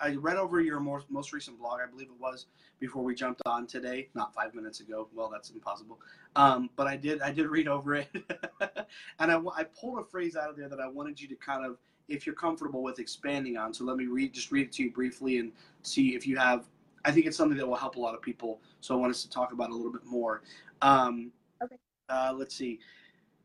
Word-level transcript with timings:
I 0.00 0.14
read 0.14 0.36
over 0.36 0.60
your 0.60 0.80
most 0.80 1.10
most 1.10 1.32
recent 1.32 1.58
blog, 1.58 1.80
I 1.80 1.86
believe 1.90 2.08
it 2.08 2.20
was 2.20 2.46
before 2.80 3.02
we 3.02 3.14
jumped 3.14 3.42
on 3.46 3.66
today, 3.66 4.08
not 4.14 4.34
five 4.34 4.54
minutes 4.54 4.80
ago. 4.80 5.08
Well, 5.14 5.30
that's 5.30 5.50
impossible. 5.50 5.98
Um, 6.34 6.70
but 6.76 6.86
I 6.86 6.96
did 6.96 7.22
I 7.22 7.30
did 7.32 7.46
read 7.46 7.68
over 7.68 7.94
it, 7.94 8.08
and 9.18 9.32
I 9.32 9.40
I 9.56 9.64
pulled 9.64 9.98
a 9.98 10.04
phrase 10.04 10.36
out 10.36 10.50
of 10.50 10.56
there 10.56 10.68
that 10.68 10.80
I 10.80 10.88
wanted 10.88 11.20
you 11.20 11.28
to 11.28 11.36
kind 11.36 11.64
of, 11.64 11.78
if 12.08 12.26
you're 12.26 12.34
comfortable 12.34 12.82
with 12.82 12.98
expanding 12.98 13.56
on. 13.56 13.72
So 13.72 13.84
let 13.84 13.96
me 13.96 14.06
read 14.06 14.32
just 14.32 14.52
read 14.52 14.66
it 14.66 14.72
to 14.72 14.84
you 14.84 14.92
briefly 14.92 15.38
and 15.38 15.52
see 15.82 16.14
if 16.14 16.26
you 16.26 16.36
have. 16.36 16.66
I 17.04 17.12
think 17.12 17.26
it's 17.26 17.36
something 17.36 17.56
that 17.56 17.66
will 17.66 17.76
help 17.76 17.96
a 17.96 18.00
lot 18.00 18.14
of 18.14 18.22
people. 18.22 18.60
So 18.80 18.94
I 18.94 18.98
want 18.98 19.10
us 19.10 19.22
to 19.22 19.30
talk 19.30 19.52
about 19.52 19.68
it 19.68 19.72
a 19.72 19.76
little 19.76 19.92
bit 19.92 20.04
more. 20.04 20.42
Um, 20.82 21.30
okay. 21.62 21.76
Uh, 22.08 22.34
let's 22.36 22.54
see. 22.54 22.80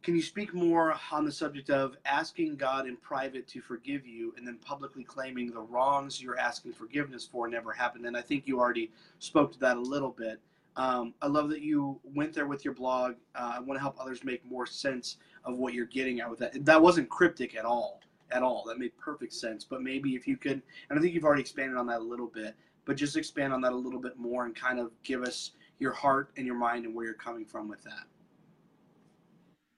Can 0.04 0.16
you 0.16 0.22
speak 0.24 0.56
more 0.56 0.96
on 1.12 1.26
the 1.26 1.32
subject 1.32 1.70
of 1.70 1.96
asking 2.06 2.56
God 2.56 2.88
in 2.88 2.98
private 2.98 3.48
to 3.50 3.62
forgive 3.62 4.08
you 4.08 4.34
and 4.36 4.48
then 4.48 4.58
publicly 4.58 5.04
claiming 5.04 5.52
the 5.52 5.62
wrongs 5.62 6.20
you're 6.20 6.40
asking 6.40 6.74
forgiveness 6.74 7.28
for 7.32 7.48
never 7.48 7.72
happened? 7.72 8.08
And 8.08 8.18
I 8.18 8.22
think 8.22 8.48
you 8.48 8.60
already 8.60 8.92
spoke 9.20 9.52
to 9.54 9.60
that 9.60 9.78
a 9.78 9.82
little 9.82 10.10
bit. 10.10 10.40
Um, 10.76 11.14
I 11.22 11.28
love 11.28 11.50
that 11.50 11.62
you 11.62 12.00
went 12.16 12.34
there 12.34 12.48
with 12.48 12.66
your 12.66 12.74
blog. 12.74 13.14
Uh, 13.36 13.54
I 13.58 13.60
want 13.60 13.78
to 13.78 13.82
help 13.82 13.98
others 14.00 14.24
make 14.24 14.44
more 14.44 14.66
sense 14.66 15.18
of 15.46 15.58
what 15.58 15.76
you're 15.76 15.86
getting 15.86 16.20
at 16.20 16.30
with 16.30 16.40
that. 16.40 16.66
That 16.66 16.82
wasn't 16.82 17.08
cryptic 17.08 17.56
at 17.56 17.66
all, 17.66 18.00
at 18.32 18.42
all. 18.42 18.64
That 18.66 18.80
made 18.80 18.98
perfect 18.98 19.34
sense. 19.34 19.64
But 19.64 19.84
maybe 19.84 20.16
if 20.16 20.28
you 20.28 20.36
could, 20.36 20.64
and 20.90 20.98
I 20.98 21.02
think 21.02 21.14
you've 21.14 21.26
already 21.26 21.42
expanded 21.42 21.78
on 21.78 21.86
that 21.88 22.00
a 22.00 22.04
little 22.04 22.28
bit, 22.28 22.56
but 22.86 22.96
just 22.96 23.18
expand 23.18 23.54
on 23.54 23.62
that 23.62 23.74
a 23.74 23.76
little 23.76 24.00
bit 24.00 24.18
more 24.18 24.46
and 24.46 24.56
kind 24.56 24.80
of 24.80 24.90
give 25.04 25.22
us 25.22 25.52
your 25.78 25.92
heart 25.92 26.32
and 26.38 26.46
your 26.48 26.56
mind 26.56 26.86
and 26.86 26.96
where 26.96 27.06
you're 27.06 27.14
coming 27.14 27.46
from 27.46 27.68
with 27.68 27.84
that. 27.84 28.06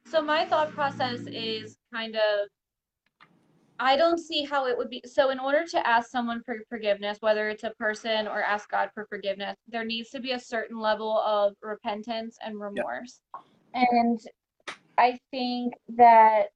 So 0.05 0.21
my 0.21 0.45
thought 0.45 0.71
process 0.71 1.21
is 1.27 1.77
kind 1.93 2.16
of 2.16 2.48
I 3.80 3.98
don't 3.98 4.17
see 4.17 4.44
how 4.44 4.67
it 4.67 4.77
would 4.77 4.89
be. 4.89 5.02
So, 5.05 5.30
in 5.30 5.39
order 5.39 5.66
to 5.66 5.88
ask 5.88 6.09
someone 6.09 6.41
for 6.45 6.57
forgiveness, 6.70 7.17
whether 7.21 7.49
it's 7.49 7.63
a 7.63 7.71
person 7.71 8.27
or 8.27 8.41
ask 8.41 8.70
God 8.70 8.89
for 8.94 9.05
forgiveness, 9.09 9.58
there 9.67 9.84
needs 9.84 10.09
to 10.11 10.21
be 10.21 10.31
a 10.31 10.39
certain 10.39 10.80
level 10.80 11.19
of 11.19 11.53
repentance 11.61 12.38
and 12.41 12.59
remorse. 12.59 13.19
Yep. 13.36 13.88
And 13.91 14.19
I 14.97 15.17
think 15.31 15.73
that, 15.97 16.47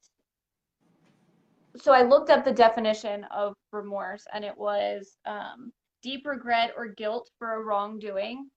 so 1.75 1.91
I 1.91 2.03
looked 2.03 2.29
up 2.29 2.45
the 2.45 2.52
definition 2.52 3.25
of 3.25 3.55
remorse, 3.73 4.25
and 4.33 4.45
it 4.45 4.57
was 4.57 5.17
um, 5.25 5.73
deep 6.03 6.25
regret 6.25 6.72
or 6.77 6.88
guilt 6.88 7.29
for 7.39 7.55
a 7.55 7.63
wrongdoing. 7.63 8.50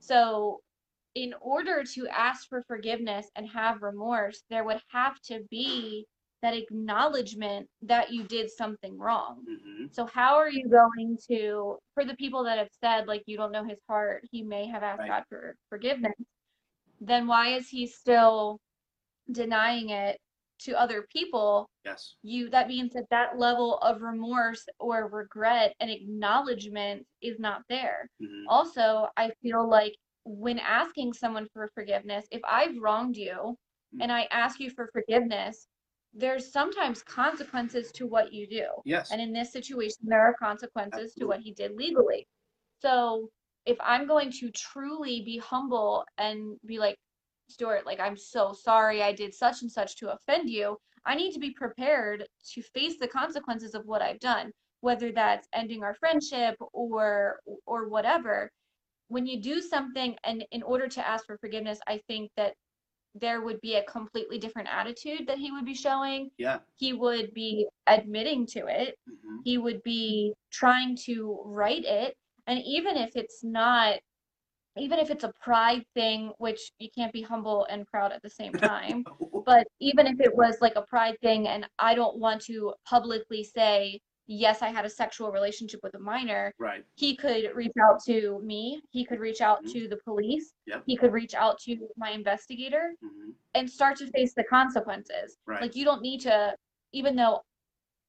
So, 0.00 0.60
in 1.14 1.34
order 1.40 1.84
to 1.94 2.08
ask 2.08 2.48
for 2.48 2.62
forgiveness 2.66 3.30
and 3.36 3.48
have 3.48 3.82
remorse, 3.82 4.42
there 4.50 4.64
would 4.64 4.80
have 4.88 5.20
to 5.22 5.40
be 5.50 6.06
that 6.42 6.54
acknowledgement 6.54 7.66
that 7.82 8.12
you 8.12 8.24
did 8.24 8.50
something 8.50 8.98
wrong. 8.98 9.42
Mm-hmm. 9.48 9.86
So, 9.92 10.04
how 10.04 10.34
are 10.36 10.50
you 10.50 10.68
going 10.68 11.16
to, 11.28 11.78
for 11.94 12.04
the 12.04 12.14
people 12.16 12.44
that 12.44 12.58
have 12.58 12.68
said, 12.82 13.06
like, 13.06 13.22
you 13.26 13.36
don't 13.36 13.52
know 13.52 13.64
his 13.64 13.78
heart, 13.88 14.24
he 14.30 14.42
may 14.42 14.66
have 14.66 14.82
asked 14.82 15.00
right. 15.00 15.08
God 15.08 15.24
for 15.28 15.56
forgiveness, 15.70 16.12
then 17.00 17.26
why 17.26 17.54
is 17.54 17.68
he 17.68 17.86
still 17.86 18.60
denying 19.30 19.88
it 19.88 20.18
to 20.60 20.78
other 20.78 21.06
people? 21.10 21.70
Yes. 21.84 22.16
You, 22.22 22.50
that 22.50 22.68
means 22.68 22.92
that 22.92 23.08
that 23.10 23.38
level 23.38 23.78
of 23.78 24.02
remorse 24.02 24.66
or 24.78 25.08
regret 25.08 25.74
and 25.80 25.90
acknowledgement 25.90 27.06
is 27.22 27.38
not 27.38 27.62
there. 27.70 28.10
Mm-hmm. 28.22 28.48
Also, 28.48 29.08
I 29.16 29.30
feel 29.42 29.66
like 29.66 29.94
when 30.24 30.58
asking 30.58 31.12
someone 31.12 31.46
for 31.52 31.70
forgiveness, 31.74 32.26
if 32.30 32.40
I've 32.48 32.76
wronged 32.78 33.16
you 33.16 33.56
mm. 33.94 33.98
and 34.00 34.10
I 34.10 34.26
ask 34.30 34.58
you 34.58 34.70
for 34.70 34.88
forgiveness, 34.92 35.66
there's 36.14 36.52
sometimes 36.52 37.02
consequences 37.02 37.90
to 37.92 38.06
what 38.06 38.32
you 38.32 38.46
do. 38.46 38.66
Yes. 38.84 39.10
And 39.10 39.20
in 39.20 39.32
this 39.32 39.52
situation, 39.52 39.98
there 40.02 40.22
are 40.22 40.34
consequences 40.34 41.12
Absolutely. 41.12 41.20
to 41.20 41.26
what 41.26 41.40
he 41.40 41.52
did 41.52 41.76
legally. 41.76 42.26
So 42.80 43.28
if 43.66 43.76
I'm 43.80 44.06
going 44.06 44.30
to 44.32 44.50
truly 44.50 45.22
be 45.22 45.38
humble 45.38 46.04
and 46.18 46.56
be 46.66 46.78
like, 46.78 46.96
Stuart, 47.48 47.84
like, 47.84 48.00
I'm 48.00 48.16
so 48.16 48.52
sorry 48.52 49.02
I 49.02 49.12
did 49.12 49.34
such 49.34 49.62
and 49.62 49.70
such 49.70 49.96
to 49.96 50.12
offend 50.12 50.48
you, 50.48 50.78
I 51.04 51.14
need 51.14 51.32
to 51.32 51.38
be 51.38 51.50
prepared 51.50 52.26
to 52.52 52.62
face 52.62 52.98
the 52.98 53.08
consequences 53.08 53.74
of 53.74 53.84
what 53.84 54.00
I've 54.00 54.20
done, 54.20 54.50
whether 54.80 55.12
that's 55.12 55.48
ending 55.52 55.82
our 55.82 55.94
friendship 55.94 56.56
or 56.72 57.40
or 57.66 57.88
whatever 57.88 58.50
when 59.14 59.26
you 59.26 59.40
do 59.40 59.60
something 59.60 60.16
and 60.24 60.44
in 60.50 60.60
order 60.64 60.88
to 60.88 61.08
ask 61.08 61.24
for 61.24 61.38
forgiveness, 61.38 61.78
I 61.86 62.00
think 62.08 62.32
that 62.36 62.54
there 63.14 63.42
would 63.42 63.60
be 63.60 63.76
a 63.76 63.84
completely 63.84 64.38
different 64.38 64.68
attitude 64.68 65.28
that 65.28 65.38
he 65.38 65.52
would 65.52 65.64
be 65.64 65.72
showing. 65.72 66.30
Yeah. 66.36 66.58
He 66.74 66.94
would 66.94 67.32
be 67.32 67.68
admitting 67.86 68.44
to 68.46 68.66
it. 68.66 68.98
Mm-hmm. 69.08 69.36
He 69.44 69.56
would 69.56 69.80
be 69.84 70.34
trying 70.50 70.96
to 71.04 71.40
right 71.44 71.84
it. 71.84 72.16
And 72.48 72.60
even 72.66 72.96
if 72.96 73.14
it's 73.14 73.44
not, 73.44 74.00
even 74.76 74.98
if 74.98 75.12
it's 75.12 75.22
a 75.22 75.32
pride 75.40 75.84
thing, 75.94 76.32
which 76.38 76.72
you 76.80 76.88
can't 76.92 77.12
be 77.12 77.22
humble 77.22 77.68
and 77.70 77.86
proud 77.86 78.10
at 78.10 78.20
the 78.22 78.30
same 78.30 78.52
time, 78.52 79.04
but 79.46 79.64
even 79.78 80.08
if 80.08 80.18
it 80.18 80.34
was 80.34 80.56
like 80.60 80.74
a 80.74 80.82
pride 80.82 81.16
thing 81.22 81.46
and 81.46 81.68
I 81.78 81.94
don't 81.94 82.18
want 82.18 82.40
to 82.46 82.74
publicly 82.84 83.44
say, 83.44 84.00
yes, 84.26 84.62
I 84.62 84.68
had 84.68 84.84
a 84.84 84.90
sexual 84.90 85.30
relationship 85.30 85.80
with 85.82 85.94
a 85.94 85.98
minor, 85.98 86.52
right. 86.58 86.84
he 86.94 87.16
could 87.16 87.50
reach 87.54 87.72
out 87.82 88.02
to 88.06 88.40
me. 88.42 88.82
He 88.90 89.04
could 89.04 89.20
reach 89.20 89.40
out 89.40 89.64
mm-hmm. 89.64 89.72
to 89.72 89.88
the 89.88 89.96
police. 89.98 90.52
Yep. 90.66 90.82
He 90.86 90.96
could 90.96 91.12
reach 91.12 91.34
out 91.34 91.58
to 91.60 91.76
my 91.96 92.10
investigator 92.10 92.94
mm-hmm. 93.04 93.30
and 93.54 93.68
start 93.68 93.96
to 93.98 94.06
face 94.08 94.34
the 94.34 94.44
consequences. 94.44 95.36
Right. 95.46 95.60
Like 95.60 95.76
you 95.76 95.84
don't 95.84 96.02
need 96.02 96.20
to, 96.22 96.54
even 96.92 97.16
though 97.16 97.42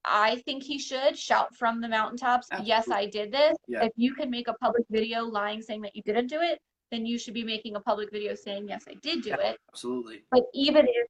I 0.06 0.38
think 0.46 0.64
he 0.64 0.78
should 0.78 1.18
shout 1.18 1.56
from 1.56 1.82
the 1.82 1.88
mountaintops, 1.90 2.48
Absolutely. 2.52 2.70
yes, 2.70 2.90
I 2.90 3.06
did 3.08 3.32
this. 3.32 3.58
Yeah. 3.68 3.86
If 3.86 3.92
you 3.96 4.14
can 4.14 4.30
make 4.30 4.48
a 4.48 4.54
public 4.54 4.86
video 4.90 5.24
lying 5.24 5.62
saying 5.62 5.82
that 5.82 5.96
you 5.96 6.04
didn't 6.04 6.28
do 6.28 6.42
it, 6.42 6.60
then 6.92 7.06
you 7.06 7.18
should 7.18 7.34
be 7.34 7.44
making 7.44 7.76
a 7.76 7.80
public 7.80 8.12
video 8.12 8.36
saying, 8.36 8.68
yes, 8.70 8.86
I 8.88 8.94
did 9.02 9.24
do 9.24 9.34
it. 9.34 9.58
Absolutely. 9.72 10.24
But 10.32 10.44
even 10.54 10.86
if 10.88 11.08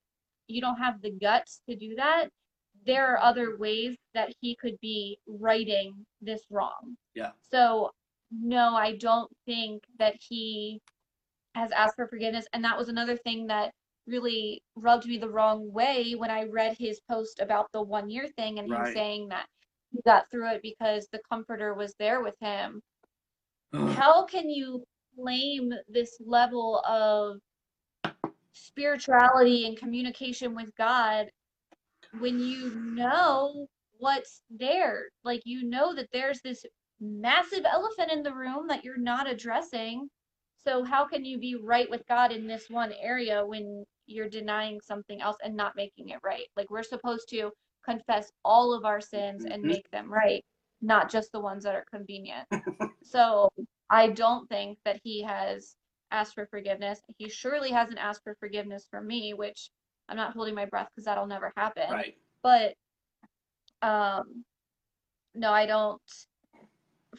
you 0.47 0.61
don't 0.61 0.77
have 0.77 1.01
the 1.01 1.11
guts 1.11 1.61
to 1.69 1.75
do 1.75 1.95
that, 1.95 2.29
there 2.85 3.13
are 3.13 3.19
other 3.19 3.57
ways 3.57 3.95
that 4.13 4.33
he 4.41 4.55
could 4.55 4.79
be 4.81 5.17
righting 5.27 5.93
this 6.21 6.41
wrong. 6.49 6.95
Yeah. 7.13 7.31
So, 7.51 7.91
no, 8.31 8.75
I 8.75 8.95
don't 8.97 9.31
think 9.45 9.83
that 9.97 10.15
he 10.19 10.81
has 11.55 11.71
asked 11.71 11.95
for 11.95 12.07
forgiveness. 12.07 12.45
And 12.53 12.63
that 12.63 12.77
was 12.77 12.89
another 12.89 13.17
thing 13.17 13.47
that 13.47 13.71
really 14.07 14.61
rubbed 14.75 15.07
me 15.07 15.17
the 15.17 15.29
wrong 15.29 15.71
way 15.71 16.13
when 16.13 16.29
I 16.29 16.43
read 16.43 16.77
his 16.77 16.99
post 17.09 17.39
about 17.39 17.71
the 17.71 17.81
one 17.81 18.09
year 18.09 18.27
thing 18.37 18.59
and 18.59 18.69
right. 18.69 18.87
him 18.87 18.93
saying 18.93 19.29
that 19.29 19.47
he 19.91 20.01
got 20.05 20.29
through 20.29 20.51
it 20.51 20.61
because 20.61 21.07
the 21.11 21.21
comforter 21.29 21.73
was 21.73 21.95
there 21.97 22.21
with 22.21 22.35
him. 22.39 22.81
How 23.73 24.23
can 24.23 24.49
you 24.49 24.85
claim 25.19 25.73
this 25.89 26.17
level 26.25 26.81
of 26.87 27.39
spirituality 28.53 29.67
and 29.67 29.77
communication 29.77 30.55
with 30.55 30.69
God 30.77 31.27
when 32.19 32.39
you 32.39 32.73
know 32.75 33.67
what's 33.97 34.41
there. 34.49 35.03
Like 35.23 35.41
you 35.45 35.63
know 35.63 35.95
that 35.95 36.09
there's 36.11 36.41
this 36.41 36.65
massive 36.99 37.65
elephant 37.65 38.11
in 38.11 38.23
the 38.23 38.33
room 38.33 38.67
that 38.67 38.83
you're 38.83 38.97
not 38.97 39.29
addressing. 39.29 40.09
So 40.65 40.83
how 40.83 41.05
can 41.05 41.23
you 41.25 41.37
be 41.37 41.55
right 41.55 41.89
with 41.89 42.07
God 42.07 42.31
in 42.31 42.47
this 42.47 42.69
one 42.69 42.93
area 42.99 43.45
when 43.45 43.85
you're 44.07 44.29
denying 44.29 44.79
something 44.81 45.21
else 45.21 45.37
and 45.43 45.55
not 45.55 45.75
making 45.75 46.09
it 46.09 46.19
right? 46.23 46.47
Like 46.55 46.69
we're 46.69 46.83
supposed 46.83 47.29
to 47.29 47.51
confess 47.85 48.31
all 48.43 48.73
of 48.73 48.85
our 48.85 48.99
sins 48.99 49.45
and 49.45 49.61
mm-hmm. 49.61 49.67
make 49.67 49.89
them 49.91 50.11
right, 50.11 50.43
not 50.81 51.11
just 51.11 51.31
the 51.31 51.39
ones 51.39 51.63
that 51.63 51.75
are 51.75 51.85
convenient. 51.91 52.47
so 53.03 53.49
I 53.89 54.09
don't 54.09 54.49
think 54.49 54.79
that 54.85 54.99
he 55.03 55.21
has 55.23 55.75
asked 56.11 56.33
for 56.33 56.47
forgiveness. 56.47 56.99
He 57.17 57.29
surely 57.29 57.71
hasn't 57.71 57.99
asked 57.99 58.23
for 58.23 58.35
forgiveness 58.39 58.87
for 58.89 59.01
me, 59.01 59.33
which 59.33 59.69
I'm 60.09 60.17
not 60.17 60.33
holding 60.33 60.55
my 60.55 60.65
breath 60.65 60.89
because 60.93 61.05
that'll 61.05 61.27
never 61.27 61.51
happen. 61.55 61.89
Right. 61.91 62.15
But 62.43 62.75
um, 63.81 64.43
no, 65.33 65.51
I 65.51 65.65
don't. 65.65 66.01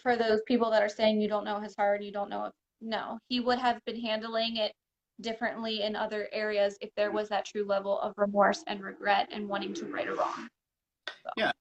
For 0.03 0.17
those 0.17 0.41
people 0.47 0.71
that 0.71 0.83
are 0.83 0.89
saying 0.89 1.21
you 1.21 1.29
don't 1.29 1.45
know 1.45 1.61
his 1.61 1.75
heart, 1.75 2.03
you 2.03 2.13
don't 2.13 2.29
know 2.29 2.47
if 2.47 2.53
no, 2.81 3.19
he 3.29 3.41
would 3.41 3.59
have 3.59 3.85
been 3.85 4.01
handling 4.01 4.57
it 4.57 4.73
differently 5.21 5.83
in 5.83 5.97
other 5.97 6.29
areas 6.33 6.77
if 6.81 6.91
there 6.95 7.11
was 7.11 7.29
that 7.31 7.47
true 7.47 7.65
level 7.65 7.99
of 8.01 8.13
remorse 8.17 8.63
and 8.67 8.83
regret 8.83 9.29
and 9.33 9.49
wanting 9.49 9.73
to 9.75 9.87
right 9.87 10.09
a 10.09 10.15
wrong. 10.15 10.49
So. 11.09 11.31
Yeah. 11.37 11.53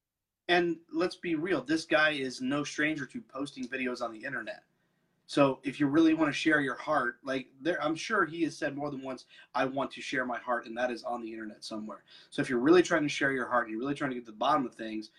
And 0.47 0.77
let's 0.93 1.15
be 1.15 1.35
real, 1.35 1.63
this 1.63 1.85
guy 1.85 2.11
is 2.11 2.41
no 2.41 2.63
stranger 2.63 3.05
to 3.07 3.21
posting 3.33 3.67
videos 3.67 4.01
on 4.01 4.11
the 4.11 4.23
internet. 4.23 4.61
So 5.27 5.59
if 5.63 5.79
you 5.79 5.87
really 5.87 6.13
want 6.13 6.31
to 6.31 6.37
share 6.37 6.61
your 6.61 6.75
heart, 6.75 7.17
like 7.23 7.47
there, 7.61 7.81
I'm 7.81 7.95
sure 7.95 8.25
he 8.25 8.43
has 8.43 8.55
said 8.55 8.77
more 8.77 8.91
than 8.91 9.01
once, 9.01 9.25
I 9.55 9.65
want 9.65 9.91
to 9.91 10.01
share 10.01 10.25
my 10.25 10.37
heart, 10.37 10.67
and 10.67 10.77
that 10.77 10.91
is 10.91 11.03
on 11.03 11.21
the 11.21 11.31
internet 11.31 11.63
somewhere. 11.63 12.03
So 12.29 12.41
if 12.41 12.49
you're 12.49 12.59
really 12.59 12.83
trying 12.83 13.03
to 13.03 13.09
share 13.09 13.31
your 13.31 13.47
heart, 13.47 13.65
and 13.65 13.71
you're 13.71 13.81
really 13.81 13.95
trying 13.95 14.11
to 14.11 14.15
get 14.15 14.25
to 14.25 14.31
the 14.31 14.37
bottom 14.37 14.65
of 14.65 14.75
things, 14.75 15.09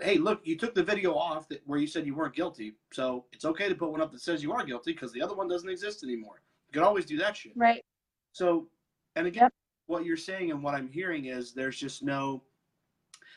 hey, 0.00 0.18
look, 0.18 0.40
you 0.44 0.56
took 0.56 0.74
the 0.74 0.82
video 0.82 1.14
off 1.14 1.48
that 1.48 1.62
where 1.66 1.78
you 1.78 1.86
said 1.86 2.06
you 2.06 2.14
weren't 2.14 2.34
guilty, 2.34 2.74
so 2.92 3.24
it's 3.32 3.44
okay 3.44 3.68
to 3.68 3.74
put 3.74 3.90
one 3.90 4.00
up 4.00 4.12
that 4.12 4.20
says 4.20 4.42
you 4.42 4.52
are 4.52 4.64
guilty 4.64 4.92
because 4.92 5.12
the 5.12 5.22
other 5.22 5.34
one 5.34 5.48
doesn't 5.48 5.68
exist 5.68 6.04
anymore. 6.04 6.40
You 6.68 6.72
can 6.72 6.82
always 6.82 7.04
do 7.04 7.16
that 7.18 7.36
shit. 7.36 7.52
Right. 7.56 7.84
So, 8.32 8.68
and 9.16 9.26
again, 9.26 9.44
yep. 9.44 9.52
what 9.86 10.04
you're 10.04 10.16
saying 10.16 10.50
and 10.50 10.62
what 10.62 10.74
I'm 10.74 10.88
hearing 10.88 11.26
is 11.26 11.52
there's 11.52 11.78
just 11.78 12.02
no, 12.02 12.42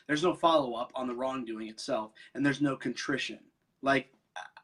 there's 0.06 0.22
no 0.22 0.34
follow 0.34 0.74
up 0.74 0.92
on 0.94 1.06
the 1.06 1.14
wrongdoing 1.14 1.68
itself, 1.68 2.12
and 2.34 2.44
there's 2.44 2.60
no 2.60 2.76
contrition 2.76 3.38
Like, 3.82 4.12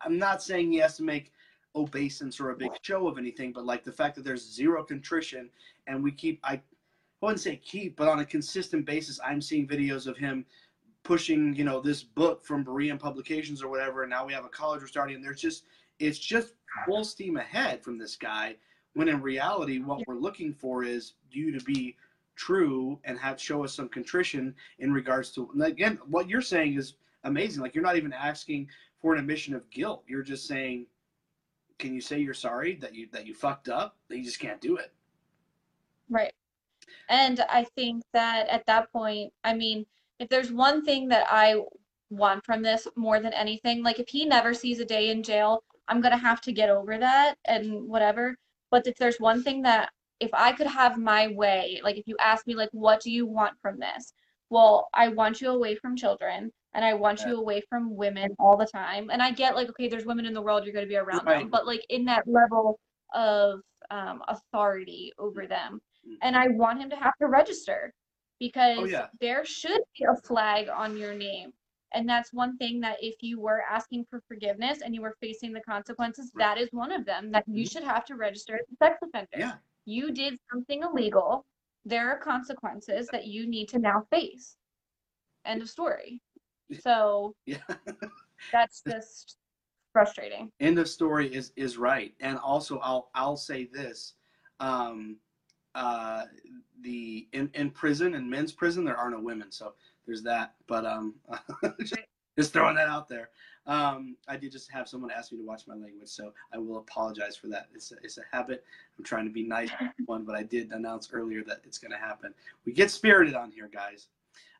I'm 0.02 0.18
not 0.18 0.42
saying 0.42 0.72
he 0.72 0.78
has 0.78 0.96
to 0.96 1.02
make 1.02 1.32
obeisance 1.74 2.40
or 2.40 2.50
a 2.50 2.56
big 2.56 2.72
show 2.82 3.06
of 3.06 3.18
anything, 3.18 3.52
but 3.52 3.64
like 3.64 3.84
the 3.84 3.92
fact 3.92 4.16
that 4.16 4.24
there's 4.24 4.44
zero 4.44 4.82
contrition 4.82 5.50
and 5.86 6.02
we 6.02 6.10
keep, 6.10 6.40
I, 6.42 6.54
I 6.54 6.60
wouldn't 7.20 7.40
say 7.40 7.56
keep, 7.56 7.96
but 7.96 8.08
on 8.08 8.20
a 8.20 8.24
consistent 8.24 8.86
basis, 8.86 9.20
I'm 9.24 9.40
seeing 9.40 9.66
videos 9.66 10.06
of 10.06 10.16
him 10.16 10.44
pushing, 11.02 11.54
you 11.54 11.64
know, 11.64 11.80
this 11.80 12.02
book 12.02 12.44
from 12.44 12.64
Berean 12.64 12.98
Publications 12.98 13.62
or 13.62 13.68
whatever, 13.68 14.02
and 14.02 14.10
now 14.10 14.26
we 14.26 14.32
have 14.32 14.44
a 14.44 14.48
college 14.48 14.80
we're 14.80 14.86
starting, 14.86 15.16
and 15.16 15.24
there's 15.24 15.40
just, 15.40 15.64
it's 15.98 16.18
just 16.18 16.54
full 16.86 17.04
steam 17.04 17.36
ahead 17.36 17.82
from 17.82 17.98
this 17.98 18.14
guy. 18.16 18.56
When 18.94 19.08
in 19.08 19.20
reality, 19.20 19.78
what 19.78 20.06
we're 20.06 20.18
looking 20.18 20.52
for 20.52 20.84
is 20.84 21.14
you 21.30 21.56
to 21.56 21.64
be 21.64 21.96
true 22.38 22.98
and 23.04 23.18
have 23.18 23.40
show 23.40 23.64
us 23.64 23.74
some 23.74 23.88
contrition 23.88 24.54
in 24.78 24.92
regards 24.92 25.30
to 25.32 25.50
again 25.60 25.98
what 26.08 26.28
you're 26.28 26.40
saying 26.40 26.76
is 26.78 26.94
amazing 27.24 27.60
like 27.60 27.74
you're 27.74 27.82
not 27.82 27.96
even 27.96 28.12
asking 28.12 28.68
for 29.00 29.14
an 29.14 29.20
admission 29.20 29.54
of 29.54 29.68
guilt. 29.70 30.04
You're 30.06 30.22
just 30.22 30.46
saying 30.46 30.86
can 31.78 31.94
you 31.94 32.00
say 32.00 32.18
you're 32.18 32.34
sorry 32.34 32.74
that 32.76 32.94
you 32.94 33.08
that 33.12 33.26
you 33.26 33.34
fucked 33.34 33.68
up? 33.68 33.96
That 34.08 34.18
you 34.18 34.24
just 34.24 34.40
can't 34.40 34.60
do 34.60 34.76
it. 34.76 34.92
Right. 36.10 36.32
And 37.08 37.44
i 37.48 37.64
think 37.76 38.02
that 38.12 38.48
at 38.48 38.64
that 38.66 38.90
point 38.92 39.32
i 39.44 39.54
mean 39.54 39.84
if 40.18 40.28
there's 40.28 40.50
one 40.50 40.84
thing 40.84 41.08
that 41.08 41.26
i 41.30 41.60
want 42.10 42.44
from 42.44 42.62
this 42.62 42.86
more 42.96 43.20
than 43.20 43.32
anything 43.34 43.82
like 43.82 43.98
if 43.98 44.08
he 44.08 44.24
never 44.24 44.54
sees 44.54 44.80
a 44.80 44.84
day 44.84 45.10
in 45.10 45.22
jail 45.22 45.62
i'm 45.88 46.00
going 46.00 46.12
to 46.12 46.18
have 46.18 46.40
to 46.42 46.52
get 46.52 46.70
over 46.70 46.98
that 46.98 47.36
and 47.46 47.88
whatever. 47.88 48.36
But 48.70 48.86
if 48.86 48.96
there's 48.96 49.18
one 49.18 49.42
thing 49.42 49.62
that 49.62 49.90
if 50.20 50.30
I 50.34 50.52
could 50.52 50.66
have 50.66 50.98
my 50.98 51.28
way, 51.28 51.80
like 51.82 51.96
if 51.96 52.06
you 52.06 52.16
ask 52.20 52.46
me 52.46 52.54
like 52.54 52.68
what 52.72 53.00
do 53.00 53.10
you 53.10 53.26
want 53.26 53.54
from 53.60 53.78
this? 53.78 54.12
Well, 54.50 54.88
I 54.94 55.08
want 55.08 55.40
you 55.40 55.50
away 55.50 55.74
from 55.74 55.96
children 55.96 56.52
and 56.74 56.84
I 56.84 56.94
want 56.94 57.22
you 57.22 57.36
away 57.36 57.62
from 57.68 57.96
women 57.96 58.34
all 58.38 58.56
the 58.56 58.66
time. 58.66 59.10
And 59.10 59.22
I 59.22 59.30
get 59.30 59.54
like 59.54 59.68
okay, 59.70 59.88
there's 59.88 60.04
women 60.04 60.26
in 60.26 60.34
the 60.34 60.42
world 60.42 60.64
you're 60.64 60.72
going 60.72 60.84
to 60.84 60.88
be 60.88 60.96
around 60.96 61.26
right. 61.26 61.40
them, 61.40 61.50
but 61.50 61.66
like 61.66 61.84
in 61.88 62.04
that 62.06 62.24
level 62.26 62.78
of 63.14 63.60
um, 63.90 64.22
authority 64.28 65.12
over 65.18 65.46
them. 65.46 65.80
Mm-hmm. 66.06 66.14
And 66.22 66.36
I 66.36 66.48
want 66.48 66.80
him 66.80 66.90
to 66.90 66.96
have 66.96 67.14
to 67.20 67.28
register 67.28 67.92
because 68.38 68.78
oh, 68.78 68.84
yeah. 68.84 69.06
there 69.20 69.44
should 69.44 69.80
be 69.98 70.04
a 70.04 70.20
flag 70.22 70.68
on 70.68 70.96
your 70.96 71.14
name. 71.14 71.52
And 71.94 72.06
that's 72.06 72.34
one 72.34 72.58
thing 72.58 72.80
that 72.80 72.98
if 73.00 73.14
you 73.22 73.40
were 73.40 73.62
asking 73.68 74.04
for 74.10 74.20
forgiveness 74.28 74.80
and 74.84 74.94
you 74.94 75.00
were 75.00 75.16
facing 75.22 75.54
the 75.54 75.62
consequences, 75.62 76.30
right. 76.34 76.56
that 76.56 76.60
is 76.60 76.68
one 76.70 76.92
of 76.92 77.06
them 77.06 77.32
that 77.32 77.44
you 77.46 77.64
mm-hmm. 77.64 77.72
should 77.72 77.82
have 77.82 78.04
to 78.06 78.14
register 78.14 78.56
as 78.56 78.66
a 78.70 78.76
sex 78.84 78.98
offender. 79.02 79.28
Yeah 79.38 79.52
you 79.88 80.12
did 80.12 80.38
something 80.52 80.82
illegal. 80.82 81.46
There 81.86 82.10
are 82.10 82.18
consequences 82.18 83.08
that 83.10 83.26
you 83.26 83.48
need 83.48 83.70
to 83.70 83.78
now 83.78 84.04
face. 84.10 84.54
End 85.46 85.62
of 85.62 85.70
story. 85.70 86.20
So 86.80 87.34
yeah. 87.46 87.58
that's 88.52 88.82
just 88.86 89.36
frustrating. 89.92 90.50
End 90.60 90.78
of 90.78 90.88
story 90.88 91.32
is 91.34 91.52
is 91.56 91.78
right. 91.78 92.14
And 92.20 92.38
also 92.38 92.78
I'll 92.78 93.10
I'll 93.14 93.36
say 93.36 93.64
this. 93.72 94.14
Um 94.60 95.16
uh 95.74 96.24
the 96.82 97.28
in, 97.32 97.50
in 97.54 97.70
prison 97.70 98.14
in 98.14 98.28
men's 98.28 98.52
prison 98.52 98.84
there 98.84 98.96
are 98.96 99.10
no 99.10 99.20
women, 99.20 99.50
so 99.50 99.74
there's 100.06 100.22
that. 100.22 100.54
But 100.66 100.84
um 100.84 101.14
just 102.38 102.52
throwing 102.52 102.76
that 102.76 102.88
out 102.88 103.08
there. 103.08 103.30
Um, 103.68 104.16
I 104.26 104.38
did 104.38 104.50
just 104.50 104.70
have 104.70 104.88
someone 104.88 105.10
ask 105.10 105.30
me 105.30 105.38
to 105.38 105.44
watch 105.44 105.66
my 105.66 105.74
language, 105.74 106.08
so 106.08 106.32
I 106.54 106.58
will 106.58 106.78
apologize 106.78 107.36
for 107.36 107.48
that. 107.48 107.68
It's 107.74 107.92
a, 107.92 107.96
it's 108.02 108.16
a 108.16 108.22
habit. 108.32 108.64
I'm 108.96 109.04
trying 109.04 109.26
to 109.26 109.30
be 109.30 109.42
nice 109.42 109.70
one, 110.06 110.24
but 110.26 110.34
I 110.34 110.42
did 110.42 110.72
announce 110.72 111.10
earlier 111.12 111.44
that 111.44 111.60
it's 111.64 111.76
going 111.76 111.90
to 111.90 111.98
happen. 111.98 112.32
We 112.64 112.72
get 112.72 112.90
spirited 112.90 113.34
on 113.34 113.50
here, 113.50 113.68
guys. 113.70 114.08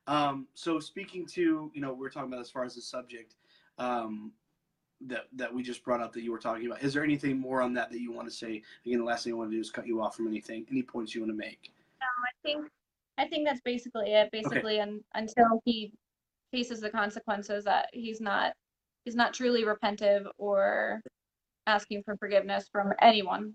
Um, 0.08 0.48
so 0.54 0.80
speaking 0.80 1.26
to, 1.26 1.70
you 1.74 1.80
know, 1.82 1.92
we 1.92 2.06
are 2.06 2.10
talking 2.10 2.32
about 2.32 2.40
as 2.40 2.50
far 2.50 2.64
as 2.64 2.74
the 2.74 2.80
subject 2.80 3.34
um, 3.76 4.32
that 5.06 5.26
that 5.34 5.52
we 5.52 5.62
just 5.62 5.84
brought 5.84 6.00
up 6.00 6.14
that 6.14 6.22
you 6.22 6.32
were 6.32 6.38
talking 6.38 6.66
about. 6.66 6.82
Is 6.82 6.94
there 6.94 7.04
anything 7.04 7.38
more 7.38 7.60
on 7.60 7.74
that 7.74 7.90
that 7.92 8.00
you 8.00 8.10
want 8.10 8.26
to 8.26 8.34
say? 8.34 8.62
Again, 8.86 9.00
the 9.00 9.04
last 9.04 9.24
thing 9.24 9.34
I 9.34 9.36
want 9.36 9.50
to 9.50 9.56
do 9.56 9.60
is 9.60 9.70
cut 9.70 9.86
you 9.86 10.00
off 10.00 10.16
from 10.16 10.26
anything. 10.26 10.66
Any 10.70 10.82
points 10.82 11.14
you 11.14 11.20
want 11.20 11.30
to 11.32 11.36
make? 11.36 11.70
No, 12.00 12.06
I 12.06 12.32
think 12.42 12.70
I 13.18 13.28
think 13.28 13.46
that's 13.46 13.60
basically 13.60 14.14
it. 14.14 14.30
Basically, 14.32 14.80
okay. 14.80 14.90
and 14.90 15.04
until 15.14 15.60
he 15.66 15.92
faces 16.52 16.80
the 16.80 16.90
consequences 16.90 17.64
that 17.64 17.90
he's 17.92 18.22
not 18.22 18.54
he's 19.04 19.14
not 19.14 19.34
truly 19.34 19.64
repentive 19.64 20.24
or 20.38 21.02
asking 21.66 22.02
for 22.02 22.16
forgiveness 22.16 22.66
from 22.72 22.94
anyone. 23.02 23.52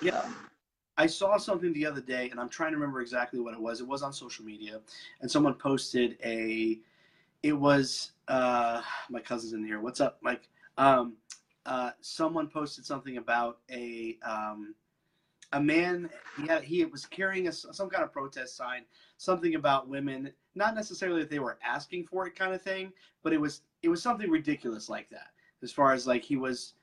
Yeah. 0.00 0.22
So. 0.22 0.28
I 0.96 1.06
saw 1.06 1.36
something 1.36 1.72
the 1.72 1.86
other 1.86 2.00
day, 2.00 2.30
and 2.30 2.38
I'm 2.38 2.48
trying 2.48 2.70
to 2.70 2.76
remember 2.76 3.00
exactly 3.00 3.40
what 3.40 3.54
it 3.54 3.60
was. 3.60 3.80
It 3.80 3.86
was 3.86 4.02
on 4.02 4.12
social 4.12 4.44
media, 4.44 4.80
and 5.20 5.30
someone 5.30 5.54
posted 5.54 6.16
a. 6.24 6.78
It 7.42 7.52
was 7.52 8.12
uh, 8.28 8.80
my 9.10 9.20
cousin's 9.20 9.52
in 9.52 9.64
here. 9.64 9.80
What's 9.80 10.00
up, 10.00 10.18
Mike? 10.22 10.48
Um, 10.78 11.14
uh, 11.66 11.90
someone 12.00 12.48
posted 12.48 12.84
something 12.84 13.16
about 13.16 13.58
a 13.70 14.18
um, 14.22 14.74
a 15.52 15.60
man. 15.60 16.10
He 16.36 16.48
he 16.64 16.84
was 16.84 17.06
carrying 17.06 17.48
a, 17.48 17.52
some 17.52 17.90
kind 17.90 18.04
of 18.04 18.12
protest 18.12 18.56
sign, 18.56 18.82
something 19.16 19.56
about 19.56 19.88
women. 19.88 20.32
Not 20.54 20.76
necessarily 20.76 21.20
that 21.20 21.30
they 21.30 21.40
were 21.40 21.58
asking 21.64 22.06
for 22.06 22.26
it, 22.26 22.36
kind 22.36 22.54
of 22.54 22.62
thing, 22.62 22.92
but 23.22 23.32
it 23.32 23.40
was 23.40 23.62
it 23.82 23.88
was 23.88 24.00
something 24.02 24.30
ridiculous 24.30 24.88
like 24.88 25.10
that. 25.10 25.28
As 25.62 25.72
far 25.72 25.92
as 25.92 26.06
like 26.06 26.22
he 26.22 26.36
was, 26.36 26.74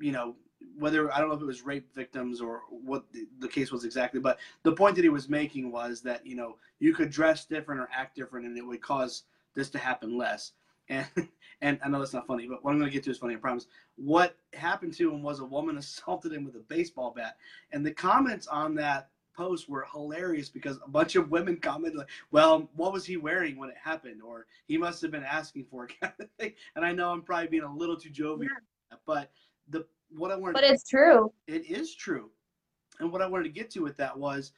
you 0.00 0.10
know, 0.10 0.34
whether 0.78 1.12
I 1.12 1.18
don't 1.18 1.28
know 1.28 1.34
if 1.34 1.42
it 1.42 1.46
was 1.46 1.62
rape 1.62 1.94
victims 1.94 2.40
or 2.40 2.62
what 2.70 3.04
the, 3.12 3.26
the, 3.38 3.48
case 3.48 3.70
was 3.70 3.84
exactly, 3.84 4.20
but 4.20 4.38
the 4.62 4.72
point 4.72 4.96
that 4.96 5.02
he 5.02 5.08
was 5.08 5.28
making 5.28 5.70
was 5.70 6.00
that 6.02 6.26
you 6.26 6.36
know 6.36 6.56
you 6.78 6.94
could 6.94 7.10
dress 7.10 7.44
different 7.44 7.80
or 7.80 7.88
act 7.94 8.16
different, 8.16 8.46
and 8.46 8.56
it 8.56 8.66
would 8.66 8.80
cause 8.80 9.24
this 9.54 9.70
to 9.70 9.78
happen 9.78 10.16
less. 10.16 10.52
And 10.90 11.28
and 11.60 11.78
I 11.84 11.88
know 11.88 11.98
that's 11.98 12.14
not 12.14 12.26
funny, 12.26 12.46
but 12.46 12.64
what 12.64 12.70
I'm 12.70 12.78
going 12.78 12.90
to 12.90 12.94
get 12.94 13.02
to 13.04 13.10
is 13.10 13.18
funny. 13.18 13.34
I 13.34 13.36
promise. 13.36 13.66
What 13.96 14.38
happened 14.54 14.94
to 14.94 15.12
him 15.12 15.22
was 15.22 15.40
a 15.40 15.44
woman 15.44 15.76
assaulted 15.78 16.32
him 16.32 16.44
with 16.44 16.54
a 16.54 16.60
baseball 16.60 17.12
bat, 17.14 17.36
and 17.72 17.84
the 17.84 17.92
comments 17.92 18.46
on 18.46 18.74
that 18.76 19.10
post 19.36 19.68
were 19.68 19.86
hilarious 19.92 20.48
because 20.48 20.78
a 20.84 20.88
bunch 20.88 21.14
of 21.14 21.30
women 21.30 21.56
commented 21.60 21.98
like, 21.98 22.08
"Well, 22.30 22.70
what 22.74 22.94
was 22.94 23.04
he 23.04 23.18
wearing 23.18 23.58
when 23.58 23.68
it 23.68 23.76
happened?" 23.82 24.22
or 24.22 24.46
"He 24.66 24.78
must 24.78 25.02
have 25.02 25.10
been 25.10 25.24
asking 25.24 25.66
for 25.70 25.84
it," 25.84 25.92
kind 26.00 26.14
of 26.18 26.30
thing. 26.40 26.54
And 26.74 26.86
I 26.86 26.92
know 26.92 27.12
I'm 27.12 27.20
probably 27.20 27.48
being 27.48 27.64
a 27.64 27.74
little 27.74 27.96
too 27.96 28.08
jovial, 28.08 28.50
yeah. 28.90 28.96
but 29.04 29.30
the 29.68 29.84
what 30.10 30.30
I 30.30 30.36
wanted. 30.36 30.54
But 30.54 30.64
it's 30.64 30.88
true. 30.88 31.32
It 31.46 31.66
is 31.70 31.94
true, 31.94 32.30
and 33.00 33.12
what 33.12 33.22
I 33.22 33.26
wanted 33.26 33.44
to 33.44 33.50
get 33.50 33.70
to 33.72 33.80
with 33.80 33.96
that 33.98 34.16
was 34.16 34.52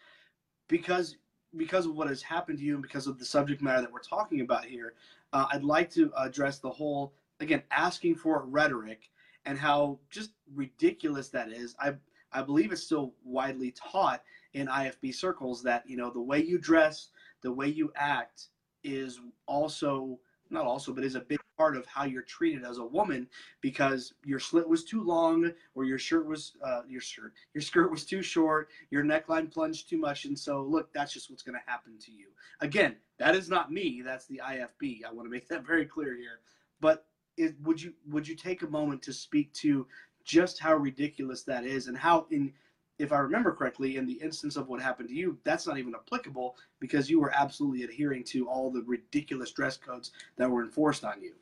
because 0.69 1.17
because 1.56 1.87
of 1.87 1.94
what 1.94 2.08
has 2.08 2.23
happened 2.23 2.58
to 2.58 2.64
you 2.64 2.75
and 2.75 2.82
because 2.82 3.06
of 3.06 3.19
the 3.19 3.25
subject 3.25 3.61
matter 3.61 3.81
that 3.81 3.93
we're 3.93 4.00
talking 4.00 4.41
about 4.41 4.64
here, 4.64 4.94
uh, 5.32 5.47
I'd 5.52 5.64
like 5.64 5.91
to 5.93 6.12
address 6.17 6.58
the 6.58 6.70
whole 6.70 7.12
again 7.41 7.62
asking 7.70 8.17
for 8.17 8.44
rhetoric 8.47 9.11
and 9.47 9.59
how 9.59 9.99
just 10.11 10.30
ridiculous 10.54 11.28
that 11.30 11.50
is. 11.50 11.75
I 11.80 11.95
I 12.33 12.42
believe 12.42 12.73
it's 12.73 12.83
still 12.83 13.14
widely 13.25 13.73
taught 13.73 14.23
in 14.54 14.66
IFB 14.69 15.14
circles 15.14 15.62
that 15.64 15.88
you 15.88 15.97
know 15.97 16.11
the 16.11 16.21
way 16.21 16.42
you 16.42 16.59
dress, 16.59 17.09
the 17.42 17.52
way 17.52 17.66
you 17.66 17.92
act 17.97 18.49
is 18.85 19.21
also 19.47 20.19
not 20.50 20.66
also, 20.66 20.92
but 20.92 21.04
is 21.04 21.14
a 21.14 21.21
big 21.21 21.38
part 21.57 21.76
of 21.76 21.87
how 21.87 22.04
you're 22.04 22.23
treated 22.23 22.64
as 22.64 22.78
a 22.78 22.85
woman 22.85 23.28
because 23.61 24.14
your 24.25 24.38
slit 24.40 24.69
was 24.69 24.85
too 24.85 25.02
long 25.02 25.50
or 25.75 25.85
your 25.85 25.99
shirt 25.99 26.26
was 26.26 26.52
uh, 26.64 26.83
your 26.88 27.00
shirt 27.00 27.33
your 27.54 27.62
skirt 27.62 27.90
was 27.90 28.04
too 28.04 28.23
short, 28.23 28.69
your 28.90 29.04
neckline 29.04 29.50
plunged 29.50 29.88
too 29.88 29.99
much, 29.99 30.25
and 30.25 30.38
so 30.38 30.62
look, 30.62 30.92
that's 30.92 31.12
just 31.12 31.30
what's 31.30 31.42
going 31.42 31.59
to 31.59 31.71
happen 31.71 31.99
to 31.99 32.12
you. 32.12 32.28
Again, 32.61 32.97
that 33.19 33.35
is 33.35 33.49
not 33.49 33.73
me. 33.73 34.02
That's 34.04 34.26
the 34.26 34.40
IFB. 34.45 35.04
I 35.04 35.12
want 35.12 35.26
to 35.26 35.30
make 35.30 35.49
that 35.50 35.66
very 35.66 35.87
clear 35.87 36.16
here. 36.16 36.40
But 36.80 37.07
it, 37.37 37.54
would 37.62 37.80
you 37.80 37.92
would 38.09 38.26
you 38.26 38.37
take 38.37 38.62
a 38.62 38.69
moment 38.69 39.02
to 39.02 39.12
speak 39.12 39.52
to 39.54 39.87
just 40.25 40.61
how 40.61 40.75
ridiculous 40.75 41.42
that 41.45 41.64
is 41.64 41.88
and 41.88 41.97
how 41.97 42.26
in 42.30 42.52
if 43.00 43.12
I 43.12 43.19
remember 43.19 43.52
correctly, 43.52 43.97
in 43.97 44.07
the 44.07 44.12
instance 44.14 44.57
of 44.57 44.69
what 44.69 44.80
happened 44.80 45.09
to 45.09 45.14
you, 45.14 45.38
that's 45.42 45.66
not 45.66 45.78
even 45.78 45.95
applicable 45.95 46.57
because 46.80 47.09
you 47.09 47.19
were 47.19 47.33
absolutely 47.35 47.83
adhering 47.83 48.23
to 48.25 48.47
all 48.47 48.71
the 48.71 48.83
ridiculous 48.83 49.52
dress 49.52 49.78
codes 49.78 50.12
that 50.37 50.49
were 50.49 50.62
enforced 50.62 51.04
on 51.04 51.23
you. 51.23 51.33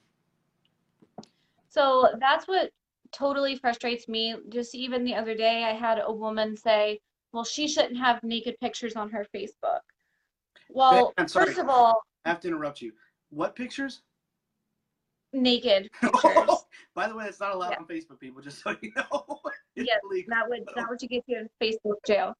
So 1.69 2.11
that's 2.21 2.47
what 2.47 2.71
totally 3.11 3.57
frustrates 3.57 4.07
me. 4.09 4.37
Just 4.49 4.75
even 4.75 5.05
the 5.05 5.17
other 5.17 5.35
day, 5.35 5.65
I 5.65 5.73
had 5.73 6.01
a 6.05 6.13
woman 6.13 6.57
say, 6.57 7.01
well, 7.33 7.45
she 7.45 7.67
shouldn't 7.67 7.99
have 7.99 8.23
naked 8.23 8.57
pictures 8.61 8.95
on 8.95 9.11
her 9.11 9.27
Facebook. 9.35 9.81
Well, 10.71 11.13
first 11.29 11.59
of 11.59 11.69
all, 11.69 12.03
I 12.25 12.29
have 12.29 12.41
to 12.41 12.49
interrupt 12.49 12.81
you. 12.81 12.93
What 13.31 13.57
pictures? 13.57 14.03
Naked 15.33 15.91
pictures. 16.01 16.67
By 16.95 17.09
the 17.09 17.17
way, 17.17 17.27
it's 17.27 17.41
not 17.41 17.55
allowed 17.55 17.71
yeah. 17.71 17.79
on 17.79 17.87
Facebook, 17.87 18.21
people, 18.21 18.43
just 18.43 18.63
so 18.63 18.77
you 18.81 18.93
know 18.97 19.41
yes, 19.85 19.99
that 20.29 20.49
would 20.49 20.65
that 20.77 20.89
would 20.89 20.99
get 20.99 21.25
you 21.27 21.39
in 21.39 21.49
Facebook 21.63 21.97
jail. 22.07 22.35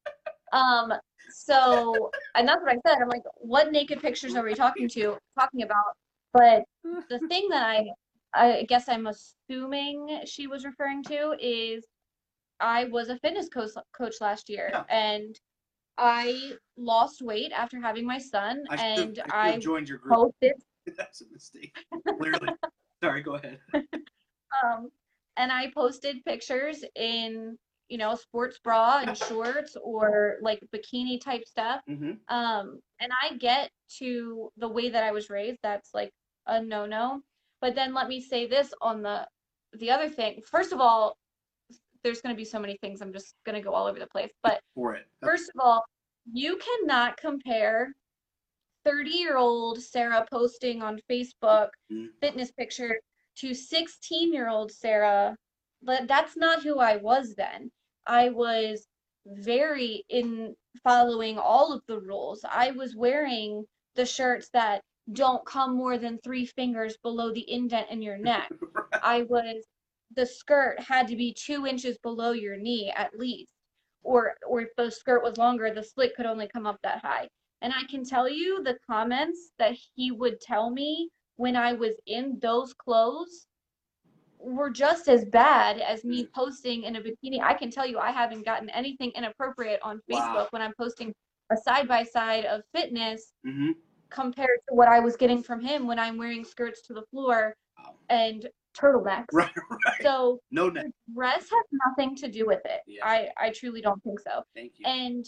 Um, 0.51 0.93
so 1.31 2.11
and 2.35 2.47
that's 2.47 2.61
what 2.61 2.71
I 2.71 2.79
said. 2.87 3.01
I'm 3.01 3.09
like, 3.09 3.23
what 3.35 3.71
naked 3.71 4.01
pictures 4.01 4.35
are 4.35 4.43
we 4.43 4.53
talking 4.53 4.87
to 4.89 5.17
talking 5.37 5.63
about? 5.63 5.95
But 6.33 6.63
the 6.83 7.19
thing 7.29 7.47
that 7.49 7.63
I 7.63 7.85
I 8.33 8.65
guess 8.67 8.89
I'm 8.89 9.07
assuming 9.07 10.21
she 10.25 10.47
was 10.47 10.65
referring 10.65 11.03
to 11.03 11.35
is 11.39 11.85
I 12.59 12.85
was 12.85 13.09
a 13.09 13.17
fitness 13.19 13.49
coach 13.49 13.71
coach 13.93 14.15
last 14.21 14.49
year 14.49 14.69
yeah. 14.71 14.83
and 14.89 15.39
I 15.97 16.53
lost 16.77 17.21
weight 17.21 17.51
after 17.51 17.79
having 17.81 18.05
my 18.05 18.17
son 18.19 18.63
I 18.69 18.75
and 18.75 19.21
I, 19.31 19.53
I 19.53 19.57
joined 19.57 19.89
your 19.89 19.97
group. 19.97 20.13
Posted, 20.13 20.53
That's 20.97 21.21
a 21.21 21.25
mistake. 21.31 21.75
Clearly. 22.17 22.49
Sorry, 23.03 23.21
go 23.21 23.35
ahead. 23.35 23.59
um, 23.73 24.89
and 25.37 25.51
I 25.51 25.71
posted 25.75 26.23
pictures 26.25 26.83
in 26.95 27.57
you 27.89 27.97
know 27.97 28.15
sports 28.15 28.59
bra 28.63 28.99
and 29.05 29.17
shorts 29.17 29.75
or 29.81 30.37
like 30.41 30.59
bikini 30.73 31.19
type 31.21 31.43
stuff. 31.47 31.81
hmm 31.87 32.11
Um, 32.27 32.79
and 32.99 33.11
I 33.23 33.35
get 33.37 33.71
to 33.99 34.49
the 34.57 34.67
way 34.69 34.89
that 34.89 35.03
I 35.03 35.11
was 35.11 35.29
raised. 35.29 35.59
That's 35.63 35.89
like 35.93 36.11
a 36.47 36.61
no 36.61 36.85
no. 36.85 37.21
But 37.61 37.75
then 37.75 37.93
let 37.93 38.07
me 38.07 38.21
say 38.21 38.47
this 38.47 38.73
on 38.81 39.01
the 39.01 39.27
the 39.73 39.91
other 39.91 40.09
thing. 40.09 40.41
First 40.49 40.71
of 40.71 40.79
all, 40.79 41.17
there's 42.03 42.21
going 42.21 42.33
to 42.33 42.37
be 42.37 42.45
so 42.45 42.59
many 42.59 42.77
things. 42.81 43.01
I'm 43.01 43.13
just 43.13 43.33
going 43.45 43.55
to 43.55 43.61
go 43.61 43.73
all 43.73 43.87
over 43.87 43.99
the 43.99 44.07
place. 44.07 44.31
But 44.43 44.59
For 44.75 44.95
it. 44.95 45.05
First 45.21 45.51
of 45.53 45.61
all, 45.61 45.83
you 46.31 46.57
cannot 46.57 47.17
compare 47.17 47.93
30 48.85 49.09
year 49.09 49.37
old 49.37 49.81
Sarah 49.81 50.25
posting 50.31 50.81
on 50.81 50.99
Facebook 51.09 51.69
Mm. 51.91 52.07
fitness 52.21 52.51
picture 52.51 52.99
to 53.37 53.53
16 53.53 54.33
year 54.33 54.49
old 54.49 54.71
Sarah. 54.71 55.35
But 55.81 56.07
that's 56.07 56.35
not 56.35 56.63
who 56.63 56.79
I 56.79 56.97
was 56.97 57.35
then. 57.35 57.71
I 58.05 58.29
was 58.29 58.87
very 59.25 60.03
in 60.09 60.55
following 60.83 61.37
all 61.37 61.71
of 61.71 61.81
the 61.87 61.99
rules. 61.99 62.43
I 62.49 62.71
was 62.71 62.95
wearing 62.95 63.65
the 63.95 64.05
shirts 64.05 64.49
that 64.53 64.81
don't 65.13 65.45
come 65.45 65.75
more 65.75 65.97
than 65.97 66.19
three 66.19 66.45
fingers 66.45 66.97
below 66.97 67.31
the 67.33 67.49
indent 67.51 67.89
in 67.89 68.01
your 68.01 68.17
neck. 68.17 68.49
I 69.03 69.23
was 69.23 69.65
the 70.15 70.25
skirt 70.25 70.79
had 70.79 71.07
to 71.07 71.15
be 71.15 71.33
two 71.33 71.67
inches 71.67 71.97
below 71.99 72.31
your 72.31 72.57
knee 72.57 72.91
at 72.95 73.17
least. 73.17 73.53
Or 74.01 74.35
or 74.47 74.61
if 74.61 74.69
the 74.75 74.89
skirt 74.89 75.23
was 75.23 75.37
longer, 75.37 75.73
the 75.73 75.83
slit 75.83 76.15
could 76.15 76.25
only 76.25 76.47
come 76.47 76.65
up 76.65 76.79
that 76.83 77.03
high. 77.03 77.29
And 77.61 77.73
I 77.73 77.83
can 77.89 78.03
tell 78.05 78.29
you 78.29 78.63
the 78.63 78.77
comments 78.87 79.51
that 79.59 79.75
he 79.95 80.11
would 80.11 80.39
tell 80.39 80.69
me 80.69 81.09
when 81.39 81.55
I 81.55 81.71
was 81.71 81.93
in 82.05 82.37
those 82.41 82.73
clothes 82.73 83.47
were 84.39 84.69
just 84.69 85.07
as 85.07 85.23
bad 85.23 85.79
as 85.79 86.03
me 86.03 86.27
posting 86.35 86.83
in 86.83 86.97
a 86.97 87.01
bikini. 87.01 87.41
I 87.41 87.53
can 87.53 87.71
tell 87.71 87.85
you 87.87 87.97
I 87.97 88.11
haven't 88.11 88.43
gotten 88.43 88.69
anything 88.71 89.13
inappropriate 89.15 89.79
on 89.81 90.01
Facebook 90.11 90.33
Wow. 90.35 90.47
when 90.51 90.61
I'm 90.61 90.73
posting 90.77 91.13
a 91.49 91.55
side 91.55 91.87
by 91.87 92.03
side 92.03 92.43
of 92.45 92.61
fitness 92.75 93.31
hmm 93.45 93.71
compared 94.11 94.59
to 94.67 94.73
what 94.75 94.87
I 94.89 94.99
was 94.99 95.15
getting 95.15 95.41
from 95.43 95.61
him 95.61 95.85
when 95.87 95.99
I'm 95.99 96.17
wearing 96.17 96.43
skirts 96.43 96.81
to 96.87 96.93
the 96.93 97.03
floor 97.11 97.55
Wow. 97.77 97.95
and 98.09 98.49
turtlenecks. 98.77 99.27
Right, 99.31 99.49
right. 99.71 100.01
So 100.01 100.39
No 100.51 100.67
neck. 100.69 100.87
dress 101.15 101.43
has 101.43 101.65
nothing 101.87 102.15
to 102.17 102.27
do 102.27 102.45
with 102.45 102.61
it. 102.65 102.81
Yeah. 102.85 103.05
I, 103.07 103.29
I 103.37 103.51
truly 103.51 103.79
don't 103.81 104.03
think 104.03 104.19
so. 104.19 104.43
Thank 104.55 104.73
you. 104.79 104.85
And 104.85 105.25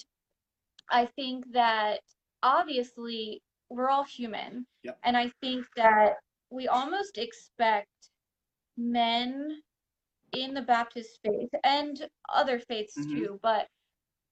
I 0.89 1.05
think 1.05 1.45
that 1.53 2.01
obviously 2.43 3.41
we're 3.71 3.89
all 3.89 4.03
human. 4.03 4.65
Yep. 4.83 4.99
And 5.03 5.15
I 5.17 5.31
think 5.41 5.65
that 5.77 6.15
we 6.49 6.67
almost 6.67 7.17
expect 7.17 7.87
men 8.77 9.61
in 10.33 10.53
the 10.53 10.61
Baptist 10.61 11.19
faith 11.23 11.49
and 11.63 12.07
other 12.33 12.59
faiths 12.59 12.97
Mhm. 12.97 13.11
too, 13.11 13.39
but 13.41 13.67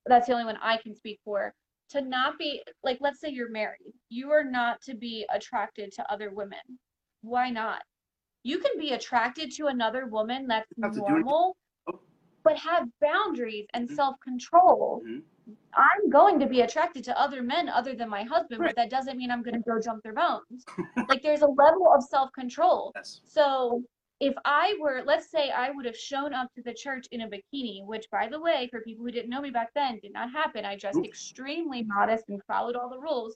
that's 0.06 0.28
the 0.28 0.34
only 0.34 0.46
one 0.46 0.58
I 0.58 0.78
can 0.78 0.96
speak 0.96 1.20
for. 1.24 1.54
To 1.90 2.02
not 2.02 2.38
be 2.38 2.64
like, 2.84 3.00
let's 3.02 3.20
say 3.20 3.30
you're 3.30 3.50
married, 3.50 3.94
you 4.10 4.32
are 4.32 4.44
not 4.44 4.82
to 4.84 4.96
be 4.96 5.26
attracted 5.32 5.92
to 5.94 6.12
other 6.12 6.30
women. 6.32 6.80
Why 7.22 7.50
not? 7.50 7.82
You 8.44 8.60
can 8.60 8.78
be 8.78 8.92
attracted 8.92 9.52
to 9.56 9.68
another 9.68 10.06
woman 10.08 10.48
that's 10.48 10.72
Have 10.84 10.94
to 10.94 11.00
do 11.00 11.06
it- 11.06 11.10
normal, 11.10 11.58
Oh. 11.88 12.00
but 12.44 12.58
have 12.58 12.88
boundaries 13.02 13.68
and 13.74 13.90
Mhm. 13.90 13.96
self 13.96 14.20
control. 14.22 15.02
Mhm. 15.06 15.24
I'm 15.74 16.10
going 16.10 16.40
to 16.40 16.46
be 16.48 16.62
attracted 16.62 17.04
to 17.06 17.20
other 17.20 17.42
men 17.42 17.70
other 17.70 17.96
than 17.96 18.10
my 18.10 18.24
husband, 18.24 18.60
Right. 18.62 18.70
but 18.70 18.76
that 18.76 18.90
doesn't 18.90 19.18
mean 19.18 19.32
I'm 19.32 19.44
going 19.44 19.56
to 19.56 19.70
go 19.70 19.80
jump 19.80 20.04
their 20.04 20.14
bones. 20.14 20.66
like 21.10 21.22
there's 21.22 21.42
a 21.42 21.48
level 21.48 21.88
of 21.96 22.04
self 22.04 22.32
control. 22.34 22.92
Yes. 22.96 23.22
So 23.26 23.84
if 24.20 24.34
I 24.46 24.76
were, 24.82 25.02
let's 25.06 25.32
say 25.32 25.50
I 25.52 25.70
would 25.72 25.86
have 25.86 25.96
shown 25.96 26.34
up 26.34 26.54
to 26.56 26.62
the 26.64 26.74
church 26.74 27.06
in 27.12 27.22
a 27.22 27.28
bikini, 27.28 27.86
which 27.86 28.06
by 28.12 28.28
the 28.28 28.40
way, 28.40 28.68
for 28.70 28.82
people 28.82 29.06
who 29.06 29.12
didn't 29.12 29.30
know 29.30 29.42
me 29.42 29.50
back 29.50 29.70
then, 29.76 30.00
did 30.02 30.14
not 30.14 30.32
happen. 30.32 30.66
I 30.66 30.76
dressed 30.76 31.00
extremely 31.06 31.84
modest 31.84 32.26
and 32.30 32.42
followed 32.46 32.76
all 32.76 32.90
the 32.90 33.00
rules. 33.00 33.36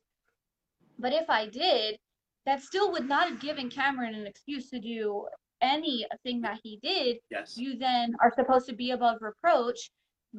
But 1.00 1.13
if 1.13 1.29
I 1.29 1.48
did, 1.48 1.98
that 2.46 2.62
still 2.62 2.91
would 2.91 3.08
not 3.08 3.29
have 3.29 3.39
given 3.39 3.70
Cameron 3.70 4.13
an 4.15 4.27
excuse 4.27 4.70
to 4.72 4.79
do 4.79 5.25
anything 5.62 6.41
that 6.41 6.60
he 6.62 6.77
did. 6.84 7.17
Yes. 7.32 7.58
You 7.58 7.77
then 7.77 8.13
are 8.22 8.34
supposed 8.36 8.67
to 8.67 8.75
be 8.75 8.91
above 8.91 9.20
reproach. 9.22 9.89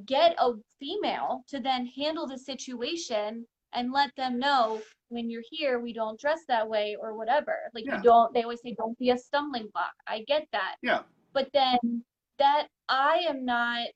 Get 0.06 0.34
a 0.38 0.52
female 0.80 1.44
to 1.48 1.60
then 1.60 1.86
handle 1.86 2.26
the 2.26 2.38
situation 2.38 3.46
and 3.72 3.92
let 3.92 4.10
them 4.16 4.38
know 4.38 4.80
when 5.08 5.30
you're 5.30 5.42
here, 5.50 5.78
we 5.80 5.92
don't 5.92 6.18
dress 6.18 6.40
that 6.48 6.68
way 6.68 6.96
or 7.00 7.16
whatever. 7.16 7.56
Like 7.74 7.84
Yeah. 7.86 7.96
you 7.98 8.02
don't, 8.02 8.32
they 8.34 8.42
always 8.42 8.60
say, 8.62 8.74
don't 8.76 8.98
be 8.98 9.10
a 9.10 9.18
stumbling 9.18 9.68
block. 9.72 9.92
I 10.06 10.24
get 10.26 10.46
that. 10.52 10.76
Yeah. 10.82 11.02
But 11.32 11.48
then 11.52 12.04
that 12.38 12.68
I 12.88 13.24
am 13.28 13.44
not 13.44 13.90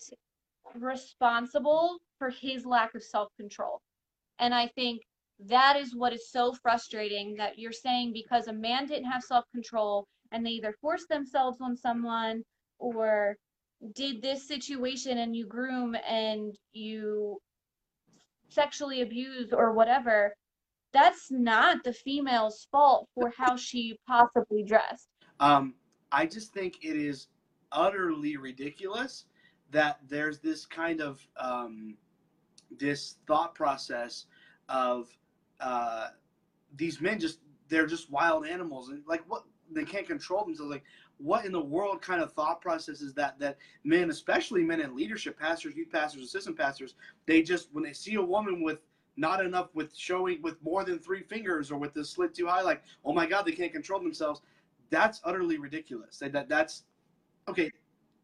responsible 0.75 1.99
for 2.19 2.31
his 2.31 2.65
lack 2.67 2.95
of 2.95 3.03
self 3.03 3.29
control. 3.37 3.81
And 4.39 4.55
I 4.55 4.69
think 4.69 5.03
that 5.41 5.77
is 5.77 5.95
what 5.95 6.13
is 6.13 6.31
so 6.31 6.53
frustrating 6.53 7.35
that 7.37 7.59
you're 7.59 7.73
saying 7.73 8.13
because 8.13 8.49
a 8.49 8.53
man 8.53 8.87
didn't 8.87 9.11
have 9.11 9.23
self 9.23 9.45
control 9.53 10.07
and 10.33 10.45
they 10.45 10.51
either 10.51 10.75
forced 10.81 11.09
themselves 11.09 11.59
on 11.61 11.77
someone 11.77 12.43
or 12.79 13.37
did 13.95 14.23
this 14.23 14.47
situation 14.47 15.19
and 15.19 15.37
you 15.37 15.47
groom 15.47 15.97
and 16.07 16.57
you 16.73 17.39
sexually 18.49 19.03
abuse 19.03 19.53
or 19.53 19.73
whatever 19.73 20.33
that's 20.93 21.31
not 21.31 21.85
the 21.85 21.93
female's 21.93 22.67
fault 22.71 23.09
for 23.15 23.33
how 23.37 23.57
she 23.57 23.99
possibly 24.07 24.63
dressed. 24.63 25.09
Um, 25.41 25.75
I 26.11 26.27
just 26.27 26.53
think 26.53 26.79
it 26.83 26.97
is 26.97 27.29
utterly 27.73 28.37
ridiculous 28.37 29.27
that 29.71 29.99
there's 30.09 30.39
this 30.39 30.65
kind 30.65 31.01
of 31.01 31.21
um, 31.39 31.97
this 32.79 33.17
thought 33.27 33.55
process 33.55 34.27
of 34.69 35.09
uh, 35.61 36.09
these 36.77 37.01
men 37.01 37.19
just 37.19 37.41
they're 37.69 37.87
just 37.87 38.11
wild 38.11 38.47
animals 38.47 38.89
and 38.89 39.03
like 39.07 39.23
what 39.29 39.45
they 39.71 39.85
can't 39.85 40.07
control 40.07 40.45
themselves. 40.45 40.71
Like 40.71 40.85
what 41.19 41.45
in 41.45 41.53
the 41.53 41.61
world 41.61 42.01
kind 42.01 42.23
of 42.23 42.33
thought 42.33 42.61
process 42.61 43.01
is 43.01 43.13
that 43.15 43.39
that 43.39 43.59
men 43.85 44.11
especially 44.11 44.63
men 44.63 44.81
in 44.81 44.95
leadership 44.97 45.39
pastors 45.39 45.75
youth 45.75 45.91
pastors 45.91 46.23
assistant 46.23 46.57
pastors 46.57 46.95
they 47.27 47.43
just 47.43 47.69
when 47.73 47.85
they 47.85 47.93
see 47.93 48.15
a 48.15 48.23
woman 48.23 48.63
with 48.63 48.83
not 49.17 49.45
enough 49.45 49.69
with 49.75 49.95
showing 49.97 50.41
with 50.43 50.63
more 50.63 50.85
than 50.85 50.99
three 50.99 51.23
fingers 51.23 51.73
or 51.73 51.79
with 51.79 51.93
the 51.93 52.05
slit 52.05 52.35
too 52.35 52.47
high 52.47 52.63
like 52.63 52.83
oh 53.05 53.13
my 53.13 53.27
god 53.27 53.45
they 53.45 53.53
can't 53.53 53.73
control 53.73 54.01
themselves 54.01 54.43
that's 54.91 55.21
utterly 55.25 55.59
ridiculous. 55.59 56.19
That, 56.19 56.33
that 56.33 56.49
that's 56.49 56.85
okay 57.49 57.71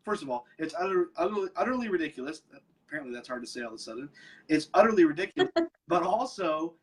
first 0.05 0.23
of 0.23 0.31
all 0.31 0.47
it's 0.59 0.75
utter, 0.79 1.11
utterly, 1.17 1.49
utterly 1.57 1.89
ridiculous. 1.89 2.43
Apparently 2.87 3.15
that's 3.15 3.29
hard 3.29 3.43
to 3.43 3.49
say 3.49 3.63
all 3.63 3.69
of 3.69 3.75
a 3.75 3.79
sudden. 3.79 4.09
It's 4.49 4.69
utterly 4.75 5.05
ridiculous 5.05 5.51
but 5.89 6.03
also 6.03 6.75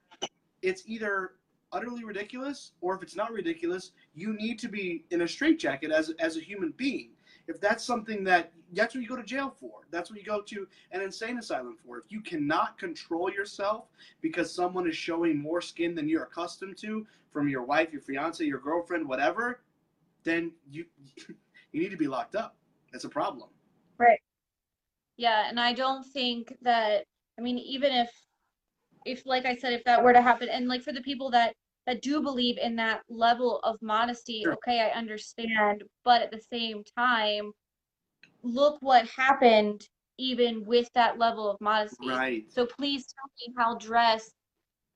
it's 0.62 0.84
either 0.86 1.34
utterly 1.72 2.04
ridiculous 2.04 2.72
or 2.82 2.96
if 2.96 3.02
it's 3.02 3.16
not 3.16 3.32
ridiculous 3.32 3.92
you 4.14 4.34
need 4.34 4.60
to 4.60 4.68
be 4.68 5.06
in 5.12 5.22
a 5.22 5.28
straitjacket 5.28 5.92
as, 5.92 6.12
as 6.20 6.38
a 6.38 6.42
human 6.42 6.74
being. 6.78 7.12
If 7.48 7.60
that's 7.60 7.84
something 7.84 8.24
that 8.26 8.52
that's 8.74 8.96
what 8.96 9.02
you 9.02 9.10
go 9.10 9.18
to 9.18 9.24
jail 9.24 9.54
for. 9.60 9.82
That's 9.92 10.10
what 10.10 10.18
you 10.20 10.26
go 10.26 10.42
to 10.42 10.68
an 10.92 11.02
insane 11.02 11.38
asylum 11.38 11.76
for. 11.86 11.98
If 11.98 12.06
you 12.10 12.22
cannot 12.22 12.78
control 12.78 13.30
yourself 13.30 13.86
because 14.22 14.54
someone 14.54 14.88
is 14.88 14.96
showing 14.96 15.38
more 15.38 15.60
skin 15.60 15.94
than 15.96 16.08
you're 16.08 16.24
accustomed 16.24 16.78
to 16.78 17.06
from 17.32 17.50
your 17.50 17.64
wife 17.64 17.92
your 17.92 18.02
fiance 18.02 18.44
your 18.44 18.60
girlfriend 18.60 19.08
whatever 19.08 19.62
then 20.24 20.52
you 20.70 20.86
you 21.72 21.82
need 21.82 21.92
to 21.92 21.98
be 21.98 22.08
locked 22.08 22.36
up. 22.36 22.56
That's 22.92 23.06
a 23.06 23.10
problem. 23.10 23.50
Right. 23.98 24.20
yeah 25.18 25.48
and 25.48 25.60
i 25.60 25.74
don't 25.74 26.04
think 26.04 26.58
that 26.64 27.06
i 27.38 27.42
mean 27.42 27.60
even 27.60 27.92
if 27.92 28.10
if 29.06 29.26
like 29.28 29.46
i 29.46 29.56
said 29.56 29.74
if 29.74 29.84
that 29.84 30.04
were 30.04 30.12
to 30.14 30.22
happen 30.22 30.50
and 30.50 30.68
like 30.68 30.82
for 30.82 30.92
the 30.92 31.02
people 31.02 31.30
that 31.32 31.54
that 31.88 32.02
do 32.02 32.22
believe 32.22 32.58
in 32.58 32.76
that 32.76 33.02
level 33.10 33.60
of 33.64 33.78
modesty 33.82 34.42
Sure. 34.44 34.54
okay 34.54 34.80
i 34.82 34.98
understand 34.98 35.84
but 36.04 36.22
at 36.22 36.32
the 36.32 36.42
same 36.52 36.84
time 36.98 37.52
look 38.44 38.78
what 38.82 39.08
happened 39.08 39.88
even 40.18 40.64
with 40.66 40.90
that 40.94 41.18
level 41.18 41.50
of 41.50 41.60
modesty 41.62 42.10
right 42.10 42.44
so 42.50 42.66
please 42.66 43.06
tell 43.14 43.30
me 43.48 43.54
how 43.58 43.76
dress 43.78 44.32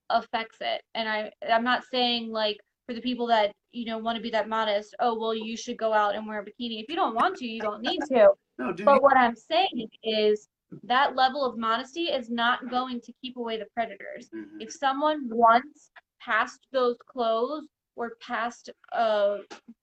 affects 0.09 0.57
it 0.61 0.81
and 0.93 1.09
i 1.09 1.31
i'm 1.51 1.63
not 1.63 1.83
saying 1.91 2.31
like 2.31 2.57
for 2.85 2.93
the 2.93 3.01
people 3.01 3.25
that 3.27 3.51
you 3.71 3.85
know 3.85 3.97
want 3.97 4.15
to 4.15 4.21
be 4.21 4.29
that 4.29 4.47
modest 4.47 4.95
oh 4.99 5.17
well 5.17 5.33
you 5.33 5.57
should 5.57 5.77
go 5.77 5.91
out 5.93 6.15
and 6.15 6.27
wear 6.27 6.39
a 6.39 6.43
bikini 6.45 6.81
if 6.83 6.85
you 6.89 6.95
don't 6.95 7.15
want 7.15 7.35
to 7.35 7.45
you 7.45 7.59
don't 7.61 7.81
need 7.81 7.99
to 8.07 8.29
no 8.59 8.71
dude 8.71 8.85
but 8.85 9.01
what 9.01 9.17
I'm 9.17 9.35
saying 9.35 9.87
is 10.03 10.47
that 10.83 11.15
level 11.15 11.43
of 11.45 11.57
modesty 11.57 12.03
is 12.05 12.29
not 12.29 12.69
going 12.69 12.99
to 13.01 13.13
keep 13.21 13.37
away 13.37 13.57
the 13.57 13.65
predators. 13.75 14.29
Mhm. 14.33 14.59
If 14.59 14.71
someone 14.73 15.29
wants 15.29 15.91
past 16.25 16.67
those 16.71 16.97
clothes 17.07 17.67
or 17.95 18.15
past 18.21 18.69
a 18.93 19.37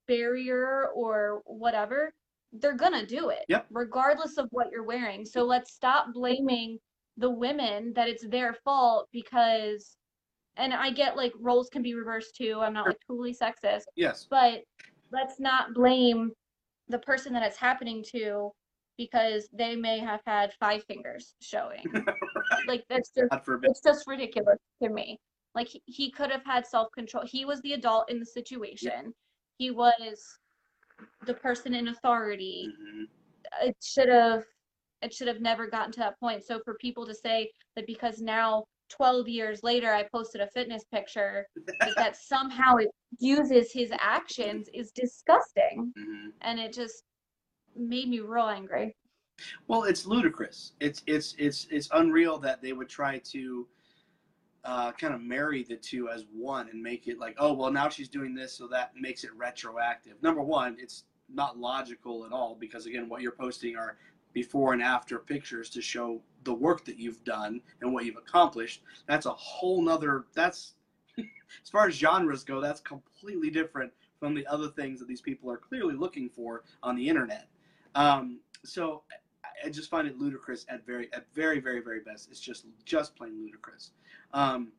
barrier 0.06 0.88
or 0.94 1.40
whatever, 1.46 2.12
they're 2.52 2.76
gonna 2.76 3.06
do 3.06 3.30
it, 3.30 3.44
Yep. 3.49 3.66
regardless 3.70 4.37
of 4.37 4.49
what 4.50 4.70
you're 4.70 4.82
wearing. 4.82 5.25
So 5.25 5.44
let's 5.44 5.72
stop 5.72 6.12
blaming 6.12 6.78
the 7.16 7.30
women 7.30 7.92
that 7.94 8.08
it's 8.08 8.26
their 8.26 8.54
fault 8.64 9.08
because, 9.12 9.96
and 10.56 10.75
I 10.75 10.90
get 10.90 11.16
like 11.16 11.32
roles 11.38 11.70
can 11.70 11.82
be 11.82 11.94
reversed 11.94 12.37
too. 12.37 12.61
I'm 12.61 12.75
not 12.75 12.87
like 12.87 12.99
totally 13.06 13.34
sexist, 13.34 13.84
yes 13.96 14.26
but 14.28 14.62
let's 15.11 15.38
not 15.40 15.75
blame 15.75 16.32
the 16.88 16.99
person 16.99 17.32
that 17.32 17.42
it's 17.42 17.56
happening 17.56 18.04
to 18.12 18.50
because 18.99 19.49
they 19.52 19.75
may 19.76 19.99
have 19.99 20.20
had 20.26 20.52
five 20.61 20.84
fingers 20.84 21.34
showing. 21.40 21.84
like 22.66 22.84
that's 22.90 23.11
just 23.11 23.32
it's 23.62 23.80
just 23.80 24.06
ridiculous 24.06 24.58
to 24.82 24.90
me. 24.90 25.18
Like 25.54 25.68
he, 25.68 25.82
he 25.87 26.11
could 26.11 26.30
have 26.30 26.44
had 26.44 26.66
self 26.66 26.88
control. 26.92 27.25
He 27.26 27.44
was 27.44 27.61
the 27.62 27.75
adult 27.75 28.11
in 28.11 28.18
the 28.18 28.26
situation. 28.26 29.12
He 29.59 29.71
was 29.71 30.38
the 31.26 31.35
person 31.35 31.75
in 31.75 31.88
authority. 31.88 32.68
Mhm. 32.80 33.04
It 33.62 33.76
should 33.82 34.09
have 34.09 34.44
it 35.02 35.12
should 35.12 35.28
have 35.28 35.40
never 35.40 35.66
gotten 35.66 35.90
to 35.92 36.00
that 36.00 36.18
point. 36.21 36.44
So 36.44 36.61
for 36.64 36.75
people 36.75 37.04
to 37.06 37.14
say 37.14 37.50
that 37.75 37.87
because 37.87 38.21
now 38.21 38.64
12 38.88 39.28
years 39.28 39.62
later 39.62 39.92
I 39.92 40.04
posted 40.04 40.40
a 40.40 40.47
fitness 40.49 40.85
picture 40.92 41.47
that, 41.66 41.76
that 41.97 42.16
somehow 42.16 42.76
it 42.76 42.88
uses 43.18 43.73
his 43.73 43.90
actions 43.99 44.68
is 44.73 44.92
disgusting. 44.92 45.92
Mhm. 45.99 46.32
And 46.42 46.61
it 46.61 46.73
just 46.73 47.02
made 47.75 48.09
me 48.09 48.21
real 48.21 48.49
angry. 48.49 48.94
Well, 49.66 49.85
it's 49.85 50.06
ludicrous. 50.06 50.73
It's 50.80 51.02
it's 51.06 51.35
it's 51.38 51.66
it's 51.71 51.88
unreal 51.92 52.38
that 52.38 52.62
they 52.62 52.73
would 52.73 52.88
try 52.88 53.18
to 53.18 53.66
uh, 54.64 54.92
kind 54.92 55.14
of 55.14 55.21
marry 55.21 55.64
the 55.64 55.76
two 55.76 56.09
as 56.09 56.25
one 56.33 56.69
and 56.69 56.83
make 56.83 57.09
it 57.09 57.19
like, 57.19 57.37
oh 57.38 57.52
well, 57.52 57.73
now 57.73 57.88
she's 57.88 58.09
doing 58.09 58.35
this, 58.35 58.52
so 58.52 58.66
that 58.69 58.92
makes 58.97 59.25
it 59.25 59.31
retroactive. 59.37 60.23
Number 60.23 60.42
one, 60.42 60.76
it's 60.78 61.04
not 61.28 61.59
logical 61.59 62.25
at 62.25 62.33
all 62.33 62.57
because 62.59 62.87
again, 62.87 63.09
what 63.09 63.23
you're 63.23 63.33
posting 63.33 63.76
are 63.76 63.97
before 64.33 64.73
and 64.73 64.83
after 64.83 65.19
pictures 65.19 65.69
to 65.71 65.83
show 65.83 66.21
the 66.45 66.54
work 66.54 66.85
that 66.85 66.99
you've 66.99 67.23
done 67.25 67.61
and 67.81 67.92
what 67.92 68.04
you've 68.04 68.16
accomplished. 68.16 68.83
That's 69.07 69.26
a 69.26 69.33
whole 69.33 69.83
nother. 69.83 70.26
That's 70.35 70.75
as 71.19 71.69
far 71.71 71.88
as 71.88 71.95
genres 71.95 72.45
go, 72.45 72.61
that's 72.61 72.81
completely 72.81 73.50
different 73.50 73.92
from 74.19 74.35
the 74.35 74.47
other 74.47 74.69
things 74.69 75.00
that 75.00 75.09
these 75.09 75.21
people 75.21 75.50
are 75.50 75.57
clearly 75.57 75.95
looking 75.95 76.28
for 76.31 76.62
on 76.83 76.97
the 76.97 77.09
internet. 77.09 77.49
Um, 77.95 78.40
so 78.64 79.02
I- 79.64 79.71
just 79.71 79.90
find 79.90 80.07
it 80.07 80.19
ludicrous 80.19 80.66
at 80.69 80.85
very, 80.87 81.12
at 81.12 81.26
very, 81.35 81.61
very, 81.61 81.81
very 81.81 82.00
best. 82.00 82.28
It's 82.31 82.40
just, 82.40 82.66
just 82.85 83.14
plain 83.16 83.38
ludicrous. 83.42 83.92
Um, 84.35 84.73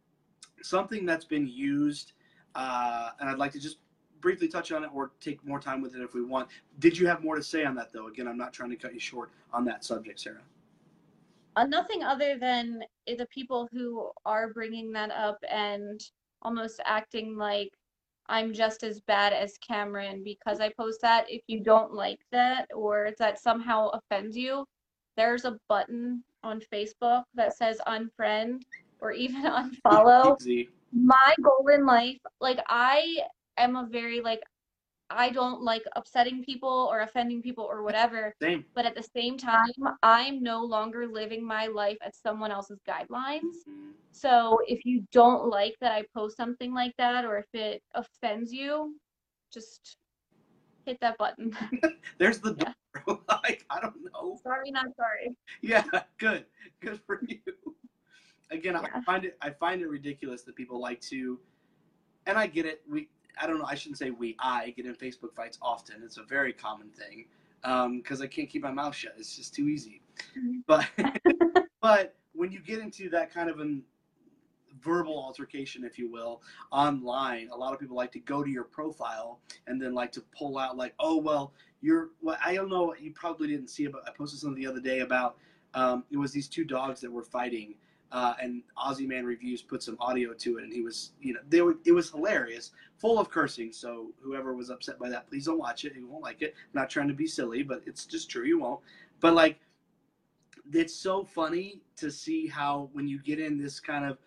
something 0.62 1.06
that's 1.06 1.26
been 1.26 1.48
used, 1.48 2.14
uh, 2.56 3.10
and 3.20 3.30
I'd 3.30 3.38
like 3.38 3.52
to 3.54 3.60
just 3.60 3.78
briefly 4.22 4.48
touch 4.48 4.72
on 4.72 4.84
it 4.84 4.90
or 4.94 5.12
take 5.20 5.44
more 5.46 5.60
time 5.60 5.82
with 5.82 5.96
it 5.96 6.02
if 6.02 6.14
we 6.14 6.24
want. 6.24 6.48
Did 6.80 6.98
you 6.98 7.08
have 7.08 7.24
more 7.24 7.36
to 7.36 7.44
say 7.44 7.66
on 7.66 7.76
that 7.76 7.92
though? 7.92 8.08
Again, 8.08 8.28
I'm 8.28 8.38
not 8.38 8.54
trying 8.54 8.70
to 8.70 8.76
cut 8.78 8.94
you 8.94 9.00
short 9.00 9.32
on 9.52 9.66
that 9.66 9.84
subject, 9.84 10.20
Sarah. 10.20 10.42
uh, 11.56 11.66
nothing 11.66 12.04
other 12.04 12.38
than 12.38 12.84
the 13.06 13.28
people 13.30 13.68
who 13.72 14.10
are 14.26 14.54
bringing 14.54 14.92
that 14.94 15.12
up 15.12 15.38
and 15.52 16.02
almost 16.42 16.80
acting 16.86 17.38
like 17.38 17.72
I'm 18.28 18.54
just 18.54 18.84
as 18.84 19.02
bad 19.02 19.34
as 19.34 19.58
Cameron 19.58 20.24
because 20.24 20.60
I 20.60 20.70
post 20.70 21.02
that. 21.02 21.26
If 21.30 21.42
you 21.48 21.62
don't 21.62 21.94
like 21.94 22.20
that 22.32 22.68
or 22.74 23.06
if 23.06 23.18
that 23.18 23.40
somehow 23.40 23.90
offends 23.90 24.38
you, 24.38 24.66
there's 25.18 25.46
a 25.46 25.58
button 25.70 26.24
on 26.44 26.62
Facebook 26.74 27.24
that 27.36 27.56
says 27.56 27.80
unfriend 27.88 28.62
or 29.00 29.12
even 29.12 29.44
unfollow. 29.86 30.40
Easy. 30.42 30.70
My 30.94 31.36
goal 31.42 31.68
in 31.74 31.86
life, 31.86 32.20
like 32.40 32.60
I 32.68 33.18
am 33.58 33.76
a 33.76 33.88
very 33.90 34.22
like 34.22 34.42
I 35.10 35.30
don't 35.30 35.62
like 35.62 35.84
upsetting 35.96 36.44
people 36.44 36.88
or 36.92 37.02
offending 37.02 37.42
people 37.42 37.64
or 37.64 37.84
whatever 37.84 38.34
Same. 38.42 38.66
but 38.74 38.86
at 38.86 38.96
the 38.96 39.04
same 39.16 39.38
time, 39.38 39.72
I'm 40.02 40.42
no 40.42 40.64
longer 40.64 41.08
living 41.08 41.46
my 41.46 41.68
life 41.68 41.98
at 42.02 42.16
someone 42.16 42.52
else's 42.52 42.80
guidelines. 42.88 43.42
So 44.12 44.60
if 44.68 44.86
you 44.86 45.04
don't 45.12 45.48
like 45.50 45.76
that 45.82 45.92
I 45.92 46.04
post 46.14 46.38
something 46.38 46.74
like 46.74 46.94
that, 46.98 47.26
or 47.26 47.38
if 47.38 47.48
it 47.54 47.82
offends 47.96 48.52
you, 48.54 48.96
just 49.52 49.98
hit 50.86 50.98
that 51.02 51.18
button. 51.18 51.56
There's 52.20 52.40
the 52.40 52.56
Yeah. 52.60 52.74
door. 53.06 53.20
like, 53.44 53.66
I 53.70 53.80
don't 53.82 53.96
know. 54.14 54.40
sorry, 54.44 54.72
not 54.72 54.88
sorry. 54.96 55.36
Yeah, 55.62 55.84
good. 56.20 56.46
Good 56.80 57.00
for 57.06 57.22
you. 57.28 57.40
Again, 58.52 58.76
I 58.76 59.02
find 59.02 59.26
it 59.26 59.36
I 59.42 59.50
find 59.50 59.82
it 59.82 59.88
ridiculous 59.90 60.44
that 60.44 60.56
people 60.56 60.80
like 60.80 61.02
to 61.02 61.40
and 62.28 62.38
I 62.38 62.46
get 62.48 62.66
it. 62.66 62.82
We 62.90 63.10
I 63.40 63.48
don't 63.48 63.58
know, 63.60 63.66
I 63.66 63.76
shouldn't 63.76 63.98
say 63.98 64.12
we, 64.12 64.36
I 64.40 64.72
get 64.72 64.86
in 64.86 64.96
Facebook 64.96 65.34
fights 65.36 65.58
often. 65.62 66.02
It's 66.04 66.18
a 66.18 66.24
very 66.24 66.54
common 66.54 66.90
thing. 66.90 67.26
Um, 67.66 68.00
because 68.00 68.22
I 68.22 68.28
can't 68.28 68.50
keep 68.50 68.62
my 68.62 68.72
mouth 68.72 68.94
shut. 68.94 69.14
It's 69.18 69.38
just 69.38 69.54
too 69.56 69.70
easy. 69.70 70.02
Mhm. 70.38 70.64
But 70.68 70.86
but 71.82 72.16
when 72.34 72.52
you 72.52 72.60
get 72.60 72.80
into 72.80 73.10
that 73.12 73.34
kind 73.34 73.50
of 73.50 73.60
an 73.60 73.84
verbal 74.82 75.18
altercation, 75.18 75.84
if 75.84 75.98
you 75.98 76.12
will, 76.12 76.42
online, 76.72 77.50
a 77.54 77.56
lot 77.56 77.74
of 77.74 77.80
people 77.80 77.96
like 77.96 78.12
to 78.12 78.20
go 78.20 78.44
to 78.44 78.50
your 78.50 78.64
profile 78.66 79.40
and 79.68 79.82
then 79.82 79.94
like 79.94 80.12
to 80.12 80.22
pull 80.38 80.58
out 80.58 80.76
like, 80.76 80.94
oh 81.00 81.18
well, 81.18 81.54
you're 81.82 82.10
well, 82.22 82.38
I 82.44 82.56
don't 82.56 82.70
know, 82.70 82.94
you 83.00 83.12
probably 83.14 83.48
didn't 83.48 83.70
see 83.70 83.86
it, 83.86 83.92
but 83.92 84.02
I 84.08 84.12
posted 84.12 84.40
something 84.40 84.62
the 84.62 84.70
other 84.70 84.82
day 84.82 85.00
about 85.00 85.38
um, 85.74 86.04
it 86.12 86.18
was 86.18 86.32
these 86.32 86.48
two 86.48 86.66
dogs 86.66 87.02
that 87.02 87.12
were 87.12 87.24
fighting. 87.24 87.76
Uh, 88.12 88.36
and 88.40 88.62
Aussie 88.78 89.08
Man 89.08 89.26
Reviews 89.26 89.64
put 89.64 89.82
some 89.82 89.98
audio 90.00 90.34
to 90.34 90.60
it, 90.60 90.64
and 90.64 90.72
he 90.72 90.82
was, 90.82 91.14
you 91.20 91.34
know, 91.34 91.40
they 91.50 91.64
were, 91.64 91.78
it 91.84 91.94
was 91.94 92.12
hilarious, 92.12 92.70
full 93.04 93.20
of 93.20 93.30
cursing. 93.30 93.74
So 93.74 94.14
whoever 94.22 94.56
was 94.56 94.70
upset 94.70 94.98
by 94.98 95.10
that, 95.10 95.28
please 95.28 95.46
don't 95.46 95.60
watch 95.60 95.84
it. 95.84 95.94
You 95.94 96.08
won't 96.08 96.24
like 96.24 96.42
it. 96.42 96.56
I'm 96.58 96.82
not 96.82 96.90
trying 96.90 97.10
to 97.10 97.14
be 97.14 97.28
silly, 97.28 97.62
but 97.62 97.82
it's 97.86 98.06
just 98.06 98.30
true. 98.30 98.46
You 98.46 98.60
won't. 98.60 98.80
But 99.20 99.34
like, 99.34 99.60
it's 100.72 100.96
so 100.96 101.26
funny 101.26 101.82
to 101.98 102.10
see 102.10 102.48
how 102.48 102.90
when 102.94 103.06
you 103.06 103.20
get 103.20 103.40
in 103.40 103.62
this 103.62 103.82
kind 103.82 104.06
of 104.06 104.18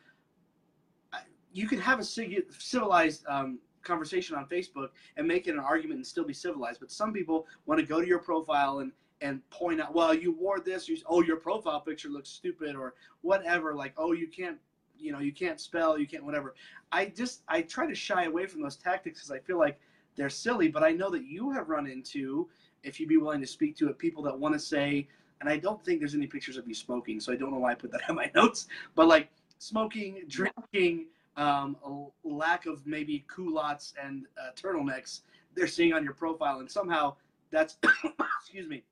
you 1.55 1.67
can 1.67 1.81
have 1.81 1.99
a 1.99 2.05
civilized 2.05 3.25
um, 3.27 3.59
conversation 3.83 4.37
on 4.37 4.45
Facebook 4.45 4.89
and 5.17 5.27
make 5.27 5.49
it 5.49 5.53
an 5.53 5.59
argument 5.59 5.97
and 5.97 6.07
still 6.07 6.27
be 6.27 6.35
civilized. 6.35 6.81
But 6.81 6.93
some 6.93 7.15
people 7.15 7.47
want 7.65 7.81
to 7.81 7.87
go 7.87 8.03
to 8.03 8.07
your 8.07 8.19
profile 8.19 8.81
and 8.81 8.93
and 9.23 9.41
point 9.49 9.81
out, 9.81 9.95
well, 9.95 10.13
you 10.13 10.33
wore 10.33 10.61
this. 10.61 10.87
You, 10.87 10.99
oh, 11.07 11.23
your 11.23 11.39
profile 11.39 11.81
picture 11.81 12.11
looks 12.11 12.29
stupid 12.29 12.77
or 12.77 12.93
whatever. 13.23 13.75
Like, 13.75 13.95
oh, 13.97 14.13
you 14.13 14.29
can't, 14.29 14.59
you 14.99 15.13
know, 15.13 15.21
you 15.21 15.33
can't 15.33 15.61
spell, 15.61 15.99
you 15.99 16.07
can't 16.07 16.25
whatever. 16.25 16.55
I 16.93 17.07
just 17.07 17.43
I 17.49 17.63
try 17.63 17.87
to 17.87 17.95
shy 17.95 18.25
away 18.25 18.47
from 18.47 18.63
those 18.63 18.77
tactics 18.77 19.21
because 19.21 19.31
I 19.31 19.39
feel 19.39 19.59
like 19.59 19.79
they're 20.17 20.31
silly. 20.31 20.69
But 20.69 20.83
I 20.83 20.93
know 20.93 21.11
that 21.11 21.25
you 21.25 21.51
have 21.51 21.69
run 21.69 21.87
into, 21.87 22.49
if 22.83 22.99
you'd 22.99 23.09
be 23.09 23.17
willing 23.17 23.41
to 23.41 23.47
speak 23.47 23.77
to 23.79 23.89
it, 23.89 23.99
people 23.99 24.23
that 24.25 24.39
want 24.39 24.55
to 24.55 24.61
say. 24.61 25.09
And 25.41 25.51
I 25.51 25.59
don't 25.59 25.85
think 25.85 26.01
there's 26.01 26.15
any 26.15 26.27
pictures 26.27 26.57
of 26.57 26.67
you 26.67 26.75
smoking, 26.75 27.21
so 27.21 27.33
I 27.33 27.37
don't 27.37 27.51
know 27.51 27.59
why 27.59 27.73
I 27.73 27.75
put 27.75 27.93
that 27.93 28.01
in 28.09 28.15
my 28.15 28.31
notes. 28.35 28.69
But 28.95 29.09
like 29.09 29.31
smoking, 29.59 30.23
drinking, 30.29 31.07
um, 31.37 31.77
a 31.85 32.07
lack 32.27 32.67
of 32.67 32.87
maybe 32.87 33.25
culottes 33.29 33.93
and 34.03 34.27
uh, 34.39 34.53
turtlenecks 34.55 35.21
they're 35.55 35.67
seeing 35.67 35.93
on 35.93 36.05
your 36.05 36.15
profile, 36.15 36.61
and 36.61 36.71
somehow 36.71 37.17
that's 37.51 37.79
excuse 38.41 38.69
me 38.69 38.83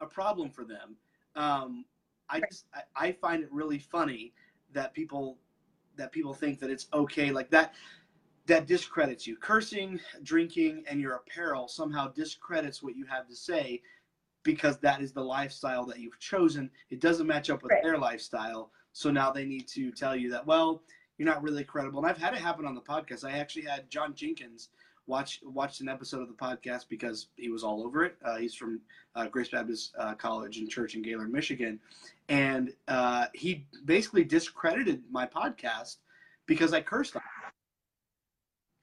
a 0.00 0.06
problem 0.06 0.50
for 0.50 0.64
them. 0.64 0.96
Um, 1.36 1.84
I 2.28 2.40
just 2.40 2.64
I, 2.74 3.08
I 3.08 3.12
find 3.12 3.42
it 3.42 3.52
really 3.52 3.78
funny 3.78 4.32
that 4.72 4.94
people 4.94 5.38
that 5.96 6.12
people 6.12 6.32
think 6.34 6.58
that 6.60 6.70
it's 6.70 6.86
okay 6.92 7.30
like 7.30 7.50
that 7.50 7.74
that 8.46 8.66
discredits 8.66 9.26
you. 9.26 9.36
Cursing 9.36 10.00
drinking 10.22 10.84
and 10.88 11.00
your 11.00 11.14
apparel 11.14 11.68
somehow 11.68 12.08
discredits 12.08 12.82
what 12.82 12.96
you 12.96 13.04
have 13.06 13.28
to 13.28 13.36
say 13.36 13.80
because 14.42 14.78
that 14.78 15.02
is 15.02 15.12
the 15.12 15.22
lifestyle 15.22 15.84
that 15.86 16.00
you've 16.00 16.18
chosen. 16.18 16.70
It 16.90 17.00
doesn't 17.00 17.26
match 17.26 17.50
up 17.50 17.62
with 17.62 17.72
Right. 17.72 17.82
their 17.82 17.98
lifestyle. 17.98 18.72
So 18.92 19.10
now 19.10 19.30
they 19.30 19.44
need 19.44 19.68
to 19.68 19.92
tell 19.92 20.16
you 20.16 20.30
that 20.30 20.46
well 20.46 20.82
you're 21.18 21.28
not 21.28 21.42
really 21.42 21.64
credible. 21.64 22.00
And 22.00 22.08
i've 22.08 22.18
had 22.18 22.32
it 22.34 22.40
happen 22.40 22.64
on 22.66 22.74
the 22.74 22.80
podcast. 22.80 23.24
I 23.24 23.32
actually 23.38 23.66
had 23.66 23.90
john 23.90 24.14
jenkins 24.14 24.70
watch 25.10 25.40
watched 25.44 25.80
an 25.80 25.88
episode 25.88 26.22
of 26.22 26.28
the 26.28 26.34
podcast 26.34 26.84
because 26.88 27.26
he 27.36 27.50
was 27.50 27.64
all 27.64 27.82
over 27.84 28.04
it 28.04 28.16
uh, 28.24 28.36
he's 28.36 28.54
from 28.54 28.80
uh, 29.16 29.26
grace 29.26 29.48
baptist 29.48 29.92
uh, 29.98 30.14
college 30.14 30.58
and 30.58 30.70
church 30.70 30.94
in 30.94 31.02
gaylord 31.02 31.32
michigan 31.32 31.78
and 32.28 32.72
uh, 32.88 33.26
he 33.34 33.66
basically 33.84 34.22
discredited 34.24 35.02
my 35.10 35.26
podcast 35.26 35.96
because 36.46 36.72
i 36.72 36.80
cursed 36.80 37.16
on 37.16 37.22
it. 37.22 37.52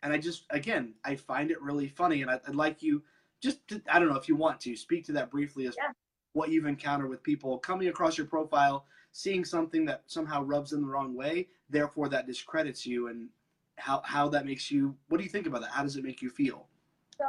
and 0.04 0.14
i 0.14 0.18
just 0.18 0.44
again 0.50 0.94
i 1.06 1.16
find 1.16 1.50
it 1.50 1.62
really 1.62 1.88
funny 1.88 2.22
and 2.22 2.30
I, 2.30 2.40
i'd 2.48 2.56
like 2.56 2.84
you 2.84 3.02
just 3.42 3.66
to, 3.70 3.82
i 3.92 3.98
don't 3.98 4.10
know 4.10 4.18
if 4.18 4.28
you 4.28 4.36
want 4.36 4.60
to 4.62 4.76
speak 4.76 5.06
to 5.06 5.14
that 5.14 5.32
briefly 5.32 5.66
as 5.68 5.76
Yeah. 5.78 5.92
what 6.34 6.50
you've 6.50 6.66
encountered 6.66 7.10
with 7.10 7.24
people 7.24 7.58
coming 7.58 7.88
across 7.88 8.18
your 8.18 8.28
profile 8.28 8.86
seeing 9.14 9.46
something 9.46 9.86
that 9.86 10.04
somehow 10.08 10.44
rubs 10.44 10.72
them 10.72 10.82
the 10.82 10.88
wrong 10.88 11.16
way 11.16 11.48
therefore 11.70 12.10
that 12.10 12.28
discredits 12.28 12.86
you 12.86 13.08
and 13.08 13.30
how 13.78 14.02
how 14.04 14.28
that 14.30 14.46
makes 14.46 14.70
you 14.72 14.96
what 15.08 15.18
do 15.18 15.24
you 15.24 15.30
think 15.30 15.48
about 15.48 15.62
that 15.62 15.72
how 15.72 15.84
does 15.84 15.96
it 15.96 16.04
make 16.04 16.22
you 16.22 16.30
feel 16.30 16.68
So 17.18 17.26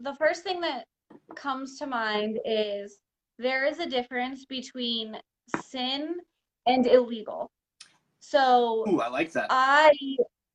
the 0.00 0.14
first 0.14 0.42
thing 0.42 0.60
that 0.62 0.86
comes 1.34 1.78
to 1.78 1.86
mind 1.86 2.38
is 2.44 2.98
there 3.38 3.64
is 3.66 3.78
a 3.78 3.86
difference 3.86 4.44
between 4.46 5.16
sin 5.62 6.16
and 6.66 6.86
illegal. 6.86 7.50
So 8.20 8.84
ooh 8.88 9.00
i 9.00 9.08
like 9.08 9.32
that 9.32 9.46
I 9.50 9.92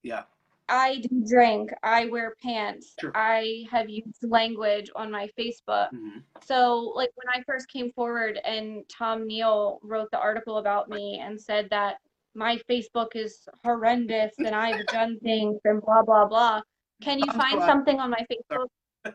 yeah 0.03 0.23
I 0.69 0.99
do 0.99 1.25
drink, 1.27 1.71
I 1.83 2.05
wear 2.05 2.33
pants, 2.41 2.93
Sure. 2.97 3.11
I 3.13 3.65
have 3.69 3.89
used 3.89 4.23
language 4.23 4.89
on 4.95 5.11
my 5.11 5.27
Facebook. 5.37 5.89
Mhm. 5.91 6.23
So 6.43 6.93
like 6.95 7.11
when 7.15 7.27
I 7.27 7.43
first 7.43 7.67
came 7.67 7.91
forward 7.91 8.39
and 8.45 8.87
Tom 8.87 9.27
Neal 9.27 9.79
wrote 9.83 10.09
the 10.11 10.19
article 10.19 10.59
about 10.59 10.87
me 10.87 11.19
and 11.19 11.39
said 11.39 11.69
that 11.71 11.97
my 12.35 12.59
Facebook 12.69 13.15
is 13.15 13.39
horrendous 13.63 14.33
and 14.37 14.55
I've 14.55 14.85
done 14.87 15.17
things 15.23 15.59
and 15.65 15.81
blah 15.81 16.03
blah 16.03 16.27
blah. 16.27 16.61
Can 17.01 17.19
you 17.19 17.31
find 17.31 17.61
something 17.61 17.99
on 17.99 18.09
my 18.09 18.25
Facebook 18.31 18.67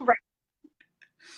right. 0.00 0.18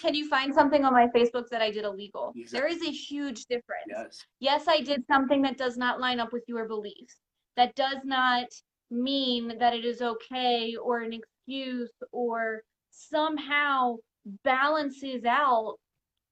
Can 0.02 0.14
you 0.14 0.28
find 0.28 0.54
something 0.54 0.84
on 0.84 0.92
my 0.92 1.06
Facebook 1.08 1.48
that 1.50 1.62
I 1.62 1.70
did 1.70 1.84
illegal? 1.84 2.32
Exactly. 2.36 2.58
There 2.58 2.68
is 2.68 2.86
a 2.86 2.90
huge 2.90 3.46
difference. 3.46 3.86
Yes. 3.88 4.24
Yes, 4.40 4.64
I 4.68 4.80
did 4.80 5.04
something 5.06 5.42
that 5.42 5.56
does 5.56 5.76
not 5.76 6.00
line 6.00 6.20
up 6.20 6.32
with 6.32 6.44
your 6.46 6.68
beliefs. 6.68 7.16
That 7.56 7.74
does 7.74 7.98
not 8.04 8.46
mean 8.90 9.56
that 9.58 9.74
it 9.74 9.84
is 9.84 10.02
okay 10.02 10.76
or 10.76 11.00
an 11.00 11.12
excuse 11.12 11.92
or 12.12 12.62
somehow 12.90 13.96
balances 14.44 15.24
out 15.24 15.76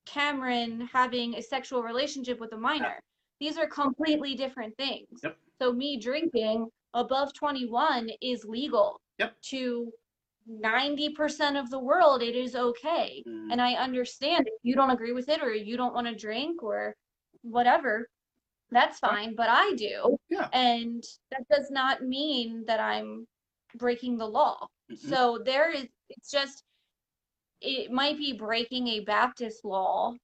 Cameron 0.06 0.88
having 0.92 1.34
a 1.34 1.42
sexual 1.42 1.82
relationship 1.82 2.38
with 2.40 2.52
a 2.52 2.58
minor. 2.58 3.00
These 3.44 3.58
are 3.58 3.66
completely 3.66 4.34
different 4.34 4.74
things. 4.78 5.20
Yep. 5.22 5.36
So 5.60 5.70
me 5.70 5.98
drinking 5.98 6.66
above 6.94 7.34
21 7.34 8.08
is 8.22 8.46
legal. 8.46 8.98
Yep. 9.18 9.34
To 9.50 9.92
90% 10.50 11.60
of 11.60 11.68
the 11.68 11.78
world 11.78 12.22
it 12.22 12.34
is 12.34 12.56
okay. 12.56 13.22
Mm. 13.28 13.52
And 13.52 13.60
I 13.60 13.74
understand 13.74 14.46
if 14.46 14.54
you 14.62 14.74
don't 14.74 14.88
agree 14.88 15.12
with 15.12 15.28
it 15.28 15.42
or 15.42 15.52
you 15.52 15.76
don't 15.76 15.92
want 15.92 16.06
to 16.06 16.14
drink 16.14 16.62
or 16.62 16.94
whatever, 17.42 18.08
that's 18.70 18.98
fine, 18.98 19.34
but 19.34 19.50
I 19.50 19.74
do. 19.76 20.16
Yeah. 20.30 20.48
And 20.54 21.04
that 21.30 21.46
does 21.50 21.70
not 21.70 22.02
mean 22.02 22.64
that 22.66 22.80
I'm 22.80 23.26
breaking 23.74 24.16
the 24.16 24.26
law. 24.26 24.68
Mhm. 24.90 25.10
So 25.10 25.38
there 25.44 25.70
is, 25.70 25.86
it's 26.08 26.30
just, 26.30 26.64
it 27.60 27.92
might 27.92 28.16
be 28.16 28.32
breaking 28.32 28.88
a 28.88 29.00
Baptist 29.00 29.66
law 29.66 30.14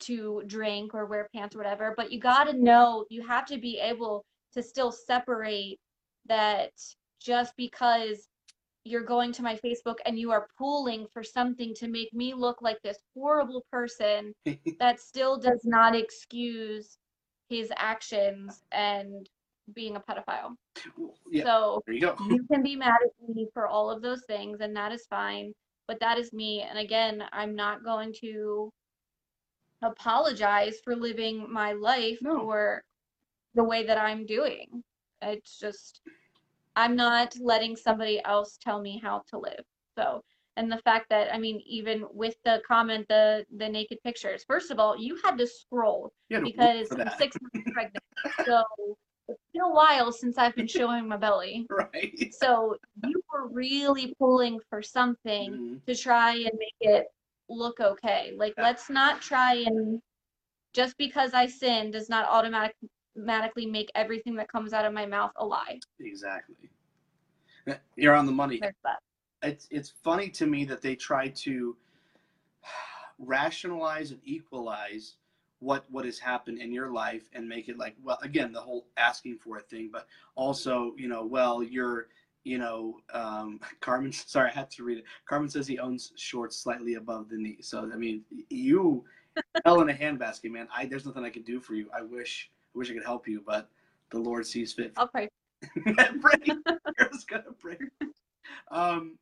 to 0.00 0.42
drink 0.46 0.94
or 0.94 1.06
wear 1.06 1.28
pants 1.34 1.54
or 1.54 1.58
whatever, 1.58 1.94
but 1.96 2.10
you 2.10 2.20
got 2.20 2.44
to 2.44 2.52
know, 2.52 3.04
you 3.10 3.26
have 3.26 3.46
to 3.46 3.58
be 3.58 3.78
able 3.78 4.24
to 4.52 4.62
still 4.62 4.90
separate 4.92 5.78
that 6.26 6.70
just 7.20 7.52
because 7.56 8.28
you're 8.84 9.04
going 9.04 9.32
to 9.32 9.42
my 9.42 9.56
Facebook 9.56 9.96
and 10.06 10.18
you 10.18 10.30
are 10.30 10.46
pulling 10.56 11.06
for 11.12 11.22
something 11.22 11.74
to 11.74 11.86
make 11.88 12.12
me 12.14 12.32
look 12.34 12.62
like 12.62 12.78
this 12.82 12.98
horrible 13.14 13.64
person, 13.70 14.34
that 14.80 15.00
still 15.00 15.38
does 15.38 15.60
not 15.64 15.94
excuse 15.94 16.96
his 17.48 17.70
actions 17.76 18.62
and 18.72 19.28
being 19.74 19.96
a 19.96 20.00
pedophile. 20.00 20.54
yeah. 21.30 21.44
So 21.44 21.82
There 21.86 21.94
you 21.94 22.00
go. 22.00 22.16
you 22.28 22.44
can 22.50 22.62
be 22.62 22.74
mad 22.76 22.96
at 23.02 23.34
me 23.34 23.46
for 23.52 23.66
all 23.68 23.90
of 23.90 24.02
those 24.02 24.22
things, 24.26 24.60
and 24.60 24.74
that 24.76 24.92
is 24.92 25.06
fine. 25.10 25.52
But 25.86 26.00
that 26.00 26.18
is 26.18 26.32
me. 26.32 26.62
And 26.62 26.78
again, 26.78 27.22
I'm 27.32 27.54
not 27.54 27.84
going 27.84 28.14
to 28.20 28.70
apologize 29.82 30.76
for 30.84 30.94
living 30.96 31.46
my 31.50 31.72
life 31.72 32.18
No. 32.22 32.40
or 32.40 32.82
the 33.54 33.64
way 33.64 33.84
that 33.86 33.98
I'm 33.98 34.26
doing. 34.26 34.82
It's 35.22 35.58
just, 35.58 36.00
I'm 36.76 36.96
not 36.96 37.34
letting 37.40 37.76
somebody 37.76 38.20
else 38.24 38.58
tell 38.60 38.80
me 38.80 39.00
how 39.02 39.22
to 39.30 39.38
live. 39.38 39.64
So, 39.98 40.22
and 40.56 40.70
the 40.70 40.78
fact 40.78 41.06
that, 41.10 41.32
I 41.34 41.38
mean, 41.38 41.62
even 41.66 42.04
with 42.12 42.34
the 42.44 42.62
comment, 42.66 43.06
the 43.08 43.44
the 43.56 43.68
naked 43.68 43.98
pictures. 44.04 44.44
First 44.46 44.70
of 44.70 44.78
all, 44.78 44.96
you 44.98 45.18
had 45.24 45.38
to 45.38 45.46
scroll 45.46 46.12
had 46.30 46.38
to 46.38 46.44
because 46.44 46.90
I'm 46.92 47.10
six 47.10 47.36
months 47.40 47.70
pregnant. 47.72 48.04
So 48.46 48.62
it's 49.28 49.40
been 49.52 49.62
a 49.62 49.70
while 49.70 50.12
since 50.12 50.38
I've 50.38 50.54
been 50.56 50.66
showing 50.66 51.08
my 51.08 51.16
belly. 51.16 51.66
Right. 51.70 52.32
So 52.32 52.76
you 53.02 53.22
were 53.32 53.48
really 53.48 54.14
pulling 54.18 54.60
for 54.68 54.82
something 54.82 55.52
Mhm. 55.52 55.84
to 55.86 55.94
try 55.94 56.32
and 56.34 56.52
make 56.58 56.74
it 56.80 57.06
look 57.50 57.80
okay. 57.80 58.32
Like 58.36 58.54
Yeah. 58.56 58.64
let's 58.64 58.88
not 58.88 59.20
try 59.20 59.54
and 59.66 60.00
just 60.72 60.96
because 60.96 61.34
I 61.34 61.46
sin 61.46 61.90
does 61.90 62.08
not 62.08 62.26
automatic- 62.26 62.76
automatically 63.16 63.66
make 63.66 63.90
everything 63.94 64.36
that 64.36 64.48
comes 64.48 64.72
out 64.72 64.84
of 64.84 64.92
my 64.92 65.04
mouth 65.04 65.32
a 65.36 65.44
lie. 65.44 65.80
Exactly. 65.98 66.70
Uh, 67.68 67.74
you're 67.96 68.14
on 68.14 68.26
the 68.26 68.32
money. 68.32 68.62
It's 69.42 69.66
it's 69.70 69.90
funny 69.90 70.28
to 70.30 70.46
me 70.46 70.64
that 70.66 70.80
they 70.80 70.94
try 70.94 71.28
to 71.28 71.76
rationalize 73.18 74.12
and 74.12 74.20
equalize 74.24 75.16
what 75.58 75.84
what 75.90 76.04
has 76.04 76.18
happened 76.18 76.58
in 76.58 76.72
your 76.72 76.90
life 76.90 77.28
and 77.34 77.46
make 77.48 77.68
it 77.68 77.76
like 77.76 77.94
well 78.02 78.18
again 78.22 78.50
the 78.50 78.60
whole 78.60 78.86
asking 78.96 79.36
for 79.36 79.58
a 79.58 79.60
thing 79.60 79.90
but 79.92 80.06
also 80.34 80.94
you 80.96 81.06
know 81.06 81.24
well 81.24 81.62
you're 81.62 82.08
you 82.44 82.58
know 82.58 82.96
um 83.12 83.60
carmen 83.80 84.12
sorry 84.12 84.50
i 84.50 84.52
had 84.52 84.70
to 84.70 84.84
read 84.84 84.98
it 84.98 85.04
carmen 85.28 85.48
says 85.48 85.66
he 85.66 85.78
owns 85.78 86.12
shorts 86.16 86.56
slightly 86.56 86.94
above 86.94 87.28
the 87.28 87.36
knee 87.36 87.58
so 87.60 87.88
i 87.92 87.96
mean 87.96 88.22
you 88.48 89.04
fell 89.64 89.80
in 89.80 89.90
a 89.90 89.94
handbasket 89.94 90.50
man 90.50 90.68
i 90.74 90.86
there's 90.86 91.06
nothing 91.06 91.24
i 91.24 91.30
could 91.30 91.44
do 91.44 91.60
for 91.60 91.74
you 91.74 91.88
i 91.96 92.02
wish 92.02 92.50
i 92.74 92.78
wish 92.78 92.90
i 92.90 92.94
could 92.94 93.04
help 93.04 93.28
you 93.28 93.42
but 93.46 93.68
the 94.10 94.18
lord 94.18 94.46
sees 94.46 94.72
fit 94.72 94.92
I'll 94.96 95.08
pray. 95.08 95.28
pray. 95.84 96.56
I 96.98 97.06
was 97.10 97.24
gonna 97.24 97.52
pray. 97.58 97.78
Um, 98.70 99.18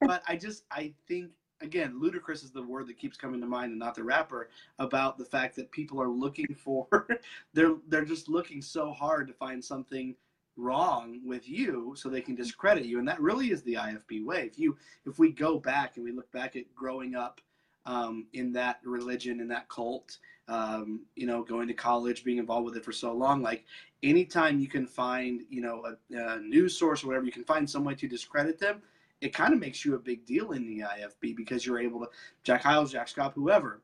but 0.00 0.22
I 0.26 0.36
just 0.36 0.64
I 0.70 0.92
think 1.06 1.30
again, 1.60 1.98
ludicrous 2.00 2.42
is 2.42 2.50
the 2.50 2.62
word 2.62 2.86
that 2.88 2.98
keeps 2.98 3.16
coming 3.16 3.40
to 3.40 3.46
mind, 3.46 3.70
and 3.70 3.78
not 3.78 3.94
the 3.94 4.04
rapper. 4.04 4.50
About 4.78 5.18
the 5.18 5.24
fact 5.24 5.56
that 5.56 5.70
people 5.70 6.00
are 6.00 6.08
looking 6.08 6.54
for, 6.54 6.86
they're 7.54 7.76
they're 7.88 8.04
just 8.04 8.28
looking 8.28 8.62
so 8.62 8.92
hard 8.92 9.28
to 9.28 9.34
find 9.34 9.64
something 9.64 10.14
wrong 10.58 11.20
with 11.24 11.48
you 11.48 11.94
so 11.96 12.08
they 12.08 12.20
can 12.20 12.34
discredit 12.34 12.84
you, 12.84 12.98
and 12.98 13.08
that 13.08 13.20
really 13.20 13.50
is 13.50 13.62
the 13.62 13.74
IFB 13.74 14.24
way. 14.24 14.44
If 14.46 14.58
you 14.58 14.76
if 15.06 15.18
we 15.18 15.32
go 15.32 15.58
back 15.58 15.96
and 15.96 16.04
we 16.04 16.12
look 16.12 16.30
back 16.32 16.56
at 16.56 16.74
growing 16.74 17.14
up 17.14 17.40
um, 17.86 18.26
in 18.34 18.52
that 18.52 18.80
religion 18.84 19.40
in 19.40 19.48
that 19.48 19.68
cult. 19.68 20.18
Um, 20.50 21.02
you 21.14 21.26
know, 21.26 21.42
going 21.42 21.68
to 21.68 21.74
college, 21.74 22.24
being 22.24 22.38
involved 22.38 22.64
with 22.64 22.76
it 22.78 22.82
for 22.82 22.90
so 22.90 23.12
long, 23.12 23.42
like 23.42 23.66
anytime 24.02 24.58
you 24.58 24.66
can 24.66 24.86
find, 24.86 25.42
you 25.50 25.60
know, 25.60 25.84
a, 25.84 26.16
a 26.16 26.40
news 26.40 26.74
source 26.74 27.04
or 27.04 27.08
whatever, 27.08 27.26
you 27.26 27.32
can 27.32 27.44
find 27.44 27.68
some 27.68 27.84
way 27.84 27.94
to 27.96 28.08
discredit 28.08 28.58
them. 28.58 28.80
It 29.20 29.34
kind 29.34 29.52
of 29.52 29.60
makes 29.60 29.84
you 29.84 29.94
a 29.94 29.98
big 29.98 30.24
deal 30.24 30.52
in 30.52 30.66
the 30.66 30.84
IFB 30.86 31.36
because 31.36 31.66
you're 31.66 31.78
able 31.78 32.00
to 32.00 32.08
Jack 32.44 32.62
Hyles, 32.62 32.92
Jack 32.92 33.08
Scott, 33.08 33.32
whoever, 33.34 33.82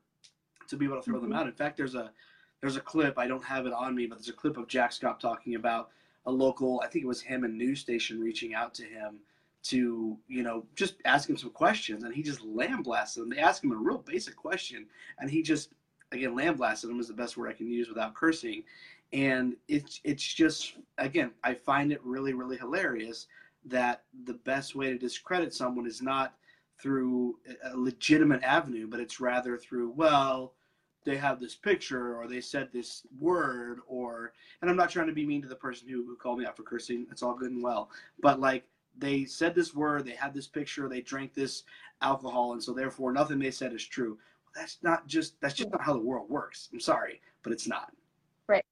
to 0.69 0.77
be 0.79 0.87
able 0.87 0.97
to 0.97 1.03
throw 1.03 1.21
them 1.21 1.33
Mhm. 1.33 1.37
out. 1.37 1.47
In 1.47 1.53
fact, 1.53 1.77
there's 1.77 1.95
a 1.95 2.11
there's 2.63 2.77
a 2.77 2.81
clip 2.81 3.19
I 3.19 3.27
don't 3.27 3.45
have 3.45 3.67
it 3.67 3.75
on 3.75 3.95
me, 3.95 4.07
but 4.07 4.17
there's 4.17 4.31
a 4.31 4.33
clip 4.33 4.57
of 4.57 4.67
Jack 4.67 4.93
Scott 4.93 5.21
talking 5.21 5.57
about 5.57 5.91
a 6.27 6.31
local, 6.31 6.81
I 6.85 6.89
think 6.89 7.05
it 7.05 7.09
was 7.09 7.21
him, 7.21 7.45
and 7.45 7.57
news 7.57 7.81
station 7.81 8.21
reaching 8.21 8.55
out 8.55 8.75
to 8.75 8.85
him 8.85 9.19
to, 9.65 10.17
you 10.29 10.43
know, 10.43 10.65
just 10.77 10.95
ask 11.05 11.29
him 11.29 11.37
some 11.37 11.51
questions, 11.51 12.05
and 12.05 12.15
he 12.15 12.23
just 12.23 12.43
lambasted 12.43 13.23
them. 13.23 13.31
They 13.31 13.39
asked 13.39 13.65
him 13.65 13.73
a 13.73 13.77
real 13.77 13.99
basic 13.99 14.37
question, 14.37 14.87
and 15.19 15.31
he 15.31 15.43
just, 15.43 15.71
again, 16.13 16.35
lambasted 16.35 16.91
them 16.91 17.01
is 17.01 17.09
the 17.09 17.15
best 17.15 17.37
word 17.37 17.49
I 17.49 17.55
can 17.55 17.69
use 17.69 17.89
without 17.89 18.15
cursing. 18.15 18.65
And 19.13 19.57
it's 19.69 20.01
it's 20.05 20.35
just, 20.35 20.75
again, 20.99 21.31
I 21.43 21.55
find 21.55 21.93
it 21.93 22.01
really 22.05 22.35
really 22.35 22.57
hilarious 22.57 23.27
that 23.67 24.03
the 24.25 24.35
best 24.35 24.75
way 24.75 24.91
to 24.91 24.99
discredit 24.99 25.55
someone 25.55 25.87
is 25.87 26.03
not 26.03 26.35
through 26.81 27.39
a 27.65 27.77
legitimate 27.77 28.43
avenue, 28.43 28.87
but 28.87 29.01
it's 29.01 29.21
rather 29.21 29.57
through, 29.57 29.91
well, 29.91 30.53
they 31.05 31.17
have 31.17 31.41
this 31.41 31.55
picture 31.55 32.17
or 32.17 32.27
they 32.27 32.41
said 32.41 32.69
this 32.73 33.03
word 33.21 33.81
or 33.87 34.33
and 34.61 34.71
I'm 34.71 34.77
not 34.77 34.91
trying 34.91 35.07
to 35.07 35.13
be 35.13 35.27
mean 35.27 35.43
to 35.43 35.49
the 35.49 35.55
person 35.55 35.89
who, 35.89 36.05
who 36.05 36.17
called 36.17 36.39
me 36.39 36.47
out 36.47 36.57
for 36.57 36.63
cursing. 36.63 37.07
It's 37.11 37.23
all 37.23 37.35
good 37.35 37.51
and 37.51 37.63
well. 37.63 37.91
But 38.21 38.41
like 38.41 38.65
they 38.97 39.25
said 39.25 39.55
this 39.55 39.75
word, 39.75 40.05
they 40.05 40.13
had 40.13 40.33
this 40.33 40.47
picture, 40.47 40.89
they 40.89 41.01
drank 41.01 41.35
this 41.35 41.65
alcohol, 42.01 42.53
and 42.53 42.63
so 42.63 42.73
therefore 42.73 43.13
nothing 43.13 43.39
they 43.39 43.51
said 43.51 43.73
is 43.73 43.85
true. 43.85 44.19
Well, 44.45 44.53
that's 44.55 44.79
not 44.83 45.07
just 45.07 45.41
that's 45.41 45.55
just 45.55 45.71
not 45.71 45.83
how 45.83 45.93
the 45.93 46.01
world 46.01 46.29
works. 46.31 46.69
I'm 46.73 46.81
sorry, 46.81 47.21
but 47.43 47.53
it's 47.53 47.69
not. 47.69 47.93
Right. 48.49 48.65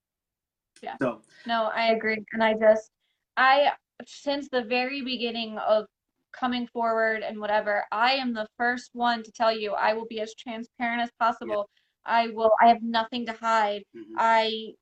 Yeah. 0.83 0.97
So 1.01 1.21
No, 1.47 1.71
I 1.75 1.88
agree. 1.92 2.25
And 2.33 2.42
I 2.42 2.55
just, 2.55 2.90
I, 3.37 3.73
since 4.07 4.49
the 4.49 4.62
very 4.62 5.03
beginning 5.03 5.59
of 5.59 5.87
coming 6.33 6.66
forward 6.66 7.23
and 7.23 7.38
whatever, 7.38 7.85
I 7.92 8.12
am 8.12 8.33
the 8.33 8.47
first 8.59 8.90
one 8.95 9.23
to 9.23 9.33
tell 9.33 9.57
you 9.57 9.73
I 9.73 9.92
will 9.92 10.07
be 10.07 10.21
as 10.21 10.35
transparent 10.35 11.03
as 11.03 11.11
possible. 11.18 11.68
I 12.04 12.28
will, 12.28 12.52
I 12.60 12.68
have 12.68 12.82
nothing 12.82 13.26
to 13.26 13.32
hide. 13.32 13.84
mhm. 13.96 14.14
I 14.18 14.74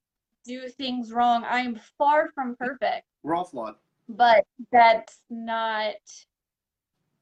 do 0.47 0.69
things 0.69 1.13
wrong. 1.13 1.45
I 1.45 1.61
am 1.61 1.79
far 1.99 2.31
from 2.35 2.57
perfect, 2.57 3.07
we're 3.23 3.35
all 3.35 3.45
flawed. 3.45 3.75
but 4.09 4.45
that's 4.73 5.21
not 5.29 5.95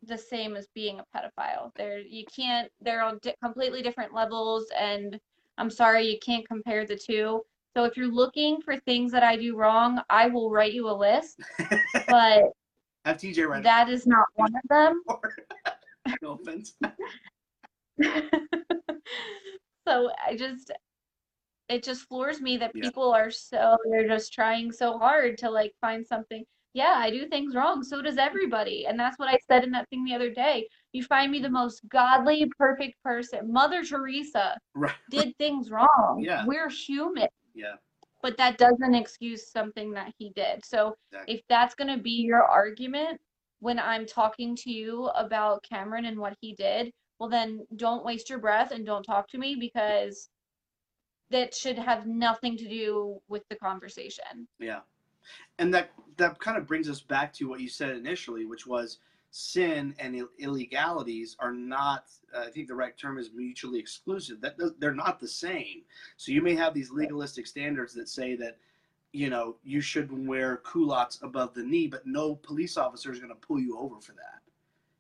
the 0.05 0.17
same 0.17 0.57
as 0.57 0.69
being 0.75 1.01
a 1.01 1.05
pedophile. 1.17 1.73
There, 1.75 1.99
you 1.99 2.25
can't, 2.27 2.71
they're 2.81 3.03
on 3.03 3.19
di- 3.23 3.35
completely 3.43 3.83
different 3.83 4.15
levels, 4.15 4.67
and 4.79 5.19
I'm 5.59 5.71
sorry, 5.71 6.07
you 6.07 6.19
can't 6.25 6.47
compare 6.47 6.87
the 6.87 6.97
two. 6.97 7.43
So 7.77 7.85
if 7.85 7.97
you're 7.97 8.07
looking 8.07 8.61
for 8.63 8.77
things 8.77 9.11
that 9.13 9.23
I 9.25 9.37
do 9.37 9.57
wrong, 9.57 10.01
I 10.09 10.29
will 10.29 10.51
write 10.51 10.73
you 10.73 10.89
a 10.89 10.93
list, 10.93 11.41
but 12.09 12.45
Have 13.05 13.17
TJ 13.19 13.49
write 13.49 13.65
that 13.65 13.89
is 13.89 14.07
not 14.07 14.27
one 14.37 14.53
of 14.55 14.63
them. 14.69 15.03
no 16.23 16.33
offense. 16.33 16.75
so 19.89 20.11
I 20.27 20.37
just 20.37 20.71
it 21.69 21.83
just 21.83 22.07
floors 22.09 22.41
me 22.41 22.57
that 22.59 22.73
Yeah. 22.75 22.83
people 22.85 23.13
are 23.13 23.31
so 23.31 23.77
they're 23.91 24.09
just 24.09 24.33
trying 24.33 24.73
so 24.73 24.99
hard 24.99 25.39
to 25.39 25.51
like 25.51 25.75
find 25.81 26.07
something. 26.07 26.45
Yeah, 26.75 26.95
I 26.97 27.11
do 27.11 27.27
things 27.27 27.55
wrong. 27.55 27.83
So 27.83 28.01
does 28.03 28.19
everybody. 28.19 28.87
And 28.87 28.99
that's 28.99 29.19
what 29.19 29.29
I 29.29 29.39
said 29.49 29.65
in 29.65 29.71
that 29.73 29.89
thing 29.91 30.05
the 30.05 30.15
other 30.15 30.31
day. 30.31 30.69
You 30.93 31.03
find 31.03 31.33
me 31.33 31.41
the 31.41 31.49
most 31.51 31.81
godly, 31.89 32.51
perfect 32.59 33.03
person. 33.03 33.53
Mother 33.53 33.83
Teresa 33.83 34.57
Right. 34.75 34.95
did 35.11 35.37
things 35.39 35.71
wrong. 35.71 36.21
Yeah. 36.21 36.45
We're 36.47 36.69
human. 36.69 37.29
Yeah. 37.55 37.77
But 38.23 38.37
that 38.37 38.59
doesn't 38.59 38.95
excuse 38.95 39.51
something 39.51 39.93
that 39.93 40.13
he 40.19 40.31
did. 40.31 40.65
So 40.65 40.95
Exactly. 41.11 41.35
if 41.35 41.43
that's 41.49 41.75
going 41.75 41.95
to 41.97 42.03
be 42.03 42.23
your 42.23 42.45
argument, 42.45 43.21
when 43.61 43.79
I'm 43.79 44.07
talking 44.07 44.55
to 44.57 44.71
you 44.71 45.07
about 45.09 45.63
Cameron 45.63 46.05
and 46.05 46.19
what 46.19 46.37
he 46.41 46.55
did, 46.55 46.93
well, 47.19 47.29
then 47.29 47.67
don't 47.77 48.05
waste 48.05 48.31
your 48.31 48.39
breath 48.39 48.71
and 48.71 48.87
don't 48.87 49.03
talk 49.03 49.29
to 49.29 49.39
me 49.39 49.57
because 49.57 50.29
that 51.31 51.55
should 51.55 51.79
have 51.79 52.07
nothing 52.07 52.57
to 52.57 52.69
do 52.69 53.21
with 53.29 53.47
the 53.49 53.57
conversation. 53.57 54.47
Yeah. 54.59 54.81
And 55.59 55.75
that 55.75 55.91
that 56.17 56.39
kind 56.39 56.57
of 56.57 56.67
brings 56.67 56.89
us 56.89 57.01
back 57.01 57.33
to 57.35 57.49
what 57.49 57.61
you 57.61 57.69
said 57.69 57.91
initially, 57.91 58.47
which 58.47 58.67
was 58.67 58.99
sin 59.31 59.95
and 59.99 60.17
Ill- 60.17 60.29
illegalities 60.39 61.37
are 61.39 61.53
not 61.53 62.07
uh, 62.35 62.45
i 62.47 62.51
think 62.51 62.67
the 62.67 62.75
right 62.75 62.97
term 62.97 63.19
is 63.19 63.31
mutually 63.35 63.79
exclusive 63.79 64.41
that 64.41 64.57
they're 64.79 64.95
not 64.95 65.21
the 65.21 65.29
same 65.29 65.83
so 66.17 66.33
you 66.33 66.41
may 66.41 66.55
have 66.55 66.73
these 66.73 66.91
legalistic 66.91 67.47
standards 67.47 67.93
that 67.93 68.09
say 68.09 68.35
that 68.37 68.57
you 69.13 69.29
know 69.29 69.57
you 69.63 69.81
shouldn't 69.81 70.27
wear 70.27 70.57
culottes 70.59 71.19
above 71.23 71.53
the 71.53 71.63
knee 71.63 71.87
but 71.87 72.07
no 72.07 72.37
police 72.37 72.79
officer 72.79 73.13
is 73.13 73.19
going 73.19 73.29
to 73.29 73.47
pull 73.47 73.61
you 73.61 73.79
over 73.79 74.01
for 74.01 74.13
that 74.13 74.38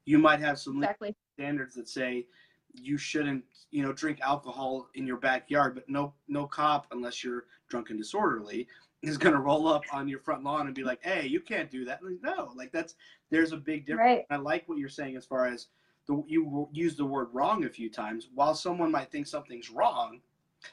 you 0.08 0.18
might 0.18 0.40
have 0.40 0.58
some 0.58 0.78
exactly. 0.78 1.14
standards 1.34 1.74
that 1.74 1.88
say 1.88 2.26
you 2.72 2.96
shouldn't 2.96 3.44
you 3.70 3.82
know 3.82 3.92
drink 3.92 4.20
alcohol 4.20 4.88
in 4.94 5.06
your 5.06 5.18
backyard 5.18 5.74
but 5.74 5.88
no 5.88 6.14
no 6.28 6.46
cop 6.46 6.86
unless 6.92 7.22
you're 7.22 7.44
drunk 7.68 7.90
and 7.90 7.98
disorderly 7.98 8.66
is 9.02 9.18
going 9.18 9.34
to 9.34 9.40
roll 9.40 9.68
up 9.68 9.84
on 9.92 10.08
your 10.08 10.18
front 10.18 10.42
lawn 10.42 10.66
and 10.66 10.74
be 10.74 10.82
like, 10.82 10.98
"Hey, 11.02 11.26
you 11.26 11.40
can't 11.40 11.70
do 11.70 11.84
that." 11.84 12.02
Like, 12.02 12.16
no, 12.22 12.50
like 12.56 12.72
that's 12.72 12.96
there's 13.30 13.52
a 13.52 13.56
big 13.56 13.86
difference. 13.86 14.18
Right. 14.18 14.26
I 14.30 14.36
like 14.36 14.68
what 14.68 14.78
you're 14.78 14.88
saying 14.88 15.16
as 15.16 15.24
far 15.24 15.46
as 15.46 15.68
the 16.06 16.22
you 16.26 16.68
use 16.72 16.96
the 16.96 17.04
word 17.04 17.28
wrong 17.32 17.64
a 17.64 17.68
few 17.68 17.90
times. 17.90 18.28
While 18.34 18.54
someone 18.54 18.90
might 18.90 19.12
think 19.12 19.26
something's 19.26 19.70
wrong, 19.70 20.20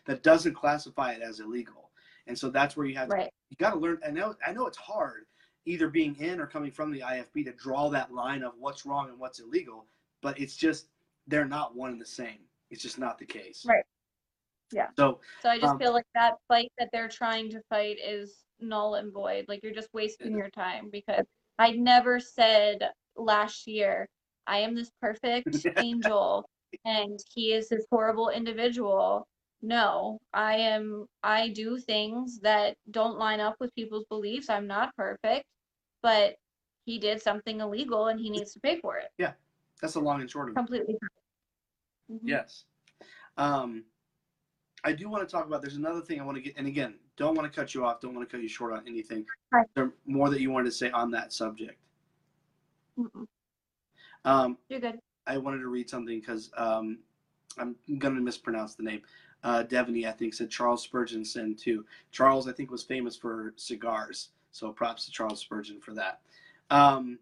that 0.05 0.23
doesn't 0.23 0.55
classify 0.55 1.11
it 1.11 1.21
as 1.21 1.39
illegal. 1.39 1.91
And 2.27 2.37
so 2.37 2.49
that's 2.49 2.75
where 2.75 2.87
you 2.87 2.95
have 2.95 3.09
to, 3.09 3.29
you 3.49 3.57
got 3.57 3.71
to 3.71 3.79
learn. 3.79 3.99
I 4.05 4.09
know 4.09 4.33
I 4.45 4.53
know 4.53 4.65
it's 4.65 4.77
hard, 4.77 5.25
either 5.65 5.89
being 5.89 6.15
in 6.17 6.39
or 6.39 6.47
coming 6.47 6.71
from 6.71 6.91
the 6.91 7.01
IFB 7.01 7.45
to 7.45 7.53
draw 7.53 7.89
that 7.89 8.13
line 8.13 8.43
of 8.43 8.53
what's 8.59 8.85
wrong 8.85 9.09
and 9.09 9.19
what's 9.19 9.39
illegal. 9.39 9.85
But 10.21 10.39
it's 10.39 10.55
just 10.55 10.87
they're 11.27 11.45
not 11.45 11.75
one 11.75 11.91
and 11.91 12.01
the 12.01 12.05
same. 12.05 12.39
It's 12.69 12.81
just 12.81 12.99
not 12.99 13.17
the 13.17 13.25
case. 13.25 13.65
Right. 13.65 13.83
Yeah. 14.71 14.87
So 14.97 15.19
So 15.41 15.49
I 15.49 15.57
just 15.59 15.73
Um, 15.73 15.79
feel 15.79 15.93
like 15.93 16.05
that 16.15 16.35
fight 16.47 16.71
that 16.77 16.89
they're 16.91 17.09
trying 17.09 17.49
to 17.51 17.61
fight 17.69 17.97
is 18.03 18.45
null 18.59 18.95
and 18.95 19.11
void. 19.13 19.45
Like 19.47 19.61
you're 19.63 19.73
just 19.73 19.89
wasting 19.93 20.31
Yeah. 20.31 20.37
your 20.37 20.49
time 20.49 20.89
because 20.91 21.25
I 21.59 21.71
never 21.71 22.19
said 22.19 22.89
last 23.15 23.67
year, 23.67 24.07
I 24.47 24.59
am 24.59 24.75
this 24.75 24.91
perfect 25.01 25.65
angel 25.77 26.45
and 26.83 27.19
he 27.33 27.53
is 27.53 27.69
this 27.69 27.85
horrible 27.91 28.29
individual. 28.29 29.27
No, 29.61 30.19
I 30.33 30.57
am, 30.57 31.07
I 31.23 31.49
do 31.49 31.79
things 31.79 32.39
that 32.41 32.75
don't 32.91 33.17
line 33.17 33.39
up 33.39 33.55
with 33.59 33.73
people's 33.75 34.05
beliefs. 34.09 34.49
I'm 34.49 34.67
not 34.67 34.95
perfect, 34.95 35.45
but 36.05 36.37
he 36.85 36.99
did 36.99 37.19
something 37.19 37.61
illegal 37.61 38.09
and 38.09 38.19
he 38.19 38.29
needs 38.29 38.53
to 38.53 38.59
pay 38.59 38.79
for 38.79 38.95
it. 38.97 39.11
Yeah, 39.17 39.31
that's 39.81 39.95
the 39.95 39.99
long 39.99 40.21
and 40.21 40.29
short 40.29 40.49
of 40.49 40.51
it. 40.51 40.55
Completely. 40.55 40.97
Mhm. 42.11 42.19
Yes. 42.21 42.65
Um, 43.37 43.85
I 44.83 44.93
do 44.93 45.09
want 45.09 45.27
to 45.27 45.31
talk 45.35 45.47
about. 45.47 45.63
There's 45.63 45.77
another 45.77 46.01
thing 46.01 46.21
I 46.21 46.23
want 46.23 46.35
to 46.37 46.43
get, 46.43 46.53
and 46.57 46.67
again, 46.67 46.99
don't 47.17 47.33
want 47.33 47.51
to 47.51 47.59
cut 47.59 47.73
you 47.73 47.83
off. 47.83 48.01
Don't 48.01 48.13
want 48.13 48.29
to 48.29 48.31
cut 48.31 48.43
you 48.43 48.47
short 48.47 48.71
on 48.71 48.83
anything. 48.87 49.25
Right. 49.51 49.65
There 49.73 49.93
more 50.05 50.29
that 50.29 50.39
you 50.39 50.51
wanted 50.51 50.65
to 50.65 50.73
say 50.73 50.91
on 50.91 51.09
that 51.09 51.33
subject? 51.33 51.79
Mm-mm. 52.99 53.25
Um, 54.25 54.59
You're 54.69 54.79
good. 54.79 54.99
I 55.25 55.39
wanted 55.39 55.61
to 55.61 55.69
read 55.69 55.89
something 55.89 56.19
because 56.19 56.51
um, 56.55 56.99
I'm 57.57 57.75
going 57.97 58.13
to 58.13 58.21
mispronounce 58.21 58.75
the 58.75 58.83
name. 58.83 59.01
Uh, 59.43 59.63
Devaney, 59.63 60.07
I 60.07 60.11
think, 60.11 60.35
said 60.35 60.51
Charles 60.51 60.83
Spurgeon 60.83 61.25
said 61.25 61.57
too. 61.57 61.83
Charles, 62.11 62.47
I 62.47 62.51
think, 62.51 62.69
was 62.69 62.83
famous 62.83 63.15
for 63.15 63.53
cigars, 63.55 64.29
so 64.55 64.71
props 64.71 65.05
to 65.05 65.11
Charles 65.11 65.41
Spurgeon 65.41 65.81
for 65.81 65.93
that. 65.93 66.21
Um, 66.69 67.19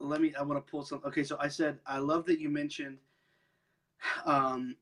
let 0.00 0.22
me. 0.22 0.34
I 0.38 0.42
want 0.42 0.64
to 0.64 0.70
pull 0.70 0.82
some. 0.82 1.02
Okay, 1.04 1.22
so 1.22 1.36
I 1.38 1.48
said 1.48 1.78
I 1.86 1.98
love 1.98 2.24
that 2.26 2.40
you 2.40 2.48
mentioned 2.48 2.96
um, 4.24 4.74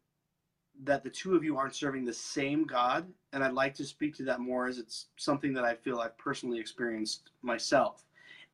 that 0.85 1.03
the 1.03 1.11
two 1.11 1.35
of 1.35 1.43
you 1.43 1.57
aren't 1.57 1.75
serving 1.75 2.05
the 2.05 2.13
same 2.13 2.65
God, 2.65 3.07
and 3.33 3.43
I'd 3.43 3.55
like 3.55 3.75
to 3.75 3.85
speak 3.85 4.15
to 4.17 4.25
that 4.25 4.39
more 4.39 4.69
as 4.69 4.79
it's 4.79 5.07
something 5.17 5.53
that 5.55 5.65
I 5.65 5.75
feel 5.75 5.99
I've 5.99 6.17
personally 6.17 6.61
experienced 6.61 7.31
myself, 7.43 8.05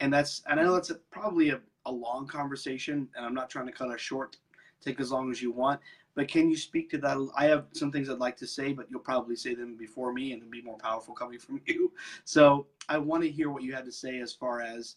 and 0.00 0.10
that's 0.10 0.42
and 0.48 0.58
I 0.58 0.62
know 0.62 0.72
that's 0.72 0.90
a, 0.90 0.94
probably 1.10 1.50
a, 1.50 1.60
a 1.84 1.92
long 1.92 2.26
conversation, 2.26 3.06
and 3.14 3.26
I'm 3.26 3.34
not 3.34 3.50
trying 3.50 3.66
to 3.66 3.72
cut 3.72 3.90
us 3.90 4.00
short. 4.00 4.38
Take 4.82 4.98
as 4.98 5.12
long 5.12 5.30
as 5.30 5.42
you 5.42 5.52
want, 5.52 5.78
but 6.20 6.28
can 6.28 6.50
you 6.50 6.56
speak 6.58 6.90
to 6.90 6.98
that? 6.98 7.16
I 7.34 7.46
have 7.46 7.64
some 7.72 7.90
things 7.90 8.10
I'd 8.10 8.18
like 8.18 8.36
to 8.36 8.46
say, 8.46 8.74
but 8.74 8.90
you'll 8.90 9.00
probably 9.00 9.36
say 9.36 9.54
them 9.54 9.74
before 9.74 10.12
me, 10.12 10.34
and 10.34 10.50
be 10.50 10.60
more 10.60 10.76
powerful 10.76 11.14
coming 11.14 11.38
from 11.38 11.62
you. 11.66 11.94
So 12.26 12.66
I 12.90 12.98
want 12.98 13.22
to 13.22 13.30
hear 13.30 13.48
what 13.48 13.62
you 13.62 13.72
had 13.72 13.86
to 13.86 13.90
say 13.90 14.20
as 14.20 14.30
far 14.30 14.60
as 14.60 14.96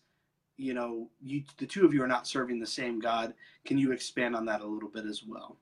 you 0.57 0.73
know, 0.73 1.07
you 1.21 1.43
the 1.59 1.65
two 1.65 1.85
of 1.85 1.93
you 1.93 2.03
are 2.03 2.09
not 2.09 2.27
serving 2.27 2.59
the 2.59 2.67
same 2.67 2.99
God. 2.99 3.35
Can 3.63 3.77
you 3.77 3.93
expand 3.93 4.35
on 4.35 4.45
that 4.47 4.59
a 4.59 4.67
little 4.67 4.89
bit 4.89 5.05
as 5.05 5.23
well? 5.23 5.55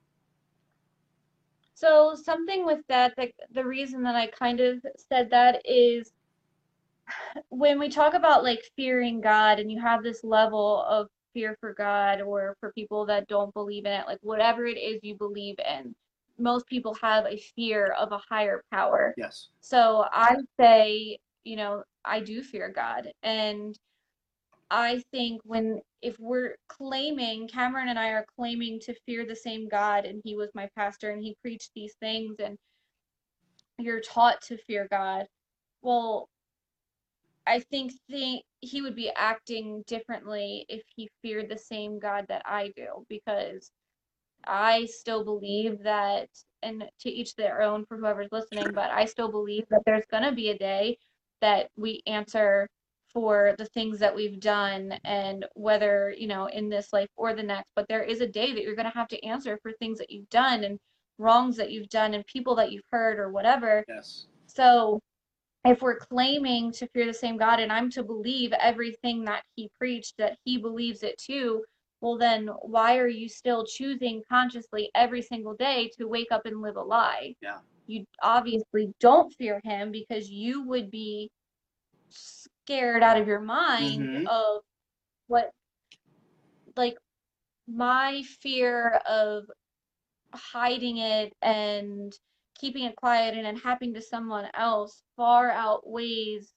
So 1.76 2.16
something 2.20 2.66
with 2.66 2.80
that, 2.88 3.14
the, 3.16 3.30
the 3.54 3.64
reason 3.64 4.02
that 4.02 4.16
I 4.16 4.26
kind 4.26 4.58
of 4.58 4.84
said 4.96 5.30
that 5.30 5.62
is 5.64 6.10
when 7.50 7.78
we 7.78 7.88
talk 7.88 8.14
about 8.14 8.42
like 8.42 8.64
fearing 8.74 9.20
God 9.20 9.60
and 9.60 9.70
you 9.70 9.80
have 9.80 10.02
this 10.02 10.24
level 10.24 10.84
of 10.88 11.06
fear 11.34 11.56
for 11.60 11.72
God 11.74 12.20
or 12.20 12.56
for 12.60 12.72
people 12.72 13.06
that 13.06 13.28
don't 13.28 13.54
believe 13.54 13.86
in 13.86 13.92
it, 13.92 14.06
like 14.06 14.18
whatever 14.22 14.64
it 14.64 14.78
is 14.78 15.00
you 15.02 15.14
believe 15.14 15.56
in, 15.58 15.94
most 16.38 16.66
people 16.66 16.94
have 17.02 17.26
a 17.26 17.36
fear 17.54 17.94
of 17.98 18.12
a 18.12 18.18
higher 18.18 18.64
power. 18.72 19.14
Yes. 19.16 19.48
So 19.60 20.06
I 20.12 20.36
say, 20.58 21.18
you 21.44 21.56
know, 21.56 21.82
I 22.04 22.20
do 22.20 22.42
fear 22.42 22.72
God. 22.74 23.08
And 23.22 23.78
I 24.70 25.02
think 25.12 25.40
when, 25.44 25.80
if 26.00 26.18
we're 26.18 26.56
claiming, 26.68 27.46
Cameron 27.48 27.88
and 27.88 27.98
I 27.98 28.08
are 28.08 28.26
claiming 28.36 28.80
to 28.80 28.94
fear 29.06 29.26
the 29.26 29.36
same 29.36 29.68
God, 29.68 30.06
and 30.06 30.22
he 30.24 30.34
was 30.34 30.48
my 30.54 30.68
pastor 30.74 31.10
and 31.10 31.22
he 31.22 31.36
preached 31.42 31.70
these 31.74 31.94
things, 32.00 32.36
and 32.38 32.56
you're 33.78 34.00
taught 34.00 34.40
to 34.42 34.56
fear 34.56 34.88
God, 34.90 35.26
well, 35.82 36.28
I 37.46 37.60
think 37.60 37.92
the, 38.08 38.40
he 38.60 38.82
would 38.82 38.94
be 38.94 39.10
acting 39.16 39.82
differently 39.86 40.64
if 40.68 40.82
he 40.94 41.10
feared 41.22 41.48
the 41.48 41.58
same 41.58 41.98
God 41.98 42.26
that 42.28 42.42
I 42.46 42.72
do, 42.76 43.04
because 43.08 43.70
I 44.46 44.86
still 44.86 45.24
believe 45.24 45.82
that, 45.82 46.28
and 46.62 46.84
to 47.00 47.10
each 47.10 47.34
their 47.34 47.62
own 47.62 47.84
for 47.86 47.96
whoever's 47.96 48.32
listening, 48.32 48.72
but 48.72 48.90
I 48.90 49.04
still 49.04 49.30
believe 49.30 49.64
that 49.70 49.82
there's 49.86 50.06
going 50.10 50.22
to 50.22 50.32
be 50.32 50.50
a 50.50 50.58
day 50.58 50.98
that 51.40 51.68
we 51.76 52.02
answer 52.06 52.68
for 53.12 53.54
the 53.58 53.66
things 53.66 53.98
that 53.98 54.14
we've 54.14 54.40
done 54.40 54.98
and 55.04 55.44
whether, 55.54 56.14
you 56.16 56.26
know, 56.26 56.46
in 56.46 56.68
this 56.68 56.92
life 56.92 57.08
or 57.16 57.34
the 57.34 57.42
next. 57.42 57.68
But 57.76 57.86
there 57.88 58.02
is 58.02 58.20
a 58.20 58.26
day 58.26 58.52
that 58.52 58.62
you're 58.62 58.76
going 58.76 58.90
to 58.90 58.98
have 58.98 59.08
to 59.08 59.24
answer 59.24 59.58
for 59.62 59.72
things 59.72 59.98
that 59.98 60.10
you've 60.10 60.30
done 60.30 60.64
and 60.64 60.78
wrongs 61.18 61.56
that 61.56 61.70
you've 61.70 61.90
done 61.90 62.14
and 62.14 62.26
people 62.26 62.54
that 62.56 62.72
you've 62.72 62.84
hurt 62.90 63.18
or 63.18 63.30
whatever. 63.30 63.84
Yes. 63.88 64.26
So 64.46 65.00
if 65.64 65.80
we're 65.82 65.98
claiming 65.98 66.72
to 66.72 66.88
fear 66.88 67.06
the 67.06 67.14
same 67.14 67.36
God 67.36 67.60
and 67.60 67.72
I'm 67.72 67.90
to 67.90 68.02
believe 68.02 68.52
everything 68.52 69.24
that 69.24 69.44
he 69.56 69.70
preached, 69.78 70.14
that 70.18 70.36
he 70.44 70.58
believes 70.58 71.02
it 71.02 71.18
too, 71.18 71.64
well, 72.00 72.18
then 72.18 72.48
why 72.62 72.98
are 72.98 73.08
you 73.08 73.28
still 73.28 73.64
choosing 73.64 74.22
consciously 74.28 74.90
every 74.94 75.22
single 75.22 75.54
day 75.54 75.90
to 75.98 76.08
wake 76.08 76.32
up 76.32 76.46
and 76.46 76.60
live 76.62 76.76
a 76.76 76.82
lie? 76.82 77.34
Yeah. 77.40 77.60
You 77.86 78.04
obviously 78.22 78.92
don't 79.00 79.32
fear 79.34 79.60
him 79.64 79.92
because 79.92 80.30
you 80.30 80.62
would 80.64 80.90
be 80.90 81.30
scared 82.10 83.02
out 83.02 83.20
of 83.20 83.26
your 83.28 83.40
mind 83.40 84.08
Mhm. 84.08 84.26
of 84.26 84.62
what, 85.28 85.50
like, 86.76 86.96
my 87.68 88.22
fear 88.42 89.00
of 89.08 89.44
hiding 90.34 90.98
it 90.98 91.34
and 91.42 92.12
keeping 92.62 92.84
it 92.84 92.94
quiet 92.96 93.36
and 93.36 93.44
it 93.46 93.60
happening 93.60 93.92
to 93.92 94.00
someone 94.00 94.46
else 94.54 95.02
far 95.16 95.50
outweighs 95.50 96.54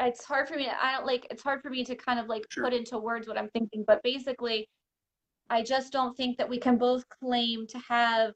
it's 0.00 0.24
hard 0.24 0.48
for 0.48 0.56
me 0.56 0.68
i 0.82 0.92
don't 0.96 1.06
like 1.06 1.24
it's 1.30 1.42
hard 1.42 1.62
for 1.62 1.70
me 1.70 1.84
to 1.84 1.94
kind 1.94 2.18
of 2.18 2.26
like 2.26 2.44
Sure. 2.50 2.64
put 2.64 2.74
into 2.74 2.98
words 2.98 3.28
what 3.28 3.38
i'm 3.38 3.48
thinking 3.50 3.84
but 3.86 4.02
basically 4.02 4.68
i 5.50 5.62
just 5.62 5.92
don't 5.92 6.16
think 6.16 6.36
that 6.36 6.48
we 6.48 6.58
can 6.58 6.76
both 6.76 7.04
claim 7.22 7.64
to 7.68 7.78
have 7.88 8.32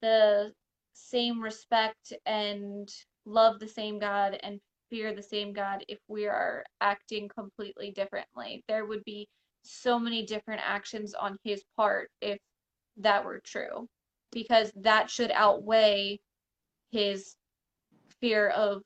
the 0.00 0.52
same 0.92 1.42
respect 1.42 2.12
and 2.24 2.88
love 3.26 3.58
the 3.58 3.68
same 3.68 3.98
god 3.98 4.38
and 4.44 4.60
fear 4.90 5.12
the 5.12 5.22
same 5.22 5.52
god 5.52 5.84
if 5.88 5.98
we 6.06 6.26
are 6.26 6.64
acting 6.80 7.28
completely 7.28 7.90
differently 7.90 8.62
there 8.68 8.86
would 8.86 9.02
be 9.04 9.26
so 9.64 9.98
many 9.98 10.24
different 10.24 10.60
actions 10.64 11.14
on 11.14 11.36
his 11.42 11.64
part 11.76 12.10
if 12.20 12.38
that 12.96 13.24
were 13.24 13.40
true 13.44 13.88
because 14.34 14.70
that 14.76 15.08
should 15.08 15.30
outweigh 15.30 16.18
his 16.90 17.36
fear 18.20 18.48
of 18.50 18.82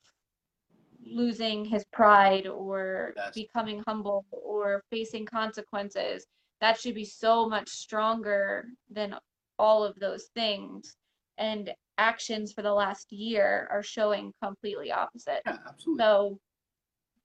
losing 1.04 1.64
his 1.64 1.84
pride 1.92 2.46
or 2.46 3.12
That's- 3.16 3.34
becoming 3.34 3.82
humble 3.86 4.26
or 4.30 4.82
facing 4.90 5.26
consequences. 5.26 6.26
That 6.60 6.78
should 6.78 6.94
be 6.94 7.04
so 7.04 7.48
much 7.48 7.68
stronger 7.68 8.68
than 8.90 9.16
all 9.58 9.84
of 9.84 9.98
those 9.98 10.26
things. 10.34 10.96
And 11.38 11.72
actions 11.98 12.52
for 12.52 12.62
the 12.62 12.72
last 12.72 13.10
year 13.12 13.68
are 13.70 13.82
showing 13.82 14.32
completely 14.42 14.92
opposite. 14.92 15.42
Yeah, 15.46 15.58
absolutely. 15.66 16.02
So 16.02 16.38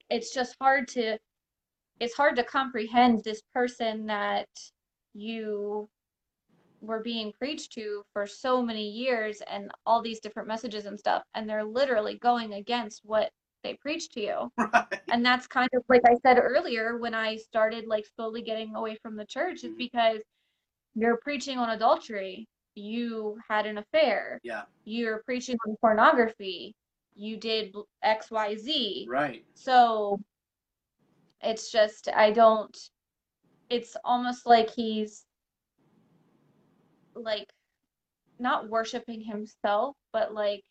it's 0.09 0.33
just 0.33 0.55
hard 0.59 0.88
to 0.89 1.17
it's 1.99 2.15
hard 2.15 2.36
to 2.36 2.43
comprehend 2.43 3.23
this 3.23 3.41
person 3.53 4.07
that 4.07 4.49
you 5.13 5.89
were 6.84 7.02
being 7.02 7.32
preached 7.32 7.72
to 7.74 8.04
for 8.13 8.28
so 8.28 8.62
many 8.62 8.88
years 8.89 9.41
and 9.50 9.72
all 9.86 10.02
these 10.02 10.19
different 10.19 10.48
messages 10.48 10.86
and 10.86 11.00
stuff 11.00 11.24
and 11.34 11.50
they're 11.50 11.63
literally 11.63 12.17
going 12.19 12.54
against 12.56 13.02
what 13.06 13.30
they 13.63 13.74
preach 13.76 14.10
to 14.10 14.19
you 14.22 14.52
Right. 14.58 15.02
and 15.12 15.26
that's 15.26 15.48
kind 15.48 15.69
of 15.74 15.84
like 15.88 16.02
i 16.06 16.15
said 16.26 16.38
earlier 16.38 16.98
when 16.98 17.13
i 17.13 17.38
started 17.38 17.86
like 17.88 18.06
slowly 18.15 18.41
getting 18.41 18.76
away 18.76 18.98
from 19.02 19.15
the 19.15 19.26
church 19.26 19.63
is 19.63 19.72
Mhm. 19.72 19.78
because 19.78 20.19
you're 20.96 21.17
preaching 21.24 21.58
on 21.58 21.69
adultery 21.69 22.48
you 22.76 23.38
had 23.50 23.65
an 23.65 23.78
affair 23.78 24.39
Yeah. 24.43 24.63
you're 24.84 25.24
preaching 25.24 25.58
on 25.65 25.76
pornography 25.80 26.76
you 27.15 27.38
did 27.38 27.74
xyz 28.04 29.08
Right. 29.08 29.46
so 29.54 30.19
it's 31.41 31.72
just 31.72 32.10
i 32.13 32.32
don't 32.32 32.78
it's 33.69 33.96
almost 34.04 34.46
like 34.46 34.69
he's 34.69 35.26
like 37.15 37.47
not 38.39 38.69
worshiping 38.69 39.21
himself 39.21 39.95
but 40.12 40.34
like 40.34 40.63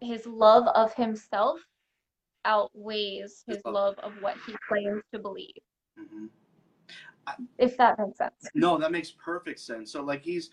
his 0.00 0.26
love 0.26 0.66
of 0.74 0.92
himself 0.94 1.58
outweighs 2.44 3.42
his 3.46 3.56
His 3.56 3.62
love. 3.64 3.98
of 3.98 4.12
what 4.20 4.36
he 4.46 4.54
claims 4.68 5.02
to 5.12 5.18
believe 5.18 5.50
hmm 5.98 6.26
if 7.58 7.76
that 7.76 7.98
makes 7.98 8.18
sense 8.18 8.50
No, 8.54 8.78
that 8.78 8.92
makes 8.92 9.10
perfect 9.10 9.58
sense. 9.60 9.90
So 9.90 10.02
like 10.02 10.22
he's 10.22 10.50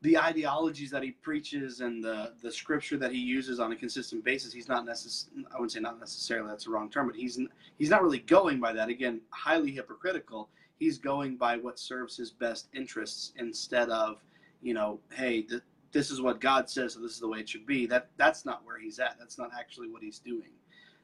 the 0.00 0.18
ideologies 0.18 0.90
that 0.90 1.02
he 1.04 1.12
preaches 1.12 1.80
and 1.80 2.02
the 2.02 2.32
the 2.42 2.50
scripture 2.50 2.96
that 2.98 3.12
he 3.12 3.18
uses 3.18 3.60
on 3.60 3.70
a 3.70 3.76
consistent 3.76 4.24
basis. 4.24 4.52
He's 4.52 4.68
not 4.68 4.84
necess- 4.84 5.28
I 5.52 5.54
wouldn't 5.54 5.72
say 5.72 5.80
not 5.80 6.00
necessarily. 6.00 6.48
That's 6.48 6.64
the 6.64 6.70
wrong 6.70 6.90
term, 6.90 7.06
but 7.06 7.14
he's 7.14 7.38
he's 7.78 7.88
not 7.90 8.02
really 8.02 8.18
going 8.18 8.58
by 8.58 8.72
that. 8.72 8.88
Again, 8.88 9.20
highly 9.30 9.70
hypocritical. 9.70 10.48
He's 10.82 10.98
going 10.98 11.36
by 11.36 11.58
what 11.58 11.78
serves 11.78 12.16
his 12.16 12.32
best 12.32 12.68
interests 12.74 13.32
instead 13.36 13.90
of 13.90 14.16
you 14.62 14.74
know, 14.74 15.00
hey, 15.12 15.42
th- 15.42 15.62
this 15.92 16.10
is 16.10 16.20
what 16.22 16.40
God 16.40 16.70
says, 16.70 16.94
so 16.94 17.00
this 17.00 17.12
is 17.12 17.20
the 17.20 17.28
way 17.28 17.40
it 17.40 17.48
should 17.48 17.66
be. 17.66 17.86
That 17.86 18.08
that's 18.16 18.44
not 18.44 18.64
where 18.64 18.78
he's 18.78 18.98
at. 18.98 19.16
That's 19.18 19.38
not 19.38 19.50
actually 19.58 19.88
what 19.90 20.02
he's 20.02 20.18
doing. 20.20 20.50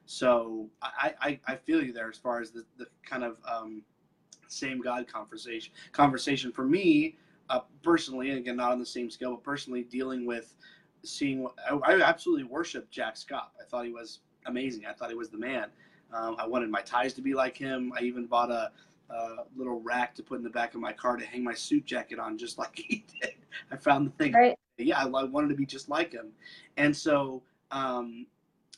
So 0.07 0.69
I 0.83 1.15
I, 1.21 1.41
I 1.47 1.57
feel 1.57 1.83
you 1.83 1.93
there 1.93 2.09
as 2.11 2.19
far 2.19 2.41
as 2.41 2.51
the, 2.51 2.65
the 2.79 2.87
kind 3.09 3.25
of 3.25 3.39
um, 3.49 3.83
same 4.49 4.81
God 4.81 5.07
conversation. 5.09 5.73
Conversation 5.93 6.53
for 6.53 6.65
me, 6.65 7.17
uh, 7.51 7.61
personally, 7.83 8.31
and 8.31 8.39
again, 8.39 8.57
not 8.57 8.73
on 8.73 8.79
the 8.81 8.87
same 8.87 9.11
scale, 9.11 9.33
but 9.33 9.45
personally, 9.45 9.85
dealing 9.85 10.27
with 10.27 10.55
seeing. 11.05 11.43
what- 11.45 11.55
I, 11.71 11.95
I 11.95 12.03
absolutely 12.03 12.45
worshiped 12.45 12.91
Jack 12.91 13.17
Schaap. 13.17 13.51
I 13.61 13.65
thought 13.71 13.87
he 13.87 13.93
was 13.93 14.21
amazing. 14.47 14.87
I 14.87 14.95
thought 14.95 15.11
he 15.11 15.17
was 15.17 15.31
the 15.31 15.39
man. 15.39 15.69
Um, 16.13 16.37
I 16.39 16.47
wanted 16.47 16.71
my 16.71 16.83
ties 16.83 17.15
to 17.15 17.23
be 17.23 17.35
like 17.35 17.57
him. 17.57 17.93
I 17.99 18.03
even 18.03 18.27
bought 18.27 18.51
a, 18.51 18.73
a 19.11 19.45
little 19.57 19.81
rack 19.81 20.15
to 20.17 20.23
put 20.23 20.39
in 20.39 20.45
the 20.45 20.51
back 20.51 20.75
of 20.75 20.81
my 20.81 20.93
car 20.93 21.17
to 21.17 21.25
hang 21.25 21.43
my 21.45 21.55
suit 21.55 21.85
jacket 21.85 22.19
on, 22.19 22.37
just 22.39 22.59
like 22.59 22.77
he 22.77 23.05
did. 23.21 23.35
I 23.71 23.77
found 23.77 24.07
the 24.07 24.11
thing 24.13 24.33
right 24.33 24.57
yeah, 24.79 24.99
I 24.99 25.09
I 25.09 25.25
wanted 25.25 25.49
to 25.49 25.55
be 25.55 25.67
just 25.67 25.89
like 25.89 26.13
him. 26.13 26.31
And 26.77 26.97
so 26.97 27.43
um, 27.71 28.27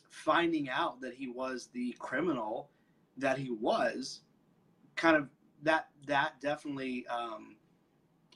finding 0.09 0.69
out 0.69 0.99
that 1.01 1.13
he 1.13 1.27
was 1.27 1.69
the 1.73 1.95
criminal 1.99 2.69
that 3.17 3.37
he 3.37 3.51
was, 3.51 4.21
kind 4.95 5.15
of 5.15 5.29
that 5.63 5.89
that 6.07 6.41
definitely 6.41 7.05
um, 7.07 7.55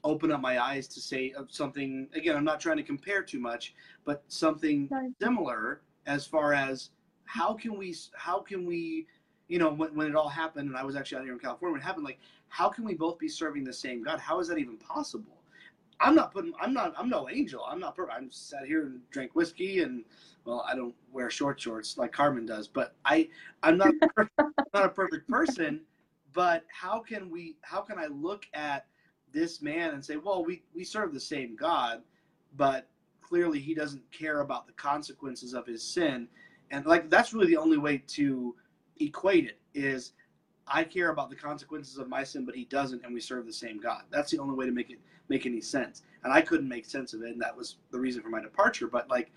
opened 0.04 0.32
up 0.32 0.42
my 0.42 0.64
eyes 0.64 0.88
to 0.90 1.02
say 1.02 1.32
of 1.32 1.52
something. 1.52 2.08
Again, 2.14 2.36
I'm 2.36 2.46
not 2.46 2.60
trying 2.60 2.78
to 2.78 2.84
compare 2.84 3.24
too 3.24 3.40
much, 3.40 3.74
but 4.06 4.24
something 4.28 4.88
Right. 4.92 5.12
similar 5.22 5.82
as 6.06 6.26
far 6.26 6.54
as 6.54 6.92
how 7.26 7.54
can 7.54 7.78
we 7.78 7.96
how 8.14 8.40
can 8.40 8.66
we 8.66 9.08
you 9.48 9.60
know 9.60 9.72
when, 9.72 9.94
when 9.96 10.08
it 10.08 10.16
all 10.16 10.30
happened 10.30 10.68
and 10.70 10.78
i 10.78 10.84
was 10.84 10.96
actually 10.96 11.18
out 11.18 11.24
here 11.24 11.34
in 11.34 11.40
california 11.40 11.74
when 11.74 11.82
it 11.82 11.86
happened 11.86 12.06
like 12.06 12.20
how 12.48 12.70
can 12.70 12.86
we 12.86 12.94
both 12.94 13.18
be 13.20 13.28
serving 13.28 13.64
the 13.64 13.74
same 13.74 14.04
god? 14.04 14.20
How 14.20 14.40
is 14.40 14.48
that 14.48 14.58
even 14.58 14.78
possible? 14.78 15.42
I'm 16.00 16.16
not 16.16 16.34
putting 16.34 16.54
i'm 16.60 16.74
not 16.74 16.94
i'm 16.98 17.10
no 17.10 17.30
angel. 17.30 17.64
I'm 17.68 17.80
not 17.80 17.96
perfect. 17.96 18.18
I'm 18.18 18.32
sat 18.32 18.66
here 18.66 18.86
and 18.86 19.00
drank 19.12 19.36
whiskey 19.36 19.82
and 19.82 20.04
well 20.46 20.66
i 20.70 20.76
don't 20.76 20.96
wear 21.12 21.30
short 21.30 21.60
shorts 21.60 21.98
like 21.98 22.12
carmen 22.12 22.46
does 22.46 22.68
but 22.68 22.96
i 23.06 23.28
i'm 23.64 23.78
not 23.78 23.94
perfect, 24.16 24.40
not 24.74 24.86
a 24.86 24.90
perfect 24.90 25.28
person 25.30 25.82
but 26.34 26.64
how 26.68 27.00
can 27.00 27.30
we 27.30 27.56
how 27.62 27.82
can 27.82 27.98
i 27.98 28.08
look 28.08 28.46
at 28.54 28.86
this 29.32 29.62
man 29.62 29.92
and 29.92 30.04
say 30.04 30.18
well 30.18 30.44
we 30.44 30.64
we 30.74 30.84
serve 30.84 31.14
the 31.14 31.20
same 31.20 31.56
god 31.56 32.02
but 32.58 32.90
clearly 33.22 33.60
he 33.60 33.74
doesn't 33.74 34.04
care 34.12 34.42
about 34.42 34.68
the 34.68 34.74
consequences 34.74 35.54
of 35.54 35.66
his 35.66 35.82
sin 35.82 36.28
and 36.72 36.86
like 36.86 37.10
that's 37.10 37.34
really 37.34 37.48
the 37.48 37.58
only 37.58 37.78
way 37.78 37.98
to 38.06 38.56
equate 39.00 39.46
it 39.46 39.60
is 39.74 40.14
i 40.68 40.84
care 40.84 41.10
about 41.10 41.30
the 41.30 41.36
consequences 41.36 41.98
of 41.98 42.08
my 42.08 42.24
sin 42.24 42.46
but 42.46 42.56
he 42.56 42.66
doesn't 42.66 43.04
and 43.04 43.14
we 43.14 43.20
serve 43.20 43.46
the 43.46 43.54
same 43.54 43.80
god. 43.80 44.04
That's 44.10 44.32
the 44.32 44.40
only 44.40 44.56
way 44.56 44.66
to 44.66 44.72
make 44.72 44.90
it 44.90 45.00
make 45.30 45.46
any 45.46 45.62
sense. 45.62 46.04
And 46.24 46.34
i 46.34 46.42
couldn't 46.42 46.70
make 46.70 46.86
sense 46.86 47.14
of 47.14 47.22
it 47.22 47.32
and 47.32 47.42
that 47.42 47.56
was 47.56 47.78
the 47.92 48.00
reason 48.00 48.22
for 48.22 48.30
my 48.30 48.42
departure. 48.42 48.88
But 48.88 49.10
like 49.10 49.32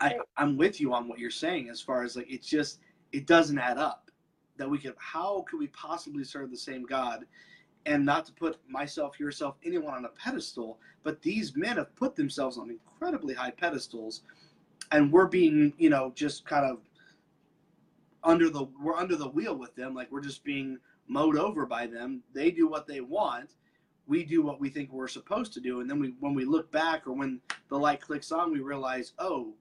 i 0.00 0.14
i'm 0.36 0.56
with 0.56 0.80
you 0.80 0.94
on 0.94 1.06
what 1.06 1.18
you're 1.18 1.30
saying 1.30 1.68
as 1.68 1.80
far 1.80 2.02
as 2.02 2.16
like 2.16 2.30
it's 2.30 2.48
just 2.48 2.80
it 3.12 3.26
doesn't 3.26 3.58
add 3.58 3.76
up 3.76 4.10
that 4.56 4.68
we 4.68 4.78
could 4.78 4.94
how 4.96 5.44
could 5.48 5.58
we 5.58 5.66
possibly 5.68 6.24
serve 6.24 6.50
the 6.50 6.56
same 6.56 6.84
god 6.84 7.26
and 7.86 8.04
not 8.04 8.24
to 8.24 8.32
put 8.32 8.58
myself 8.68 9.18
yourself 9.18 9.56
anyone 9.64 9.94
on 9.94 10.04
a 10.04 10.08
pedestal? 10.10 10.78
But 11.02 11.20
these 11.20 11.56
men 11.56 11.76
have 11.78 11.94
put 11.96 12.14
themselves 12.14 12.56
on 12.56 12.70
incredibly 12.70 13.34
high 13.34 13.50
pedestals 13.50 14.22
and 14.92 15.10
we're 15.10 15.26
being 15.26 15.72
you 15.78 15.90
know 15.90 16.12
just 16.14 16.44
kind 16.44 16.64
of 16.64 16.78
under 18.24 18.48
the 18.48 18.66
we're 18.80 18.96
under 18.96 19.16
the 19.16 19.28
wheel 19.28 19.56
with 19.56 19.74
them 19.74 19.94
like 19.94 20.10
we're 20.10 20.20
just 20.20 20.44
being 20.44 20.78
mowed 21.08 21.36
over 21.36 21.66
by 21.66 21.86
them. 21.86 22.22
They 22.34 22.50
do 22.50 22.68
what 22.68 22.86
they 22.86 23.00
want. 23.00 23.54
We 24.06 24.24
do 24.24 24.42
what 24.42 24.60
we 24.60 24.68
think 24.68 24.92
we're 24.92 25.08
supposed 25.08 25.52
to 25.54 25.60
do. 25.60 25.80
And 25.80 25.90
then 25.90 25.98
we 25.98 26.14
when 26.20 26.34
we 26.34 26.44
look 26.44 26.70
back 26.70 27.06
or 27.06 27.12
when 27.12 27.40
the 27.68 27.78
light 27.78 28.00
clicks 28.00 28.32
on 28.32 28.52
we 28.52 28.60
realize 28.60 29.12
oh 29.18 29.54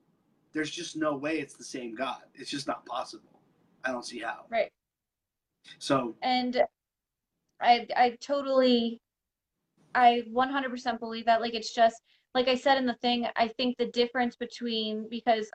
there's 0.54 0.72
just 0.72 0.98
no 0.98 1.16
way 1.16 1.40
it's 1.40 1.54
the 1.56 1.64
same 1.64 1.96
god. 1.96 2.24
It's 2.36 2.50
just 2.50 2.68
not 2.68 2.86
possible. 2.86 3.40
I 3.84 3.92
don't 3.92 4.06
see 4.06 4.20
how. 4.20 4.46
Right. 4.50 4.72
So 5.80 6.16
and 6.22 6.64
i 7.62 7.88
i 7.96 8.18
totally 8.22 9.00
i 9.96 10.24
100% 10.34 11.00
believe 11.00 11.26
that. 11.26 11.42
Like 11.42 11.54
it's 11.54 11.74
just 11.74 12.02
like 12.34 12.48
i 12.48 12.56
said 12.56 12.78
in 12.78 12.86
the 12.86 12.96
thing 13.02 13.28
i 13.36 13.48
think 13.48 13.78
the 13.78 13.88
difference 13.88 14.36
between 14.36 15.08
because 15.10 15.50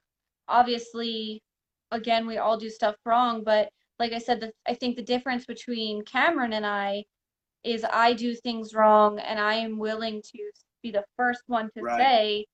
obviously 0.48 1.42
again 1.90 2.26
we 2.26 2.38
all 2.38 2.56
do 2.58 2.68
stuff 2.70 2.96
wrong 3.04 3.42
but 3.44 3.68
like 3.98 4.12
i 4.12 4.18
said 4.18 4.40
the, 4.40 4.50
i 4.66 4.74
think 4.74 4.96
the 4.96 5.02
difference 5.02 5.44
between 5.46 6.02
cameron 6.04 6.52
and 6.52 6.66
i 6.66 7.02
is 7.64 7.84
i 7.92 8.12
do 8.12 8.34
things 8.34 8.74
wrong 8.74 9.18
and 9.18 9.38
i 9.38 9.54
am 9.54 9.78
willing 9.78 10.20
to 10.22 10.38
be 10.82 10.90
the 10.90 11.04
first 11.16 11.42
one 11.46 11.70
to 11.76 11.82
Right. 11.82 11.98
say 12.00 12.46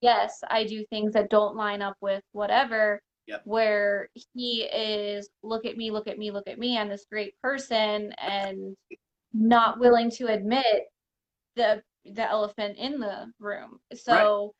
yes 0.00 0.40
i 0.50 0.64
do 0.64 0.84
things 0.90 1.12
that 1.14 1.30
don't 1.30 1.56
line 1.56 1.82
up 1.82 1.96
with 2.00 2.22
whatever 2.32 3.00
Yep. 3.28 3.42
where 3.44 4.08
he 4.34 4.62
is 4.64 5.28
look 5.44 5.64
at 5.64 5.76
me 5.76 5.92
look 5.92 6.08
at 6.08 6.18
me 6.18 6.32
look 6.32 6.48
at 6.48 6.58
me 6.58 6.76
i'm 6.76 6.88
this 6.88 7.06
great 7.10 7.34
person 7.40 8.12
and 8.18 8.76
not 9.32 9.78
willing 9.78 10.10
to 10.10 10.26
admit 10.26 10.66
the 11.54 11.82
the 12.04 12.28
elephant 12.28 12.76
in 12.78 12.98
the 12.98 13.32
room 13.38 13.78
so 13.94 14.52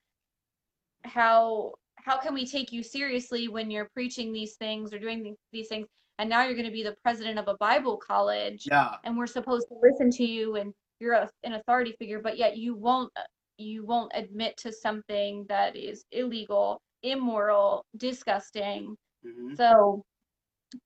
how 1.04 1.72
how 2.02 2.18
can 2.18 2.34
we 2.34 2.46
take 2.46 2.72
you 2.72 2.82
seriously 2.82 3.48
when 3.48 3.70
you're 3.70 3.88
preaching 3.94 4.32
these 4.32 4.54
things 4.56 4.92
or 4.92 4.98
doing 4.98 5.36
these 5.52 5.68
things? 5.68 5.86
And 6.18 6.28
now 6.28 6.44
you're 6.44 6.54
going 6.54 6.66
to 6.66 6.72
be 6.72 6.82
the 6.82 6.96
president 7.02 7.38
of 7.38 7.48
a 7.48 7.56
bible 7.56 7.96
college. 7.96 8.66
Yeah. 8.70 8.96
And 9.04 9.16
we're 9.16 9.26
supposed 9.26 9.68
to 9.68 9.74
listen 9.80 10.10
to 10.10 10.24
you 10.24 10.56
and 10.56 10.72
you're 11.00 11.14
a, 11.14 11.28
an 11.42 11.54
authority 11.54 11.94
figure 11.98 12.20
but 12.20 12.38
yet 12.38 12.56
you 12.56 12.74
won't 12.76 13.10
you 13.58 13.84
won't 13.84 14.12
admit 14.14 14.56
to 14.58 14.72
something 14.72 15.44
that 15.48 15.76
is 15.76 16.04
illegal 16.12 16.80
immoral 17.02 17.84
disgusting. 17.96 18.96
Hmm 19.24 19.54
so 19.56 20.02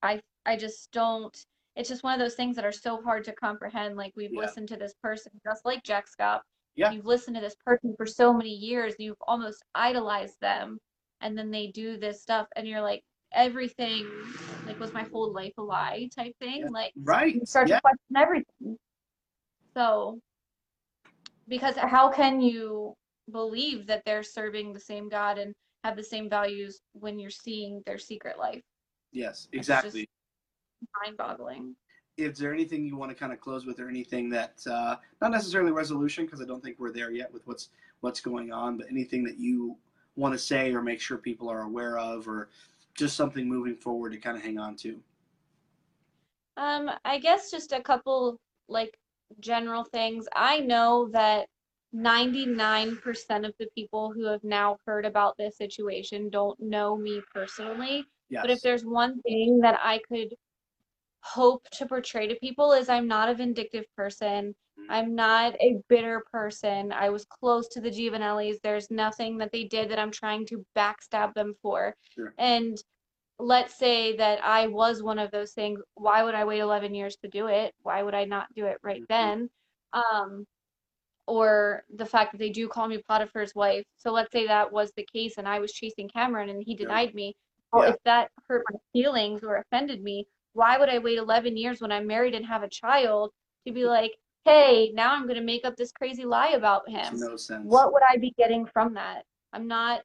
i 0.03 0.21
i 0.47 0.57
just 0.57 0.91
don't 0.93 1.37
it's 1.77 1.89
just 1.89 2.03
one 2.03 2.15
of 2.15 2.19
those 2.19 2.35
things 2.35 2.57
that 2.57 2.65
are 2.65 2.73
so 2.73 3.03
hard 3.03 3.23
to 3.25 3.33
comprehend. 3.35 3.97
Like 3.97 4.13
we've 4.17 4.33
Yeah. 4.33 4.41
listened 4.41 4.69
to 4.69 4.77
this 4.77 4.95
person 5.03 5.31
just 5.47 5.65
like 5.67 5.83
jack 5.83 6.07
schaap. 6.19 6.41
Yeah. 6.75 6.91
you've 6.91 7.05
listened 7.07 7.37
to 7.37 7.43
this 7.43 7.57
person 7.67 7.95
for 7.97 8.07
so 8.07 8.33
many 8.33 8.51
years 8.51 8.95
you've 8.99 9.21
almost 9.27 9.63
idolized 9.75 10.37
them 10.41 10.79
and 11.21 11.37
then 11.37 11.51
they 11.51 11.69
do 11.69 11.97
this 11.97 12.23
stuff 12.23 12.47
and 12.57 12.67
you're 12.67 12.81
like 12.83 13.03
everything 13.33 14.07
like 14.67 14.79
was 14.81 14.93
my 14.93 15.05
whole 15.13 15.33
life 15.33 15.53
a 15.59 15.63
lie 15.63 16.09
type 16.17 16.35
thing 16.41 16.63
Yeah. 16.63 16.69
like 16.71 16.93
right 17.05 17.35
you 17.35 17.47
start 17.47 17.69
yeah 17.69 17.77
to 17.77 17.81
question 17.83 18.17
everything. 18.17 18.77
So, 19.77 20.19
because 21.49 21.77
how 21.77 22.11
can 22.11 22.41
you 22.41 22.95
believe 23.31 23.87
that 23.89 24.03
they're 24.07 24.23
serving 24.23 24.73
the 24.73 24.81
same 24.81 25.09
God 25.11 25.37
and 25.39 25.53
have 25.85 25.97
the 25.97 26.03
same 26.03 26.31
values 26.31 26.81
when 26.95 27.19
you're 27.19 27.31
seeing 27.31 27.83
their 27.87 27.99
secret 27.99 28.39
life? 28.39 28.63
yes 29.13 29.49
exactly 29.53 30.09
mind 31.05 31.17
boggling. 31.17 31.75
is 32.17 32.39
there 32.39 32.53
anything 32.53 32.85
you 32.85 32.97
want 32.97 33.11
to 33.11 33.15
kind 33.15 33.33
of 33.33 33.41
close 33.41 33.65
with 33.67 33.79
or 33.81 33.89
anything 33.89 34.29
that 34.31 34.61
uh, 34.71 34.97
not 35.23 35.31
necessarily 35.31 35.71
resolution 35.71 36.25
because 36.25 36.41
i 36.41 36.45
don't 36.45 36.63
think 36.63 36.77
we're 36.79 36.93
there 36.93 37.11
yet 37.11 37.33
with 37.33 37.47
what's 37.47 37.69
what's 38.01 38.21
going 38.21 38.53
on 38.53 38.77
but 38.77 38.87
anything 38.91 39.23
that 39.25 39.39
you 39.39 39.77
want 40.17 40.35
to 40.35 40.39
say 40.39 40.73
or 40.73 40.83
make 40.83 41.01
sure 41.01 41.19
people 41.19 41.49
are 41.49 41.63
aware 41.63 41.99
of 41.99 42.27
or 42.29 42.49
just 42.95 43.17
something 43.17 43.49
moving 43.49 43.77
forward 43.77 44.13
to 44.13 44.19
kind 44.19 44.37
of 44.37 44.43
hang 44.43 44.59
on 44.59 44.75
to 44.77 44.99
Um, 46.57 46.91
I 47.05 47.19
guess 47.19 47.51
just 47.51 47.73
a 47.73 47.83
couple 47.83 48.41
like 48.69 48.99
general 49.41 49.85
things. 49.85 50.27
I 50.35 50.61
know 50.61 51.09
that 51.13 51.49
99% 51.95 53.47
of 53.47 53.55
the 53.59 53.69
people 53.75 54.13
who 54.13 54.25
have 54.25 54.43
now 54.45 54.79
heard 54.87 55.07
about 55.07 55.37
this 55.39 55.57
situation 55.57 56.31
don't 56.31 56.59
know 56.61 56.97
me 56.97 57.23
personally. 57.35 58.05
Yes. 58.29 58.43
But 58.43 58.51
if 58.51 58.61
there's 58.63 58.85
one 58.85 59.21
thing 59.23 59.61
that 59.61 59.79
I 59.83 60.01
could 60.09 60.35
hope 61.21 61.69
to 61.73 61.87
portray 61.87 62.27
to 62.29 62.35
people 62.37 62.73
is 62.73 62.89
I'm 62.89 63.09
not 63.09 63.29
a 63.29 63.35
vindictive 63.35 63.85
person. 63.97 64.55
I'm 64.89 65.15
not 65.15 65.55
a 65.61 65.79
bitter 65.89 66.25
person. 66.31 66.93
I 66.93 67.11
was 67.11 67.25
close 67.25 67.69
to 67.69 67.81
the 67.81 67.91
Giovanellis. 67.91 68.57
There's 68.63 68.91
nothing 68.91 69.39
that 69.39 69.53
they 69.53 69.65
did 69.65 69.91
that 69.91 69.99
I'm 69.99 70.11
trying 70.11 70.47
to 70.47 70.65
backstab 70.77 71.35
them 71.35 71.55
for. 71.63 71.95
Sure. 72.15 72.35
And 72.39 72.77
let's 73.39 73.75
say 73.79 74.17
that 74.17 74.43
I 74.45 74.67
was 74.69 75.03
one 75.03 75.19
of 75.19 75.31
those 75.31 75.53
things. 75.53 75.81
Why 75.95 76.23
would 76.23 76.35
I 76.35 76.45
wait 76.45 76.61
11 76.61 76.95
years 76.95 77.17
to 77.23 77.29
do 77.29 77.49
it? 77.49 77.75
Why 77.83 78.03
would 78.03 78.15
I 78.15 78.25
not 78.25 78.53
do 78.55 78.67
it 78.67 78.79
right 78.83 79.03
Mhm. 79.03 79.07
then? 79.09 79.51
Um, 79.93 80.47
or 81.27 81.85
the 81.91 82.07
fact 82.07 82.33
that 82.33 82.39
they 82.39 82.51
do 82.51 82.69
call 82.69 82.87
me 82.89 82.99
Potiphar's 82.99 83.55
wife. 83.55 83.85
So 83.97 84.13
let's 84.13 84.33
say 84.33 84.47
that 84.47 84.71
was 84.73 84.93
the 84.97 85.07
case 85.13 85.39
and 85.39 85.49
I 85.49 85.59
was 85.59 85.73
chasing 85.73 86.09
Cameron 86.09 86.49
and 86.51 86.63
he 86.65 86.75
Yeah. 86.75 86.85
denied 86.85 87.15
me. 87.15 87.35
Well, 87.73 87.83
Yeah. 87.83 87.91
if 87.91 87.97
that 88.05 88.31
hurt 88.49 88.65
my 88.71 88.79
feelings 88.93 89.43
or 89.43 89.57
offended 89.57 90.03
me, 90.03 90.29
why 90.53 90.79
would 90.79 90.89
I 90.89 90.99
wait 90.99 91.19
11 91.19 91.57
years 91.57 91.81
when 91.81 91.93
I'm 91.93 92.07
married 92.07 92.35
and 92.35 92.47
have 92.47 92.63
a 92.63 92.69
child 92.69 93.33
to 93.67 93.73
be 93.73 93.85
like, 93.85 94.13
hey, 94.47 94.93
now 94.95 95.13
I'm 95.13 95.25
going 95.25 95.35
to 95.37 95.43
make 95.45 95.65
up 95.65 95.77
this 95.77 95.93
crazy 95.93 96.25
lie 96.25 96.51
about 96.51 96.89
him? 96.89 97.19
no 97.19 97.37
sense. 97.37 97.67
What 97.67 97.93
would 97.93 98.03
I 98.09 98.17
be 98.17 98.33
getting 98.39 98.65
from 98.65 98.95
that? 98.95 99.25
I'm 99.53 99.67
not 99.67 100.03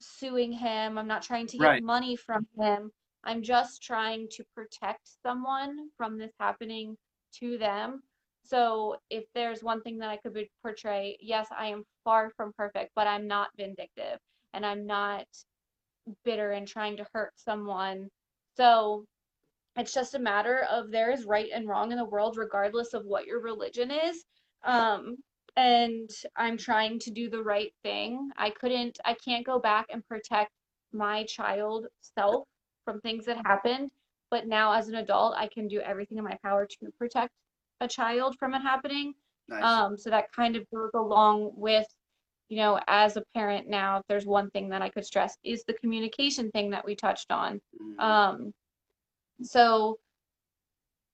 suing 0.00 0.52
him. 0.52 0.98
I'm 0.98 1.06
not 1.06 1.22
trying 1.22 1.46
to 1.46 1.58
get 1.58 1.64
Right. 1.64 1.82
money 1.82 2.16
from 2.16 2.46
him. 2.58 2.90
I'm 3.24 3.42
just 3.42 3.82
trying 3.82 4.28
to 4.32 4.44
protect 4.54 5.08
someone 5.22 5.88
from 5.96 6.18
this 6.18 6.32
happening 6.38 6.96
to 7.40 7.58
them. 7.58 8.02
So 8.44 8.96
if 9.10 9.24
there's 9.34 9.62
one 9.62 9.82
thing 9.82 9.98
that 9.98 10.10
I 10.10 10.16
could 10.18 10.36
portray, 10.62 11.16
yes, 11.20 11.48
I 11.56 11.68
am 11.68 11.84
far 12.04 12.30
from 12.30 12.52
perfect, 12.56 12.90
but 12.94 13.06
I'm 13.06 13.26
not 13.26 13.48
vindictive 13.56 14.18
and 14.52 14.66
I'm 14.66 14.86
not 14.86 15.26
bitter 16.24 16.52
and 16.52 16.66
trying 16.66 16.96
to 16.98 17.06
hurt 17.12 17.32
someone. 17.36 18.08
So 18.56 19.04
it's 19.76 19.92
just 19.92 20.14
a 20.14 20.18
matter 20.18 20.66
of 20.70 20.90
there 20.90 21.10
is 21.10 21.24
right 21.24 21.50
and 21.52 21.68
wrong 21.68 21.92
in 21.92 21.98
the 21.98 22.04
world, 22.04 22.36
regardless 22.36 22.94
of 22.94 23.04
what 23.04 23.26
your 23.26 23.40
religion 23.40 23.90
is. 23.90 24.24
Um, 24.64 25.16
and 25.56 26.10
I'm 26.36 26.56
trying 26.56 26.98
to 27.00 27.10
do 27.10 27.30
the 27.30 27.42
right 27.42 27.72
thing. 27.82 28.30
I 28.36 28.50
couldn't, 28.50 28.98
I 29.04 29.14
can't 29.14 29.44
go 29.46 29.58
back 29.58 29.86
and 29.90 30.06
protect 30.06 30.50
my 30.92 31.24
child 31.24 31.86
self 32.00 32.46
from 32.84 33.00
things 33.00 33.24
that 33.26 33.38
happened. 33.46 33.90
But 34.30 34.46
now, 34.46 34.72
as 34.72 34.88
an 34.88 34.96
adult, 34.96 35.34
I 35.36 35.48
can 35.48 35.68
do 35.68 35.80
everything 35.80 36.18
in 36.18 36.24
my 36.24 36.36
power 36.42 36.66
to 36.66 36.76
protect 36.98 37.32
a 37.80 37.88
child 37.88 38.36
from 38.38 38.54
it 38.54 38.60
happening. 38.60 39.14
nice. 39.48 39.62
Um, 39.62 39.96
so 39.96 40.10
that 40.10 40.32
kind 40.32 40.56
of 40.56 40.64
goes 40.74 40.90
along 40.94 41.52
with, 41.54 41.86
you 42.48 42.56
know, 42.56 42.80
as 42.88 43.16
a 43.16 43.22
parent 43.34 43.68
now, 43.68 43.98
if 43.98 44.02
there's 44.08 44.26
one 44.26 44.50
thing 44.50 44.68
that 44.70 44.82
I 44.82 44.88
could 44.88 45.04
stress 45.04 45.36
is 45.44 45.64
the 45.64 45.74
communication 45.74 46.50
thing 46.50 46.70
that 46.70 46.84
we 46.84 46.96
touched 46.96 47.30
on. 47.30 47.60
Mhm. 47.80 48.00
Um, 48.00 48.54
so 49.42 49.98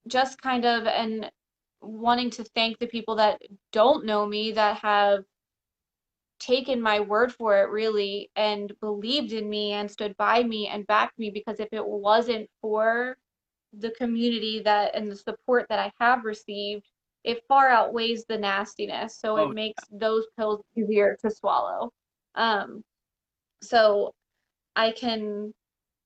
just 0.08 0.40
kind 0.40 0.64
of 0.64 0.86
and 0.86 1.30
wanting 1.80 2.30
to 2.30 2.44
thank 2.44 2.78
the 2.78 2.86
people 2.86 3.16
that 3.16 3.40
don't 3.72 4.04
know 4.04 4.26
me 4.26 4.52
that 4.52 4.78
have 4.78 5.24
taken 6.40 6.80
my 6.82 7.00
word 7.00 7.32
for 7.32 7.58
it 7.58 7.70
really 7.70 8.30
and 8.34 8.72
believed 8.80 9.32
in 9.32 9.48
me 9.48 9.72
and 9.72 9.90
stood 9.90 10.16
by 10.16 10.42
me 10.42 10.66
and 10.68 10.86
backed 10.86 11.18
me 11.18 11.30
because 11.30 11.60
if 11.60 11.68
it 11.72 11.86
wasn't 11.86 12.48
for 12.60 13.16
the 13.72 13.90
community 13.92 14.60
that 14.64 14.94
and 14.94 15.10
the 15.10 15.16
support 15.16 15.66
that 15.68 15.78
I 15.78 15.92
have 16.00 16.24
received, 16.24 16.84
it 17.24 17.42
far 17.48 17.68
outweighs 17.68 18.24
the 18.28 18.38
nastiness. 18.38 19.18
So 19.18 19.36
Oh, 19.36 19.50
it 19.50 19.54
makes 19.54 19.84
those 19.92 20.26
pills 20.36 20.62
easier 20.76 21.16
to 21.22 21.30
swallow. 21.30 21.92
Um, 22.34 22.82
so 23.62 24.12
I 24.76 24.92
can 24.92 25.52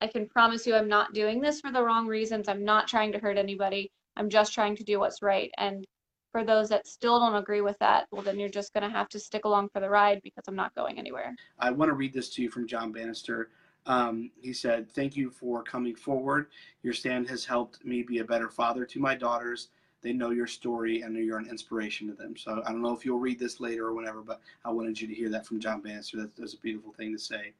I 0.01 0.07
can 0.07 0.29
promise 0.29 0.67
you 0.67 0.75
I'm 0.75 0.89
not 0.89 1.15
doing 1.15 1.41
this 1.41 1.61
for 1.61 1.73
the 1.73 1.83
wrong 1.83 2.07
reasons. 2.07 2.49
I'm 2.49 2.65
not 2.65 2.89
trying 2.89 3.13
to 3.13 3.19
hurt 3.19 3.39
anybody. 3.39 3.91
I'm 4.17 4.29
just 4.29 4.53
trying 4.53 4.77
to 4.77 4.85
do 4.85 5.01
what's 5.01 5.23
right. 5.23 5.51
And 5.59 5.85
for 6.33 6.45
those 6.45 6.69
that 6.69 6.87
still 6.87 7.19
don't 7.19 7.37
agree 7.37 7.63
with 7.63 7.79
that, 7.79 8.07
well, 8.11 8.23
then 8.23 8.39
you're 8.39 8.49
just 8.49 8.75
going 8.75 8.83
to 8.83 8.95
have 8.95 9.09
to 9.11 9.19
stick 9.19 9.45
along 9.47 9.71
for 9.73 9.81
the 9.81 9.89
ride 9.89 10.21
because 10.23 10.45
I'm 10.47 10.57
not 10.57 10.75
going 10.75 10.99
anywhere. 10.99 11.35
I 11.59 11.71
want 11.71 11.89
to 11.89 11.95
read 11.95 12.13
this 12.13 12.29
to 12.31 12.43
you 12.43 12.51
from 12.51 12.67
John 12.67 12.93
Bannister. 12.93 13.51
Um, 13.87 14.31
he 14.43 14.53
said, 14.53 14.91
Thank 14.91 15.17
you 15.17 15.31
for 15.31 15.63
coming 15.63 15.95
forward. 15.95 16.49
Your 16.83 16.93
stand 16.93 17.29
has 17.29 17.45
helped 17.45 17.85
me 17.85 18.03
be 18.03 18.19
a 18.19 18.25
better 18.25 18.49
father 18.49 18.85
to 18.85 19.01
my 19.01 19.15
daughters. 19.15 19.69
They 20.03 20.13
know 20.13 20.31
your 20.31 20.47
story 20.47 21.03
and 21.03 21.17
you're 21.17 21.39
an 21.39 21.49
inspiration 21.49 22.07
to 22.09 22.15
them. 22.15 22.37
So 22.37 22.63
I 22.67 22.71
don't 22.71 22.83
know 22.83 22.93
if 22.93 23.05
you'll 23.05 23.19
read 23.19 23.39
this 23.39 23.61
later 23.61 23.87
or 23.87 23.95
whenever, 23.95 24.21
but 24.21 24.41
I 24.65 24.71
wanted 24.71 25.01
you 25.01 25.09
to 25.09 25.15
hear 25.15 25.31
that 25.31 25.47
from 25.47 25.59
John 25.59 25.81
Bannister. 25.81 26.19
That's, 26.19 26.33
that's 26.37 26.55
a 26.55 26.59
beautiful 26.59 26.93
thing 26.93 27.13
to 27.13 27.19
say. 27.19 27.55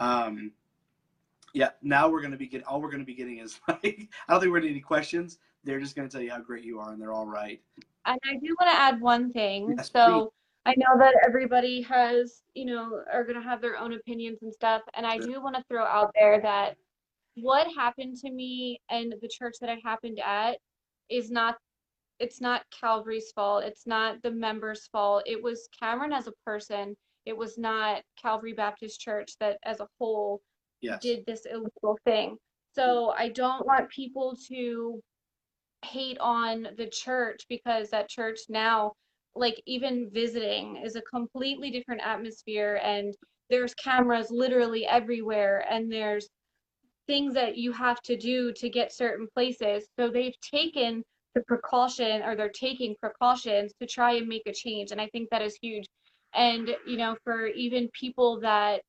Um, 0.00 0.52
yeah, 1.54 1.70
now 1.82 2.08
we're 2.08 2.20
going 2.20 2.32
to 2.32 2.36
be 2.36 2.46
getting, 2.46 2.66
all 2.66 2.80
we're 2.80 2.90
going 2.90 3.02
to 3.02 3.06
be 3.06 3.14
getting 3.14 3.38
is 3.38 3.60
like, 3.68 4.08
I 4.28 4.32
don't 4.32 4.40
think 4.40 4.52
we're 4.52 4.60
going 4.60 4.62
to 4.64 4.70
any 4.70 4.80
questions. 4.80 5.38
They're 5.64 5.80
just 5.80 5.96
going 5.96 6.08
to 6.08 6.12
tell 6.12 6.22
you 6.22 6.30
how 6.30 6.40
great 6.40 6.64
you 6.64 6.78
are 6.80 6.92
and 6.92 7.00
they're 7.00 7.12
all 7.12 7.26
right. 7.26 7.60
And 8.06 8.18
I 8.24 8.34
do 8.34 8.56
want 8.60 8.70
to 8.72 8.80
add 8.80 9.00
one 9.00 9.32
thing. 9.32 9.74
Yes, 9.76 9.90
so 9.92 10.32
I 10.64 10.74
know 10.76 10.98
that 10.98 11.14
everybody 11.26 11.82
has, 11.82 12.42
you 12.54 12.64
know, 12.64 13.02
are 13.12 13.24
going 13.24 13.36
to 13.36 13.42
have 13.42 13.60
their 13.60 13.76
own 13.78 13.92
opinions 13.92 14.38
and 14.42 14.52
stuff. 14.52 14.82
And 14.94 15.06
I 15.06 15.16
Sure. 15.16 15.26
do 15.26 15.42
want 15.42 15.56
to 15.56 15.64
throw 15.68 15.84
out 15.84 16.12
there 16.14 16.40
that 16.40 16.76
what 17.34 17.66
happened 17.76 18.16
to 18.18 18.30
me 18.30 18.80
and 18.90 19.14
the 19.20 19.28
church 19.28 19.56
that 19.60 19.70
I 19.70 19.80
happened 19.84 20.20
at 20.20 20.58
is 21.08 21.30
not, 21.30 21.56
it's 22.18 22.40
not 22.40 22.64
Calvary's 22.70 23.30
fault. 23.32 23.64
It's 23.64 23.86
not 23.86 24.22
the 24.22 24.30
members' 24.30 24.88
fault. 24.90 25.22
It 25.26 25.42
was 25.42 25.68
Cameron 25.78 26.12
as 26.12 26.26
a 26.26 26.32
person. 26.44 26.96
It 27.26 27.36
was 27.36 27.58
not 27.58 28.02
Calvary 28.20 28.54
Baptist 28.54 29.00
Church 29.00 29.36
that 29.40 29.58
as 29.62 29.80
a 29.80 29.88
whole 29.98 30.40
Yes. 30.80 31.00
did 31.02 31.24
this 31.26 31.46
illegal 31.46 31.98
thing. 32.04 32.36
So 32.74 33.12
I 33.16 33.28
don't 33.28 33.66
want 33.66 33.90
people 33.90 34.36
to 34.48 35.00
hate 35.84 36.18
on 36.18 36.68
the 36.76 36.88
church 36.88 37.44
because 37.48 37.90
that 37.90 38.08
church 38.08 38.40
now, 38.48 38.92
like 39.34 39.60
even 39.66 40.10
visiting, 40.12 40.76
is 40.84 40.96
a 40.96 41.02
completely 41.02 41.70
different 41.70 42.02
atmosphere 42.04 42.80
and 42.82 43.14
there's 43.50 43.74
cameras 43.74 44.28
literally 44.30 44.86
everywhere 44.86 45.64
and 45.70 45.90
there's 45.90 46.28
things 47.06 47.34
that 47.34 47.56
you 47.56 47.72
have 47.72 48.00
to 48.02 48.16
do 48.16 48.52
to 48.52 48.68
get 48.68 48.92
certain 48.92 49.26
places. 49.34 49.86
So 49.98 50.10
they've 50.10 50.38
taken 50.40 51.02
the 51.34 51.42
precaution 51.42 52.22
or 52.22 52.36
they're 52.36 52.50
taking 52.50 52.94
precautions 53.00 53.72
to 53.80 53.86
try 53.86 54.12
and 54.14 54.28
make 54.28 54.42
a 54.46 54.52
change. 54.52 54.90
And 54.92 55.00
I 55.00 55.08
think 55.08 55.30
that 55.30 55.42
is 55.42 55.58
huge. 55.60 55.86
And, 56.34 56.70
you 56.86 56.96
know, 56.98 57.16
for 57.24 57.46
even 57.46 57.88
people 57.98 58.40
that 58.40 58.82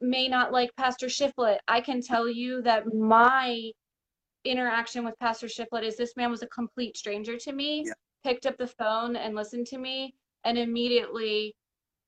may 0.00 0.28
not 0.28 0.52
like 0.52 0.70
Pastor 0.76 1.06
Shiflett, 1.06 1.58
I 1.68 1.80
can 1.80 2.00
tell 2.02 2.28
you 2.28 2.62
that 2.62 2.92
my 2.92 3.70
interaction 4.44 5.04
with 5.04 5.18
Pastor 5.18 5.46
Shiflett 5.46 5.82
is 5.84 5.96
this 5.96 6.16
man 6.16 6.30
was 6.30 6.42
a 6.42 6.48
complete 6.48 6.96
stranger 6.96 7.36
to 7.36 7.52
me, 7.52 7.84
Yeah. 7.86 7.92
picked 8.24 8.46
up 8.46 8.56
the 8.56 8.66
phone 8.66 9.16
and 9.16 9.34
listened 9.34 9.66
to 9.68 9.78
me, 9.78 10.14
and 10.44 10.56
immediately 10.58 11.54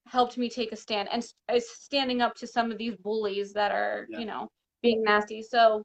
helped 0.06 0.38
me 0.38 0.48
take 0.48 0.72
a 0.72 0.76
stand 0.76 1.08
and 1.12 1.24
is 1.52 1.70
standing 1.70 2.22
up 2.22 2.34
to 2.36 2.46
some 2.46 2.70
of 2.70 2.78
these 2.78 2.96
bullies 2.96 3.52
that 3.52 3.70
are, 3.72 4.06
Yeah. 4.10 4.20
you 4.20 4.26
know, 4.26 4.48
being 4.82 5.02
nasty. 5.02 5.42
So 5.42 5.84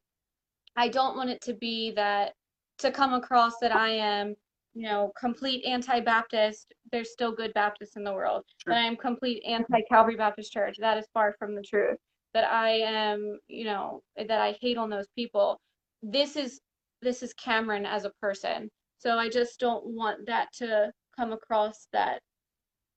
I 0.76 0.88
don't 0.88 1.16
want 1.18 1.30
it 1.30 1.42
to 1.42 1.54
be 1.54 1.92
that 1.92 2.34
to 2.80 2.92
come 2.92 3.14
across 3.14 3.58
that 3.60 3.76
I 3.76 3.90
am, 3.90 4.36
you 4.76 4.84
know, 4.84 5.12
complete 5.18 5.66
anti-Baptist. 5.66 6.74
There's 6.92 7.12
still 7.12 7.32
good 7.32 7.54
Baptists 7.54 7.96
in 7.96 8.04
the 8.04 8.14
world. 8.14 8.44
Sure. 8.64 8.74
That 8.74 8.82
I 8.82 8.86
am 8.86 8.98
complete 8.98 9.42
anti-Calvary 9.48 10.18
Baptist 10.18 10.52
Church. 10.52 10.76
That 10.80 10.98
is 10.98 11.06
far 11.14 11.34
from 11.40 11.56
the 11.56 11.64
truth. 11.64 11.98
That 12.34 12.52
I 12.52 12.72
am, 12.80 13.40
you 13.48 13.64
know, 13.64 14.02
that 14.18 14.42
I 14.42 14.58
hate 14.62 14.78
on 14.78 14.90
those 14.90 15.08
people. 15.16 15.58
This 16.04 16.36
is 16.36 16.60
this 17.02 17.24
is 17.24 17.34
Cameron 17.34 17.86
as 17.86 18.04
a 18.04 18.12
person. 18.22 18.70
So 18.98 19.18
I 19.18 19.30
just 19.30 19.60
don't 19.60 19.86
want 19.86 20.26
that 20.28 20.50
to 20.58 20.92
come 21.16 21.32
across 21.32 21.88
that 21.94 22.20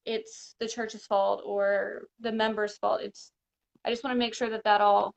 it's 0.05 0.57
the 0.59 0.67
church's 0.67 1.07
fault 1.07 1.43
or 1.45 2.07
the 2.19 2.33
members' 2.33 2.79
fault. 2.79 3.03
It's 3.03 3.31
I 3.85 3.91
just 3.91 4.03
want 4.03 4.15
to 4.15 4.19
make 4.19 4.35
sure 4.35 4.51
that 4.51 4.65
that 4.65 4.81
all 4.81 5.15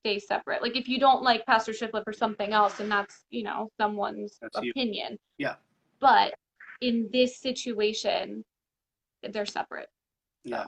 stays 0.00 0.26
separate. 0.26 0.60
Like 0.60 0.76
if 0.76 0.88
you 0.88 0.98
don't 1.00 1.22
like 1.22 1.46
Pastor 1.46 1.72
Shiflett 1.72 2.04
for 2.04 2.12
something 2.12 2.52
else, 2.52 2.80
and 2.80 2.90
that's 2.90 3.24
you 3.30 3.44
know 3.44 3.70
someone's 3.80 4.36
That's 4.42 4.58
you. 4.62 4.72
opinion. 4.72 5.16
Yeah. 5.38 5.54
But 6.00 6.34
in 6.80 7.08
this 7.12 7.38
situation, 7.38 8.44
they're 9.22 9.46
separate. 9.46 9.88
Yeah. 10.44 10.66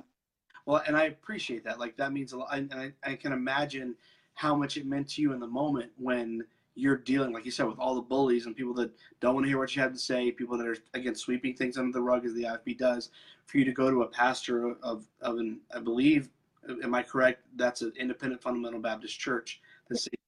Well, 0.67 0.83
and 0.87 0.97
I 0.97 1.05
appreciate 1.05 1.65
that. 1.65 1.79
Like 1.79 1.97
that 1.97 2.13
means 2.13 2.33
a 2.33 2.39
lot. 2.39 2.57
And 2.57 2.73
I, 2.75 2.93
I 3.03 3.15
can 3.15 3.33
imagine 3.33 3.95
how 4.35 4.55
much 4.55 4.77
it 4.77 4.87
meant 4.87 5.09
to 5.11 5.23
you 5.23 5.33
in 5.33 5.41
the 5.41 5.47
moment 5.47 5.91
when 5.97 6.45
you're 6.75 6.97
dealing, 6.97 7.33
like 7.33 7.45
you 7.45 7.51
said, 7.51 7.67
with 7.67 7.79
all 7.79 7.95
the 7.95 8.03
bullies 8.03 8.47
and 8.47 8.55
people 8.55 8.75
that 8.75 8.91
don't 9.21 9.35
want 9.35 9.45
to 9.45 9.49
hear 9.49 9.59
what 9.59 9.75
you 9.75 9.83
have 9.83 9.93
to 9.93 9.99
say, 9.99 10.31
people 10.31 10.57
that 10.57 10.67
are 10.67 10.77
again 10.95 11.15
sweeping 11.15 11.55
things 11.55 11.77
under 11.77 11.93
the 11.93 12.01
rug 12.01 12.25
as 12.25 12.35
the 12.35 12.45
IFB 12.45 12.79
does. 12.79 13.11
For 13.47 13.59
you 13.59 13.65
to 13.65 13.73
go 13.73 13.91
to 13.91 14.03
a 14.03 14.07
pastor 14.07 14.77
of 14.83 15.07
of 15.21 15.39
an, 15.39 15.61
I 15.75 15.81
believe, 15.81 16.29
am 16.83 16.95
I 16.95 17.03
correct? 17.03 17.43
That's 17.57 17.83
an 17.83 17.93
independent 17.99 18.43
fundamental 18.43 18.81
Baptist 18.81 19.19
church. 19.19 19.61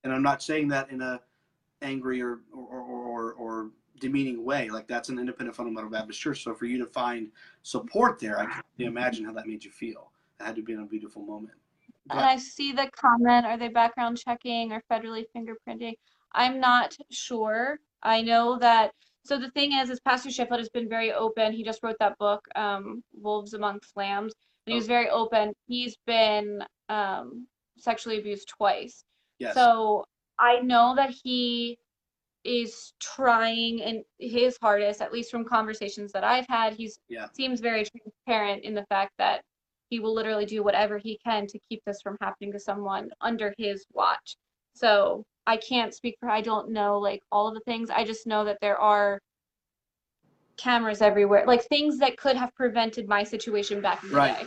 And 0.05 0.13
I'm 0.13 0.23
not 0.23 0.43
saying 0.43 0.69
that 0.69 0.91
in 0.91 1.03
a 1.03 1.21
angry 1.83 2.21
or, 2.23 2.41
or, 2.53 2.81
or 2.81 3.33
or 3.35 3.71
demeaning 4.01 4.45
way. 4.45 4.69
Like 4.69 4.89
that's 4.89 5.09
an 5.09 5.19
independent 5.19 5.57
fundamental 5.57 5.91
Baptist 5.91 6.21
church. 6.21 6.43
So 6.43 6.55
for 6.55 6.65
you 6.65 6.79
to 6.79 6.87
find 6.87 7.29
support 7.63 8.19
there, 8.19 8.41
I 8.41 8.47
can 8.47 8.63
imagine 8.87 9.25
how 9.25 9.33
that 9.35 9.47
made 9.47 9.65
you 9.65 9.71
feel. 9.71 10.11
That 10.39 10.47
had 10.47 10.57
to 10.57 10.63
be 10.63 10.75
a 10.75 10.83
beautiful 10.83 11.23
moment. 11.23 11.55
But, 12.07 12.17
and 12.17 12.27
I 12.27 12.37
see 12.39 12.73
the 12.73 12.91
comment, 12.93 13.47
are 13.47 13.57
they 13.57 13.69
background 13.69 14.19
checking 14.19 14.73
or 14.73 14.83
federally 14.91 15.25
fingerprinting? 15.37 15.95
I'm 16.33 16.59
not 16.59 16.97
sure. 17.11 17.79
I 18.03 18.23
know 18.23 18.59
that 18.59 18.93
so 19.23 19.39
the 19.39 19.51
thing 19.51 19.75
is, 19.75 19.91
is 19.91 20.01
Pastor 20.01 20.31
Shiflett 20.31 20.59
has 20.59 20.71
been 20.71 20.89
very 20.89 21.13
open. 21.13 21.53
He 21.53 21.63
just 21.63 21.83
wrote 21.83 21.97
that 22.01 22.17
book, 22.19 22.47
um, 22.57 23.05
Wolves 23.13 23.53
Amongst 23.53 23.97
Lambs, 23.97 24.33
and 24.67 24.73
he 24.73 24.77
was 24.77 24.87
very 24.87 25.11
open. 25.11 25.53
He's 25.67 25.97
been 26.07 26.65
um, 26.89 27.47
sexually 27.77 28.19
abused 28.19 28.49
twice. 28.49 29.05
Yes. 29.39 29.55
So 29.55 30.05
I 30.39 30.61
know 30.61 30.95
that 30.97 31.11
he 31.11 31.79
is 32.45 32.95
trying 33.01 33.83
and 33.83 34.03
his 34.19 34.57
hardest, 34.61 35.01
at 35.01 35.13
least 35.13 35.31
from 35.31 35.45
conversations 35.45 36.13
that 36.13 36.25
I've 36.25 36.47
had. 36.49 36.75
He's 36.75 36.99
yeah. 37.09 37.27
seems 37.33 37.61
very 37.61 37.85
transparent 37.85 38.65
in 38.65 38.75
the 38.75 38.87
fact 38.87 39.13
that 39.19 39.43
he 39.91 40.01
will 40.01 40.15
literally 40.15 40.47
do 40.47 40.63
whatever 40.63 40.99
he 40.99 41.19
can 41.25 41.47
to 41.49 41.59
keep 41.69 41.83
this 41.85 42.01
from 42.01 42.17
happening 42.21 42.53
to 42.53 42.61
someone 42.61 43.11
under 43.21 43.53
his 43.59 43.85
watch. 43.93 44.37
So 44.75 45.25
I 45.47 45.57
can't 45.57 45.93
speak 45.93 46.17
for 46.21 46.31
I 46.31 46.41
don't 46.41 46.71
know 46.71 46.99
like 46.99 47.23
all 47.33 47.49
of 47.49 47.55
the 47.55 47.61
things. 47.61 47.91
I 47.91 48.05
just 48.05 48.27
know 48.27 48.45
that 48.45 48.59
there 48.61 48.79
are 48.79 49.21
cameras 50.57 51.03
everywhere, 51.03 51.45
like 51.47 51.65
things 51.65 51.99
that 51.99 52.17
could 52.17 52.37
have 52.37 52.55
prevented 52.55 53.09
my 53.09 53.25
situation 53.25 53.81
back 53.81 54.03
in 54.03 54.11
the 54.11 54.17
right. 54.17 54.41
day. 54.41 54.47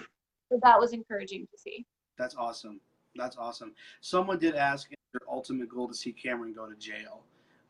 So 0.52 0.60
that 0.64 0.80
was 0.80 0.94
encouraging 0.94 1.48
to 1.52 1.58
see. 1.60 1.86
That's 2.18 2.36
awesome. 2.36 2.80
That's 3.16 3.38
awesome. 3.38 3.74
Someone 4.02 4.40
did 4.40 4.56
ask 4.56 4.90
your 4.90 5.22
ultimate 5.30 5.70
goal 5.70 5.88
to 5.88 5.94
see 5.94 6.12
Cameron 6.12 6.54
go 6.54 6.68
to 6.68 6.76
jail. 6.76 7.24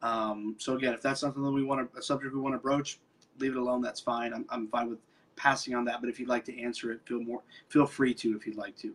Um, 0.03 0.55
so 0.59 0.75
again, 0.75 0.93
if 0.93 1.01
that's 1.01 1.21
something 1.21 1.41
that 1.41 1.51
we 1.51 1.63
want 1.63 1.91
to, 1.91 1.97
a 1.97 2.01
subject 2.01 2.35
we 2.35 2.41
want 2.41 2.53
to 2.53 2.59
broach, 2.59 2.99
leave 3.39 3.53
it 3.53 3.57
alone. 3.57 3.81
That's 3.81 4.01
fine. 4.01 4.33
I'm, 4.33 4.45
I'm 4.49 4.67
fine 4.67 4.89
with 4.89 4.99
passing 5.37 5.73
on 5.73 5.85
that. 5.85 6.01
But 6.01 6.09
if 6.09 6.19
you'd 6.19 6.29
like 6.29 6.45
to 6.45 6.61
answer 6.61 6.91
it, 6.91 6.99
feel 7.05 7.21
more, 7.21 7.41
feel 7.69 7.85
free 7.85 8.13
to 8.15 8.35
if 8.35 8.45
you'd 8.45 8.57
like 8.57 8.77
to. 8.77 8.93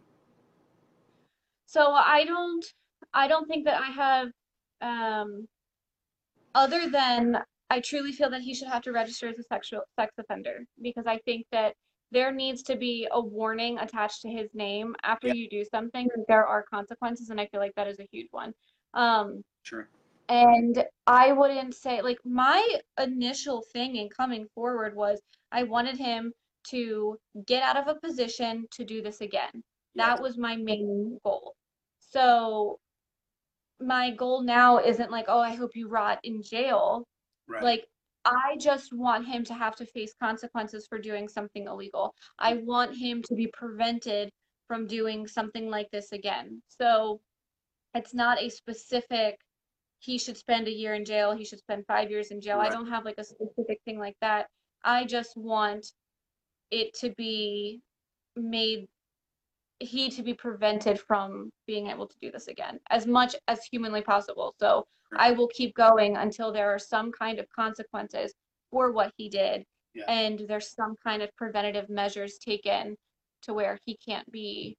So 1.66 1.92
I 1.92 2.24
don't, 2.24 2.64
I 3.14 3.26
don't 3.26 3.48
think 3.48 3.64
that 3.64 3.80
I 3.80 3.90
have, 3.90 4.28
um, 4.80 5.48
other 6.54 6.88
than 6.88 7.38
I 7.70 7.80
truly 7.80 8.12
feel 8.12 8.30
that 8.30 8.42
he 8.42 8.54
should 8.54 8.68
have 8.68 8.82
to 8.82 8.92
register 8.92 9.28
as 9.28 9.38
a 9.38 9.42
sexual 9.42 9.82
sex 9.98 10.14
offender 10.18 10.64
because 10.80 11.06
I 11.06 11.18
think 11.24 11.46
that 11.52 11.74
there 12.10 12.32
needs 12.32 12.62
to 12.64 12.76
be 12.76 13.06
a 13.12 13.20
warning 13.20 13.78
attached 13.78 14.22
to 14.22 14.28
his 14.28 14.48
name 14.54 14.94
after 15.02 15.28
yeah. 15.28 15.34
you 15.34 15.48
do 15.50 15.64
something. 15.70 16.08
There 16.26 16.46
are 16.46 16.64
consequences, 16.70 17.28
and 17.28 17.38
I 17.38 17.46
feel 17.46 17.60
like 17.60 17.74
that 17.76 17.86
is 17.86 18.00
a 18.00 18.08
huge 18.10 18.28
one. 18.30 18.54
Um, 18.94 19.42
sure. 19.62 19.88
And 20.28 20.84
I 21.06 21.32
wouldn't 21.32 21.74
say 21.74 22.02
like 22.02 22.18
my 22.24 22.62
initial 23.00 23.62
thing 23.72 23.96
in 23.96 24.08
coming 24.10 24.46
forward 24.54 24.94
was 24.94 25.20
I 25.52 25.62
wanted 25.62 25.96
him 25.96 26.32
to 26.70 27.16
get 27.46 27.62
out 27.62 27.76
of 27.76 27.88
a 27.88 27.98
position 28.00 28.66
to 28.72 28.84
do 28.84 29.02
this 29.02 29.20
again. 29.20 29.62
That 29.94 30.20
was 30.20 30.36
my 30.36 30.56
main 30.56 31.18
goal. 31.24 31.54
So 31.98 32.78
my 33.80 34.10
goal 34.10 34.42
now 34.42 34.78
isn't 34.78 35.10
like, 35.10 35.26
oh, 35.28 35.40
I 35.40 35.54
hope 35.54 35.70
you 35.74 35.88
rot 35.88 36.18
in 36.24 36.42
jail. 36.42 37.04
Right. 37.48 37.62
Like 37.62 37.86
I 38.24 38.56
just 38.60 38.92
want 38.92 39.26
him 39.26 39.44
to 39.44 39.54
have 39.54 39.76
to 39.76 39.86
face 39.86 40.12
consequences 40.20 40.86
for 40.86 40.98
doing 40.98 41.28
something 41.28 41.66
illegal. 41.66 42.14
I 42.38 42.54
want 42.54 42.96
him 42.96 43.22
to 43.22 43.34
be 43.34 43.46
prevented 43.46 44.30
from 44.66 44.86
doing 44.86 45.26
something 45.26 45.70
like 45.70 45.90
this 45.90 46.12
again. 46.12 46.60
So 46.68 47.20
it's 47.94 48.12
not 48.12 48.40
a 48.42 48.50
specific 48.50 49.38
he 50.00 50.18
should 50.18 50.36
spend 50.36 50.68
a 50.68 50.72
year 50.72 50.94
in 50.94 51.04
jail, 51.04 51.32
he 51.32 51.44
should 51.44 51.58
spend 51.58 51.86
5 51.86 52.10
years 52.10 52.30
in 52.30 52.40
jail. 52.40 52.58
Right. 52.58 52.70
I 52.70 52.74
don't 52.74 52.88
have 52.88 53.04
like 53.04 53.18
a 53.18 53.24
specific 53.24 53.80
thing 53.84 53.98
like 53.98 54.16
that. 54.20 54.46
I 54.84 55.04
just 55.04 55.36
want 55.36 55.92
it 56.70 56.94
to 56.94 57.10
be 57.10 57.80
made 58.36 58.86
he 59.80 60.10
to 60.10 60.22
be 60.24 60.34
prevented 60.34 60.98
from 60.98 61.50
being 61.66 61.86
able 61.86 62.06
to 62.06 62.16
do 62.20 62.32
this 62.32 62.48
again 62.48 62.80
as 62.90 63.06
much 63.06 63.36
as 63.46 63.64
humanly 63.64 64.02
possible. 64.02 64.54
So 64.58 64.86
I 65.16 65.30
will 65.30 65.46
keep 65.48 65.74
going 65.74 66.16
until 66.16 66.52
there 66.52 66.68
are 66.68 66.80
some 66.80 67.12
kind 67.12 67.38
of 67.38 67.46
consequences 67.50 68.34
for 68.70 68.90
what 68.92 69.12
he 69.16 69.28
did 69.28 69.64
yeah. 69.94 70.04
and 70.08 70.44
there's 70.48 70.74
some 70.74 70.94
kind 71.02 71.22
of 71.22 71.34
preventative 71.36 71.88
measures 71.88 72.38
taken 72.38 72.96
to 73.42 73.54
where 73.54 73.78
he 73.84 73.96
can't 73.96 74.30
be 74.30 74.76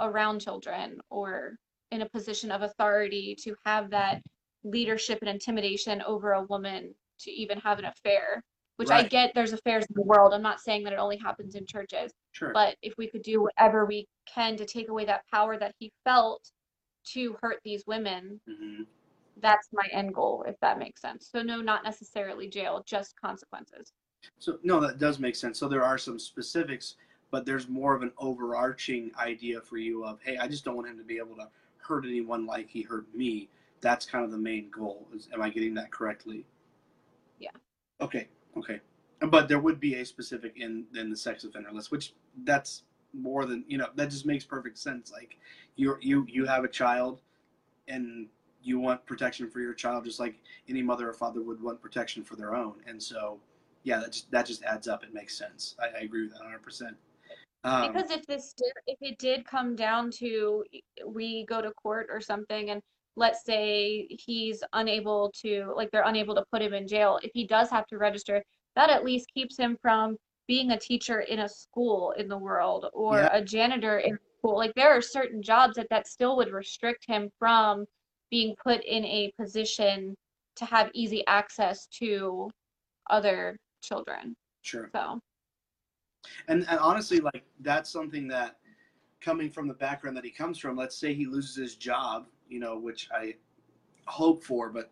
around 0.00 0.40
children 0.40 0.98
or 1.10 1.56
in 1.90 2.02
a 2.02 2.08
position 2.08 2.50
of 2.50 2.62
authority 2.62 3.36
to 3.42 3.54
have 3.64 3.90
that 3.90 4.22
leadership 4.70 5.18
and 5.20 5.28
intimidation 5.28 6.02
over 6.02 6.32
a 6.32 6.42
woman 6.44 6.94
to 7.20 7.30
even 7.30 7.58
have 7.58 7.78
an 7.78 7.86
affair 7.86 8.42
which 8.78 8.90
right. 8.90 9.04
I 9.04 9.08
get 9.08 9.32
there's 9.34 9.52
affairs 9.52 9.84
in 9.86 9.94
the 9.94 10.02
world. 10.02 10.32
I'm 10.32 10.40
not 10.40 10.60
saying 10.60 10.84
that 10.84 10.92
it 10.92 11.00
only 11.00 11.16
happens 11.16 11.56
in 11.56 11.66
churches. 11.66 12.12
Sure. 12.30 12.52
But 12.54 12.76
if 12.80 12.94
we 12.96 13.08
could 13.08 13.22
do 13.22 13.42
whatever 13.42 13.84
we 13.84 14.06
can 14.32 14.56
to 14.56 14.64
take 14.64 14.88
away 14.88 15.04
that 15.04 15.22
power 15.32 15.58
that 15.58 15.74
he 15.80 15.92
felt 16.04 16.52
to 17.12 17.36
hurt 17.42 17.58
these 17.64 17.82
women, 17.88 18.40
mm-hmm. 18.48 18.84
that's 19.42 19.68
my 19.72 19.84
end 19.90 20.14
goal, 20.14 20.44
if 20.46 20.54
that 20.60 20.78
makes 20.78 21.00
sense. 21.00 21.28
So 21.30 21.42
no, 21.42 21.60
not 21.60 21.82
necessarily 21.82 22.48
jail, 22.48 22.84
just 22.86 23.20
consequences. 23.20 23.92
So 24.38 24.58
no, 24.62 24.78
that 24.80 25.00
does 25.00 25.18
make 25.18 25.34
sense. 25.34 25.58
So 25.58 25.68
there 25.68 25.84
are 25.84 25.98
some 25.98 26.20
specifics, 26.20 26.94
but 27.32 27.44
there's 27.44 27.68
more 27.68 27.96
of 27.96 28.02
an 28.02 28.12
overarching 28.16 29.10
idea 29.18 29.60
for 29.60 29.78
you 29.78 30.04
of, 30.04 30.20
hey, 30.22 30.38
I 30.38 30.46
just 30.46 30.64
don't 30.64 30.76
want 30.76 30.86
him 30.86 30.98
to 30.98 31.04
be 31.04 31.18
able 31.18 31.34
to 31.34 31.48
hurt 31.78 32.04
anyone 32.04 32.46
like 32.46 32.68
he 32.70 32.82
hurt 32.82 33.12
me. 33.12 33.48
That's 33.80 34.06
kind 34.06 34.24
of 34.24 34.30
the 34.30 34.38
main 34.38 34.70
goal. 34.70 35.06
Is, 35.14 35.28
am 35.32 35.42
I 35.42 35.50
getting 35.50 35.74
that 35.74 35.90
correctly? 35.90 36.44
Yeah. 37.38 37.50
Okay. 38.00 38.28
Okay, 38.56 38.80
but 39.20 39.48
there 39.48 39.60
would 39.60 39.78
be 39.78 39.96
a 39.96 40.04
specific 40.04 40.54
in 40.56 40.84
in 40.96 41.10
the 41.10 41.16
sex 41.16 41.44
offender 41.44 41.70
list, 41.72 41.90
which 41.90 42.14
that's 42.44 42.82
more 43.12 43.44
than 43.44 43.64
you 43.68 43.78
know. 43.78 43.88
That 43.94 44.10
just 44.10 44.26
makes 44.26 44.44
perfect 44.44 44.78
sense. 44.78 45.12
Like 45.12 45.36
you 45.76 45.96
you 46.00 46.26
you 46.28 46.44
have 46.46 46.64
a 46.64 46.68
child, 46.68 47.20
and 47.86 48.26
you 48.62 48.80
want 48.80 49.04
protection 49.06 49.48
for 49.48 49.60
your 49.60 49.74
child, 49.74 50.04
just 50.04 50.18
like 50.18 50.36
any 50.68 50.82
mother 50.82 51.08
or 51.08 51.12
father 51.12 51.42
would 51.42 51.62
want 51.62 51.80
protection 51.80 52.24
for 52.24 52.34
their 52.34 52.54
own. 52.54 52.74
And 52.86 53.00
so, 53.00 53.38
yeah, 53.84 54.00
that 54.00 54.12
just 54.12 54.30
that 54.32 54.46
just 54.46 54.64
adds 54.64 54.88
up. 54.88 55.04
It 55.04 55.14
makes 55.14 55.38
sense. 55.38 55.76
I, 55.78 55.98
I 55.98 56.00
agree 56.02 56.22
with 56.22 56.32
that 56.32 56.40
100. 56.40 56.56
Um, 56.56 56.62
percent 56.62 56.96
because 57.62 58.10
if 58.10 58.26
this 58.26 58.54
did, 58.54 58.72
if 58.86 58.98
it 59.00 59.18
did 59.18 59.44
come 59.44 59.74
down 59.74 60.10
to 60.12 60.64
we 61.06 61.44
go 61.46 61.60
to 61.60 61.70
court 61.72 62.06
or 62.10 62.20
something 62.20 62.70
and 62.70 62.82
let's 63.18 63.44
say 63.44 64.06
he's 64.08 64.62
unable 64.72 65.32
to 65.42 65.72
like 65.76 65.90
they're 65.90 66.06
unable 66.06 66.34
to 66.34 66.44
put 66.52 66.62
him 66.62 66.72
in 66.72 66.86
jail 66.86 67.18
if 67.22 67.30
he 67.34 67.46
does 67.46 67.68
have 67.68 67.86
to 67.86 67.98
register 67.98 68.42
that 68.76 68.90
at 68.90 69.04
least 69.04 69.26
keeps 69.34 69.58
him 69.58 69.76
from 69.82 70.16
being 70.46 70.70
a 70.70 70.78
teacher 70.78 71.20
in 71.20 71.40
a 71.40 71.48
school 71.48 72.12
in 72.16 72.28
the 72.28 72.38
world 72.38 72.86
or 72.94 73.18
yeah. 73.18 73.28
a 73.32 73.44
janitor 73.44 73.98
in 73.98 74.18
school. 74.38 74.56
Like 74.56 74.72
there 74.74 74.96
are 74.96 75.02
certain 75.02 75.42
jobs 75.42 75.76
that 75.76 75.88
that 75.90 76.08
still 76.08 76.36
would 76.36 76.52
restrict 76.52 77.04
him 77.06 77.28
from 77.38 77.84
being 78.30 78.54
put 78.62 78.82
in 78.84 79.04
a 79.04 79.32
position 79.38 80.16
to 80.56 80.64
have 80.64 80.90
easy 80.94 81.24
access 81.26 81.86
to 81.98 82.48
other 83.10 83.56
children. 83.82 84.34
Sure. 84.62 84.90
So. 84.94 85.20
And, 86.48 86.66
and 86.68 86.78
honestly 86.78 87.20
like 87.20 87.44
that's 87.60 87.90
something 87.90 88.26
that 88.28 88.58
coming 89.20 89.50
from 89.50 89.68
the 89.68 89.74
background 89.74 90.16
that 90.16 90.24
he 90.24 90.30
comes 90.30 90.58
from 90.58 90.76
let's 90.76 90.96
say 90.96 91.14
he 91.14 91.26
loses 91.26 91.56
his 91.56 91.74
job 91.76 92.26
you 92.48 92.60
know, 92.60 92.78
which 92.78 93.08
I 93.12 93.34
hope 94.06 94.42
for, 94.42 94.70
but 94.70 94.90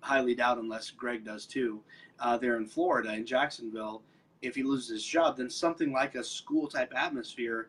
highly 0.00 0.34
doubt 0.34 0.58
unless 0.58 0.90
Greg 0.90 1.24
does 1.24 1.46
too. 1.46 1.80
Uh, 2.20 2.36
there 2.36 2.56
in 2.56 2.66
Florida, 2.66 3.12
in 3.14 3.26
Jacksonville, 3.26 4.02
if 4.42 4.54
he 4.54 4.62
loses 4.62 4.88
his 4.90 5.04
job, 5.04 5.36
then 5.36 5.50
something 5.50 5.92
like 5.92 6.14
a 6.14 6.22
school 6.22 6.68
type 6.68 6.92
atmosphere, 6.94 7.68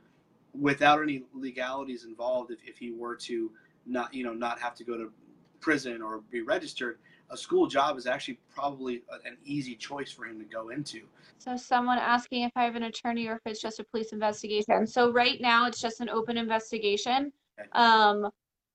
without 0.60 1.02
any 1.02 1.24
legalities 1.34 2.06
involved, 2.06 2.52
if, 2.52 2.60
if 2.66 2.78
he 2.78 2.92
were 2.92 3.16
to 3.16 3.52
not, 3.86 4.14
you 4.14 4.24
know, 4.24 4.34
not 4.34 4.60
have 4.60 4.76
to 4.76 4.84
go 4.84 4.98
to 4.98 5.12
prison 5.60 6.02
or 6.02 6.22
be 6.32 6.42
registered, 6.42 6.98
a 7.32 7.38
school 7.38 7.68
job 7.68 7.98
is 7.98 8.08
actually 8.08 8.40
probably 8.54 9.04
an 9.26 9.38
easy 9.46 9.76
choice 9.76 10.12
for 10.12 10.26
him 10.26 10.40
to 10.40 10.46
go 10.46 10.70
into. 10.70 11.02
So, 11.38 11.56
someone 11.56 11.98
asking 12.00 12.44
if 12.44 12.52
I 12.56 12.64
have 12.64 12.76
an 12.76 12.84
attorney 12.84 13.28
or 13.28 13.34
if 13.34 13.42
it's 13.46 13.62
just 13.62 13.80
a 13.80 13.84
police 13.84 14.12
investigation. 14.12 14.86
So, 14.88 15.12
right 15.12 15.40
now 15.40 15.68
it's 15.68 15.80
just 15.80 16.02
an 16.02 16.10
open 16.10 16.38
investigation. 16.38 17.32
Okay. 17.60 17.70
Um, 17.74 18.30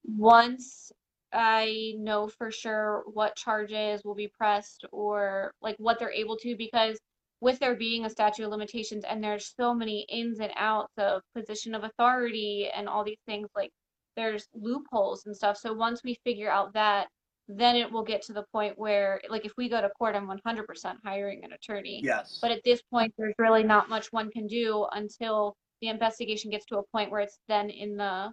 once 0.04 0.92
I 1.32 1.94
know 1.98 2.28
for 2.28 2.50
sure 2.50 3.02
what 3.12 3.36
charges 3.36 4.02
will 4.04 4.14
be 4.14 4.28
pressed 4.28 4.84
or 4.92 5.52
like 5.60 5.76
what 5.78 5.98
they're 5.98 6.12
able 6.12 6.36
to, 6.38 6.56
because 6.56 6.98
with 7.40 7.58
there 7.58 7.74
being 7.74 8.04
a 8.04 8.10
statute 8.10 8.44
of 8.44 8.50
limitations 8.50 9.04
and 9.04 9.22
there's 9.22 9.52
so 9.58 9.74
many 9.74 10.06
ins 10.08 10.40
and 10.40 10.52
outs 10.56 10.92
of 10.96 11.22
position 11.34 11.74
of 11.74 11.84
authority 11.84 12.70
and 12.74 12.88
all 12.88 13.04
these 13.04 13.18
things, 13.26 13.48
like 13.56 13.70
there's 14.16 14.46
loopholes 14.54 15.26
and 15.26 15.34
stuff. 15.36 15.56
So 15.56 15.72
once 15.72 16.02
we 16.04 16.16
figure 16.24 16.50
out 16.50 16.72
that, 16.74 17.08
then 17.48 17.76
it 17.76 17.90
will 17.90 18.04
get 18.04 18.22
to 18.22 18.32
the 18.32 18.44
point 18.52 18.78
where, 18.78 19.20
like, 19.28 19.44
if 19.44 19.52
we 19.58 19.68
go 19.68 19.80
to 19.80 19.90
court, 19.98 20.14
I'm 20.16 20.28
100% 20.28 20.64
hiring 21.04 21.44
an 21.44 21.52
attorney. 21.52 22.00
Yes. 22.02 22.38
But 22.40 22.52
at 22.52 22.62
this 22.64 22.80
point, 22.90 23.12
there's 23.18 23.34
really 23.38 23.62
not 23.62 23.90
much 23.90 24.06
one 24.12 24.30
can 24.30 24.46
do 24.46 24.86
until 24.92 25.54
the 25.82 25.88
investigation 25.88 26.50
gets 26.50 26.64
to 26.66 26.78
a 26.78 26.82
point 26.84 27.10
where 27.10 27.20
it's 27.20 27.38
then 27.48 27.68
in 27.68 27.96
the 27.96 28.30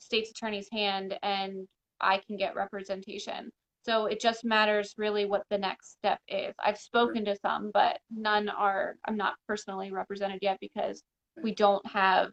state's 0.00 0.30
attorney's 0.30 0.68
hand 0.70 1.16
and 1.22 1.66
I 2.00 2.20
can 2.26 2.36
get 2.36 2.56
representation. 2.56 3.50
So 3.82 4.06
it 4.06 4.20
just 4.20 4.44
matters 4.44 4.94
really 4.98 5.24
what 5.24 5.44
the 5.50 5.58
next 5.58 5.92
step 5.92 6.18
is. 6.28 6.54
I've 6.62 6.78
spoken 6.78 7.24
to 7.26 7.36
some, 7.40 7.70
but 7.72 7.98
none 8.10 8.48
are, 8.48 8.96
I'm 9.06 9.16
not 9.16 9.34
personally 9.46 9.90
represented 9.90 10.40
yet 10.42 10.58
because 10.60 11.02
we 11.42 11.54
don't 11.54 11.84
have 11.86 12.30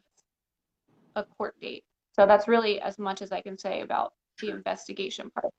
a 1.15 1.23
court 1.23 1.55
date. 1.61 1.83
So 2.13 2.25
that's 2.25 2.47
really 2.47 2.81
as 2.81 2.97
much 2.97 3.21
as 3.21 3.31
I 3.31 3.41
can 3.41 3.57
say 3.57 3.81
about 3.81 4.13
the 4.41 4.49
investigation 4.49 5.29
part. 5.29 5.53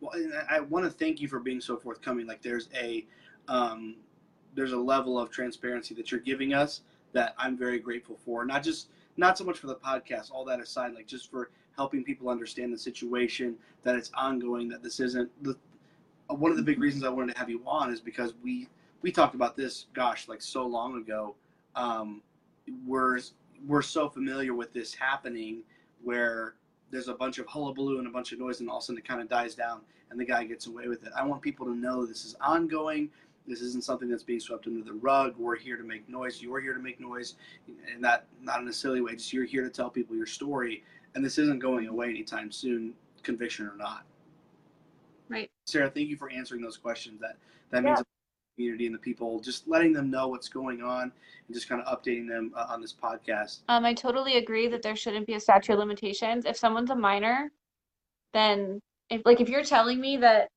Well, 0.00 0.12
I, 0.50 0.56
I 0.56 0.60
want 0.60 0.84
to 0.84 0.90
thank 0.90 1.20
you 1.20 1.28
for 1.28 1.38
being 1.38 1.60
so 1.60 1.76
forthcoming. 1.76 2.26
Like 2.26 2.42
there's 2.42 2.68
a 2.74 3.06
um, 3.48 3.96
there's 4.54 4.72
a 4.72 4.78
level 4.78 5.18
of 5.18 5.30
transparency 5.30 5.94
that 5.94 6.10
you're 6.10 6.20
giving 6.20 6.52
us 6.52 6.80
that 7.12 7.34
I'm 7.38 7.56
very 7.56 7.78
grateful 7.78 8.16
for. 8.16 8.44
Not 8.44 8.62
just 8.62 8.88
not 9.16 9.38
so 9.38 9.44
much 9.44 9.58
for 9.58 9.66
the 9.66 9.76
podcast, 9.76 10.30
all 10.30 10.44
that 10.44 10.60
aside, 10.60 10.94
like 10.94 11.06
just 11.06 11.30
for 11.30 11.50
helping 11.76 12.04
people 12.04 12.28
understand 12.28 12.72
the 12.72 12.78
situation, 12.78 13.56
that 13.82 13.94
it's 13.94 14.10
ongoing, 14.14 14.68
that 14.68 14.82
this 14.82 15.00
isn't 15.00 15.30
the 15.42 15.56
one 16.28 16.50
of 16.50 16.56
the 16.56 16.62
big 16.62 16.80
reasons 16.80 17.04
I 17.04 17.08
wanted 17.08 17.34
to 17.34 17.38
have 17.38 17.48
you 17.48 17.62
on 17.66 17.92
is 17.92 18.00
because 18.00 18.34
we 18.42 18.68
we 19.02 19.12
talked 19.12 19.34
about 19.34 19.56
this, 19.56 19.86
gosh, 19.94 20.28
like 20.28 20.42
so 20.42 20.66
long 20.66 20.98
ago. 20.98 21.34
Um, 21.74 22.22
we're 22.86 23.20
we're 23.66 23.82
so 23.82 24.08
familiar 24.08 24.54
with 24.54 24.72
this 24.72 24.94
happening 24.94 25.62
where 26.02 26.54
there's 26.90 27.08
a 27.08 27.14
bunch 27.14 27.38
of 27.38 27.46
hullabaloo 27.46 27.98
and 27.98 28.06
a 28.06 28.10
bunch 28.10 28.32
of 28.32 28.38
noise, 28.38 28.60
and 28.60 28.68
all 28.68 28.78
of 28.78 28.82
a 28.82 28.86
sudden 28.86 28.98
it 28.98 29.06
kind 29.06 29.20
of 29.20 29.28
dies 29.28 29.54
down, 29.54 29.80
and 30.10 30.18
the 30.18 30.24
guy 30.24 30.44
gets 30.44 30.66
away 30.66 30.88
with 30.88 31.04
it. 31.04 31.12
I 31.16 31.24
want 31.24 31.42
people 31.42 31.66
to 31.66 31.74
know 31.74 32.04
this 32.04 32.24
is 32.24 32.36
ongoing. 32.40 33.10
This 33.46 33.60
isn't 33.60 33.84
something 33.84 34.08
that's 34.08 34.22
being 34.22 34.40
swept 34.40 34.66
under 34.66 34.82
the 34.82 34.92
rug. 34.92 35.34
We're 35.38 35.56
here 35.56 35.76
to 35.76 35.84
make 35.84 36.08
noise. 36.08 36.42
You're 36.42 36.60
here 36.60 36.74
to 36.74 36.80
make 36.80 37.00
noise, 37.00 37.34
and 37.92 38.02
that 38.04 38.26
not 38.40 38.60
in 38.60 38.68
a 38.68 38.72
silly 38.72 39.00
way. 39.00 39.12
Just 39.12 39.32
you're 39.32 39.44
here 39.44 39.62
to 39.62 39.70
tell 39.70 39.90
people 39.90 40.16
your 40.16 40.26
story, 40.26 40.82
and 41.14 41.24
this 41.24 41.38
isn't 41.38 41.60
going 41.60 41.86
away 41.86 42.08
anytime 42.10 42.50
soon, 42.50 42.94
conviction 43.22 43.66
or 43.66 43.76
not. 43.76 44.04
Right. 45.28 45.50
Sarah, 45.66 45.90
thank 45.90 46.08
you 46.08 46.16
for 46.16 46.30
answering 46.30 46.60
those 46.62 46.76
questions. 46.76 47.20
That 47.20 47.36
that 47.70 47.82
means 47.84 47.98
Yeah. 47.98 48.02
the 48.02 48.56
community 48.56 48.86
and 48.86 48.94
the 48.94 48.98
people, 48.98 49.40
just 49.40 49.68
letting 49.68 49.92
them 49.92 50.10
know 50.10 50.28
what's 50.28 50.48
going 50.48 50.82
on, 50.82 51.02
and 51.02 51.54
just 51.54 51.68
kind 51.68 51.80
of 51.82 51.86
updating 51.98 52.28
them 52.28 52.52
uh, 52.56 52.66
on 52.68 52.80
this 52.80 52.92
podcast. 52.92 53.60
Um, 53.68 53.84
I 53.84 53.94
totally 53.94 54.38
agree 54.38 54.66
that 54.68 54.82
there 54.82 54.96
shouldn't 54.96 55.26
be 55.26 55.34
a 55.34 55.40
statute 55.40 55.72
of 55.74 55.78
limitations. 55.78 56.46
If 56.46 56.56
someone's 56.56 56.90
a 56.90 56.96
minor, 56.96 57.50
then 58.32 58.80
if 59.10 59.22
like 59.24 59.40
if 59.40 59.48
you're 59.48 59.64
telling 59.64 60.00
me 60.00 60.16
that 60.18 60.48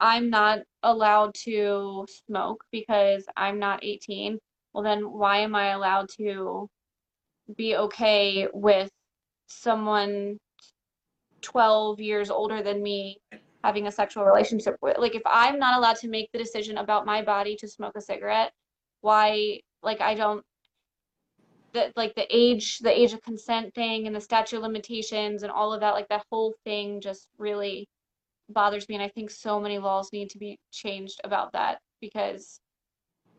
I'm 0.00 0.30
not 0.30 0.60
allowed 0.82 1.34
to 1.44 2.06
smoke 2.26 2.64
because 2.70 3.24
I'm 3.36 3.58
not 3.58 3.82
18, 3.82 4.38
well 4.72 4.84
then 4.84 5.10
why 5.10 5.38
am 5.38 5.54
I 5.54 5.68
allowed 5.68 6.08
to 6.18 6.68
be 7.56 7.76
okay 7.76 8.48
with 8.52 8.90
someone 9.46 10.38
12 11.42 12.00
years 12.00 12.30
older 12.30 12.62
than 12.62 12.82
me 12.82 13.18
having 13.64 13.86
a 13.86 13.92
sexual 13.92 14.24
relationship 14.24 14.76
with? 14.82 14.98
Like 14.98 15.14
if 15.14 15.22
I'm 15.24 15.58
not 15.58 15.78
allowed 15.78 15.96
to 15.96 16.08
make 16.08 16.30
the 16.32 16.38
decision 16.38 16.78
about 16.78 17.06
my 17.06 17.22
body 17.22 17.56
to 17.56 17.68
smoke 17.68 17.94
a 17.96 18.00
cigarette, 18.00 18.52
why 19.00 19.60
like 19.82 20.00
I 20.00 20.14
don't 20.14 20.44
the 21.72 21.92
like 21.96 22.14
the 22.14 22.26
age 22.30 22.78
the 22.78 23.00
age 23.00 23.12
of 23.12 23.22
consent 23.22 23.74
thing 23.74 24.06
and 24.06 24.16
the 24.16 24.20
statute 24.20 24.62
limitations 24.62 25.42
and 25.42 25.52
all 25.52 25.72
of 25.72 25.80
that 25.80 25.94
like 25.94 26.08
that 26.08 26.24
whole 26.30 26.54
thing 26.64 27.00
just 27.00 27.28
really 27.38 27.88
bothers 28.48 28.88
me 28.88 28.94
and 28.94 29.04
I 29.04 29.08
think 29.08 29.30
so 29.30 29.60
many 29.60 29.78
laws 29.78 30.10
need 30.12 30.30
to 30.30 30.38
be 30.38 30.58
changed 30.72 31.20
about 31.24 31.52
that 31.52 31.78
because 32.00 32.60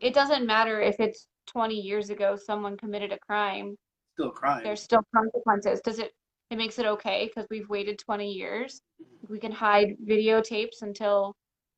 it 0.00 0.14
doesn't 0.14 0.46
matter 0.46 0.80
if 0.80 0.96
it's 1.00 1.26
20 1.46 1.74
years 1.74 2.10
ago 2.10 2.36
someone 2.36 2.76
committed 2.76 3.12
a 3.12 3.18
crime 3.18 3.76
Still 4.14 4.30
crime. 4.30 4.62
there's 4.64 4.82
still 4.82 5.02
consequences 5.14 5.80
does 5.82 5.98
it 5.98 6.12
it 6.50 6.56
makes 6.58 6.78
it 6.78 6.86
okay 6.86 7.26
because 7.26 7.46
we've 7.50 7.68
waited 7.68 7.98
20 7.98 8.30
years 8.30 8.82
we 9.28 9.38
can 9.38 9.52
hide 9.52 9.96
videotapes 10.06 10.82
until 10.82 11.34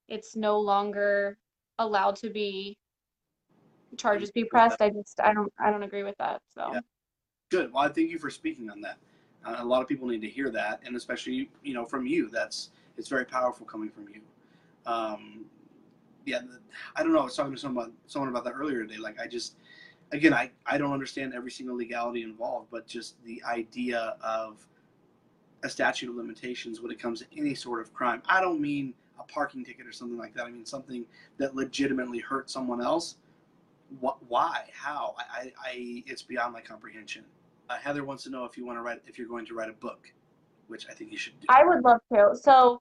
it's 0.09 0.35
no 0.37 0.59
longer 0.59 1.39
allowed 1.79 2.17
to 2.17 2.31
be 2.31 2.77
charges 3.97 4.31
be 4.33 4.45
pressed 4.45 4.81
i 4.81 4.89
just 4.91 5.21
i 5.23 5.33
don't 5.33 5.53
i 5.61 5.71
don't 5.71 5.83
agree 5.83 6.03
with 6.03 6.17
that 6.19 6.41
so 6.53 6.73
Yeah. 6.73 6.81
Good. 7.51 7.73
Well, 7.73 7.83
I 7.83 7.89
thank 7.89 8.11
you 8.11 8.19
for 8.19 8.31
speaking 8.31 8.71
on 8.71 8.81
that. 8.83 8.97
Uh, 9.45 9.57
a 9.59 9.65
lot 9.65 9.83
of 9.83 9.89
people 9.89 10.07
need 10.07 10.21
to 10.21 10.29
hear 10.29 10.51
that, 10.51 10.81
and 10.85 10.95
especially 10.95 11.51
you 11.65 11.75
know 11.75 11.85
from 11.85 12.07
you. 12.07 12.29
That's 12.31 12.71
it's 13.01 13.09
very 13.09 13.25
powerful 13.25 13.67
coming 13.67 13.89
from 13.89 14.07
you. 14.09 14.21
Um, 14.87 15.47
yeah, 16.27 16.41
the, 16.41 16.61
I 16.95 17.03
don't 17.03 17.13
know. 17.13 17.21
I 17.21 17.25
was 17.25 17.35
talking 17.35 17.53
to 17.53 17.59
someone 17.59 17.87
about, 17.87 17.97
someone 18.07 18.29
about 18.29 18.45
that 18.45 18.53
earlier 18.53 18.85
today. 18.85 18.99
Like 18.99 19.19
I 19.19 19.27
just, 19.27 19.57
again, 20.13 20.35
I 20.35 20.51
I 20.67 20.79
don't 20.79 20.93
understand 20.93 21.33
every 21.35 21.51
single 21.51 21.77
legality 21.77 22.23
involved, 22.23 22.69
but 22.71 22.87
just 22.87 23.17
the 23.25 23.43
idea 23.49 24.17
of 24.23 24.67
a 25.63 25.69
statute 25.69 26.11
of 26.11 26.17
limitations 26.17 26.81
when 26.81 26.93
it 26.93 26.99
comes 26.99 27.21
to 27.21 27.27
any 27.37 27.55
sort 27.55 27.81
of 27.81 27.93
crime. 27.93 28.23
I 28.27 28.41
don't 28.41 28.61
mean 28.61 28.95
a 29.19 29.25
parking 29.25 29.65
ticket 29.65 29.87
or 29.87 29.93
something 29.93 30.19
like 30.19 30.35
that. 30.35 30.45
I 30.45 30.51
mean 30.51 30.67
something 30.67 31.05
that 31.39 31.55
legitimately 31.55 32.19
hurt 32.19 32.51
someone 32.51 32.83
else. 32.83 33.17
What? 33.99 34.19
Why? 34.29 34.67
How? 34.75 35.15
I, 35.19 35.23
I, 35.41 35.53
I 35.65 36.05
it's 36.07 36.23
beyond 36.23 36.53
my 36.53 36.61
comprehension. 36.61 37.25
Uh, 37.71 37.79
Heather 37.79 38.05
wants 38.05 38.25
to 38.25 38.31
know 38.31 38.45
if 38.45 38.59
you 38.59 38.67
want 38.67 38.79
to 38.79 38.83
write 38.83 39.01
if 39.07 39.19
you're 39.19 39.29
going 39.29 39.47
to 39.47 39.55
write 39.55 39.71
a 39.71 39.75
book, 39.75 40.13
which 40.69 40.87
I 40.89 40.93
think 40.93 41.13
you 41.13 41.19
should 41.19 41.39
do. 41.41 41.47
i 41.49 41.65
would 41.65 41.83
love 41.85 42.01
to 42.13 42.37
so 42.37 42.81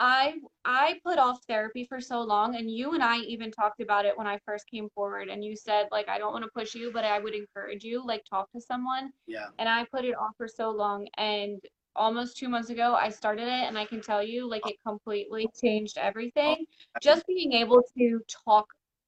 i 0.00 0.34
i 0.64 0.98
put 1.04 1.18
off 1.18 1.40
therapy 1.48 1.84
for 1.84 2.00
so 2.00 2.20
long 2.20 2.56
and 2.56 2.70
you 2.70 2.92
and 2.94 3.02
i 3.02 3.18
even 3.18 3.50
talked 3.50 3.80
about 3.80 4.04
it 4.04 4.16
when 4.16 4.26
i 4.26 4.38
first 4.44 4.66
came 4.68 4.88
forward 4.90 5.28
and 5.28 5.44
you 5.44 5.56
said 5.56 5.86
like 5.90 6.08
i 6.08 6.18
don't 6.18 6.32
want 6.32 6.44
to 6.44 6.50
push 6.54 6.74
you 6.74 6.90
but 6.92 7.04
i 7.04 7.18
would 7.18 7.34
encourage 7.34 7.84
you 7.84 8.04
like 8.06 8.22
talk 8.28 8.50
to 8.52 8.60
someone 8.60 9.10
yeah. 9.26 9.48
and 9.58 9.68
I 9.68 9.84
put 9.84 10.04
it 10.04 10.14
off 10.16 10.36
for 10.36 10.48
so 10.48 10.70
long 10.70 11.06
and 11.16 11.60
almost 11.94 12.36
two 12.36 12.48
months 12.48 12.70
ago 12.70 12.94
I 12.94 13.08
started 13.10 13.46
it 13.48 13.64
and 13.68 13.78
I 13.78 13.84
can 13.86 14.00
tell 14.00 14.22
you 14.22 14.48
like 14.48 14.66
it 14.66 14.76
completely 14.86 15.48
changed 15.60 15.98
everything. 15.98 16.66
Oh, 16.94 17.00
Just 17.00 17.26
being 17.26 17.52
able 17.52 17.82
to 17.98 18.20
talk 18.44 18.66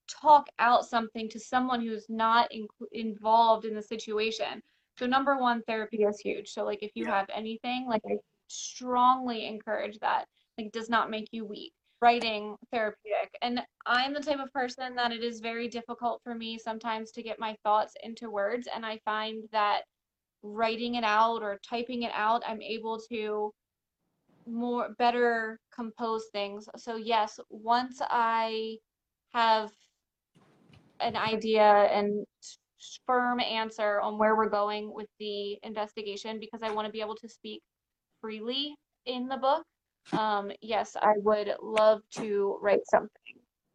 talk 0.09 0.49
out 0.59 0.84
something 0.86 1.28
to 1.30 1.39
someone 1.39 1.80
who's 1.80 2.07
not 2.09 2.51
in, 2.53 2.66
involved 2.93 3.64
in 3.64 3.74
the 3.74 3.82
situation. 3.82 4.62
So 4.99 5.07
number 5.07 5.36
one, 5.39 5.62
therapy 5.62 5.99
is 6.05 6.18
huge. 6.20 6.49
So 6.51 6.64
like 6.64 6.82
if 6.82 6.93
you 6.95 7.05
Yeah. 7.05 7.11
have 7.12 7.28
anything, 7.34 7.86
like 7.89 8.03
I 8.07 8.16
strongly 8.49 9.47
encourage 9.47 9.99
that. 10.01 10.26
Like 10.59 10.73
does 10.73 10.91
not 10.91 11.11
make 11.11 11.29
you 11.33 11.47
weak. 11.47 11.73
Writing 12.01 12.57
therapeutic. 12.73 13.31
And 13.43 13.61
I'm 13.87 14.13
the 14.13 14.21
type 14.21 14.39
of 14.39 14.53
person 14.53 14.95
that 14.97 15.13
it 15.13 15.23
is 15.25 15.41
very 15.41 15.69
difficult 15.69 16.21
for 16.23 16.35
me 16.35 16.59
sometimes 16.59 17.11
to 17.13 17.23
get 17.23 17.41
my 17.41 17.57
thoughts 17.65 17.95
into 18.03 18.31
words 18.31 18.69
and 18.75 18.85
I 18.85 18.99
find 19.05 19.45
that 19.53 19.83
writing 20.43 20.95
it 20.95 21.05
out 21.05 21.43
or 21.43 21.59
typing 21.69 22.03
it 22.03 22.13
out, 22.15 22.43
I'm 22.47 22.63
able 22.63 23.01
to 23.11 23.51
more 24.47 24.95
better 24.99 25.59
compose 25.75 26.27
things. 26.33 26.69
So 26.77 26.97
yes, 26.97 27.39
once 27.51 28.01
I 28.09 28.77
have 29.33 29.71
an 31.01 31.17
idea 31.17 31.65
and 31.65 32.25
firm 33.07 33.41
answer 33.41 34.01
on 34.01 34.19
where 34.19 34.37
we're 34.37 34.49
going 34.49 34.93
with 34.93 35.09
the 35.19 35.59
investigation, 35.63 36.39
because 36.41 36.63
I 36.63 36.71
want 36.71 36.87
to 36.87 36.93
be 36.93 37.01
able 37.01 37.17
to 37.17 37.29
speak 37.29 37.61
freely 38.21 38.75
in 39.07 39.29
the 39.29 39.37
book, 39.37 39.65
um, 40.13 40.51
yes, 40.61 40.97
I 41.01 41.15
would 41.17 41.53
love 41.63 42.03
to 42.13 42.59
write 42.61 42.87
something. 42.91 43.11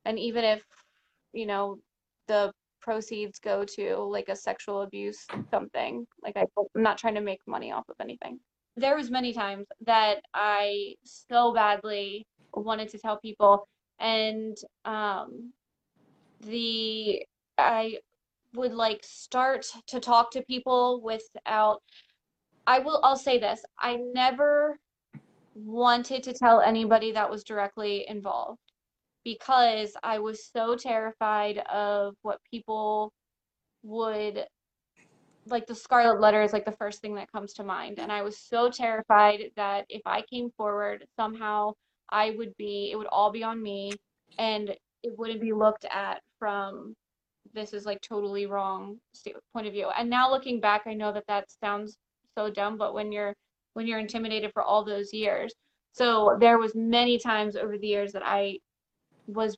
And 0.05 0.19
even 0.19 0.43
if, 0.43 0.63
you 1.33 1.45
know, 1.45 1.79
the 2.27 2.53
proceeds 2.83 3.39
go 3.39 3.63
to 3.63 3.95
like 3.97 4.27
a 4.27 4.35
sexual 4.35 4.81
abuse 4.81 5.25
something 5.49 6.05
like 6.21 6.35
I, 6.35 6.45
i'm 6.75 6.83
not 6.83 6.97
trying 6.97 7.15
to 7.15 7.21
make 7.21 7.39
money 7.47 7.71
off 7.71 7.87
of 7.87 7.95
anything 8.01 8.39
there 8.75 8.95
was 8.95 9.09
many 9.09 9.33
times 9.33 9.67
that 9.85 10.17
i 10.33 10.95
so 11.05 11.53
badly 11.53 12.27
wanted 12.53 12.89
to 12.89 12.99
tell 12.99 13.17
people 13.19 13.67
and 13.99 14.57
um 14.83 15.53
the 16.41 17.23
i 17.57 17.97
would 18.53 18.73
like 18.73 18.99
start 19.03 19.65
to 19.87 19.99
talk 19.99 20.31
to 20.31 20.43
people 20.43 21.01
without 21.01 21.81
i 22.67 22.79
will 22.79 22.99
i'll 23.03 23.15
say 23.15 23.39
this 23.39 23.63
i 23.79 23.97
never 24.13 24.77
wanted 25.55 26.23
to 26.23 26.33
tell 26.33 26.61
anybody 26.61 27.11
that 27.11 27.29
was 27.29 27.43
directly 27.43 28.05
involved 28.07 28.59
because 29.23 29.95
I 30.03 30.19
was 30.19 30.47
so 30.51 30.75
terrified 30.75 31.59
of 31.59 32.15
what 32.23 32.39
people 32.51 33.11
would 33.83 34.45
like 35.45 35.67
the 35.67 35.75
scarlet 35.75 36.19
letter 36.21 36.41
is 36.41 36.53
like 36.53 36.65
the 36.65 36.75
first 36.77 37.01
thing 37.01 37.15
that 37.15 37.31
comes 37.31 37.53
to 37.53 37.63
mind. 37.63 37.99
And 37.99 38.11
I 38.11 38.21
was 38.21 38.37
so 38.37 38.69
terrified 38.69 39.51
that 39.57 39.85
if 39.89 40.01
I 40.05 40.21
came 40.31 40.49
forward 40.57 41.05
somehow 41.17 41.73
I 42.09 42.31
would 42.37 42.55
be 42.57 42.89
it 42.91 42.97
would 42.97 43.07
all 43.07 43.31
be 43.31 43.43
on 43.43 43.61
me 43.61 43.91
and 44.37 44.69
it 44.69 45.13
wouldn't 45.17 45.41
be 45.41 45.53
looked 45.53 45.85
at 45.85 46.21
from 46.39 46.93
this 47.53 47.73
is 47.73 47.85
like 47.85 48.01
totally 48.01 48.45
wrong 48.45 48.97
point 49.53 49.67
of 49.67 49.73
view. 49.73 49.89
And 49.97 50.09
now 50.09 50.31
looking 50.31 50.59
back 50.61 50.83
I 50.85 50.93
know 50.93 51.11
that 51.11 51.27
that 51.27 51.51
sounds 51.63 51.97
so 52.37 52.49
dumb 52.49 52.77
but 52.77 52.93
when 52.93 53.11
you're 53.11 53.33
when 53.73 53.87
you're 53.87 53.99
intimidated 53.99 54.51
for 54.53 54.61
all 54.61 54.83
those 54.83 55.13
years 55.13 55.53
so 55.93 56.37
there 56.39 56.57
was 56.57 56.73
many 56.75 57.19
times 57.19 57.55
over 57.55 57.77
the 57.77 57.87
years 57.87 58.13
that 58.13 58.23
I 58.25 58.57
was 59.27 59.55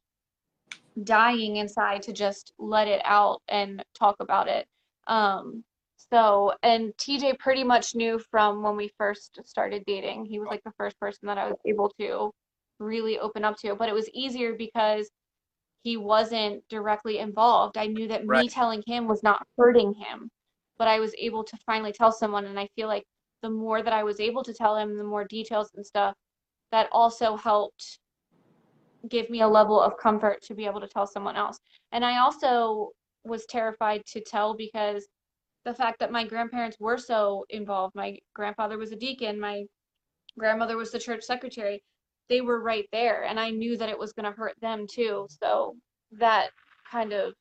dying 1.03 1.55
inside 1.57 2.01
to 2.03 2.13
just 2.13 2.53
let 2.59 2.87
it 2.87 3.01
out 3.05 3.41
and 3.47 3.83
talk 3.97 4.17
about 4.19 4.47
it. 4.47 4.67
Um, 5.07 5.63
so, 6.11 6.53
and 6.61 6.93
TJ 6.97 7.39
pretty 7.39 7.63
much 7.63 7.95
knew 7.95 8.19
from 8.19 8.61
when 8.61 8.75
we 8.75 8.91
first 8.97 9.39
started 9.45 9.83
dating. 9.87 10.25
He 10.25 10.39
was 10.39 10.47
like 10.49 10.63
the 10.65 10.73
first 10.77 10.99
person 10.99 11.27
that 11.27 11.37
I 11.37 11.47
was 11.47 11.57
able 11.65 11.89
to 11.99 12.31
really 12.79 13.17
open 13.17 13.45
up 13.45 13.57
to. 13.59 13.75
But 13.75 13.89
it 13.89 13.95
was 13.95 14.09
easier 14.09 14.53
because 14.55 15.09
he 15.83 15.95
wasn't 15.95 16.63
directly 16.69 17.19
involved. 17.19 17.77
I 17.77 17.87
knew 17.87 18.07
that 18.09 18.25
me 18.25 18.49
telling 18.49 18.83
him 18.85 19.07
was 19.07 19.23
not 19.23 19.45
hurting 19.57 19.93
him, 19.93 20.29
but 20.77 20.87
I 20.87 20.99
was 20.99 21.15
able 21.17 21.45
to 21.45 21.57
finally 21.65 21.93
tell 21.93 22.11
someone. 22.11 22.45
And 22.45 22.59
I 22.59 22.67
feel 22.75 22.87
like 22.87 23.05
the 23.41 23.49
more 23.49 23.81
that 23.81 23.93
I 23.93 24.03
was 24.03 24.19
able 24.19 24.43
to 24.43 24.53
tell 24.53 24.77
him, 24.77 24.97
the 24.97 25.03
more 25.03 25.25
details 25.25 25.71
and 25.75 25.85
stuff, 25.85 26.15
that 26.71 26.89
also 26.91 27.35
helped 27.35 27.99
give 29.09 29.29
me 29.29 29.41
a 29.41 29.47
level 29.47 29.79
of 29.79 29.97
comfort 29.97 30.41
to 30.43 30.55
be 30.55 30.65
able 30.65 30.81
to 30.81 30.87
tell 30.87 31.05
someone 31.05 31.35
else. 31.35 31.59
And 31.91 32.03
I 32.03 32.19
also 32.19 32.89
was 33.23 33.45
terrified 33.45 34.03
to 34.07 34.21
tell 34.21 34.55
because 34.55 35.07
the 35.63 35.73
fact 35.73 35.99
that 35.99 36.11
my 36.11 36.25
grandparents 36.25 36.77
were 36.79 36.97
so 36.97 37.45
involved, 37.49 37.95
my 37.95 38.17
grandfather 38.33 38.77
was 38.77 38.91
a 38.91 38.95
deacon, 38.95 39.39
my 39.39 39.63
grandmother 40.37 40.77
was 40.77 40.91
the 40.91 40.99
church 40.99 41.23
secretary, 41.23 41.83
they 42.29 42.41
were 42.41 42.61
right 42.61 42.87
there. 42.91 43.23
And 43.23 43.39
I 43.39 43.49
knew 43.49 43.77
that 43.77 43.89
it 43.89 43.97
was 43.97 44.13
going 44.13 44.31
to 44.31 44.37
hurt 44.37 44.55
them 44.61 44.85
too. 44.89 45.27
So 45.41 45.75
that 46.13 46.49
kind 46.89 47.13
of 47.13 47.33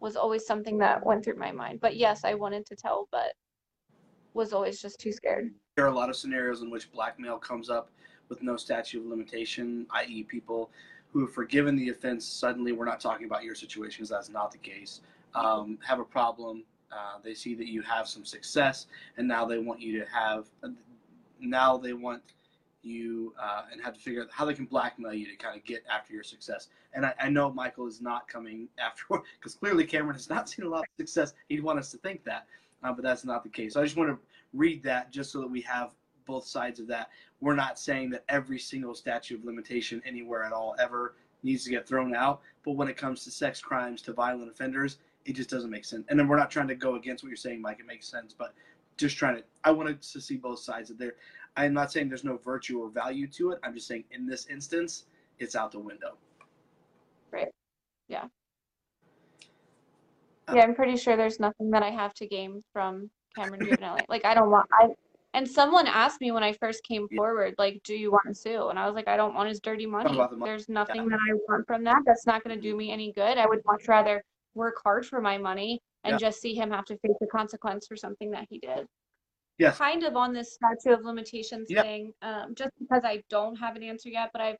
was 0.00 0.16
always 0.16 0.46
something 0.46 0.78
that 0.78 1.04
went 1.04 1.24
through 1.24 1.36
my 1.36 1.52
mind. 1.52 1.80
But 1.80 1.96
yes, 1.96 2.24
I 2.24 2.34
wanted 2.34 2.66
to 2.66 2.76
tell, 2.76 3.08
but 3.12 3.32
was 4.34 4.52
always 4.52 4.80
just 4.80 5.00
too 5.00 5.12
scared. 5.12 5.52
There 5.76 5.84
are 5.84 5.88
a 5.88 5.94
lot 5.94 6.10
of 6.10 6.16
scenarios 6.16 6.62
in 6.62 6.70
which 6.70 6.90
blackmail 6.92 7.38
comes 7.38 7.70
up 7.70 7.90
with 8.28 8.42
no 8.42 8.56
statute 8.56 9.00
of 9.00 9.06
limitation, 9.06 9.86
i.e., 9.90 10.22
people 10.24 10.70
who 11.12 11.20
have 11.20 11.32
forgiven 11.32 11.76
the 11.76 11.88
offense. 11.88 12.24
Suddenly, 12.24 12.72
we're 12.72 12.84
not 12.84 13.00
talking 13.00 13.26
about 13.26 13.42
your 13.44 13.54
situation 13.54 13.98
because 13.98 14.10
that's 14.10 14.30
not 14.30 14.52
the 14.52 14.58
case. 14.58 15.00
Um, 15.34 15.78
have 15.86 15.98
a 15.98 16.04
problem. 16.04 16.64
Uh, 16.92 17.18
they 17.22 17.34
see 17.34 17.54
that 17.54 17.68
you 17.68 17.82
have 17.82 18.08
some 18.08 18.24
success, 18.24 18.86
and 19.16 19.26
now 19.26 19.44
they 19.44 19.58
want 19.58 19.80
you 19.80 19.98
to 20.00 20.06
have. 20.10 20.46
Now 21.40 21.76
they 21.76 21.92
want 21.92 22.22
you 22.82 23.34
uh, 23.40 23.62
and 23.70 23.80
have 23.80 23.94
to 23.94 24.00
figure 24.00 24.22
out 24.22 24.28
how 24.30 24.44
they 24.44 24.54
can 24.54 24.64
blackmail 24.64 25.12
you 25.12 25.26
to 25.26 25.36
kind 25.36 25.56
of 25.56 25.64
get 25.64 25.82
after 25.90 26.12
your 26.12 26.22
success. 26.22 26.68
And 26.94 27.04
I, 27.04 27.14
I 27.20 27.28
know 27.28 27.52
Michael 27.52 27.86
is 27.86 28.00
not 28.00 28.26
coming 28.28 28.68
after 28.78 29.22
because 29.38 29.54
clearly 29.54 29.84
Cameron 29.84 30.14
has 30.14 30.30
not 30.30 30.48
seen 30.48 30.64
a 30.64 30.68
lot 30.68 30.80
of 30.80 30.88
success. 30.98 31.34
He'd 31.48 31.62
want 31.62 31.78
us 31.78 31.90
to 31.92 31.98
think 31.98 32.24
that, 32.24 32.46
uh, 32.82 32.92
but 32.92 33.02
that's 33.02 33.24
not 33.24 33.42
the 33.42 33.48
case. 33.48 33.74
So 33.74 33.80
I 33.80 33.84
just 33.84 33.96
want 33.96 34.10
to 34.10 34.18
read 34.52 34.82
that 34.84 35.12
just 35.12 35.32
so 35.32 35.40
that 35.40 35.50
we 35.50 35.60
have 35.62 35.92
both 36.26 36.46
sides 36.46 36.80
of 36.80 36.86
that. 36.88 37.10
We're 37.40 37.54
not 37.54 37.78
saying 37.78 38.10
that 38.10 38.24
every 38.28 38.58
single 38.58 38.94
statute 38.94 39.40
of 39.40 39.44
limitation 39.44 40.02
anywhere 40.04 40.44
at 40.44 40.52
all 40.52 40.74
ever 40.78 41.14
needs 41.42 41.64
to 41.64 41.70
get 41.70 41.88
thrown 41.88 42.14
out, 42.14 42.42
but 42.64 42.72
when 42.72 42.88
it 42.88 42.96
comes 42.96 43.24
to 43.24 43.30
sex 43.30 43.60
crimes 43.60 44.02
to 44.02 44.12
violent 44.12 44.50
offenders, 44.50 44.98
it 45.24 45.34
just 45.34 45.50
doesn't 45.50 45.70
make 45.70 45.84
sense. 45.84 46.06
And 46.08 46.18
then 46.18 46.28
we're 46.28 46.36
not 46.36 46.50
trying 46.50 46.68
to 46.68 46.74
go 46.74 46.96
against 46.96 47.22
what 47.22 47.28
you're 47.28 47.36
saying, 47.36 47.60
Mike. 47.60 47.80
It 47.80 47.86
makes 47.86 48.08
sense, 48.08 48.34
but 48.36 48.54
just 48.96 49.16
trying 49.16 49.36
to. 49.36 49.44
I 49.64 49.70
wanted 49.70 50.02
to 50.02 50.20
see 50.20 50.36
both 50.36 50.60
sides 50.60 50.90
of 50.90 50.98
there. 50.98 51.14
I'm 51.56 51.74
not 51.74 51.90
saying 51.90 52.08
there's 52.08 52.24
no 52.24 52.36
virtue 52.36 52.78
or 52.80 52.90
value 52.90 53.26
to 53.28 53.50
it. 53.52 53.58
I'm 53.62 53.74
just 53.74 53.86
saying 53.86 54.04
in 54.12 54.26
this 54.26 54.46
instance, 54.46 55.04
it's 55.38 55.56
out 55.56 55.72
the 55.72 55.80
window. 55.80 56.16
Right. 57.32 57.48
Uh, 58.24 58.28
Yeah, 60.54 60.62
I'm 60.62 60.74
pretty 60.74 60.96
sure 60.96 61.16
there's 61.16 61.40
nothing 61.40 61.70
that 61.70 61.82
I 61.82 61.90
have 61.90 62.14
to 62.14 62.26
gain 62.26 62.62
from 62.72 63.10
Cameron 63.34 63.60
Giovanelli. 63.64 64.04
Like 64.08 64.24
I 64.24 64.34
don't 64.34 64.50
want 64.50 64.66
I 64.72 64.88
and 65.32 65.48
someone 65.48 65.86
asked 65.86 66.20
me 66.20 66.32
when 66.32 66.42
I 66.42 66.52
first 66.54 66.82
came 66.82 67.06
Yeah. 67.10 67.18
forward, 67.18 67.54
like, 67.56 67.80
do 67.84 67.94
you 67.94 68.10
want 68.10 68.24
to 68.26 68.34
sue? 68.34 68.68
And 68.68 68.76
I 68.78 68.86
was 68.86 68.96
like, 68.96 69.06
I 69.06 69.16
don't 69.16 69.32
want 69.34 69.48
his 69.48 69.60
dirty 69.60 69.86
money. 69.86 70.10
the 70.10 70.16
money. 70.16 70.42
There's 70.42 70.68
nothing 70.68 71.08
that 71.08 71.20
I 71.30 71.34
want 71.48 71.66
from 71.68 71.84
that. 71.84 72.02
That's 72.04 72.26
not 72.26 72.42
going 72.42 72.56
to 72.56 72.60
do 72.60 72.76
me 72.76 72.90
any 72.90 73.12
good. 73.12 73.38
I 73.38 73.46
would 73.46 73.60
much 73.64 73.86
rather 73.86 74.24
work 74.54 74.80
hard 74.82 75.06
for 75.06 75.20
my 75.20 75.38
money 75.38 75.80
and 76.02 76.14
Yeah. 76.14 76.18
just 76.26 76.40
see 76.40 76.52
him 76.52 76.72
have 76.72 76.84
to 76.86 76.96
face 76.98 77.16
the 77.20 77.28
consequence 77.28 77.86
for 77.86 77.94
something 77.94 78.32
that 78.32 78.48
he 78.50 78.58
did. 78.58 78.86
Yes. 79.58 79.78
Kind 79.78 80.02
of 80.02 80.16
on 80.16 80.32
this 80.32 80.52
statute 80.54 80.98
of 80.98 81.04
limitations 81.04 81.68
Yeah. 81.70 81.82
thing, 81.82 82.12
um, 82.22 82.56
just 82.56 82.72
because 82.80 83.02
I 83.04 83.22
don't 83.30 83.54
have 83.54 83.76
an 83.76 83.84
answer 83.84 84.08
yet, 84.08 84.30
but 84.32 84.42
I've 84.42 84.56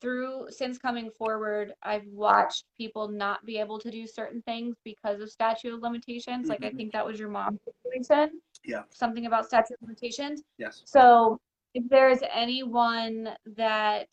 through 0.00 0.46
since 0.50 0.78
coming 0.78 1.10
forward, 1.10 1.72
I've 1.82 2.06
watched 2.06 2.64
people 2.76 3.08
not 3.08 3.44
be 3.44 3.58
able 3.58 3.78
to 3.80 3.90
do 3.90 4.06
certain 4.06 4.42
things 4.42 4.76
because 4.84 5.20
of 5.20 5.30
statute 5.30 5.74
of 5.74 5.82
limitations. 5.82 6.48
Like 6.48 6.62
I 6.64 6.70
Mhm. 6.70 6.76
think 6.76 6.92
that 6.92 7.06
was 7.06 7.18
your 7.18 7.28
mom's 7.28 7.60
situation. 7.64 8.40
Yeah. 8.64 8.84
Something 8.90 9.26
about 9.26 9.46
statute 9.46 9.74
of 9.74 9.82
limitations. 9.82 10.42
Yes. 10.58 10.82
So 10.84 11.40
if 11.74 11.88
there's 11.88 12.20
anyone 12.32 13.36
that 13.56 14.08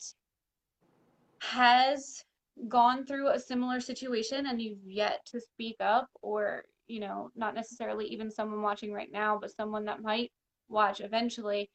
has 1.40 2.24
gone 2.68 3.04
through 3.04 3.28
a 3.28 3.38
similar 3.38 3.80
situation 3.80 4.46
and 4.46 4.60
you've 4.60 4.84
yet 4.86 5.24
to 5.26 5.40
speak 5.40 5.76
up, 5.80 6.08
or, 6.22 6.64
you 6.86 7.00
know, 7.00 7.30
not 7.34 7.54
necessarily 7.54 8.06
even 8.06 8.30
someone 8.30 8.62
watching 8.62 8.92
right 8.92 9.10
now, 9.12 9.38
but 9.38 9.50
someone 9.54 9.84
that 9.84 10.02
might 10.02 10.30
watch 10.68 11.00
eventually, 11.00 11.68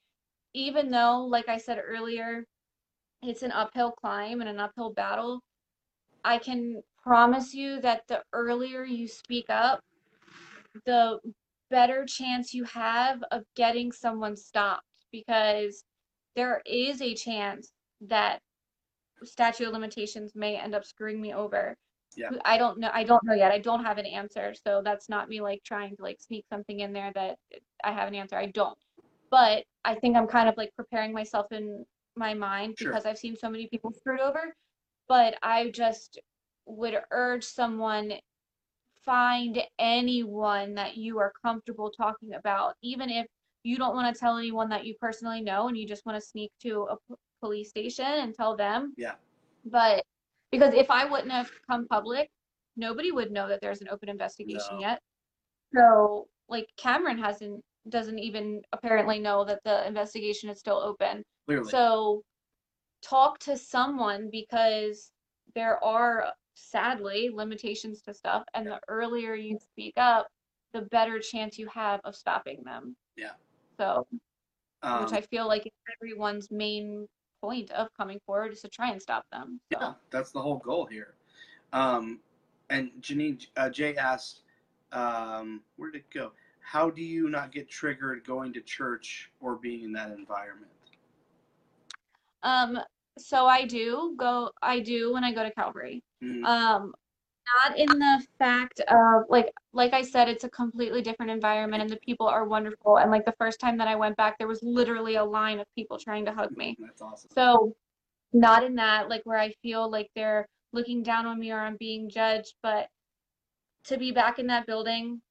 even 0.53 0.89
though, 0.89 1.26
like 1.26 1.49
I 1.49 1.57
said 1.57 1.80
earlier, 1.86 2.45
it's 3.22 3.43
an 3.43 3.51
uphill 3.51 3.91
climb 3.91 4.41
and 4.41 4.49
an 4.49 4.59
uphill 4.59 4.93
battle, 4.93 5.41
I 6.24 6.38
can 6.38 6.82
promise 7.03 7.53
you 7.53 7.82
that 7.82 8.03
the 8.07 8.22
earlier 8.34 8.84
you 8.84 9.07
speak 9.07 9.45
up, 9.49 9.82
the 10.86 11.20
better 11.70 12.05
chance 12.05 12.53
you 12.53 12.63
have 12.65 13.24
of 13.32 13.43
getting 13.55 13.91
someone 13.91 14.36
stopped 14.36 14.84
because 15.11 15.84
there 16.36 16.61
is 16.65 17.01
a 17.01 17.15
chance 17.15 17.72
that 18.01 18.39
statute 19.24 19.67
of 19.67 19.74
limitations 19.74 20.34
may 20.36 20.55
end 20.55 20.74
up 20.74 20.86
screwing 20.86 21.22
me 21.22 21.34
over. 21.34 21.76
Yeah. 22.15 22.30
I 22.43 22.57
don't 22.57 22.80
know. 22.80 22.89
I 22.93 23.03
don't 23.03 23.24
know 23.24 23.34
yet. 23.34 23.51
I 23.51 23.59
don't 23.59 23.84
have 23.84 23.97
an 23.97 24.05
answer. 24.05 24.53
So 24.65 24.82
that's 24.84 25.09
not 25.09 25.30
me 25.30 25.41
like 25.41 25.61
trying 25.63 25.95
to 25.95 26.01
like 26.01 26.20
sneak 26.20 26.45
something 26.49 26.80
in 26.80 26.93
there 26.93 27.11
that 27.13 27.38
I 27.84 27.91
have 27.91 28.07
an 28.07 28.15
answer. 28.15 28.36
I 28.36 28.47
don't. 28.47 28.78
But 29.30 29.63
I 29.86 29.95
think 29.95 30.17
I'm 30.17 30.28
kind 30.28 30.49
of 30.49 30.57
like 30.57 30.72
preparing 30.76 31.13
myself 31.13 31.51
in 31.51 31.86
my 32.20 32.34
mind 32.36 32.76
Sure. 32.78 32.91
because 32.91 33.05
I've 33.07 33.17
seen 33.17 33.36
so 33.36 33.49
many 33.49 33.67
people 33.67 33.91
screwed 33.91 34.20
over. 34.20 34.53
But 35.07 35.39
I 35.41 35.72
just 35.72 36.20
would 36.67 36.95
urge 37.09 37.43
someone 37.43 38.13
find 39.03 39.59
anyone 39.80 40.76
that 40.76 40.97
you 40.97 41.17
are 41.17 41.34
comfortable 41.43 41.89
talking 41.89 42.36
about, 42.36 42.76
even 42.84 43.09
if 43.09 43.26
you 43.63 43.78
don't 43.78 43.95
want 43.95 44.13
to 44.13 44.20
tell 44.20 44.38
anyone 44.38 44.70
that 44.70 44.86
you 44.86 44.93
personally 44.99 45.41
know 45.41 45.67
and 45.67 45.76
you 45.78 45.88
just 45.88 46.05
want 46.05 46.22
to 46.22 46.26
sneak 46.26 46.51
to 46.61 46.88
a 46.91 46.95
p- 46.95 47.15
police 47.41 47.70
station 47.70 48.05
and 48.05 48.36
tell 48.36 48.55
them. 48.55 48.93
Yeah. 48.97 49.15
But 49.65 50.03
because 50.51 50.74
if 50.74 50.91
I 50.91 51.05
wouldn't 51.05 51.32
have 51.32 51.49
come 51.67 51.88
public, 51.88 52.30
nobody 52.78 53.11
would 53.11 53.32
know 53.32 53.47
that 53.47 53.61
there's 53.61 53.82
an 53.82 53.89
open 53.89 54.09
investigation 54.09 54.76
No. 54.76 54.80
yet. 54.82 55.01
So, 55.74 56.28
like 56.47 56.67
Cameron 56.78 57.17
hasn't 57.17 57.63
doesn't 57.90 58.20
even 58.20 58.62
apparently 58.72 59.20
know 59.20 59.44
that 59.46 59.60
the 59.64 59.86
investigation 59.88 60.50
is 60.50 60.60
still 60.60 60.78
open. 60.78 61.24
Clearly. 61.48 61.72
So 61.72 62.24
talk 63.02 63.40
to 63.40 63.58
someone 63.58 64.30
because 64.32 65.12
there 65.56 65.84
are 65.84 66.32
sadly 66.56 67.30
limitations 67.34 68.02
to 68.02 68.14
stuff 68.14 68.44
and 68.54 68.68
the 68.68 68.80
earlier 68.88 69.34
you 69.34 69.58
speak 69.72 69.94
up, 69.98 70.28
the 70.74 70.82
better 70.84 71.20
chance 71.20 71.58
you 71.58 71.68
have 71.74 72.00
of 72.04 72.16
stopping 72.16 72.62
them. 72.64 72.96
Yeah. 73.16 73.32
So, 73.80 74.06
um, 74.84 75.04
which 75.04 75.14
I 75.14 75.22
feel 75.22 75.48
like 75.48 75.66
is 75.66 75.72
everyone's 76.02 76.50
main 76.52 77.08
point 77.42 77.72
of 77.72 77.88
coming 77.98 78.20
forward 78.26 78.52
is 78.52 78.62
to 78.62 78.70
try 78.70 78.92
and 78.92 79.02
stop 79.02 79.24
them. 79.32 79.60
So, 79.72 79.80
Yeah, 79.80 79.94
that's 80.10 80.32
the 80.32 80.42
whole 80.42 80.58
goal 80.58 80.86
here. 80.86 81.14
Um, 81.72 82.20
and 82.70 82.92
Janine 83.02 83.46
uh, 83.58 83.70
Jay 83.70 83.96
asked, 83.96 84.42
um, 84.92 85.62
"Where 85.78 85.92
did 85.92 86.00
it 86.00 86.10
go? 86.12 86.32
How 86.72 86.91
do 86.91 87.01
you 87.01 87.30
not 87.30 87.51
get 87.51 87.67
triggered 87.67 88.24
going 88.24 88.53
to 88.53 88.61
church 88.61 89.32
or 89.39 89.55
being 89.55 89.82
in 89.84 89.91
that 89.93 90.11
environment?" 90.11 90.70
um, 92.43 92.78
so 93.17 93.47
I 93.47 93.65
do 93.65 94.13
go, 94.17 94.51
I 94.61 94.80
do 94.80 95.11
when 95.13 95.24
I 95.24 95.34
go 95.34 95.43
to 95.43 95.51
Calvary. 95.51 96.03
Mhm. 96.24 96.45
um 96.45 96.93
not 97.65 97.80
in 97.80 97.88
the 97.88 98.26
fact 98.38 98.82
of 98.82 99.24
like 99.30 99.51
like 99.74 99.93
I 99.93 100.03
said 100.03 100.30
it's 100.30 100.43
a 100.43 100.49
completely 100.49 101.01
different 101.01 101.32
environment 101.32 101.82
and 101.82 101.89
the 101.89 101.97
people 101.97 102.28
are 102.28 102.45
wonderful 102.45 102.97
and 102.99 103.09
like 103.09 103.26
the 103.26 103.34
first 103.39 103.59
time 103.59 103.78
that 103.80 103.88
I 103.88 103.95
went 103.95 104.15
back 104.17 104.38
there 104.38 104.47
was 104.47 104.61
literally 104.61 105.15
a 105.15 105.24
line 105.24 105.59
of 105.59 105.65
people 105.76 105.97
trying 105.97 106.26
to 106.26 106.34
hug 106.34 106.55
me 106.55 106.78
That's 106.86 107.01
awesome. 107.01 107.32
so 107.34 107.76
not 108.32 108.63
in 108.63 108.76
that 108.76 109.09
like 109.09 109.24
where 109.24 109.39
I 109.39 109.53
feel 109.63 109.89
like 109.89 110.09
they're 110.15 110.47
looking 110.74 111.01
down 111.01 111.26
on 111.26 111.39
me 111.39 111.51
or 111.51 111.59
I'm 111.59 111.78
being 111.78 112.09
judged 112.09 112.53
but 112.61 112.89
to 113.86 113.97
be 113.97 114.11
back 114.11 114.38
in 114.38 114.45
that 114.47 114.67
building 114.67 115.22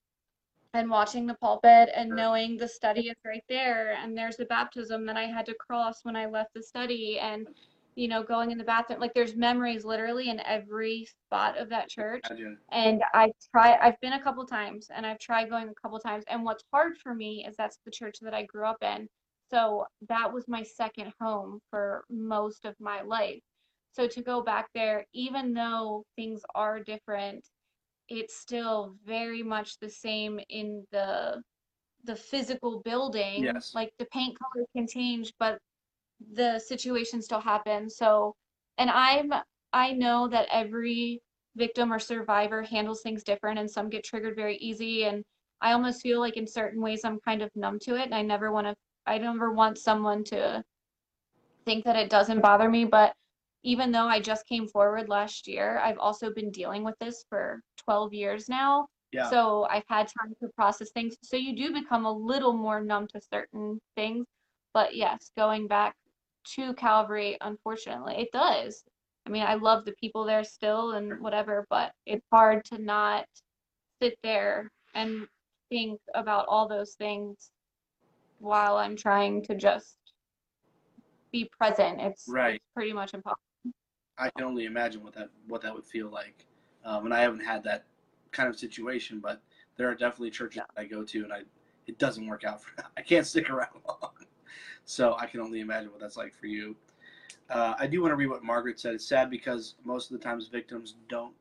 and 0.75 0.91
watching 0.91 1.27
the 1.27 1.35
pulpit 1.35 1.89
and 1.95 2.11
knowing 2.11 2.57
the 2.57 2.69
study 2.69 3.09
is 3.09 3.16
right 3.25 3.45
there 3.49 3.95
and 3.95 4.16
there's 4.16 4.37
the 4.37 4.45
baptism 4.47 5.07
that 5.07 5.16
I 5.16 5.25
had 5.25 5.47
to 5.47 5.55
cross 5.55 6.01
when 6.05 6.16
I 6.16 6.27
left 6.27 6.53
the 6.55 6.62
study 6.62 7.19
and 7.21 7.49
you 7.97 8.07
know 8.07 8.23
going 8.23 8.51
in 8.53 8.59
the 8.59 8.64
bathroom 8.64 9.01
like 9.01 9.14
there's 9.14 9.35
memories 9.35 9.85
literally 9.85 10.29
in 10.29 10.41
every 10.41 11.07
spot 11.07 11.57
of 11.59 11.71
that 11.71 11.89
church. 11.89 12.23
And 12.71 13.03
I 13.14 13.33
try 13.51 13.79
I've 13.81 14.01
been 14.01 14.12
a 14.14 14.23
couple 14.23 14.45
times 14.47 14.89
and 14.95 15.07
I've 15.07 15.19
tried 15.19 15.49
going 15.51 15.69
a 15.69 15.75
couple 15.83 15.99
times 15.99 16.25
and 16.29 16.45
what's 16.45 16.64
hard 16.73 16.99
for 16.99 17.14
me 17.14 17.45
is 17.49 17.57
that's 17.57 17.79
the 17.85 17.91
church 17.91 18.19
that 18.21 18.35
I 18.35 18.45
grew 18.45 18.66
up 18.66 18.79
in. 18.83 19.09
So 19.51 19.87
that 20.09 20.33
was 20.33 20.47
my 20.49 20.62
second 20.62 21.12
home 21.21 21.61
for 21.71 22.05
most 22.11 22.66
of 22.66 22.75
my 22.79 23.01
life. 23.03 23.41
So 23.93 24.07
to 24.07 24.23
go 24.23 24.43
back 24.43 24.69
there 24.75 25.07
even 25.14 25.55
though 25.55 26.05
things 26.16 26.43
are 26.55 26.81
different 26.81 27.45
it's 28.09 28.37
still 28.37 28.97
very 29.05 29.43
much 29.43 29.79
the 29.79 29.89
same 29.91 30.41
in 30.49 30.85
the 30.93 31.43
the 32.05 32.17
physical 32.17 32.81
building 32.81 33.45
Yes. 33.45 33.73
like 33.75 33.93
the 33.99 34.07
paint 34.07 34.37
color 34.39 34.65
can 34.77 34.87
change 34.87 35.33
but 35.39 35.59
the 36.35 36.59
situation 36.59 37.23
still 37.23 37.41
happens. 37.41 37.97
So, 37.97 38.35
and 38.79 38.91
I'm 38.91 39.33
I 39.73 39.93
know 39.93 40.29
that 40.29 40.49
every 40.51 41.21
victim 41.57 41.93
or 41.93 41.99
survivor 41.99 42.63
handles 42.63 43.03
things 43.03 43.23
different 43.25 43.59
and 43.59 43.71
some 43.71 43.89
get 43.91 44.05
triggered 44.05 44.37
very 44.37 44.57
easy 44.59 45.05
and 45.05 45.25
I 45.61 45.73
almost 45.73 46.03
feel 46.03 46.21
like 46.21 46.37
in 46.37 46.47
certain 46.47 46.81
ways 46.81 47.03
I'm 47.05 47.21
kind 47.21 47.43
of 47.43 47.51
numb 47.57 47.79
to 47.81 47.97
it 47.97 48.05
and 48.05 48.15
I 48.15 48.23
never 48.23 48.53
want 48.53 48.67
to 48.69 48.75
I 49.07 49.19
never 49.19 49.53
want 49.53 49.79
someone 49.79 50.25
to 50.25 50.63
think 51.67 51.85
that 51.85 51.97
it 51.97 52.11
doesn't 52.11 52.41
bother 52.41 52.69
me, 52.69 52.85
but 52.85 53.13
even 53.63 53.91
though 53.91 54.07
I 54.07 54.21
just 54.21 54.47
came 54.47 54.69
forward 54.69 55.09
last 55.09 55.49
year, 55.49 55.79
I've 55.79 55.99
also 55.99 56.33
been 56.33 56.51
dealing 56.51 56.85
with 56.85 56.95
this 57.01 57.25
for 57.29 57.61
12 57.85 58.15
years 58.15 58.49
now. 58.49 58.87
Yeah. 59.13 59.31
So 59.31 59.67
I've 59.71 59.87
had 59.89 60.09
time 60.21 60.35
to 60.41 60.49
process 60.55 60.91
things. 60.91 61.17
So 61.23 61.37
you 61.37 61.57
do 61.57 61.73
become 61.73 62.05
a 62.05 62.13
little 62.13 62.53
more 62.53 62.81
numb 62.81 63.07
to 63.09 63.21
certain 63.33 63.81
things. 63.97 64.27
But 64.75 64.95
yes, 64.95 65.31
going 65.37 65.67
back 65.67 65.95
to 66.55 66.75
Calvary, 66.75 67.37
unfortunately, 67.41 68.17
it 68.19 68.29
does. 68.33 68.85
I 69.27 69.31
mean, 69.31 69.43
I 69.43 69.55
love 69.55 69.85
the 69.85 69.95
people 70.01 70.25
there 70.25 70.45
still 70.45 70.93
and 70.93 71.21
whatever, 71.21 71.67
but 71.69 71.93
it's 72.07 72.25
hard 72.33 72.65
to 72.67 72.79
not 72.79 73.27
sit 74.01 74.19
there 74.23 74.71
and 74.95 75.27
think 75.71 76.01
about 76.15 76.47
all 76.49 76.69
those 76.69 76.95
things 76.95 77.51
while 78.39 78.77
I'm 78.77 78.97
trying 78.97 79.43
to 79.45 79.55
just 79.55 79.97
be 81.33 81.51
present. 81.59 82.01
It's, 82.01 82.25
Right. 82.29 82.55
it's 82.55 82.65
pretty 82.75 82.93
much 82.93 83.15
impossible. 83.15 83.43
I 84.19 84.31
can 84.31 84.45
only 84.45 84.64
imagine 84.64 85.03
what 85.03 85.14
that 85.14 85.31
what 85.47 85.62
that 85.62 85.75
would 85.75 85.85
feel 85.85 86.09
like. 86.09 86.47
Um, 86.85 87.07
and 87.07 87.14
I 87.14 87.21
haven't 87.21 87.45
had 87.45 87.62
that 87.64 87.85
kind 88.33 88.49
of 88.49 88.59
situation, 88.59 89.21
but 89.21 89.41
there 89.77 89.89
are 89.89 89.95
definitely 89.95 90.31
churches 90.31 90.62
that 90.75 90.81
I 90.81 90.85
go 90.85 91.05
to, 91.05 91.25
and 91.25 91.33
I 91.33 91.43
it 91.87 91.99
doesn't 91.99 92.27
work 92.27 92.45
out 92.45 92.62
for. 92.62 92.71
I 92.97 93.03
can't 93.03 93.27
stick 93.27 93.51
around 93.51 93.81
long, 93.87 94.12
so 94.85 95.16
I 95.19 95.27
can 95.27 95.41
only 95.41 95.61
imagine 95.61 95.91
what 95.91 96.01
that's 96.01 96.16
like 96.16 96.35
for 96.35 96.47
you. 96.47 96.77
Uh, 97.51 97.75
I 97.79 97.87
do 97.87 98.03
want 98.03 98.12
to 98.12 98.16
read 98.16 98.29
what 98.29 98.45
Margaret 98.45 98.79
said. 98.79 98.95
It's 98.95 99.07
sad 99.07 99.31
because 99.31 99.77
most 99.85 100.11
of 100.11 100.19
the 100.19 100.23
times 100.23 100.49
victims 100.49 100.97
don't 101.09 101.35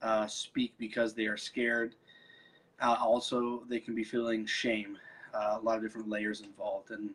uh, 0.00 0.26
speak 0.26 0.72
because 0.78 1.14
they 1.14 1.26
are 1.26 1.36
scared. 1.36 1.94
Uh, 2.80 2.96
also, 2.98 3.62
they 3.68 3.78
can 3.78 3.94
be 3.94 4.04
feeling 4.04 4.46
shame. 4.46 4.96
Uh, 5.34 5.58
a 5.60 5.62
lot 5.62 5.76
of 5.76 5.82
different 5.82 6.08
layers 6.08 6.40
involved, 6.40 6.90
and 6.90 7.10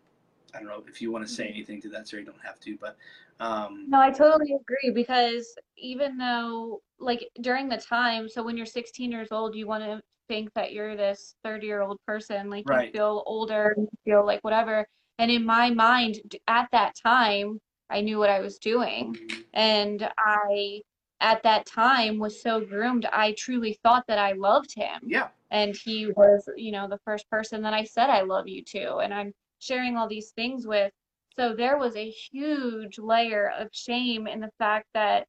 I 0.56 0.60
don't 0.60 0.68
know 0.68 0.84
if 0.88 1.01
you 1.01 1.12
want 1.12 1.28
to 1.28 1.34
say 1.34 1.47
anything 1.47 1.82
to 1.82 1.89
that, 1.89 2.08
so 2.08 2.18
you 2.18 2.24
don't 2.24 2.43
have 2.43 2.60
to. 2.62 2.78
But 2.80 2.97
um, 3.39 3.86
No, 3.89 3.99
I 3.99 4.12
totally 4.12 4.53
agree 4.53 4.91
because 4.93 5.56
even 5.78 6.18
though, 6.18 6.82
like, 6.99 7.30
during 7.41 7.68
the 7.70 7.78
time, 7.78 8.30
so 8.30 8.43
when 8.43 8.58
you're 8.58 8.66
16 8.66 9.12
years 9.12 9.30
old, 9.32 9.56
you 9.56 9.68
want 9.68 9.84
to 9.84 10.01
think 10.28 10.49
that 10.56 10.74
you're 10.74 10.95
this 10.95 11.36
30 11.43 11.68
year 11.68 11.82
old 11.82 11.99
person, 12.08 12.49
like, 12.49 12.66
you 12.68 12.91
feel 12.91 13.24
older, 13.26 13.76
you 13.78 13.88
feel 14.06 14.26
like 14.26 14.41
whatever. 14.43 14.88
And 15.20 15.30
in 15.32 15.45
my 15.45 15.70
mind, 15.70 16.20
at 16.47 16.68
that 16.72 16.93
time, 17.01 17.60
I 17.89 18.01
knew 18.01 18.18
what 18.18 18.30
I 18.30 18.39
was 18.39 18.58
doing. 18.58 19.16
And 19.53 20.10
I, 20.18 20.82
at 21.22 21.43
that 21.43 21.66
time, 21.66 22.20
was 22.20 22.41
so 22.41 22.60
groomed, 22.62 23.06
I 23.12 23.34
truly 23.38 23.78
thought 23.84 24.06
that 24.08 24.18
I 24.20 24.34
loved 24.34 24.74
him. 24.76 24.99
yeah, 25.06 25.28
and 25.51 25.76
he 25.76 26.08
was 26.08 26.49
you 26.58 26.72
know 26.72 26.88
the 26.88 26.97
first 27.06 27.30
person 27.30 27.62
that 27.62 27.74
i 27.74 27.84
said 27.84 28.10
i 28.10 28.22
love 28.22 28.47
you 28.47 28.64
to 28.64 28.97
and 28.97 29.14
i'm 29.14 29.32
sharing 29.60 29.97
all 29.97 30.08
these 30.08 30.32
things 30.32 30.68
with 30.68 30.91
so 31.36 31.53
there 31.53 31.78
was 31.78 31.95
a 31.95 32.10
huge 32.10 32.97
layer 32.97 33.51
of 33.58 33.68
shame 33.72 34.28
in 34.28 34.39
the 34.39 34.49
fact 34.58 34.88
that 34.93 35.28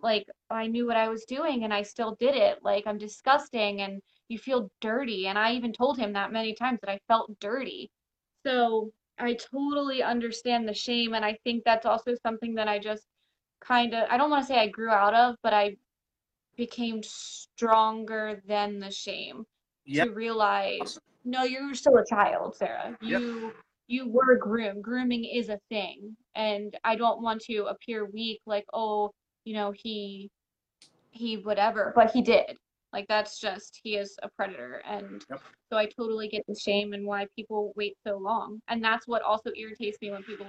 like 0.00 0.26
i 0.50 0.66
knew 0.66 0.86
what 0.86 0.96
i 0.96 1.08
was 1.08 1.24
doing 1.24 1.64
and 1.64 1.72
i 1.72 1.82
still 1.82 2.16
did 2.18 2.34
it 2.34 2.58
like 2.62 2.86
i'm 2.86 2.98
disgusting 2.98 3.82
and 3.82 4.00
you 4.28 4.38
feel 4.38 4.70
dirty 4.80 5.26
and 5.26 5.38
i 5.38 5.52
even 5.52 5.72
told 5.72 5.98
him 5.98 6.12
that 6.12 6.32
many 6.32 6.54
times 6.54 6.78
that 6.82 6.90
i 6.90 6.98
felt 7.08 7.38
dirty 7.40 7.90
so 8.44 8.90
i 9.18 9.34
totally 9.34 10.02
understand 10.02 10.66
the 10.68 10.74
shame 10.74 11.14
and 11.14 11.24
i 11.24 11.36
think 11.44 11.62
that's 11.64 11.86
also 11.86 12.14
something 12.22 12.54
that 12.54 12.68
i 12.68 12.78
just 12.78 13.04
kind 13.60 13.94
of 13.94 14.04
i 14.10 14.16
don't 14.16 14.30
want 14.30 14.42
to 14.42 14.52
say 14.52 14.58
i 14.58 14.66
grew 14.66 14.90
out 14.90 15.14
of 15.14 15.36
but 15.42 15.52
i 15.52 15.76
became 16.56 17.02
stronger 17.02 18.42
than 18.46 18.78
the 18.78 18.90
shame 18.90 19.44
yeah. 19.84 20.04
to 20.04 20.10
realize. 20.12 20.98
No 21.24 21.44
you're 21.44 21.74
still 21.74 21.96
a 21.98 22.06
child 22.06 22.56
sarah. 22.56 22.96
Yep. 23.00 23.20
you 23.20 23.52
you 23.88 24.08
were 24.08 24.36
groomed 24.36 24.82
grooming 24.82 25.24
is 25.24 25.48
a 25.48 25.58
thing. 25.68 26.16
And 26.34 26.76
i 26.84 26.94
don't 26.96 27.22
want 27.22 27.40
to 27.42 27.64
appear 27.64 28.06
weak 28.06 28.40
like 28.46 28.64
oh 28.72 29.12
you 29.44 29.54
know 29.54 29.72
he 29.74 30.30
he 31.10 31.36
whatever. 31.36 31.92
But 31.94 32.10
he 32.10 32.22
did. 32.22 32.56
Like 32.92 33.06
that's 33.08 33.38
just 33.38 33.80
he 33.82 33.96
is 33.96 34.16
a 34.22 34.28
predator. 34.28 34.82
And 34.86 35.24
Yep. 35.30 35.40
so 35.70 35.78
i 35.78 35.86
totally 35.86 36.28
get 36.28 36.44
the 36.46 36.54
shame 36.54 36.92
and 36.92 37.06
why 37.06 37.26
people 37.36 37.72
wait 37.76 37.96
so 38.06 38.16
long. 38.16 38.60
And 38.68 38.82
that's 38.82 39.06
what 39.06 39.22
also 39.22 39.50
irritates 39.56 39.98
me 40.00 40.10
when 40.10 40.22
people 40.22 40.46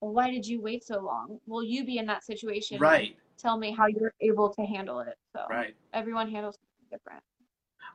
well, 0.00 0.12
why 0.12 0.30
did 0.30 0.46
you 0.46 0.60
wait 0.60 0.84
so 0.84 1.00
long? 1.00 1.38
Will 1.46 1.64
you 1.64 1.84
be 1.84 1.96
in 1.96 2.06
that 2.06 2.22
situation. 2.24 2.78
Right, 2.78 3.16
tell 3.38 3.56
me 3.56 3.70
how 3.72 3.86
you're 3.86 4.12
able 4.20 4.52
to 4.54 4.62
handle 4.62 5.00
it. 5.00 5.14
So 5.34 5.42
right. 5.48 5.74
everyone 5.94 6.30
handles 6.30 6.58
different 6.90 7.22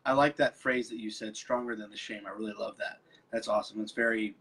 I 0.05 0.13
like 0.13 0.35
that 0.37 0.57
phrase 0.57 0.89
that 0.89 0.99
you 0.99 1.09
said, 1.11 1.35
stronger 1.35 1.75
than 1.75 1.89
the 1.89 1.97
shame. 1.97 2.23
I 2.27 2.31
really 2.31 2.53
love 2.57 2.77
that. 2.77 2.99
That's 3.31 3.47
awesome. 3.47 3.81
It's 3.81 3.91
very, 3.91 4.35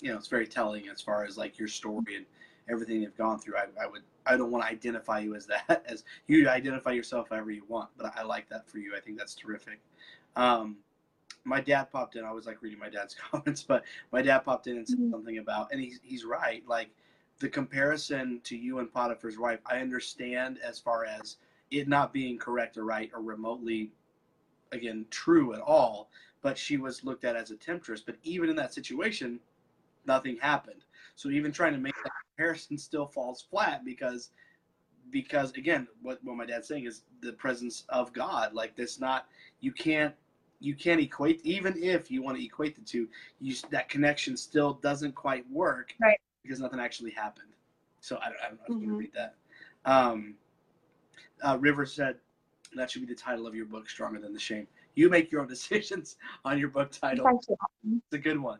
you 0.00 0.10
know, 0.10 0.16
it's 0.16 0.28
very 0.28 0.46
telling 0.46 0.88
as 0.88 1.00
far 1.00 1.24
as 1.24 1.36
like 1.36 1.58
your 1.58 1.68
story 1.68 2.16
and 2.16 2.26
everything 2.68 3.02
you've 3.02 3.16
gone 3.16 3.38
through. 3.38 3.56
I, 3.56 3.66
I 3.82 3.86
would, 3.86 4.02
I 4.26 4.36
don't 4.36 4.50
want 4.50 4.64
to 4.64 4.70
identify 4.70 5.18
you 5.20 5.34
as 5.34 5.46
that, 5.46 5.84
as 5.88 6.04
you 6.26 6.48
identify 6.48 6.92
yourself 6.92 7.28
however 7.30 7.50
you 7.50 7.64
want, 7.68 7.90
but 7.96 8.12
I 8.16 8.22
like 8.22 8.48
that 8.48 8.68
for 8.68 8.78
you. 8.78 8.94
I 8.96 9.00
think 9.00 9.18
that's 9.18 9.34
terrific. 9.34 9.80
Um, 10.36 10.76
my 11.44 11.60
dad 11.60 11.90
popped 11.92 12.16
in. 12.16 12.24
I 12.24 12.32
was 12.32 12.46
like 12.46 12.62
reading 12.62 12.78
my 12.78 12.88
dad's 12.88 13.14
comments, 13.30 13.62
but 13.62 13.84
my 14.12 14.22
dad 14.22 14.40
popped 14.40 14.66
in 14.66 14.78
and 14.78 14.88
said 14.88 14.98
Mhm. 14.98 15.10
something 15.10 15.38
about, 15.38 15.70
and 15.72 15.80
he's, 15.80 16.00
he's 16.02 16.24
right. 16.24 16.66
Like 16.66 16.90
the 17.38 17.48
comparison 17.48 18.40
to 18.44 18.56
you 18.56 18.78
and 18.78 18.90
Potiphar's 18.90 19.38
wife, 19.38 19.60
I 19.66 19.80
understand 19.80 20.58
as 20.64 20.78
far 20.78 21.04
as 21.04 21.36
it 21.70 21.88
not 21.88 22.12
being 22.12 22.38
correct 22.38 22.78
or 22.78 22.84
right 22.84 23.10
or 23.12 23.20
remotely 23.20 23.90
again 24.74 25.06
true 25.10 25.54
at 25.54 25.60
all 25.60 26.10
but 26.44 26.58
she 26.58 26.76
was 26.76 27.02
looked 27.04 27.24
at 27.24 27.36
as 27.36 27.50
a 27.50 27.56
temptress. 27.56 28.02
But 28.02 28.16
even 28.22 28.50
in 28.50 28.56
that 28.56 28.74
situation 28.74 29.40
nothing 30.06 30.36
happened. 30.36 30.84
So 31.16 31.30
even 31.30 31.50
trying 31.50 31.72
to 31.72 31.78
make 31.78 31.94
that 32.04 32.12
comparison 32.36 32.76
still 32.76 33.06
falls 33.06 33.40
flat 33.40 33.84
because 33.84 34.30
because 35.10 35.52
again 35.52 35.88
what, 36.02 36.22
what 36.22 36.36
my 36.36 36.44
dad's 36.44 36.68
saying 36.68 36.84
is 36.84 37.02
the 37.22 37.32
presence 37.32 37.84
of 37.88 38.12
god. 38.12 38.52
Like 38.52 38.76
this 38.76 39.00
not 39.00 39.26
you 39.60 39.72
can't 39.72 40.14
you 40.60 40.74
can't 40.74 41.00
equate 41.00 41.40
even 41.44 41.82
if 41.82 42.10
you 42.10 42.22
want 42.22 42.36
to 42.36 42.44
equate 42.44 42.74
the 42.74 42.82
two 42.82 43.08
you 43.40 43.54
that 43.70 43.88
connection 43.88 44.36
still 44.36 44.74
doesn't 44.74 45.14
quite 45.14 45.50
work 45.50 45.94
Right. 46.00 46.18
because 46.42 46.60
nothing 46.60 46.78
actually 46.80 47.10
happened. 47.12 47.48
So 48.00 48.18
i 48.22 48.26
don't, 48.28 48.38
I 48.44 48.48
don't 48.48 48.58
know 48.58 48.64
if 48.74 48.80
you 48.82 48.88
Mhm. 48.88 48.90
to 48.90 48.98
read 48.98 49.12
that. 49.14 49.34
Um 49.86 50.34
uh, 51.42 51.56
river 51.58 51.86
said 51.86 52.16
that 52.76 52.90
should 52.90 53.02
be 53.02 53.08
the 53.08 53.14
title 53.14 53.46
of 53.46 53.54
your 53.54 53.66
book 53.66 53.88
stronger 53.88 54.20
than 54.20 54.32
the 54.32 54.38
shame 54.38 54.66
you 54.94 55.08
make 55.08 55.30
your 55.30 55.40
own 55.40 55.48
decisions 55.56 56.16
on 56.44 56.58
your 56.58 56.68
book 56.68 56.90
title 56.90 57.24
Thank 57.24 57.40
you. 57.48 57.56
it's 58.06 58.14
a 58.14 58.18
good 58.18 58.40
one 58.40 58.58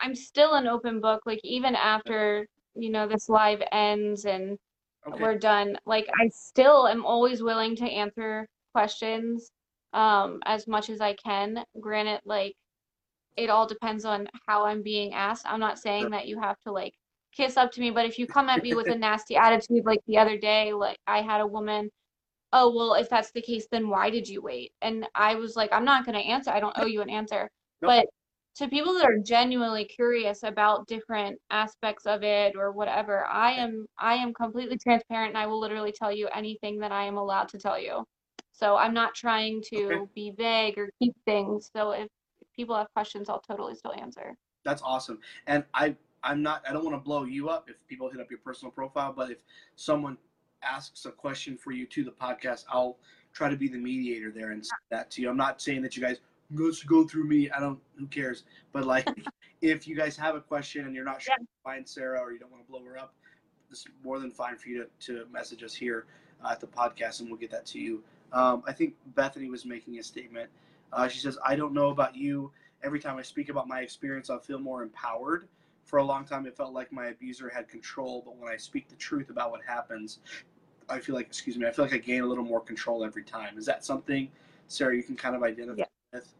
I'm 0.00 0.14
still 0.14 0.54
an 0.54 0.66
open 0.66 1.00
book, 1.00 1.22
like 1.24 1.40
even 1.44 1.74
after, 1.74 2.46
you 2.74 2.90
know, 2.90 3.06
this 3.06 3.28
live 3.28 3.62
ends 3.72 4.24
and 4.26 4.58
okay 5.06 5.22
we're 5.22 5.38
done. 5.38 5.78
Like 5.86 6.06
I 6.20 6.28
still 6.28 6.88
am 6.88 7.04
always 7.04 7.42
willing 7.42 7.76
to 7.76 7.84
answer 7.84 8.48
questions 8.72 9.50
um 9.92 10.40
as 10.44 10.66
much 10.66 10.90
as 10.90 11.00
I 11.00 11.14
can. 11.14 11.64
Granted, 11.80 12.20
like 12.24 12.54
it 13.36 13.50
all 13.50 13.66
depends 13.66 14.04
on 14.04 14.28
how 14.46 14.64
I'm 14.66 14.82
being 14.82 15.14
asked. 15.14 15.46
I'm 15.46 15.60
not 15.60 15.78
saying 15.78 16.02
Sure. 16.02 16.10
that 16.10 16.26
you 16.26 16.40
have 16.40 16.58
to 16.60 16.72
like 16.72 16.94
kiss 17.32 17.56
up 17.56 17.72
to 17.72 17.80
me, 17.80 17.90
but 17.90 18.04
if 18.06 18.18
you 18.18 18.26
come 18.26 18.48
at 18.48 18.62
me 18.62 18.74
with 18.74 18.88
a 18.90 18.94
nasty 18.98 19.36
attitude 19.36 19.84
like 19.84 20.00
the 20.06 20.18
other 20.18 20.36
day, 20.38 20.72
like 20.72 20.98
I 21.06 21.22
had 21.22 21.40
a 21.40 21.46
woman, 21.46 21.90
oh, 22.54 22.74
well, 22.74 22.94
if 22.94 23.10
that's 23.10 23.32
the 23.32 23.42
case, 23.42 23.68
then 23.70 23.90
why 23.90 24.10
did 24.10 24.28
you 24.28 24.42
wait? 24.42 24.72
And 24.82 25.06
I 25.16 25.36
was 25.36 25.56
like, 25.56 25.72
I'm 25.72 25.84
not 25.84 26.06
going 26.06 26.16
to 26.18 26.24
answer. 26.26 26.50
I 26.52 26.60
don't 26.60 26.78
owe 26.78 26.86
you 26.86 27.02
an 27.02 27.10
answer. 27.10 27.50
Nope. 27.82 27.96
But 27.96 28.06
to 28.56 28.68
people 28.68 28.94
that 28.94 29.04
are 29.06 29.18
genuinely 29.18 29.84
curious 29.86 30.44
about 30.44 30.86
different 30.88 31.40
aspects 31.50 32.06
of 32.06 32.22
it 32.24 32.54
or 32.56 32.72
whatever, 32.72 33.26
I 33.26 33.52
am 33.52 33.86
I 33.98 34.14
am 34.14 34.32
completely 34.34 34.78
transparent 34.78 35.30
and 35.30 35.38
I 35.38 35.46
will 35.46 35.60
literally 35.60 35.92
tell 35.92 36.12
you 36.12 36.28
anything 36.34 36.78
that 36.80 36.92
I 36.92 37.04
am 37.04 37.16
allowed 37.18 37.48
to 37.50 37.58
tell 37.58 37.78
you. 37.80 38.04
So 38.52 38.76
I'm 38.76 38.94
not 38.94 39.14
trying 39.14 39.62
to 39.70 39.90
Okay. 39.90 40.04
be 40.14 40.32
vague 40.36 40.78
or 40.78 40.90
keep 41.02 41.14
things. 41.26 41.70
So 41.76 41.90
if 41.92 42.08
people 42.56 42.76
have 42.76 42.92
questions, 42.94 43.28
I'll 43.28 43.40
totally 43.40 43.74
still 43.74 43.94
answer. 43.94 44.36
that's 44.64 44.82
awesome 44.82 45.20
and 45.46 45.64
i 45.74 45.94
i'm 46.22 46.42
not 46.42 46.62
i 46.68 46.72
don't 46.72 46.84
want 46.84 46.96
to 46.96 47.00
blow 47.00 47.24
you 47.24 47.48
up 47.48 47.68
if 47.68 47.76
people 47.86 48.10
hit 48.10 48.20
up 48.20 48.30
your 48.30 48.38
personal 48.40 48.70
profile 48.72 49.12
but 49.12 49.30
if 49.30 49.38
someone 49.76 50.16
asks 50.64 51.04
a 51.06 51.10
question 51.10 51.56
for 51.56 51.72
you 51.72 51.86
to 51.86 52.04
the 52.04 52.10
podcast 52.10 52.64
i'll 52.70 52.96
try 53.32 53.48
to 53.48 53.56
be 53.56 53.68
the 53.68 53.78
mediator 53.78 54.30
there 54.30 54.52
and 54.52 54.64
send 54.64 54.78
that 54.90 55.10
to 55.10 55.20
you. 55.20 55.28
I'm 55.28 55.36
not 55.36 55.60
saying 55.60 55.82
that 55.82 55.96
you 55.96 56.02
guys 56.02 56.18
go 56.54 56.70
go 56.86 57.04
through 57.06 57.24
me 57.24 57.50
i 57.50 57.58
don't 57.60 57.80
who 57.98 58.06
cares? 58.06 58.44
But 58.72 58.84
like 58.86 59.08
if 59.60 59.88
you 59.88 59.96
guys 59.96 60.16
have 60.16 60.34
a 60.36 60.40
question 60.40 60.86
and 60.86 60.94
you're 60.94 61.04
not 61.04 61.20
sure 61.22 61.34
Yeah. 61.38 61.44
to 61.44 61.50
find 61.64 61.88
sarah 61.88 62.20
or 62.20 62.32
you 62.32 62.38
don't 62.38 62.52
want 62.52 62.64
to 62.64 62.70
blow 62.70 62.84
her 62.84 62.96
up 62.98 63.12
it's 63.70 63.84
more 64.04 64.18
than 64.20 64.30
fine 64.30 64.56
for 64.56 64.68
you 64.68 64.84
to, 64.84 65.06
to 65.06 65.26
message 65.32 65.62
us 65.64 65.74
here 65.74 66.06
uh, 66.44 66.50
at 66.52 66.60
the 66.60 66.66
podcast 66.66 67.20
and 67.20 67.28
we'll 67.28 67.38
get 67.38 67.50
that 67.50 67.66
to 67.66 67.78
you. 67.80 68.02
Um, 68.32 68.62
i 68.66 68.72
think 68.72 68.94
bethany 69.14 69.48
was 69.50 69.64
making 69.64 69.98
a 69.98 70.02
statement. 70.02 70.48
Uh, 70.92 71.08
she 71.08 71.18
says 71.18 71.38
i 71.44 71.56
don't 71.56 71.72
know 71.72 71.88
about 71.90 72.14
you. 72.14 72.52
Every 72.84 73.00
time 73.00 73.16
I 73.16 73.22
speak 73.22 73.48
about 73.48 73.66
my 73.66 73.80
experience, 73.80 74.28
I 74.28 74.38
feel 74.38 74.58
more 74.58 74.82
empowered. 74.82 75.48
For 75.84 75.98
a 75.98 76.04
long 76.04 76.26
time, 76.26 76.44
it 76.46 76.54
felt 76.54 76.74
like 76.74 76.92
my 76.92 77.06
abuser 77.06 77.48
had 77.48 77.66
control, 77.66 78.22
but 78.24 78.36
when 78.36 78.52
I 78.52 78.58
speak 78.58 78.88
the 78.88 78.96
truth 78.96 79.30
about 79.30 79.50
what 79.50 79.62
happens, 79.66 80.18
I 80.88 80.98
feel 80.98 81.14
like, 81.14 81.26
excuse 81.26 81.56
me, 81.56 81.66
I 81.66 81.72
feel 81.72 81.84
like 81.84 81.94
I 81.94 81.98
gain 81.98 82.22
a 82.22 82.26
little 82.26 82.44
more 82.44 82.60
control 82.60 83.04
every 83.04 83.24
time. 83.24 83.58
Is 83.58 83.66
that 83.66 83.84
something, 83.84 84.28
Sarah, 84.68 84.96
you 84.96 85.02
can 85.02 85.16
kind 85.16 85.34
of 85.34 85.42
identify 85.42 85.78
Yeah. 85.78 85.86
with? 86.12 86.34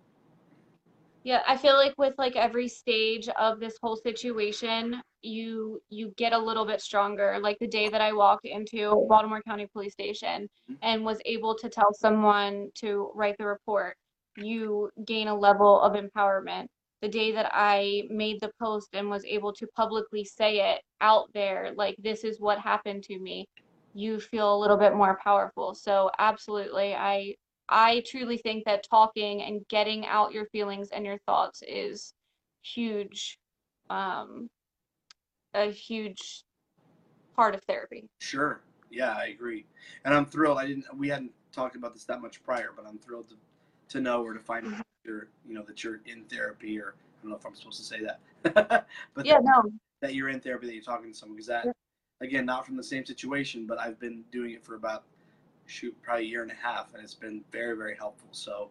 Yeah, 1.24 1.42
I 1.49 1.57
feel 1.57 1.74
like 1.74 1.95
with 1.97 2.14
like 2.18 2.36
every 2.36 2.68
stage 2.68 3.28
of 3.30 3.59
this 3.59 3.78
whole 3.82 3.97
situation, 3.97 5.01
you 5.22 5.80
you 5.88 6.12
get 6.18 6.34
a 6.34 6.38
little 6.38 6.66
bit 6.66 6.82
stronger. 6.82 7.38
Like 7.40 7.59
the 7.59 7.66
day 7.66 7.88
that 7.88 8.03
I 8.03 8.12
walked 8.12 8.45
into 8.45 9.07
Baltimore 9.09 9.40
County 9.42 9.66
Police 9.72 9.95
Station 9.95 10.49
mm-hmm. 10.70 10.74
and 10.82 11.03
was 11.03 11.20
able 11.24 11.55
to 11.57 11.70
tell 11.70 11.95
someone 11.95 12.68
to 12.76 13.11
write 13.14 13.36
the 13.38 13.47
report, 13.47 13.97
you 14.36 14.90
gain 15.07 15.28
a 15.28 15.34
level 15.34 15.80
of 15.80 15.95
empowerment. 15.95 16.66
The 17.01 17.09
day 17.09 17.32
that 17.32 17.51
I 17.53 18.05
made 18.11 18.40
the 18.40 18.51
post 18.59 18.88
and 18.92 19.09
was 19.09 19.24
able 19.24 19.53
to 19.55 19.66
publicly 19.68 20.24
say 20.24 20.72
it 20.72 20.82
out 21.01 21.28
there, 21.32 21.72
like 21.74 21.97
this 21.99 22.24
is 22.24 22.40
what 22.40 22.59
happened 22.59 23.03
to 23.05 23.18
me, 23.18 23.47
you 23.95 24.20
feel 24.20 24.55
a 24.55 24.59
little 24.59 24.76
bit 24.76 24.95
more 24.95 25.18
powerful. 25.22 25.74
So 25.74 26.11
absolutely, 26.18 26.95
I 26.95 27.36
I 27.68 28.03
truly 28.07 28.36
think 28.38 28.64
that 28.66 28.84
talking 28.90 29.42
and 29.42 29.66
getting 29.68 30.07
out 30.07 30.32
your 30.32 30.47
feelings 30.47 30.90
and 30.90 31.07
your 31.07 31.18
thoughts 31.26 31.62
is 31.66 32.12
huge, 32.62 33.38
um, 33.90 34.51
a 35.55 35.70
huge 35.70 36.45
part 37.36 37.55
of 37.55 37.62
therapy. 37.64 38.09
Sure. 38.20 38.61
Yeah, 38.90 39.12
I 39.12 39.26
agree. 39.26 39.64
And 40.05 40.14
I'm 40.14 40.26
thrilled. 40.26 40.59
I 40.59 40.66
didn't. 40.66 40.84
We 40.97 41.09
hadn't 41.09 41.32
talked 41.53 41.76
about 41.76 41.95
this 41.95 42.05
that 42.05 42.20
much 42.20 42.42
prior, 42.42 42.70
but 42.76 42.86
I'm 42.86 42.99
thrilled 42.99 43.28
to, 43.28 43.34
to 43.90 44.01
know 44.01 44.22
or 44.22 44.34
to 44.34 44.40
find 44.40 44.66
out 44.66 44.82
you're, 45.05 45.28
you 45.47 45.55
know, 45.55 45.62
that 45.62 45.82
you're 45.82 46.01
in 46.07 46.24
therapy, 46.24 46.78
or 46.78 46.95
I 46.97 47.22
don't 47.22 47.30
know 47.30 47.36
if 47.36 47.47
I'm 47.47 47.55
supposed 47.55 47.78
to 47.78 47.84
say 47.84 48.01
that, 48.03 48.20
but 49.14 49.26
Yeah, 49.26 49.34
that, 49.34 49.45
no, 49.45 49.70
that 50.01 50.14
you're 50.14 50.28
in 50.28 50.40
therapy, 50.40 50.66
that 50.66 50.74
you're 50.74 50.82
talking 50.82 51.11
to 51.12 51.16
someone. 51.16 51.36
Because 51.36 51.49
that, 51.49 51.66
Yeah. 51.66 51.72
Again, 52.21 52.47
not 52.47 52.67
from 52.67 52.77
the 52.77 52.85
same 52.85 53.05
situation, 53.05 53.67
but 53.67 53.79
I've 53.79 53.99
been 53.99 54.25
doing 54.33 54.53
it 54.53 54.65
for 54.65 54.75
about 54.75 55.05
shoot 55.67 55.97
probably 56.03 56.25
a 56.25 56.29
year 56.29 56.43
and 56.43 56.51
a 56.51 56.55
half, 56.55 56.95
and 56.95 57.03
it's 57.03 57.15
been 57.15 57.43
very 57.51 57.77
very 57.77 57.97
helpful. 57.97 58.29
So. 58.33 58.71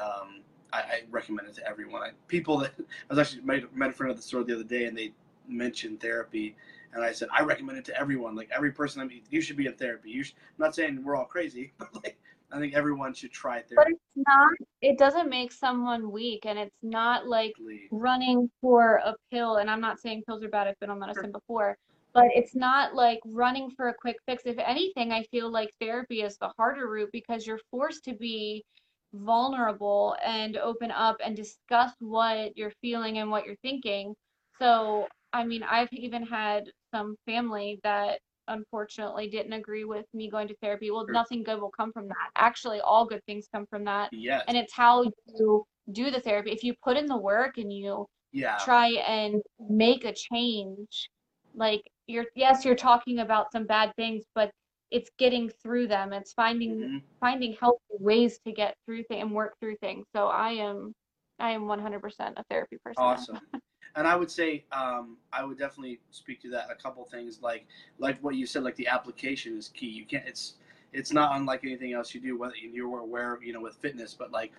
Um, 0.00 0.42
I, 0.72 0.78
I 0.78 1.02
recommend 1.10 1.48
it 1.48 1.54
to 1.56 1.66
everyone. 1.66 2.02
I, 2.02 2.10
people 2.26 2.58
that 2.58 2.72
I 2.78 2.82
was 3.14 3.18
actually 3.18 3.42
met, 3.42 3.74
met 3.74 3.90
a 3.90 3.92
friend 3.92 4.10
at 4.10 4.16
the 4.16 4.22
store 4.22 4.44
the 4.44 4.54
other 4.54 4.64
day, 4.64 4.84
and 4.84 4.96
they 4.96 5.12
mentioned 5.48 6.00
therapy, 6.00 6.56
and 6.92 7.02
I 7.02 7.12
said 7.12 7.28
I 7.32 7.42
recommend 7.42 7.78
it 7.78 7.84
to 7.86 7.98
everyone. 7.98 8.36
Like 8.36 8.50
every 8.54 8.72
person 8.72 9.00
I 9.00 9.04
meet, 9.04 9.24
you 9.30 9.40
should 9.40 9.56
be 9.56 9.66
in 9.66 9.74
therapy. 9.74 10.10
You 10.10 10.22
should, 10.22 10.34
I'm 10.36 10.64
not 10.64 10.74
saying 10.74 11.02
we're 11.02 11.16
all 11.16 11.24
crazy, 11.24 11.72
but 11.78 11.94
like 11.94 12.18
I 12.52 12.58
think 12.58 12.74
everyone 12.74 13.12
should 13.12 13.32
try 13.32 13.60
therapy. 13.62 13.74
but 13.76 13.86
it's 13.88 14.26
not, 14.26 14.48
it 14.80 14.98
doesn't 14.98 15.28
make 15.28 15.52
someone 15.52 16.10
weak, 16.10 16.46
and 16.46 16.58
it's 16.58 16.76
not 16.82 17.26
like 17.26 17.52
running 17.90 18.50
for 18.60 19.00
a 19.04 19.14
pill. 19.30 19.56
And 19.56 19.70
I'm 19.70 19.80
not 19.80 20.00
saying 20.00 20.22
pills 20.26 20.42
are 20.42 20.48
bad, 20.48 20.66
I've 20.66 20.80
been 20.80 20.90
on 20.90 20.98
medicine 20.98 21.32
before, 21.32 21.76
but 22.18 22.30
it's 22.34 22.56
not 22.56 22.94
like 22.96 23.20
running 23.24 23.70
for 23.70 23.88
a 23.88 23.94
quick 23.94 24.16
fix. 24.26 24.42
If 24.44 24.58
anything, 24.58 25.12
I 25.12 25.22
feel 25.30 25.50
like 25.52 25.70
therapy 25.80 26.22
is 26.22 26.36
the 26.36 26.50
harder 26.58 26.88
route 26.88 27.10
because 27.12 27.46
you're 27.46 27.60
forced 27.70 28.04
to 28.06 28.14
be 28.14 28.64
vulnerable 29.12 30.16
and 30.24 30.56
open 30.56 30.90
up 30.90 31.16
and 31.24 31.36
discuss 31.36 31.92
what 32.00 32.56
you're 32.56 32.72
feeling 32.80 33.18
and 33.18 33.30
what 33.30 33.46
you're 33.46 33.62
thinking. 33.62 34.14
So, 34.58 35.06
I 35.32 35.44
mean, 35.44 35.62
I've 35.62 35.92
even 35.92 36.24
had 36.24 36.64
some 36.92 37.14
family 37.24 37.78
that 37.84 38.18
unfortunately 38.48 39.28
didn't 39.28 39.52
agree 39.52 39.84
with 39.84 40.06
me 40.12 40.28
going 40.28 40.48
to 40.48 40.56
therapy. 40.60 40.90
Well, 40.90 41.04
Sure. 41.06 41.12
nothing 41.12 41.44
good 41.44 41.60
will 41.60 41.70
come 41.70 41.92
from 41.92 42.08
that. 42.08 42.30
Actually, 42.34 42.80
all 42.80 43.06
good 43.06 43.24
things 43.26 43.46
come 43.54 43.66
from 43.66 43.84
that. 43.84 44.08
Yes. 44.12 44.42
And 44.48 44.56
it's 44.56 44.72
how 44.72 45.04
you 45.04 45.64
do 45.92 46.10
the 46.10 46.20
therapy. 46.20 46.50
If 46.50 46.64
you 46.64 46.74
put 46.82 46.96
in 46.96 47.06
the 47.06 47.16
work 47.16 47.58
and 47.58 47.72
you 47.72 48.06
yeah. 48.32 48.56
try 48.64 48.88
and 49.06 49.40
make 49.68 50.04
a 50.04 50.12
change, 50.12 51.10
like 51.54 51.82
you're, 52.08 52.26
yes, 52.34 52.64
you're 52.64 52.74
talking 52.74 53.20
about 53.20 53.52
some 53.52 53.66
bad 53.66 53.92
things, 53.96 54.24
but 54.34 54.50
it's 54.90 55.10
getting 55.18 55.50
through 55.62 55.86
them. 55.86 56.12
It's 56.12 56.32
finding 56.32 56.80
Mhm. 56.80 57.02
finding 57.20 57.52
healthy 57.54 57.80
ways 57.98 58.38
to 58.46 58.52
get 58.52 58.76
through 58.86 59.02
things 59.04 59.22
and 59.22 59.32
work 59.32 59.58
through 59.60 59.76
things. 59.76 60.06
So 60.14 60.28
I 60.28 60.50
am 60.52 60.94
I 61.40 61.50
am 61.50 61.66
100% 61.66 62.34
a 62.36 62.44
therapy 62.44 62.78
person. 62.84 63.02
Awesome. 63.04 63.40
And 63.94 64.06
I 64.06 64.14
would 64.14 64.30
say 64.30 64.64
um, 64.70 65.16
I 65.32 65.44
would 65.44 65.58
definitely 65.58 65.98
speak 66.10 66.40
to 66.42 66.50
that. 66.50 66.70
A 66.70 66.74
couple 66.74 67.04
things 67.04 67.40
like 67.42 67.66
like 67.98 68.22
what 68.22 68.36
you 68.36 68.46
said, 68.46 68.62
like 68.62 68.76
the 68.76 68.86
application 68.86 69.56
is 69.58 69.68
key. 69.70 69.88
You 69.88 70.04
can't. 70.04 70.24
It's 70.26 70.54
it's 70.92 71.12
not 71.12 71.34
unlike 71.36 71.64
anything 71.64 71.94
else 71.94 72.14
you 72.14 72.20
do. 72.20 72.38
Whether 72.38 72.54
you're 72.56 73.00
aware 73.00 73.34
of, 73.34 73.42
you 73.42 73.52
know, 73.52 73.60
with 73.60 73.74
fitness, 73.76 74.14
but 74.14 74.30
like 74.30 74.52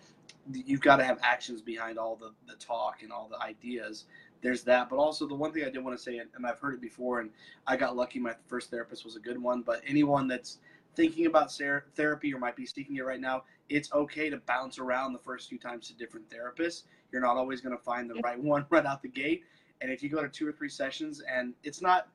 you've 0.51 0.81
got 0.81 0.97
to 0.97 1.05
have 1.05 1.19
actions 1.21 1.61
behind 1.61 1.97
all 1.97 2.15
the 2.15 2.31
the 2.47 2.55
talk 2.55 3.01
and 3.01 3.13
all 3.13 3.29
the 3.29 3.41
ideas. 3.41 4.05
There's 4.41 4.63
that, 4.63 4.89
but 4.89 4.97
also 4.97 5.27
the 5.27 5.35
one 5.35 5.51
thing 5.51 5.65
I 5.65 5.69
did 5.69 5.83
want 5.83 5.97
to 5.97 6.03
say, 6.03 6.17
and 6.17 6.45
I've 6.45 6.59
heard 6.59 6.73
it 6.73 6.81
before, 6.81 7.19
and 7.19 7.29
I 7.67 7.75
got 7.75 7.95
lucky. 7.95 8.19
My 8.19 8.35
first 8.47 8.69
therapist 8.69 9.03
was 9.03 9.15
a 9.15 9.19
good 9.19 9.41
one. 9.41 9.61
But 9.61 9.81
anyone 9.85 10.27
that's 10.27 10.59
thinking 10.95 11.25
about 11.25 11.51
ser- 11.51 11.85
therapy 11.95 12.33
or 12.33 12.39
might 12.39 12.55
be 12.55 12.65
seeking 12.65 12.95
it 12.97 13.05
right 13.05 13.19
now, 13.19 13.43
it's 13.67 13.91
okay 13.93 14.29
to 14.29 14.37
bounce 14.37 14.79
around 14.79 15.13
the 15.13 15.19
first 15.19 15.49
few 15.49 15.59
times 15.59 15.87
to 15.87 15.93
different 15.93 16.29
therapists. 16.29 16.83
You're 17.11 17.21
not 17.21 17.37
always 17.37 17.61
going 17.61 17.75
to 17.77 17.83
find 17.83 18.09
the 18.09 18.19
right 18.23 18.39
one 18.39 18.65
right 18.69 18.85
out 18.85 19.01
the 19.01 19.09
gate. 19.09 19.43
And 19.81 19.91
if 19.91 20.01
you 20.01 20.09
go 20.09 20.21
to 20.21 20.29
two 20.29 20.47
or 20.47 20.51
three 20.51 20.69
sessions, 20.69 21.21
and 21.21 21.53
it's 21.63 21.81
not 21.81 22.07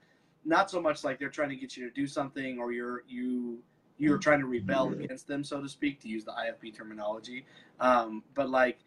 not 0.46 0.70
so 0.70 0.80
much 0.80 1.04
like 1.04 1.18
they're 1.18 1.30
trying 1.30 1.48
to 1.48 1.56
get 1.56 1.76
you 1.76 1.88
to 1.88 1.94
do 1.94 2.06
something 2.06 2.58
or 2.58 2.72
you're 2.72 3.02
you 3.08 3.58
you're 3.96 4.18
trying 4.18 4.40
to 4.40 4.46
rebel 4.46 4.92
against 4.92 5.28
them, 5.28 5.44
so 5.44 5.60
to 5.60 5.68
speak, 5.68 6.00
to 6.00 6.08
use 6.08 6.24
the 6.24 6.32
IFB 6.32 6.74
terminology. 6.74 7.46
Um, 7.78 8.24
but 8.34 8.50
like, 8.50 8.78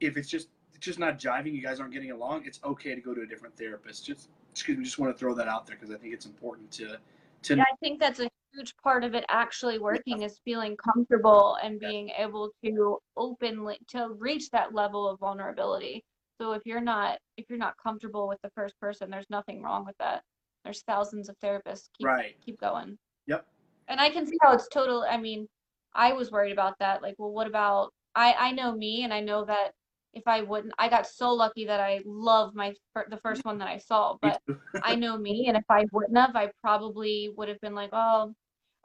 if 0.00 0.16
it's 0.16 0.28
just 0.28 0.48
it's 0.78 0.84
just 0.86 1.00
not 1.00 1.18
jiving, 1.18 1.52
you 1.54 1.60
guys 1.62 1.80
aren't 1.80 1.92
getting 1.92 2.12
along, 2.12 2.44
it's 2.46 2.60
okay 2.64 2.94
to 2.94 3.00
go 3.00 3.12
to 3.12 3.22
a 3.22 3.26
different 3.26 3.56
therapist. 3.56 4.06
Just 4.06 4.28
excuse 4.52 4.78
me, 4.78 4.84
just 4.84 4.98
want 4.98 5.12
to 5.12 5.18
throw 5.18 5.34
that 5.34 5.48
out 5.48 5.66
there 5.66 5.76
because 5.76 5.92
I 5.92 5.98
think 5.98 6.14
it's 6.14 6.26
important 6.26 6.70
to 6.72 6.98
to 7.42 7.56
Yeah, 7.56 7.64
I 7.64 7.76
think 7.80 7.98
that's 7.98 8.20
a 8.20 8.30
huge 8.52 8.76
part 8.76 9.02
of 9.02 9.14
it 9.14 9.24
actually 9.28 9.80
working 9.80 10.22
is 10.22 10.40
feeling 10.44 10.76
comfortable 10.76 11.56
and 11.62 11.80
Yeah. 11.82 11.88
being 11.88 12.10
able 12.10 12.52
to 12.64 12.98
openly 13.16 13.78
to 13.88 14.10
reach 14.18 14.50
that 14.50 14.72
level 14.72 15.08
of 15.08 15.18
vulnerability. 15.18 16.04
So 16.40 16.52
if 16.52 16.64
you're 16.64 16.80
not 16.80 17.18
if 17.36 17.46
you're 17.48 17.58
not 17.58 17.74
comfortable 17.82 18.28
with 18.28 18.40
the 18.42 18.50
first 18.50 18.78
person, 18.78 19.10
there's 19.10 19.28
nothing 19.30 19.62
wrong 19.62 19.84
with 19.84 19.96
that. 19.98 20.22
There's 20.62 20.82
thousands 20.82 21.28
of 21.28 21.36
therapists. 21.40 21.88
Keep 21.98 22.06
right. 22.06 22.36
keep 22.40 22.60
going. 22.60 22.96
Yep. 23.26 23.44
And 23.88 24.00
I 24.00 24.10
can 24.10 24.26
see 24.28 24.38
how 24.42 24.52
it's 24.52 24.68
total. 24.68 25.04
I 25.10 25.16
mean, 25.16 25.48
I 25.92 26.12
was 26.12 26.30
worried 26.30 26.52
about 26.52 26.78
that. 26.78 27.02
Like, 27.02 27.16
well, 27.18 27.32
what 27.32 27.48
about 27.48 27.92
I 28.14 28.32
I 28.38 28.52
know 28.52 28.72
me 28.76 29.02
and 29.02 29.12
I 29.12 29.18
know 29.20 29.44
that 29.44 29.72
if 30.14 30.26
I 30.26 30.42
wouldn't, 30.42 30.74
I 30.78 30.88
got 30.88 31.06
so 31.06 31.32
lucky 31.32 31.66
that 31.66 31.80
I 31.80 32.00
love 32.04 32.54
my 32.54 32.74
the 33.10 33.18
first 33.18 33.44
one 33.44 33.58
that 33.58 33.68
I 33.68 33.78
saw, 33.78 34.16
but. 34.22 34.40
I 34.82 34.94
know 34.94 35.16
me, 35.16 35.46
and 35.48 35.56
if 35.56 35.64
I 35.68 35.84
wouldn't 35.92 36.16
have, 36.16 36.36
I 36.36 36.50
probably 36.62 37.30
would 37.36 37.48
have 37.48 37.60
been 37.60 37.74
like, 37.74 37.90
oh, 37.92 38.32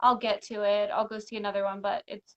I'll 0.00 0.16
get 0.16 0.42
to 0.42 0.62
it. 0.62 0.90
I'll 0.92 1.08
go 1.08 1.18
see 1.18 1.36
another 1.36 1.64
one. 1.64 1.80
But 1.80 2.02
it's 2.06 2.36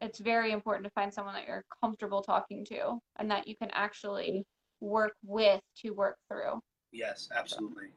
it's 0.00 0.18
very 0.18 0.52
important 0.52 0.84
to 0.84 0.90
find 0.90 1.12
someone 1.12 1.34
that 1.34 1.46
you're 1.46 1.64
comfortable 1.82 2.22
talking 2.22 2.64
to 2.66 2.98
and 3.16 3.30
that 3.30 3.48
you 3.48 3.56
can 3.56 3.70
actually 3.72 4.44
work 4.80 5.12
with 5.24 5.60
to 5.82 5.90
work 5.90 6.16
through. 6.28 6.60
Yes, 6.92 7.28
absolutely. 7.36 7.88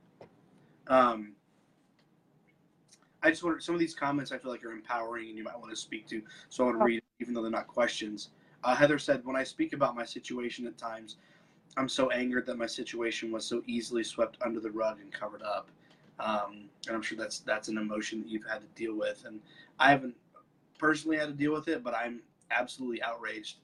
Um, 0.87 1.33
I 3.23 3.29
just 3.29 3.43
want 3.43 3.61
some 3.63 3.75
of 3.75 3.79
these 3.79 3.93
comments 3.93 4.31
I 4.31 4.37
feel 4.37 4.51
like 4.51 4.65
are 4.65 4.71
empowering 4.71 5.29
and 5.29 5.37
you 5.37 5.43
might 5.43 5.57
want 5.57 5.69
to 5.69 5.75
speak 5.75 6.07
to. 6.07 6.21
So 6.49 6.63
I 6.63 6.67
want 6.67 6.79
to 6.79 6.85
read, 6.85 7.03
even 7.19 7.33
though 7.33 7.43
they're 7.43 7.51
not 7.51 7.67
questions. 7.67 8.29
Uh, 8.63 8.75
Heather 8.75 8.99
said, 8.99 9.25
"When 9.25 9.35
I 9.35 9.43
speak 9.43 9.73
about 9.73 9.95
my 9.95 10.05
situation 10.05 10.67
at 10.67 10.77
times, 10.77 11.17
I'm 11.77 11.89
so 11.89 12.09
angered 12.11 12.45
that 12.47 12.57
my 12.57 12.65
situation 12.65 13.31
was 13.31 13.45
so 13.45 13.63
easily 13.65 14.03
swept 14.03 14.37
under 14.41 14.59
the 14.59 14.71
rug 14.71 14.99
and 14.99 15.11
covered 15.11 15.41
up." 15.41 15.69
Um, 16.19 16.69
and 16.87 16.95
I'm 16.95 17.01
sure 17.01 17.17
that's 17.17 17.39
that's 17.39 17.67
an 17.67 17.77
emotion 17.77 18.21
that 18.21 18.29
you've 18.29 18.45
had 18.45 18.61
to 18.61 18.67
deal 18.75 18.95
with. 18.95 19.23
And 19.25 19.39
I 19.79 19.91
haven't 19.91 20.15
personally 20.77 21.17
had 21.17 21.27
to 21.27 21.33
deal 21.33 21.53
with 21.53 21.67
it, 21.67 21.83
but 21.83 21.95
I'm 21.95 22.21
absolutely 22.51 23.01
outraged 23.01 23.57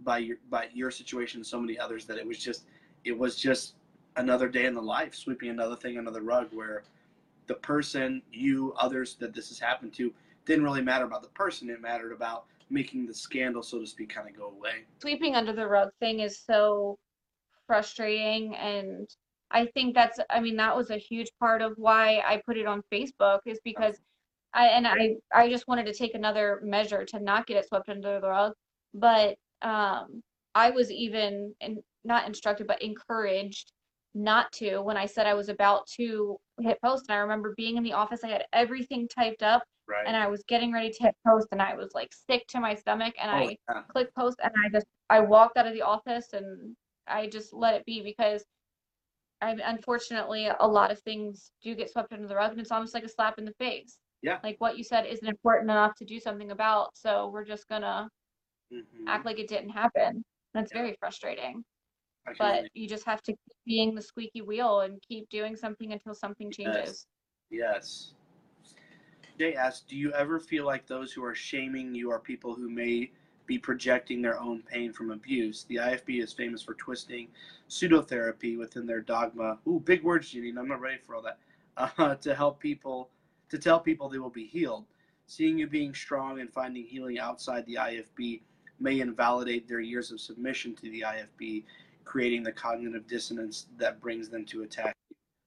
by 0.00 0.18
your 0.18 0.36
by 0.50 0.68
your 0.74 0.90
situation 0.90 1.38
and 1.38 1.46
so 1.46 1.60
many 1.60 1.78
others 1.78 2.04
that 2.06 2.18
it 2.18 2.26
was 2.26 2.38
just 2.38 2.64
it 3.04 3.16
was 3.16 3.36
just 3.36 3.74
another 4.16 4.48
day 4.48 4.66
in 4.66 4.74
the 4.74 4.82
life, 4.82 5.14
sweeping 5.14 5.48
another 5.48 5.76
thing 5.76 5.96
under 5.96 6.10
the 6.10 6.20
rug 6.20 6.48
where 6.52 6.82
the 7.46 7.54
person, 7.54 8.22
you, 8.32 8.74
others 8.78 9.16
that 9.16 9.34
this 9.34 9.48
has 9.48 9.58
happened 9.58 9.92
to, 9.94 10.12
didn't 10.44 10.64
really 10.64 10.82
matter 10.82 11.04
about 11.04 11.22
the 11.22 11.28
person. 11.28 11.70
It 11.70 11.80
mattered 11.80 12.12
about 12.12 12.44
making 12.72 13.06
the 13.06 13.14
scandal, 13.14 13.62
so 13.62 13.78
to 13.78 13.86
speak, 13.86 14.14
kind 14.14 14.28
of 14.28 14.36
go 14.36 14.46
away. 14.48 14.84
Sweeping 15.00 15.36
under 15.36 15.52
the 15.52 15.66
rug 15.66 15.90
thing 16.00 16.20
is 16.20 16.40
so 16.40 16.98
frustrating 17.66 18.54
and 18.56 19.08
I 19.50 19.66
think 19.66 19.94
that's 19.94 20.18
I 20.30 20.40
mean 20.40 20.56
that 20.56 20.76
was 20.76 20.90
a 20.90 20.96
huge 20.96 21.30
part 21.38 21.62
of 21.62 21.74
why 21.76 22.22
I 22.26 22.42
put 22.44 22.56
it 22.56 22.66
on 22.66 22.82
Facebook 22.92 23.40
is 23.46 23.60
because 23.64 23.96
I 24.54 24.68
and 24.68 24.86
I 24.86 25.16
I 25.32 25.48
just 25.48 25.68
wanted 25.68 25.86
to 25.86 25.94
take 25.94 26.14
another 26.14 26.60
measure 26.64 27.04
to 27.04 27.20
not 27.20 27.46
get 27.46 27.58
it 27.58 27.68
swept 27.68 27.88
under 27.88 28.20
the 28.20 28.28
rug 28.28 28.52
but 28.94 29.36
um 29.62 30.22
I 30.54 30.70
was 30.70 30.90
even 30.90 31.54
in, 31.60 31.82
not 32.04 32.26
instructed 32.26 32.66
but 32.66 32.82
encouraged 32.82 33.72
not 34.14 34.52
to 34.52 34.80
when 34.80 34.96
I 34.96 35.06
said 35.06 35.26
I 35.26 35.34
was 35.34 35.48
about 35.48 35.86
to 35.96 36.36
hit 36.60 36.78
post 36.82 37.06
and 37.08 37.16
I 37.16 37.20
remember 37.20 37.54
being 37.56 37.76
in 37.76 37.82
the 37.82 37.92
office 37.92 38.24
I 38.24 38.28
had 38.28 38.44
everything 38.52 39.08
typed 39.08 39.42
up 39.42 39.62
Right. 39.92 40.06
and 40.06 40.16
I 40.16 40.26
was 40.28 40.42
getting 40.48 40.72
ready 40.72 40.90
to 40.90 41.02
hit 41.04 41.14
post 41.26 41.48
and 41.52 41.60
I 41.62 41.74
was 41.74 41.90
like 41.94 42.10
sick 42.28 42.46
to 42.48 42.60
my 42.60 42.74
stomach 42.74 43.14
and 43.20 43.30
I 43.30 43.44
oh, 43.44 43.50
yeah. 43.68 43.82
click 43.90 44.14
post 44.14 44.38
and 44.42 44.52
I 44.64 44.68
just 44.70 44.86
I 45.10 45.20
walked 45.20 45.56
out 45.58 45.66
of 45.66 45.74
the 45.74 45.82
office 45.82 46.32
and 46.32 46.74
I 47.06 47.28
just 47.28 47.52
let 47.52 47.74
it 47.74 47.84
be 47.84 48.02
because 48.02 48.44
I 49.42 49.50
unfortunately 49.64 50.48
a 50.60 50.66
lot 50.66 50.90
of 50.92 51.00
things 51.00 51.50
do 51.62 51.74
get 51.74 51.90
swept 51.90 52.12
under 52.12 52.28
the 52.28 52.36
rug, 52.36 52.52
and 52.52 52.60
it's 52.60 52.70
almost 52.70 52.94
like 52.94 53.04
a 53.04 53.08
slap 53.08 53.38
in 53.38 53.44
the 53.44 53.54
face. 53.58 53.98
Yeah. 54.22 54.38
Like 54.42 54.56
what 54.60 54.78
you 54.78 54.84
said 54.84 55.04
isn't 55.06 55.26
important 55.28 55.70
enough 55.70 55.94
to 55.96 56.04
do 56.04 56.20
something 56.20 56.52
about, 56.52 56.96
so 56.96 57.28
we're 57.28 57.44
just 57.44 57.68
gonna 57.68 58.08
Mhm. 58.72 59.08
act 59.08 59.26
like 59.26 59.38
it 59.40 59.48
didn't 59.48 59.70
happen. 59.70 60.24
That's 60.54 60.72
Yeah. 60.72 60.82
very 60.82 60.96
frustrating. 61.00 61.64
I 62.26 62.34
But 62.38 62.68
you 62.74 62.88
just 62.88 63.04
have 63.04 63.20
to 63.24 63.32
keep 63.32 63.56
being 63.66 63.94
the 63.94 64.02
squeaky 64.02 64.42
wheel 64.42 64.80
and 64.80 65.02
keep 65.02 65.28
doing 65.28 65.56
something 65.56 65.92
until 65.92 66.14
something 66.14 66.50
Yes. 66.50 66.56
changes. 66.56 67.06
Yes. 67.50 68.14
Jay 69.42 69.56
asks, 69.56 69.84
do 69.88 69.96
you 69.96 70.12
ever 70.12 70.38
feel 70.38 70.64
like 70.64 70.86
those 70.86 71.12
who 71.12 71.24
are 71.24 71.34
shaming 71.34 71.92
you 71.92 72.12
are 72.12 72.20
people 72.20 72.54
who 72.54 72.70
may 72.70 73.10
be 73.44 73.58
projecting 73.58 74.22
their 74.22 74.38
own 74.38 74.62
pain 74.62 74.92
from 74.92 75.10
abuse? 75.10 75.64
The 75.64 75.80
IFB 75.82 76.22
is 76.22 76.32
famous 76.32 76.62
for 76.62 76.74
twisting 76.74 77.26
pseudotherapy 77.68 78.56
within 78.56 78.86
their 78.86 79.00
dogma. 79.00 79.58
Ooh, 79.66 79.80
big 79.80 80.04
words, 80.04 80.32
Janine. 80.32 80.56
I'm 80.56 80.68
not 80.68 80.80
ready 80.80 80.98
for 81.04 81.16
all 81.16 81.22
that. 81.22 81.38
Uh, 81.76 82.14
to 82.16 82.36
help 82.36 82.60
people, 82.60 83.08
to 83.48 83.58
tell 83.58 83.80
people 83.80 84.08
they 84.08 84.18
will 84.18 84.30
be 84.30 84.46
healed. 84.46 84.84
Seeing 85.26 85.58
you 85.58 85.66
being 85.66 85.92
strong 85.92 86.38
and 86.38 86.52
finding 86.52 86.84
healing 86.84 87.18
outside 87.18 87.66
the 87.66 87.76
IFB 87.76 88.42
may 88.78 89.00
invalidate 89.00 89.66
their 89.66 89.80
years 89.80 90.12
of 90.12 90.20
submission 90.20 90.76
to 90.76 90.82
the 90.82 91.00
IFB, 91.00 91.64
creating 92.04 92.44
the 92.44 92.52
cognitive 92.52 93.08
dissonance 93.08 93.66
that 93.78 94.00
brings 94.00 94.28
them 94.28 94.44
to 94.44 94.62
attack. 94.62 94.94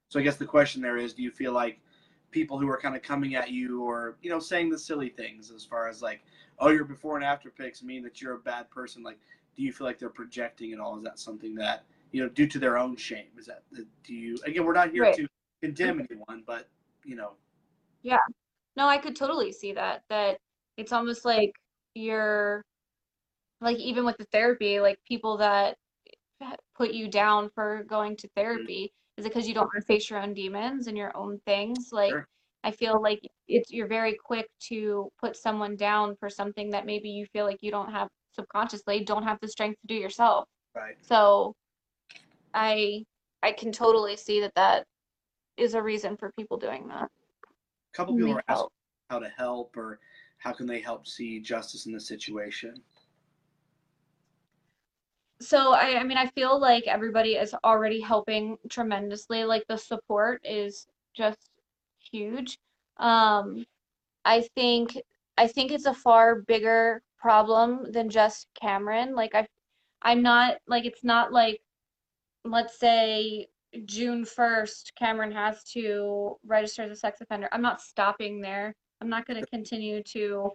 So 0.09 0.19
I 0.19 0.23
guess 0.23 0.35
the 0.35 0.45
question 0.45 0.81
there 0.81 0.97
is, 0.97 1.13
do 1.13 1.21
you 1.21 1.31
feel 1.31 1.53
like 1.53 1.79
people 2.35 2.59
who 2.59 2.69
are 2.69 2.77
kind 2.77 2.97
of 2.97 3.01
coming 3.01 3.35
at 3.35 3.49
you 3.49 3.81
or 3.81 4.17
you 4.21 4.29
know 4.29 4.39
saying 4.39 4.69
the 4.69 4.77
silly 4.77 5.07
things 5.07 5.51
as 5.51 5.63
far 5.63 5.87
as 5.87 6.01
like 6.01 6.21
oh 6.59 6.67
your 6.67 6.83
before 6.83 7.15
and 7.15 7.23
after 7.23 7.49
pics 7.49 7.81
mean 7.81 8.03
that 8.03 8.21
you're 8.21 8.33
a 8.33 8.39
bad 8.39 8.69
person 8.69 9.01
like 9.01 9.17
do 9.55 9.63
you 9.63 9.71
feel 9.71 9.87
like 9.87 9.97
they're 9.97 10.09
projecting 10.09 10.71
it 10.71 10.79
all 10.79 10.97
is 10.97 11.03
that 11.03 11.17
something 11.17 11.55
that 11.55 11.85
you 12.11 12.21
know 12.21 12.27
due 12.27 12.45
to 12.45 12.59
their 12.59 12.77
own 12.77 12.93
shame 12.97 13.29
is 13.39 13.45
that 13.45 13.63
uh, 13.79 13.83
do 14.03 14.13
you 14.13 14.37
again 14.45 14.65
we're 14.65 14.73
not 14.73 14.91
here 14.91 15.03
Right. 15.03 15.15
to 15.15 15.27
condemn 15.63 16.05
anyone 16.09 16.43
but 16.45 16.67
you 17.05 17.15
know 17.15 17.31
Yeah. 18.03 18.19
No, 18.75 18.87
I 18.87 18.97
could 18.97 19.15
totally 19.15 19.51
see 19.51 19.71
that. 19.73 20.03
That 20.09 20.37
it's 20.77 20.91
almost 20.91 21.23
like 21.23 21.53
you're 21.93 22.61
like 23.61 23.77
even 23.77 24.05
with 24.05 24.17
the 24.17 24.27
therapy, 24.31 24.79
like 24.81 24.99
people 25.07 25.37
that 25.37 25.77
eh, 26.41 26.55
put 26.75 26.91
you 26.91 27.07
down 27.07 27.49
for 27.55 27.85
going 27.87 28.17
to 28.17 28.27
mm-hmm. 28.27 28.39
therapy 28.39 28.93
is 29.17 29.25
it 29.25 29.29
because 29.29 29.47
you 29.47 29.53
don't 29.53 29.65
want 29.65 29.81
to 29.81 29.85
face 29.85 30.09
your 30.09 30.19
own 30.19 30.33
demons 30.33 30.87
and 30.87 30.97
your 30.97 31.15
own 31.15 31.39
things? 31.45 31.89
Like 31.91 32.11
Sure. 32.11 32.27
I 32.63 32.71
feel 32.71 33.01
like 33.01 33.19
it's 33.47 33.71
you're 33.71 33.87
very 33.87 34.15
quick 34.25 34.47
to 34.69 35.09
put 35.21 35.35
someone 35.37 35.75
down 35.75 36.15
for 36.19 36.29
something 36.29 36.71
that 36.71 36.85
maybe 36.85 37.09
you 37.09 37.25
feel 37.27 37.45
like 37.45 37.59
you 37.61 37.71
don't 37.71 37.91
have 37.91 38.09
subconsciously 38.33 39.03
don't 39.03 39.23
have 39.23 39.37
the 39.41 39.47
strength 39.47 39.79
to 39.81 39.87
do 39.87 39.95
yourself. 39.95 40.45
right 40.75 40.95
So 41.01 41.53
I 42.53 43.03
I 43.43 43.51
can 43.51 43.71
totally 43.71 44.17
see 44.17 44.41
that 44.41 44.53
that 44.55 44.85
is 45.57 45.73
a 45.75 45.81
reason 45.81 46.17
for 46.17 46.31
people 46.37 46.57
doing 46.57 46.87
that. 46.87 47.03
a 47.05 47.97
couple 47.97 48.15
people 48.15 48.29
Need 48.29 48.37
are 48.37 48.43
asking 48.49 48.55
help. 48.55 48.73
how 49.09 49.19
to 49.19 49.29
help 49.29 49.77
or 49.77 49.99
how 50.39 50.51
can 50.51 50.65
they 50.65 50.81
help 50.81 51.07
see 51.07 51.39
justice 51.39 51.85
in 51.85 51.93
the 51.93 51.99
situation 51.99 52.81
So 55.41 55.73
I, 55.73 55.99
I 55.99 56.03
mean, 56.03 56.17
I 56.17 56.27
feel 56.27 56.59
like 56.59 56.87
everybody 56.87 57.33
is 57.33 57.53
already 57.63 57.99
helping 57.99 58.57
tremendously. 58.69 59.43
Like 59.43 59.65
the 59.67 59.77
support 59.77 60.41
is 60.45 60.87
just 61.13 61.49
huge. 62.11 62.57
Um, 62.97 63.65
I 64.23 64.41
think 64.55 64.97
I 65.37 65.47
think 65.47 65.71
it's 65.71 65.85
a 65.85 65.93
far 65.93 66.41
bigger 66.41 67.01
problem 67.19 67.91
than 67.91 68.09
just 68.09 68.47
Cameron. 68.59 69.15
Like 69.15 69.35
I, 69.35 69.47
I'm 70.01 70.21
not 70.21 70.57
like 70.67 70.85
it's 70.85 71.03
not 71.03 71.33
like 71.33 71.61
let's 72.45 72.79
say 72.79 73.47
June 73.85 74.23
1st, 74.23 74.95
Cameron 74.95 75.31
has 75.31 75.63
to 75.63 76.37
register 76.45 76.83
as 76.83 76.91
a 76.91 76.95
sex 76.95 77.19
offender. 77.19 77.49
I'm 77.51 77.61
not 77.61 77.81
stopping 77.81 78.39
there. 78.39 78.73
I'm 79.01 79.09
not 79.09 79.27
going 79.27 79.43
to 79.43 79.49
continue 79.49 80.01
to 80.03 80.51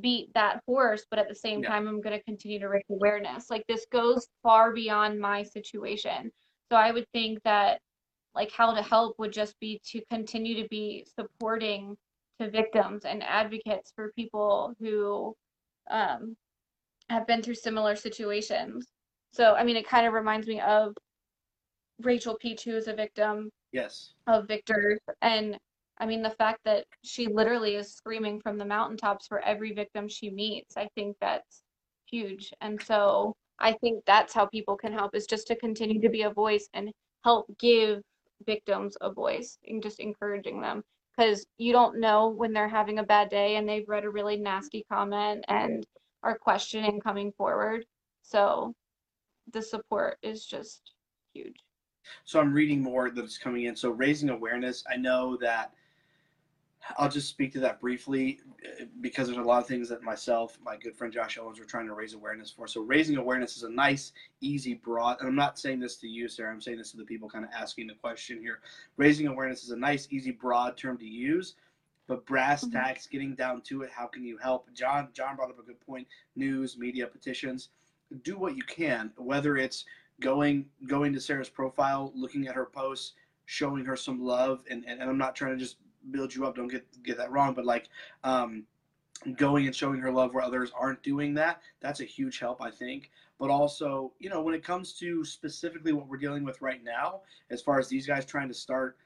beat 0.00 0.32
that 0.34 0.60
horse, 0.66 1.04
but 1.10 1.18
at 1.18 1.28
the 1.28 1.34
same 1.34 1.62
Yeah. 1.62 1.70
time, 1.70 1.86
I'm 1.88 2.00
going 2.00 2.16
to 2.16 2.24
continue 2.24 2.58
to 2.58 2.68
raise 2.68 2.84
awareness. 2.90 3.50
Like 3.50 3.66
this 3.66 3.86
goes 3.90 4.26
far 4.42 4.72
beyond 4.72 5.20
my 5.20 5.42
situation. 5.42 6.32
So 6.70 6.76
I 6.76 6.90
would 6.90 7.06
think 7.12 7.42
that 7.44 7.80
like 8.34 8.50
how 8.52 8.74
to 8.74 8.82
help 8.82 9.18
would 9.18 9.32
just 9.32 9.58
be 9.60 9.80
to 9.92 10.02
continue 10.10 10.62
to 10.62 10.68
be 10.68 11.06
supporting 11.14 11.96
to 12.40 12.50
victims 12.50 13.04
and 13.04 13.22
advocates 13.22 13.92
for 13.94 14.12
people 14.12 14.74
who 14.80 15.36
um, 15.90 16.36
have 17.10 17.26
been 17.26 17.42
through 17.42 17.54
similar 17.54 17.94
situations. 17.94 18.86
So 19.32 19.54
I 19.54 19.64
mean, 19.64 19.76
it 19.76 19.86
kind 19.86 20.06
of 20.06 20.14
reminds 20.14 20.46
me 20.46 20.60
of 20.60 20.96
Rachel 22.00 22.36
Peach, 22.40 22.64
who 22.64 22.76
is 22.76 22.88
a 22.88 22.94
victim 22.94 23.50
yes 23.72 24.14
of 24.26 24.48
Victor's. 24.48 24.98
And 25.22 25.58
I 25.98 26.06
mean, 26.06 26.22
the 26.22 26.30
fact 26.30 26.60
that 26.64 26.86
she 27.02 27.26
literally 27.28 27.76
is 27.76 27.94
screaming 27.94 28.40
from 28.40 28.58
the 28.58 28.64
mountaintops 28.64 29.26
for 29.26 29.40
every 29.40 29.72
victim 29.72 30.08
she 30.08 30.30
meets, 30.30 30.76
I 30.76 30.88
think 30.94 31.16
that's 31.20 31.62
huge. 32.06 32.52
And 32.60 32.80
so 32.82 33.34
I 33.60 33.72
think 33.74 34.04
that's 34.04 34.34
how 34.34 34.46
people 34.46 34.76
can 34.76 34.92
help 34.92 35.14
is 35.14 35.26
just 35.26 35.46
to 35.48 35.56
continue 35.56 36.00
to 36.00 36.08
be 36.08 36.22
a 36.22 36.30
voice 36.30 36.68
and 36.74 36.90
help 37.24 37.46
give 37.58 38.02
victims 38.44 38.96
a 39.00 39.12
voice 39.12 39.58
and 39.66 39.82
just 39.82 40.00
encouraging 40.00 40.60
them. 40.60 40.82
Because 41.16 41.46
you 41.58 41.72
don't 41.72 42.00
know 42.00 42.28
when 42.28 42.52
they're 42.52 42.68
having 42.68 42.98
a 42.98 43.04
bad 43.04 43.28
day 43.30 43.56
and 43.56 43.68
they've 43.68 43.88
read 43.88 44.04
a 44.04 44.10
really 44.10 44.36
nasty 44.36 44.84
comment 44.90 45.44
and 45.48 45.86
are 46.24 46.36
questioning 46.36 47.00
coming 47.00 47.30
forward. 47.38 47.84
So 48.22 48.74
the 49.52 49.62
support 49.62 50.18
is 50.22 50.44
just 50.46 50.92
huge. 51.34 51.56
so 52.24 52.40
i'm 52.40 52.52
reading 52.52 52.82
more 52.82 53.10
that's 53.10 53.38
coming 53.38 53.64
in 53.64 53.76
so 53.76 53.90
raising 53.90 54.30
awareness 54.30 54.84
i 54.90 54.96
know 54.96 55.36
that 55.36 55.72
i'll 56.98 57.08
just 57.08 57.28
speak 57.28 57.52
to 57.52 57.60
that 57.60 57.80
briefly 57.80 58.38
uh, 58.64 58.84
because 59.00 59.26
there's 59.26 59.38
a 59.38 59.42
lot 59.42 59.60
of 59.60 59.66
things 59.66 59.88
that 59.88 60.02
myself 60.02 60.58
my 60.62 60.76
good 60.76 60.94
friend 60.94 61.12
josh 61.12 61.38
owens 61.38 61.58
were 61.58 61.64
trying 61.64 61.86
to 61.86 61.94
raise 61.94 62.14
awareness 62.14 62.50
for. 62.50 62.66
So 62.66 62.80
raising 62.82 63.16
awareness 63.16 63.56
is 63.56 63.62
a 63.62 63.68
nice 63.70 64.12
easy 64.40 64.74
broad 64.74 65.18
and 65.20 65.28
i'm 65.28 65.34
not 65.34 65.58
saying 65.58 65.80
this 65.80 65.96
to 65.96 66.08
you 66.08 66.28
sarah 66.28 66.52
i'm 66.52 66.60
saying 66.60 66.78
this 66.78 66.90
to 66.92 66.96
the 66.96 67.04
people 67.04 67.28
kind 67.28 67.44
of 67.44 67.50
asking 67.52 67.86
the 67.86 67.94
question 67.94 68.40
here. 68.40 68.60
Raising 68.96 69.26
awareness 69.26 69.64
is 69.64 69.70
a 69.70 69.76
nice 69.76 70.08
easy 70.10 70.30
broad 70.30 70.76
term 70.76 70.98
to 70.98 71.06
use 71.06 71.54
but 72.06 72.26
brass 72.26 72.64
Mhm. 72.64 72.72
tacks 72.72 73.06
getting 73.06 73.34
down 73.34 73.62
to 73.62 73.82
it 73.82 73.90
how 73.90 74.06
can 74.06 74.24
you 74.24 74.36
help? 74.38 74.72
John 74.74 75.08
john 75.12 75.36
brought 75.36 75.50
up 75.50 75.58
a 75.58 75.62
good 75.62 75.80
point 75.80 76.06
news 76.36 76.76
media 76.78 77.06
petitions. 77.06 77.70
Do 78.22 78.38
what 78.38 78.56
you 78.56 78.62
can 78.62 79.12
whether 79.16 79.56
it's 79.56 79.84
going 80.20 80.66
going 80.86 81.12
to 81.12 81.20
Sarah's 81.20 81.48
profile, 81.48 82.12
looking 82.14 82.46
at 82.46 82.54
her 82.54 82.66
posts, 82.66 83.14
showing 83.46 83.84
her 83.84 83.96
some 83.96 84.22
love, 84.22 84.64
and, 84.70 84.84
and, 84.86 85.00
and 85.00 85.10
I'm 85.10 85.18
not 85.18 85.34
trying 85.34 85.52
to 85.52 85.58
just 85.58 85.76
build 86.10 86.34
you 86.34 86.46
up. 86.46 86.56
Don't 86.56 86.68
get 86.68 86.86
get 87.02 87.16
that 87.18 87.30
wrong, 87.30 87.54
but 87.54 87.64
like 87.64 87.88
um, 88.22 88.64
going 89.36 89.66
and 89.66 89.74
showing 89.74 90.00
her 90.00 90.10
love 90.10 90.34
where 90.34 90.44
others 90.44 90.70
aren't 90.78 91.02
doing 91.02 91.34
that, 91.34 91.60
that's 91.80 92.00
a 92.00 92.04
huge 92.04 92.38
help, 92.38 92.60
I 92.62 92.70
think. 92.70 93.10
But 93.38 93.50
also, 93.50 94.12
you 94.18 94.30
know, 94.30 94.42
when 94.42 94.54
it 94.54 94.62
comes 94.62 94.92
to 94.94 95.24
specifically 95.24 95.92
what 95.92 96.08
we're 96.08 96.16
dealing 96.18 96.44
with 96.44 96.62
right 96.62 96.82
now, 96.82 97.22
as 97.50 97.60
far 97.60 97.78
as 97.78 97.88
these 97.88 98.06
guys 98.06 98.24
trying 98.24 98.48
to 98.48 98.54
start 98.54 98.96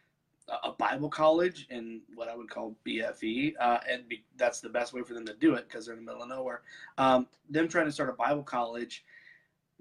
a- 0.64 0.72
Bible 0.72 1.08
college 1.08 1.66
in 1.70 2.02
what 2.14 2.28
I 2.28 2.36
would 2.36 2.50
call 2.50 2.76
BFE, 2.86 3.54
uh, 3.58 3.78
and 3.90 4.08
be, 4.08 4.24
that's 4.36 4.60
the 4.60 4.68
best 4.68 4.92
way 4.92 5.02
for 5.02 5.14
them 5.14 5.26
to 5.26 5.34
do 5.34 5.54
it 5.54 5.68
because 5.68 5.86
they're 5.86 5.94
in 5.94 6.04
the 6.04 6.06
middle 6.10 6.22
of 6.22 6.28
nowhere. 6.28 6.62
Um, 6.98 7.26
them 7.48 7.68
trying 7.68 7.86
to 7.86 7.92
start 7.92 8.10
a 8.10 8.14
Bible 8.14 8.42
college 8.42 9.04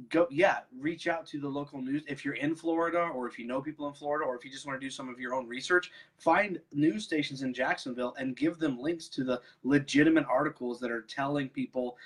go 0.10 0.28
yeah 0.30 0.60
reach 0.80 1.08
out 1.08 1.26
to 1.26 1.40
the 1.40 1.48
local 1.48 1.82
news 1.82 2.04
if 2.08 2.24
you're 2.24 2.36
in 2.36 2.56
florida 2.56 3.10
or 3.16 3.28
if 3.28 3.40
you 3.40 3.48
know 3.48 3.62
people 3.62 3.88
in 3.88 3.94
florida 3.94 4.26
or 4.26 4.36
if 4.36 4.46
you 4.46 4.52
just 4.52 4.66
want 4.66 4.80
to 4.80 4.86
do 4.86 4.92
some 4.92 5.10
of 5.10 5.20
your 5.20 5.34
own 5.34 5.48
research 5.48 5.92
find 6.20 6.60
news 6.72 7.04
stations 7.04 7.42
in 7.42 7.54
jacksonville 7.54 8.14
and 8.20 8.36
give 8.36 8.60
them 8.60 8.80
links 8.80 9.08
to 9.08 9.24
the 9.24 9.42
legitimate 9.64 10.26
articles 10.30 10.80
that 10.80 10.92
are 10.92 11.02
telling 11.02 11.50
people 11.50 11.98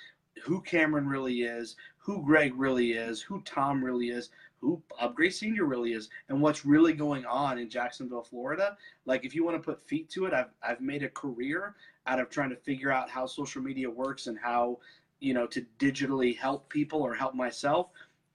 who 0.42 0.60
cameron 0.62 1.06
really 1.06 1.42
is 1.42 1.76
who 1.98 2.24
greg 2.24 2.54
really 2.56 2.92
is 2.92 3.20
who 3.20 3.42
tom 3.42 3.84
really 3.84 4.08
is 4.08 4.30
who 4.62 4.80
Gray 5.14 5.28
Sr. 5.28 5.64
really 5.64 5.92
is, 5.92 6.08
and 6.28 6.40
what's 6.40 6.64
really 6.64 6.92
going 6.92 7.26
on 7.26 7.58
in 7.58 7.68
Jacksonville, 7.68 8.22
Florida. 8.22 8.76
Like, 9.06 9.24
if 9.24 9.34
you 9.34 9.44
want 9.44 9.56
to 9.56 9.62
put 9.62 9.82
feet 9.82 10.08
to 10.10 10.26
it, 10.26 10.32
I've, 10.32 10.50
I've 10.62 10.80
made 10.80 11.02
a 11.02 11.08
career 11.08 11.74
out 12.06 12.20
of 12.20 12.30
trying 12.30 12.50
to 12.50 12.56
figure 12.56 12.92
out 12.92 13.10
how 13.10 13.26
social 13.26 13.60
media 13.60 13.90
works 13.90 14.28
and 14.28 14.38
how 14.38 14.78
you 15.22 15.32
know 15.34 15.46
to 15.46 15.64
digitally 15.78 16.36
help 16.36 16.68
people 16.68 17.00
or 17.00 17.14
help 17.14 17.34
myself 17.34 17.88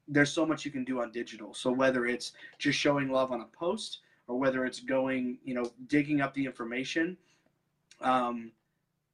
there's 0.07 0.31
so 0.31 0.45
much 0.45 0.63
you 0.63 0.71
can 0.71 0.85
do 0.85 1.01
on 1.01 1.11
digital 1.11 1.53
so 1.53 1.69
whether 1.71 2.05
it's 2.05 2.31
just 2.57 2.79
showing 2.79 3.09
love 3.09 3.31
on 3.31 3.41
a 3.41 3.45
post 3.45 3.99
or 4.27 4.39
whether 4.39 4.65
it's 4.65 4.79
going 4.79 5.37
you 5.43 5.53
know 5.53 5.69
digging 5.87 6.21
up 6.21 6.33
the 6.33 6.45
information 6.45 7.17
um 8.01 8.51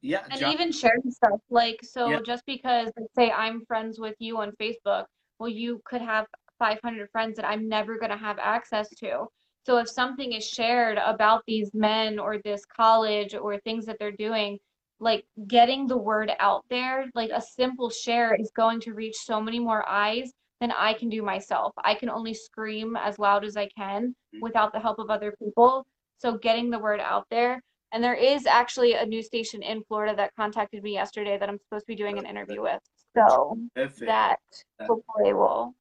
yeah 0.01 0.23
And 0.29 0.39
John- 0.39 0.51
even 0.53 0.71
sharing 0.71 1.09
stuff. 1.09 1.39
Like, 1.49 1.79
so 1.83 2.09
Yeah. 2.09 2.19
just 2.25 2.45
because, 2.45 2.91
let's 2.97 3.13
say, 3.15 3.31
I'm 3.31 3.65
friends 3.65 3.99
with 3.99 4.15
you 4.19 4.37
on 4.37 4.51
Facebook, 4.53 5.05
well, 5.39 5.49
you 5.49 5.81
could 5.85 6.01
have 6.01 6.27
500 6.59 7.09
friends 7.11 7.35
that 7.37 7.45
I'm 7.45 7.67
never 7.67 7.97
going 7.97 8.11
to 8.11 8.17
have 8.17 8.37
access 8.39 8.89
to. 8.99 9.27
So 9.65 9.77
if 9.77 9.89
something 9.89 10.33
is 10.33 10.45
shared 10.47 10.97
about 10.97 11.43
these 11.47 11.73
men 11.73 12.19
or 12.19 12.37
this 12.43 12.65
college 12.65 13.33
or 13.33 13.57
things 13.59 13.85
that 13.85 13.97
they're 13.99 14.11
doing, 14.11 14.59
like 15.03 15.25
getting 15.47 15.85
the 15.85 15.97
word 15.97 16.31
out 16.39 16.63
there, 16.69 17.09
like 17.13 17.29
a 17.33 17.41
simple 17.41 17.89
share 17.89 18.35
is 18.35 18.51
going 18.55 18.79
to 18.81 18.93
reach 18.93 19.15
so 19.17 19.41
many 19.41 19.59
more 19.59 19.87
eyes 19.87 20.31
than 20.61 20.71
I 20.71 20.93
can 20.93 21.09
do 21.09 21.21
myself. 21.21 21.73
I 21.83 21.93
can 21.93 22.09
only 22.09 22.33
scream 22.33 22.95
as 22.95 23.19
loud 23.19 23.43
as 23.43 23.57
I 23.57 23.67
can 23.67 24.15
Mhm. 24.33 24.41
without 24.41 24.71
the 24.71 24.79
help 24.79 24.99
of 24.99 25.09
other 25.09 25.35
people. 25.43 25.85
So 26.19 26.37
getting 26.37 26.69
the 26.69 26.79
word 26.79 27.01
out 27.01 27.27
there. 27.29 27.61
And 27.91 28.03
there 28.03 28.15
is 28.15 28.45
actually 28.47 28.93
a 28.93 29.05
news 29.05 29.27
station 29.27 29.61
in 29.61 29.83
Florida 29.83 30.15
that 30.15 30.33
contacted 30.35 30.81
me 30.81 30.93
yesterday 30.93 31.37
that 31.37 31.49
I'm 31.49 31.59
supposed 31.59 31.85
to 31.85 31.91
be 31.91 31.95
doing 31.95 32.17
an 32.17 32.25
interview 32.25 32.61
with. 32.61 32.81
So 33.15 33.57
Perfect. 33.75 34.07
That- 34.07 34.39
hopefully 34.87 35.33
will 35.33 35.75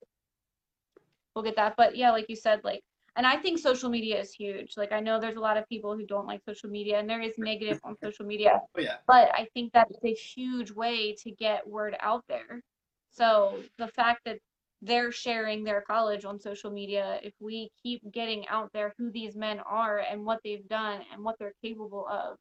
we'll 1.34 1.44
get 1.44 1.56
that. 1.56 1.74
But 1.76 1.96
yeah, 1.96 2.10
like 2.10 2.26
you 2.28 2.36
said, 2.36 2.62
like 2.64 2.82
and 3.16 3.26
I 3.26 3.36
think 3.36 3.58
social 3.58 3.90
media 3.90 4.20
is 4.20 4.32
huge. 4.32 4.76
Like 4.76 4.92
I 4.92 5.00
know 5.00 5.20
there's 5.20 5.36
a 5.36 5.40
lot 5.40 5.56
of 5.56 5.68
people 5.68 5.96
who 5.96 6.06
don't 6.06 6.26
like 6.26 6.40
social 6.44 6.70
media 6.70 6.98
and 6.98 7.08
there 7.08 7.20
is 7.20 7.34
negative 7.38 7.78
on 7.84 7.96
social 8.02 8.24
media, 8.24 8.60
Oh 8.76 8.80
yeah. 8.80 8.96
but 9.06 9.30
I 9.34 9.48
think 9.54 9.72
that 9.72 9.88
is 9.90 9.98
a 10.04 10.14
huge 10.14 10.70
way 10.70 11.14
to 11.22 11.30
get 11.30 11.66
word 11.66 11.96
out 12.00 12.24
there. 12.28 12.62
So 13.10 13.58
the 13.78 13.88
fact 13.88 14.22
that 14.24 14.38
they're 14.80 15.12
sharing 15.12 15.62
their 15.62 15.82
college 15.82 16.24
on 16.24 16.40
social 16.40 16.70
media, 16.70 17.20
if 17.22 17.34
we 17.38 17.70
keep 17.82 18.00
getting 18.12 18.48
out 18.48 18.70
there 18.72 18.94
who 18.98 19.10
these 19.10 19.36
men 19.36 19.60
are 19.60 19.98
and 19.98 20.24
what 20.24 20.40
they've 20.42 20.66
done 20.68 21.02
and 21.12 21.22
what 21.22 21.36
they're 21.38 21.54
capable 21.62 22.06
of, 22.08 22.36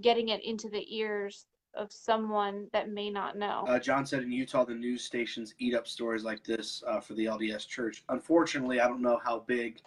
getting 0.00 0.28
it 0.28 0.44
into 0.44 0.68
the 0.68 0.84
ears 0.96 1.44
of 1.74 1.90
someone 1.90 2.66
that 2.72 2.90
may 2.90 3.10
not 3.10 3.36
know. 3.36 3.64
Uh, 3.66 3.78
John 3.78 4.06
said 4.06 4.22
in 4.22 4.30
Utah, 4.30 4.64
the 4.64 4.74
news 4.74 5.02
stations 5.04 5.54
eat 5.58 5.74
up 5.74 5.88
stories 5.88 6.22
like 6.22 6.44
this 6.44 6.82
uh, 6.86 7.00
for 7.00 7.14
the 7.14 7.26
LDS 7.26 7.66
Church. 7.66 8.04
Unfortunately, 8.08 8.80
I 8.80 8.88
don't 8.88 9.00
know 9.02 9.20
how 9.24 9.40
big 9.40 9.80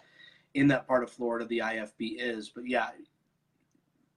in 0.56 0.66
that 0.68 0.86
part 0.86 1.02
of 1.02 1.10
Florida 1.10 1.44
the 1.44 1.58
IFB 1.58 2.16
is, 2.18 2.48
but 2.48 2.66
yeah, 2.66 2.88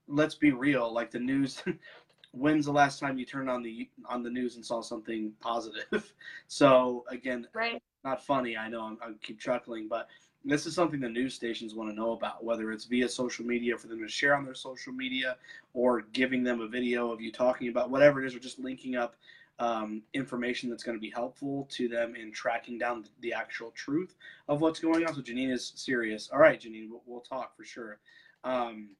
let's 0.08 0.34
be 0.34 0.52
real. 0.52 0.92
Like 0.92 1.10
the 1.10 1.18
news, 1.18 1.62
when's 2.32 2.64
the 2.64 2.72
last 2.72 2.98
time 2.98 3.18
you 3.18 3.26
turned 3.26 3.50
on 3.50 3.62
the 3.62 3.88
on 4.06 4.22
the 4.22 4.30
news 4.30 4.56
and 4.56 4.64
saw 4.64 4.80
something 4.80 5.32
positive? 5.40 6.12
so 6.48 7.04
again, 7.08 7.46
right. 7.54 7.82
not 8.04 8.24
funny. 8.24 8.56
I 8.56 8.68
know 8.68 8.82
I'm, 8.82 8.98
I 9.02 9.12
keep 9.22 9.38
chuckling, 9.38 9.86
but 9.86 10.08
this 10.42 10.64
is 10.64 10.74
something 10.74 11.00
the 11.00 11.08
news 11.08 11.34
stations 11.34 11.74
want 11.74 11.90
to 11.90 11.94
know 11.94 12.12
about, 12.12 12.42
whether 12.42 12.72
it's 12.72 12.86
via 12.86 13.08
social 13.08 13.44
media 13.44 13.76
for 13.76 13.88
them 13.88 14.00
to 14.00 14.08
share 14.08 14.34
on 14.34 14.46
their 14.46 14.54
social 14.54 14.94
media 14.94 15.36
or 15.74 16.00
giving 16.12 16.42
them 16.42 16.62
a 16.62 16.66
video 16.66 17.12
of 17.12 17.20
you 17.20 17.30
talking 17.30 17.68
about 17.68 17.90
whatever 17.90 18.22
it 18.22 18.26
is, 18.26 18.34
or 18.34 18.38
just 18.38 18.58
linking 18.58 18.96
up 18.96 19.16
um, 19.60 20.02
information 20.14 20.70
that's 20.70 20.82
going 20.82 20.96
to 20.96 21.00
be 21.00 21.10
helpful 21.10 21.68
to 21.70 21.86
them 21.86 22.16
in 22.16 22.32
tracking 22.32 22.78
down 22.78 23.04
the 23.20 23.32
actual 23.32 23.70
truth 23.72 24.16
of 24.48 24.62
what's 24.62 24.80
going 24.80 25.06
on. 25.06 25.14
So 25.14 25.20
Janine 25.20 25.52
is 25.52 25.72
serious. 25.76 26.30
All 26.32 26.38
right, 26.38 26.58
Janine, 26.58 26.88
we'll, 26.90 27.02
we'll 27.06 27.20
talk 27.20 27.54
for 27.56 27.62
sure. 27.62 27.98
Um, 28.42 28.96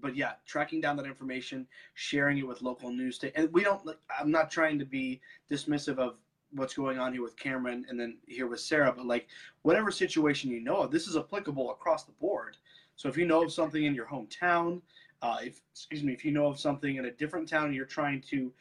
but 0.00 0.14
yeah, 0.14 0.32
tracking 0.46 0.80
down 0.80 0.96
that 0.98 1.06
information, 1.06 1.66
sharing 1.94 2.38
it 2.38 2.46
with 2.46 2.62
local 2.62 2.92
news, 2.92 3.16
sta- 3.16 3.32
and 3.34 3.50
we 3.52 3.64
don't. 3.64 3.80
I'm 4.20 4.30
not 4.30 4.50
trying 4.50 4.78
to 4.78 4.84
be 4.84 5.20
dismissive 5.50 5.98
of 5.98 6.16
what's 6.52 6.74
going 6.74 6.98
on 6.98 7.12
here 7.12 7.22
with 7.22 7.36
Cameron 7.36 7.86
and 7.88 7.98
then 7.98 8.18
here 8.26 8.46
with 8.46 8.60
Sarah, 8.60 8.92
but 8.94 9.06
like 9.06 9.26
whatever 9.62 9.90
situation 9.90 10.50
you 10.50 10.60
know 10.60 10.82
of, 10.82 10.90
this 10.90 11.08
is 11.08 11.16
applicable 11.16 11.70
across 11.72 12.04
the 12.04 12.12
board. 12.12 12.56
So 12.96 13.08
if 13.08 13.16
you 13.16 13.26
know 13.26 13.42
of 13.42 13.52
something 13.52 13.84
in 13.84 13.94
your 13.94 14.06
hometown, 14.06 14.80
uh, 15.22 15.38
if 15.42 15.62
excuse 15.72 16.02
me, 16.02 16.12
if 16.12 16.24
you 16.24 16.32
know 16.32 16.46
of 16.46 16.60
something 16.60 16.96
in 16.96 17.06
a 17.06 17.10
different 17.10 17.48
town 17.48 17.66
and 17.66 17.74
you're 17.74 17.86
trying 17.86 18.20
to, 18.30 18.52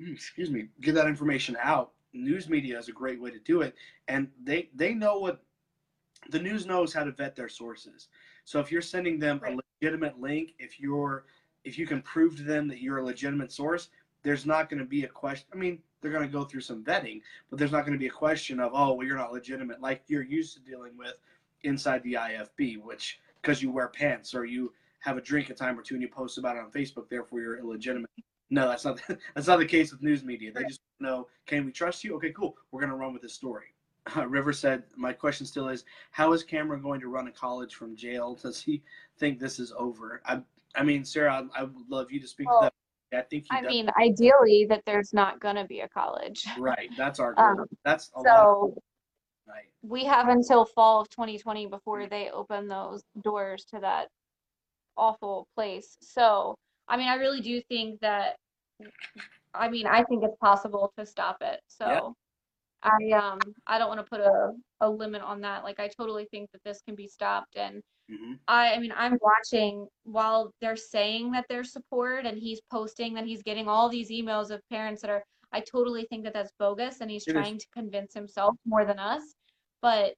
Mm, 0.00 0.12
excuse 0.12 0.50
me, 0.50 0.68
get 0.80 0.94
that 0.94 1.06
information 1.06 1.56
out, 1.60 1.92
news 2.12 2.48
media 2.48 2.78
is 2.78 2.88
a 2.88 2.92
great 2.92 3.20
way 3.20 3.30
to 3.30 3.38
do 3.40 3.62
it, 3.62 3.74
and 4.08 4.28
they 4.42 4.70
they 4.74 4.94
know 4.94 5.18
what 5.18 5.42
the 6.30 6.38
news 6.38 6.66
knows 6.66 6.92
how 6.92 7.04
to 7.04 7.10
vet 7.10 7.34
their 7.36 7.48
sources. 7.48 8.08
So 8.44 8.60
if 8.60 8.70
you're 8.70 8.82
sending 8.82 9.18
them 9.18 9.40
Right. 9.42 9.54
a 9.54 9.60
legitimate 9.80 10.20
link, 10.20 10.54
if 10.58 10.80
you're 10.80 11.24
if 11.64 11.78
you 11.78 11.86
can 11.86 12.02
prove 12.02 12.36
to 12.36 12.42
them 12.42 12.66
that 12.68 12.80
you're 12.80 12.98
a 12.98 13.04
legitimate 13.04 13.52
source, 13.52 13.90
there's 14.22 14.46
not 14.46 14.68
going 14.68 14.80
to 14.80 14.86
be 14.86 15.04
a 15.04 15.08
question. 15.08 15.46
I 15.52 15.56
mean, 15.56 15.80
they're 16.00 16.10
going 16.10 16.26
to 16.26 16.32
go 16.32 16.44
through 16.44 16.62
some 16.62 16.82
vetting, 16.82 17.22
but 17.50 17.58
there's 17.58 17.70
not 17.70 17.82
going 17.82 17.92
to 17.92 17.98
be 17.98 18.08
a 18.08 18.10
question 18.10 18.58
of, 18.58 18.72
oh, 18.74 18.94
well, 18.94 19.06
you're 19.06 19.16
not 19.16 19.32
legitimate, 19.32 19.80
like 19.80 20.02
you're 20.08 20.22
used 20.22 20.54
to 20.54 20.60
dealing 20.60 20.96
with 20.96 21.14
inside 21.62 22.02
the 22.02 22.14
IFB, 22.14 22.82
which 22.82 23.20
because 23.40 23.62
you 23.62 23.70
wear 23.70 23.88
pants 23.88 24.34
or 24.34 24.44
you 24.44 24.72
have 25.00 25.16
a 25.16 25.20
drink 25.20 25.50
a 25.50 25.54
time 25.54 25.78
or 25.78 25.82
two 25.82 25.94
and 25.94 26.02
you 26.02 26.08
post 26.08 26.38
about 26.38 26.56
it 26.56 26.60
on 26.62 26.70
Facebook, 26.70 27.08
therefore 27.08 27.40
you're 27.40 27.58
illegitimate. 27.58 28.10
No, 28.52 28.68
that's 28.68 28.84
not 28.84 29.00
that's 29.34 29.46
not 29.46 29.58
the 29.58 29.64
case 29.66 29.90
with 29.92 30.02
news 30.02 30.22
media. 30.22 30.52
They 30.52 30.64
just 30.64 30.82
know, 31.00 31.26
can 31.46 31.64
we 31.64 31.72
trust 31.72 32.04
you? 32.04 32.14
Okay, 32.16 32.32
cool. 32.32 32.54
We're 32.70 32.80
going 32.80 32.90
to 32.90 32.96
run 32.96 33.12
with 33.14 33.22
this 33.22 33.32
story. 33.32 33.74
Uh, 34.16 34.26
River 34.26 34.52
said, 34.52 34.82
my 34.96 35.12
question 35.12 35.46
still 35.46 35.68
is, 35.68 35.84
how 36.10 36.32
is 36.32 36.42
Cameron 36.42 36.82
going 36.82 37.00
to 37.00 37.08
run 37.08 37.28
a 37.28 37.32
college 37.32 37.74
from 37.76 37.96
jail? 37.96 38.34
Does 38.34 38.60
he 38.60 38.82
think 39.18 39.38
this 39.38 39.58
is 39.58 39.72
over? 39.78 40.20
I, 40.26 40.42
I 40.74 40.82
mean, 40.82 41.04
Sarah, 41.04 41.48
I, 41.54 41.60
I 41.60 41.62
would 41.64 41.88
love 41.88 42.10
you 42.12 42.20
to 42.20 42.26
speak 42.28 42.48
Well, 42.50 42.62
to 42.62 42.72
that. 43.12 43.18
I 43.18 43.22
think 43.22 43.44
he 43.44 43.56
I 43.56 43.62
does. 43.62 43.70
mean, 43.70 43.88
ideally 43.98 44.66
that 44.68 44.82
there's 44.86 45.12
not 45.14 45.40
going 45.40 45.56
to 45.56 45.64
be 45.64 45.80
a 45.80 45.88
college. 45.88 46.44
right. 46.58 46.90
That's 46.98 47.20
our 47.20 47.32
goal. 47.34 47.44
Um, 47.44 47.66
that's 47.84 48.10
a. 48.16 48.22
So 48.22 48.74
Right. 49.48 49.64
we 49.82 50.04
have 50.04 50.28
until 50.28 50.64
fall 50.66 51.00
of 51.00 51.08
2020 51.10 51.66
before 51.66 52.06
they 52.06 52.30
open 52.30 52.68
those 52.68 53.02
doors 53.22 53.64
to 53.66 53.80
that 53.80 54.08
awful 54.96 55.46
place. 55.54 55.96
So, 56.00 56.54
I 56.88 56.96
mean, 56.96 57.08
I 57.08 57.14
really 57.16 57.40
do 57.40 57.60
think 57.68 58.00
that, 58.00 58.36
I 59.54 59.68
mean, 59.68 59.86
I 59.86 60.04
think 60.04 60.24
it's 60.24 60.36
possible 60.40 60.92
to 60.98 61.06
stop 61.06 61.38
it. 61.40 61.60
So 61.68 62.14
I, 62.82 63.10
um, 63.12 63.54
I 63.66 63.78
don't 63.78 63.88
want 63.88 64.00
to 64.00 64.10
put 64.10 64.20
a, 64.20 64.52
a 64.80 64.88
limit 64.90 65.22
on 65.22 65.40
that. 65.42 65.64
Like, 65.64 65.80
I 65.80 65.88
totally 65.88 66.26
think 66.30 66.50
that 66.52 66.62
this 66.64 66.80
can 66.82 66.94
be 66.94 67.06
stopped. 67.08 67.56
And 67.56 67.82
hmm 68.08 68.34
I, 68.48 68.74
I 68.74 68.78
mean, 68.78 68.92
I'm 68.96 69.18
watching 69.20 69.86
while 70.04 70.52
they're 70.60 70.76
saying 70.76 71.32
that 71.32 71.46
there's 71.48 71.72
support 71.72 72.26
and 72.26 72.38
he's 72.38 72.60
posting 72.70 73.14
that 73.14 73.24
he's 73.26 73.42
getting 73.42 73.68
all 73.68 73.88
these 73.88 74.10
emails 74.10 74.50
of 74.50 74.60
parents 74.70 75.02
that 75.02 75.10
are, 75.10 75.22
I 75.52 75.60
totally 75.60 76.06
think 76.10 76.24
that 76.24 76.34
that's 76.34 76.52
bogus 76.58 77.00
and 77.00 77.10
he's 77.10 77.26
It 77.26 77.30
is. 77.30 77.34
trying 77.34 77.58
to 77.58 77.66
convince 77.74 78.14
himself 78.14 78.56
more 78.66 78.84
than 78.84 78.98
us. 78.98 79.22
But 79.82 80.14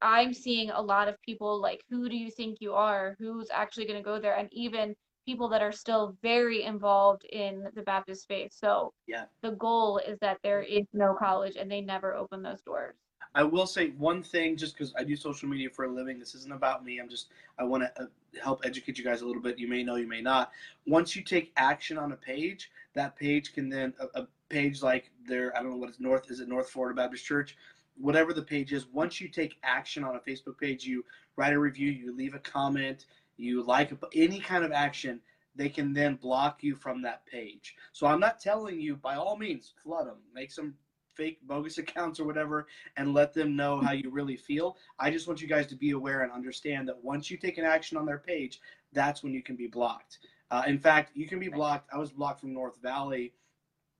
I'm 0.00 0.32
seeing 0.34 0.70
a 0.70 0.80
lot 0.80 1.08
of 1.08 1.16
people 1.22 1.60
like, 1.60 1.80
who 1.90 2.08
do 2.08 2.16
you 2.16 2.30
think 2.30 2.58
you 2.60 2.74
are? 2.74 3.16
Who's 3.18 3.48
actually 3.50 3.86
going 3.86 3.98
to 3.98 4.04
go 4.04 4.20
there? 4.20 4.36
And 4.36 4.48
even 4.52 4.94
people 5.24 5.48
that 5.48 5.62
are 5.62 5.72
still 5.72 6.16
very 6.22 6.62
involved 6.64 7.24
in 7.24 7.68
the 7.74 7.82
Baptist 7.82 8.28
faith. 8.28 8.52
So 8.52 8.92
Yeah. 9.06 9.26
the 9.42 9.52
goal 9.52 9.98
is 9.98 10.18
that 10.20 10.38
there 10.42 10.62
is 10.62 10.86
no 10.92 11.14
college 11.14 11.56
and 11.56 11.70
they 11.70 11.80
never 11.80 12.14
open 12.14 12.42
those 12.42 12.60
doors. 12.62 12.94
I 13.36 13.42
will 13.42 13.66
say 13.66 13.90
one 13.90 14.22
thing, 14.22 14.56
just 14.56 14.74
because 14.74 14.94
I 14.96 15.02
do 15.02 15.16
social 15.16 15.48
media 15.48 15.68
for 15.68 15.86
a 15.86 15.88
living. 15.88 16.18
This 16.20 16.34
isn't 16.36 16.52
about 16.52 16.84
me. 16.84 16.98
I'm 17.00 17.08
just 17.08 17.28
I 17.58 17.64
want 17.64 17.82
to 17.82 18.02
uh, 18.02 18.06
help 18.40 18.60
educate 18.64 18.96
you 18.96 19.04
guys 19.04 19.22
a 19.22 19.26
little 19.26 19.42
bit. 19.42 19.58
You 19.58 19.66
may 19.66 19.82
know, 19.82 19.96
you 19.96 20.06
may 20.06 20.20
not. 20.20 20.52
Once 20.86 21.16
you 21.16 21.22
take 21.22 21.52
action 21.56 21.98
on 21.98 22.12
a 22.12 22.16
page, 22.16 22.70
that 22.94 23.16
page 23.16 23.52
can 23.52 23.68
then 23.68 23.92
a, 23.98 24.20
a 24.20 24.28
page 24.48 24.82
like 24.82 25.10
there. 25.26 25.56
I 25.56 25.62
don't 25.62 25.72
know 25.72 25.76
what 25.78 25.88
it's 25.88 26.00
North. 26.00 26.30
Is 26.30 26.40
it 26.40 26.48
North 26.48 26.70
Florida 26.70 26.94
Baptist 26.94 27.24
Church? 27.24 27.56
Whatever 27.96 28.32
the 28.32 28.42
page 28.42 28.72
is. 28.72 28.86
Once 28.92 29.20
you 29.20 29.28
take 29.28 29.56
action 29.64 30.04
on 30.04 30.16
a 30.16 30.20
Facebook 30.20 30.58
page, 30.58 30.84
you 30.84 31.04
write 31.36 31.52
a 31.52 31.58
review, 31.58 31.90
you 31.90 32.14
leave 32.14 32.34
a 32.34 32.40
comment, 32.40 33.06
you 33.36 33.62
like 33.62 33.92
any 34.14 34.40
kind 34.40 34.64
of 34.64 34.72
action. 34.72 35.20
They 35.56 35.68
can 35.68 35.92
then 35.92 36.16
block 36.16 36.62
you 36.62 36.74
from 36.74 37.02
that 37.02 37.24
page. 37.26 37.76
So 37.92 38.06
I'm 38.06 38.20
not 38.20 38.40
telling 38.40 38.80
you 38.80 38.96
by 38.96 39.14
all 39.14 39.36
means 39.36 39.74
flood 39.82 40.06
them, 40.06 40.18
make 40.34 40.50
some 40.50 40.74
fake 41.14 41.38
bogus 41.46 41.78
accounts 41.78 42.18
or 42.20 42.24
whatever 42.24 42.66
and 42.96 43.14
let 43.14 43.32
them 43.32 43.56
know 43.56 43.80
how 43.80 43.92
you 43.92 44.10
really 44.10 44.36
feel. 44.36 44.76
I 44.98 45.10
just 45.10 45.26
want 45.26 45.40
you 45.40 45.48
guys 45.48 45.66
to 45.68 45.76
be 45.76 45.90
aware 45.92 46.22
and 46.22 46.32
understand 46.32 46.88
that 46.88 47.02
once 47.02 47.30
you 47.30 47.36
take 47.36 47.58
an 47.58 47.64
action 47.64 47.96
on 47.96 48.06
their 48.06 48.18
page, 48.18 48.60
that's 48.92 49.22
when 49.22 49.32
you 49.32 49.42
can 49.42 49.56
be 49.56 49.66
blocked. 49.66 50.18
Uh, 50.50 50.62
in 50.66 50.78
fact, 50.78 51.12
you 51.14 51.26
can 51.26 51.40
be 51.40 51.48
blocked. 51.48 51.88
I 51.92 51.98
was 51.98 52.12
blocked 52.12 52.40
from 52.40 52.52
North 52.52 52.80
Valley 52.82 53.32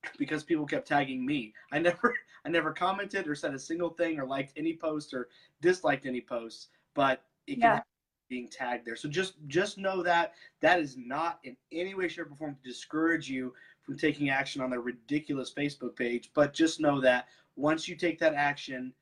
because 0.18 0.44
people 0.44 0.66
kept 0.66 0.86
tagging 0.88 1.24
me. 1.24 1.54
I 1.72 1.78
never, 1.80 2.14
I 2.44 2.48
never 2.48 2.72
commented 2.72 3.26
or 3.26 3.34
said 3.34 3.54
a 3.54 3.58
single 3.58 3.90
thing 3.90 4.18
or 4.18 4.26
liked 4.26 4.52
any 4.56 4.76
post 4.76 5.14
or 5.14 5.28
disliked 5.60 6.06
any 6.06 6.20
posts, 6.20 6.68
but 6.94 7.24
it 7.46 7.60
can 7.60 7.70
Yeah. 7.70 7.80
Being 8.28 8.48
tagged 8.48 8.86
there. 8.86 8.96
So 8.96 9.08
just, 9.08 9.34
just 9.46 9.78
know 9.78 10.02
that 10.02 10.34
that 10.60 10.80
is 10.80 10.96
not 10.96 11.40
in 11.44 11.56
any 11.72 11.94
way, 11.94 12.08
shape, 12.08 12.30
or 12.30 12.36
form 12.36 12.56
to 12.62 12.68
discourage 12.68 13.28
you 13.28 13.52
from 13.82 13.96
taking 13.98 14.30
action 14.30 14.62
on 14.62 14.70
their 14.70 14.80
ridiculous 14.80 15.52
Facebook 15.52 15.94
page. 15.96 16.30
But 16.34 16.54
just 16.54 16.80
know 16.80 17.00
that 17.00 17.28
once 17.56 17.88
you 17.88 17.96
take 17.96 18.18
that 18.20 18.34
action, 18.34 18.92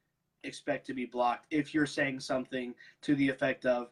expect 0.45 0.87
to 0.87 0.95
be 0.95 1.07
blocked 1.07 1.47
if 1.51 1.73
you're 1.73 1.87
saying 1.87 2.19
something 2.19 2.75
to 3.01 3.15
the 3.15 3.29
effect 3.29 3.65
of 3.65 3.91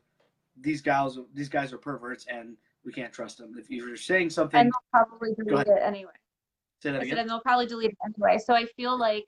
these 0.61 0.83
guys 0.83 1.17
these 1.33 1.49
guys 1.49 1.73
are 1.73 1.79
perverts 1.79 2.27
and 2.29 2.57
we 2.85 2.93
can't 2.93 3.13
trust 3.13 3.39
them. 3.39 3.55
If 3.57 3.71
you're 3.71 3.97
saying 3.97 4.31
something, 4.31 4.59
And 4.59 4.73
they'll 4.73 5.05
probably 5.07 5.35
delete 5.35 5.67
it 5.69 5.79
anyway. 5.83 6.11
say 6.83 6.91
that 6.91 6.97
I 6.97 7.01
said, 7.01 7.07
again. 7.07 7.19
and 7.19 7.31
they'll 7.31 7.41
probably 7.41 7.67
delete 7.67 7.91
it 7.91 7.99
anyway. 8.05 8.39
So 8.45 8.53
I 8.55 8.65
feel 8.77 8.99
like 8.99 9.27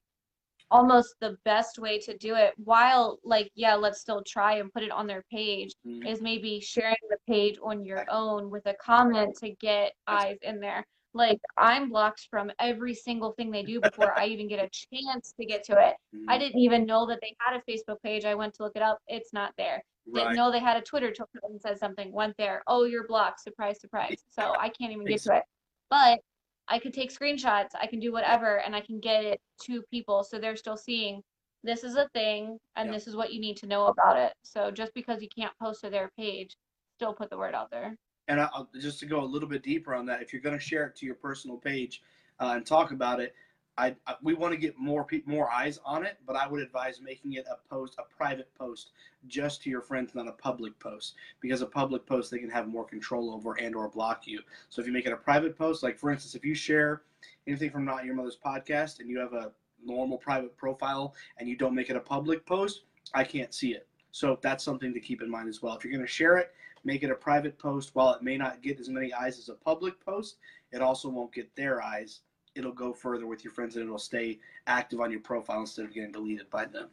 almost 0.73 1.15
the 1.21 1.37
best 1.45 1.79
way 1.79 1.99
to 2.01 2.17
do 2.17 2.35
it, 2.35 2.55
while 2.57 3.19
like, 3.25 3.51
yeah, 3.55 3.75
let's 3.75 4.01
still 4.01 4.23
try 4.27 4.55
and 4.59 4.73
put 4.73 4.83
it 4.83 4.91
on 4.91 5.07
their 5.07 5.23
page, 5.31 5.73
Mhm. 5.87 6.07
is 6.07 6.21
maybe 6.21 6.61
sharing 6.61 6.97
the 7.11 7.19
page 7.29 7.59
on 7.63 7.85
your 7.85 8.05
own 8.09 8.51
with 8.51 8.67
a 8.67 8.75
comment 8.75 9.37
to 9.41 9.51
get 9.51 9.93
eyes 10.07 10.39
in 10.43 10.59
there. 10.61 10.85
Like 11.15 11.39
I'm 11.59 11.91
blocked 11.91 12.27
from 12.31 12.51
every 12.59 12.95
single 12.95 13.33
thing 13.33 13.51
they 13.51 13.63
do 13.63 13.81
before 13.81 14.19
I 14.19 14.27
even 14.27 14.49
get 14.49 14.65
a 14.65 14.71
chance 14.93 15.35
to 15.39 15.45
get 15.45 15.63
to 15.65 15.73
it. 15.73 15.95
I 16.27 16.37
Mhm. 16.37 16.41
didn't 16.41 16.61
even 16.61 16.87
know 16.87 17.05
that 17.07 17.21
they 17.21 17.37
had 17.39 17.55
a 17.61 17.63
Facebook 17.71 18.01
page. 18.03 18.25
I 18.25 18.35
went 18.35 18.55
to 18.55 18.63
look 18.63 18.77
it 18.77 18.83
up. 18.83 18.99
It's 19.07 19.33
not 19.33 19.53
there. 19.59 19.85
Didn't 20.13 20.35
know 20.35 20.51
they 20.51 20.59
had 20.59 20.77
a 20.79 20.83
Twitter 20.83 21.15
someone 21.15 21.61
said 21.61 21.79
something. 21.79 22.11
Went 22.13 22.37
there. 22.39 22.63
Oh, 22.67 22.85
you're 22.85 23.07
blocked. 23.07 23.41
Surprise, 23.41 23.81
surprise. 23.81 24.25
So 24.29 24.43
I 24.59 24.69
can't 24.71 24.93
even 24.93 25.05
get 25.07 25.21
to 25.23 25.37
it. 25.37 25.45
But 25.91 26.21
I 26.69 26.79
could 26.79 26.95
take 26.95 27.13
screenshots. 27.13 27.71
I 27.81 27.87
can 27.87 28.01
do 28.01 28.13
whatever, 28.13 28.59
and 28.61 28.75
I 28.75 28.81
can 28.81 29.01
get 29.01 29.25
it 29.25 29.41
to 29.63 29.83
people, 29.91 30.25
so 30.25 30.39
they're 30.39 30.57
still 30.57 30.77
seeing 30.77 31.23
this 31.65 31.85
is 31.85 31.95
a 31.97 32.09
thing 32.09 32.59
and 32.75 32.89
Yeah. 32.89 32.93
this 32.93 33.07
is 33.07 33.15
what 33.15 33.33
you 33.33 33.41
need 33.41 33.57
to 33.59 33.67
know 33.67 33.87
about 33.87 34.17
it. 34.19 34.33
So 34.43 34.71
just 34.73 34.93
because 34.95 35.23
you 35.23 35.29
can't 35.29 35.57
post 35.61 35.83
to 35.83 35.91
their 35.91 36.11
page, 36.17 36.57
still 36.97 37.15
put 37.15 37.31
the 37.31 37.39
word 37.39 37.55
out 37.55 37.71
there. 37.71 37.97
And 38.27 38.41
I, 38.41 38.49
I'll- 38.53 38.69
just 38.81 38.99
to 39.01 39.07
go 39.07 39.21
a 39.21 39.25
little 39.25 39.49
bit 39.49 39.63
deeper 39.63 39.95
on 39.95 40.07
that, 40.07 40.23
if 40.23 40.33
you're 40.33 40.43
going 40.43 40.59
to 40.59 40.65
share 40.65 40.87
it 40.87 40.97
to 40.97 41.07
your 41.07 41.15
personal 41.15 41.57
page 41.59 42.03
uh, 42.41 42.55
and 42.57 42.67
talk 42.67 42.91
about 42.91 43.21
it, 43.21 43.35
I, 43.79 43.97
I 44.07 44.17
we 44.23 44.35
want 44.35 44.53
to 44.53 44.59
get 44.59 44.79
more 44.79 45.05
pe- 45.05 45.23
more 45.27 45.51
eyes 45.51 45.79
on 45.85 46.05
it. 46.05 46.19
But 46.27 46.37
I 46.37 46.47
would 46.47 46.61
advise 46.61 47.01
making 47.01 47.35
it 47.35 47.47
a 47.51 47.57
post, 47.69 47.97
a 47.99 48.03
private 48.15 48.53
post, 48.55 48.91
just 49.27 49.63
to 49.63 49.71
your 49.71 49.81
friends, 49.81 50.15
not 50.15 50.29
a 50.29 50.33
public 50.33 50.79
post, 50.79 51.15
because 51.41 51.63
a 51.63 51.67
public 51.67 52.07
post 52.07 52.31
they 52.31 52.39
can 52.39 52.51
have 52.51 52.69
more 52.69 52.85
control 52.85 53.33
over 53.33 53.55
and 53.55 53.75
or 53.75 53.89
block 53.89 54.27
you. 54.27 54.41
So 54.69 54.81
if 54.81 54.87
you 54.87 54.93
make 54.93 55.07
it 55.07 55.13
a 55.13 55.17
private 55.17 55.57
post, 55.57 55.83
like 55.83 55.99
for 55.99 56.11
instance, 56.11 56.35
if 56.35 56.45
you 56.45 56.55
share 56.55 57.03
anything 57.47 57.71
from 57.71 57.85
Not 57.85 58.05
Your 58.05 58.15
Mother's 58.15 58.39
podcast 58.45 59.01
and 59.01 59.09
you 59.09 59.19
have 59.19 59.33
a 59.33 59.53
normal 59.85 60.19
private 60.19 60.57
profile 60.57 61.15
and 61.39 61.49
you 61.49 61.57
don't 61.57 61.75
make 61.75 61.91
it 61.91 61.97
a 61.97 62.01
public 62.01 62.45
post, 62.47 62.83
I 63.15 63.25
can't 63.25 63.53
see 63.53 63.73
it. 63.73 63.87
So 64.13 64.39
that's 64.43 64.63
something 64.63 64.93
to 64.93 65.01
keep 65.01 65.23
in 65.23 65.31
mind 65.31 65.49
as 65.49 65.63
well. 65.63 65.77
If 65.77 65.85
you're 65.85 65.93
going 65.93 66.07
to 66.07 66.13
share 66.13 66.37
it, 66.37 66.53
make 66.85 67.03
it 67.03 67.11
a 67.11 67.15
private 67.15 67.59
post. 67.59 67.91
While 67.95 68.13
it 68.15 68.23
may 68.23 68.37
not 68.37 68.63
get 68.63 68.79
as 68.79 68.89
many 68.89 69.13
eyes 69.13 69.39
as 69.39 69.49
a 69.49 69.55
public 69.55 69.99
post, 70.05 70.37
it 70.71 70.83
also 70.83 71.09
won't 71.09 71.33
get 71.33 71.55
their 71.57 71.83
eyes. 71.83 72.21
It'll 72.55 72.73
go 72.73 72.93
further 72.93 73.27
with 73.27 73.45
your 73.45 73.53
friends 73.53 73.77
and 73.77 73.85
it'll 73.85 73.99
stay 73.99 74.39
active 74.67 75.01
on 75.01 75.11
your 75.11 75.21
profile 75.21 75.61
instead 75.61 75.85
of 75.85 75.95
getting 75.95 76.13
deleted 76.13 76.51
by 76.51 76.67
them. 76.67 76.89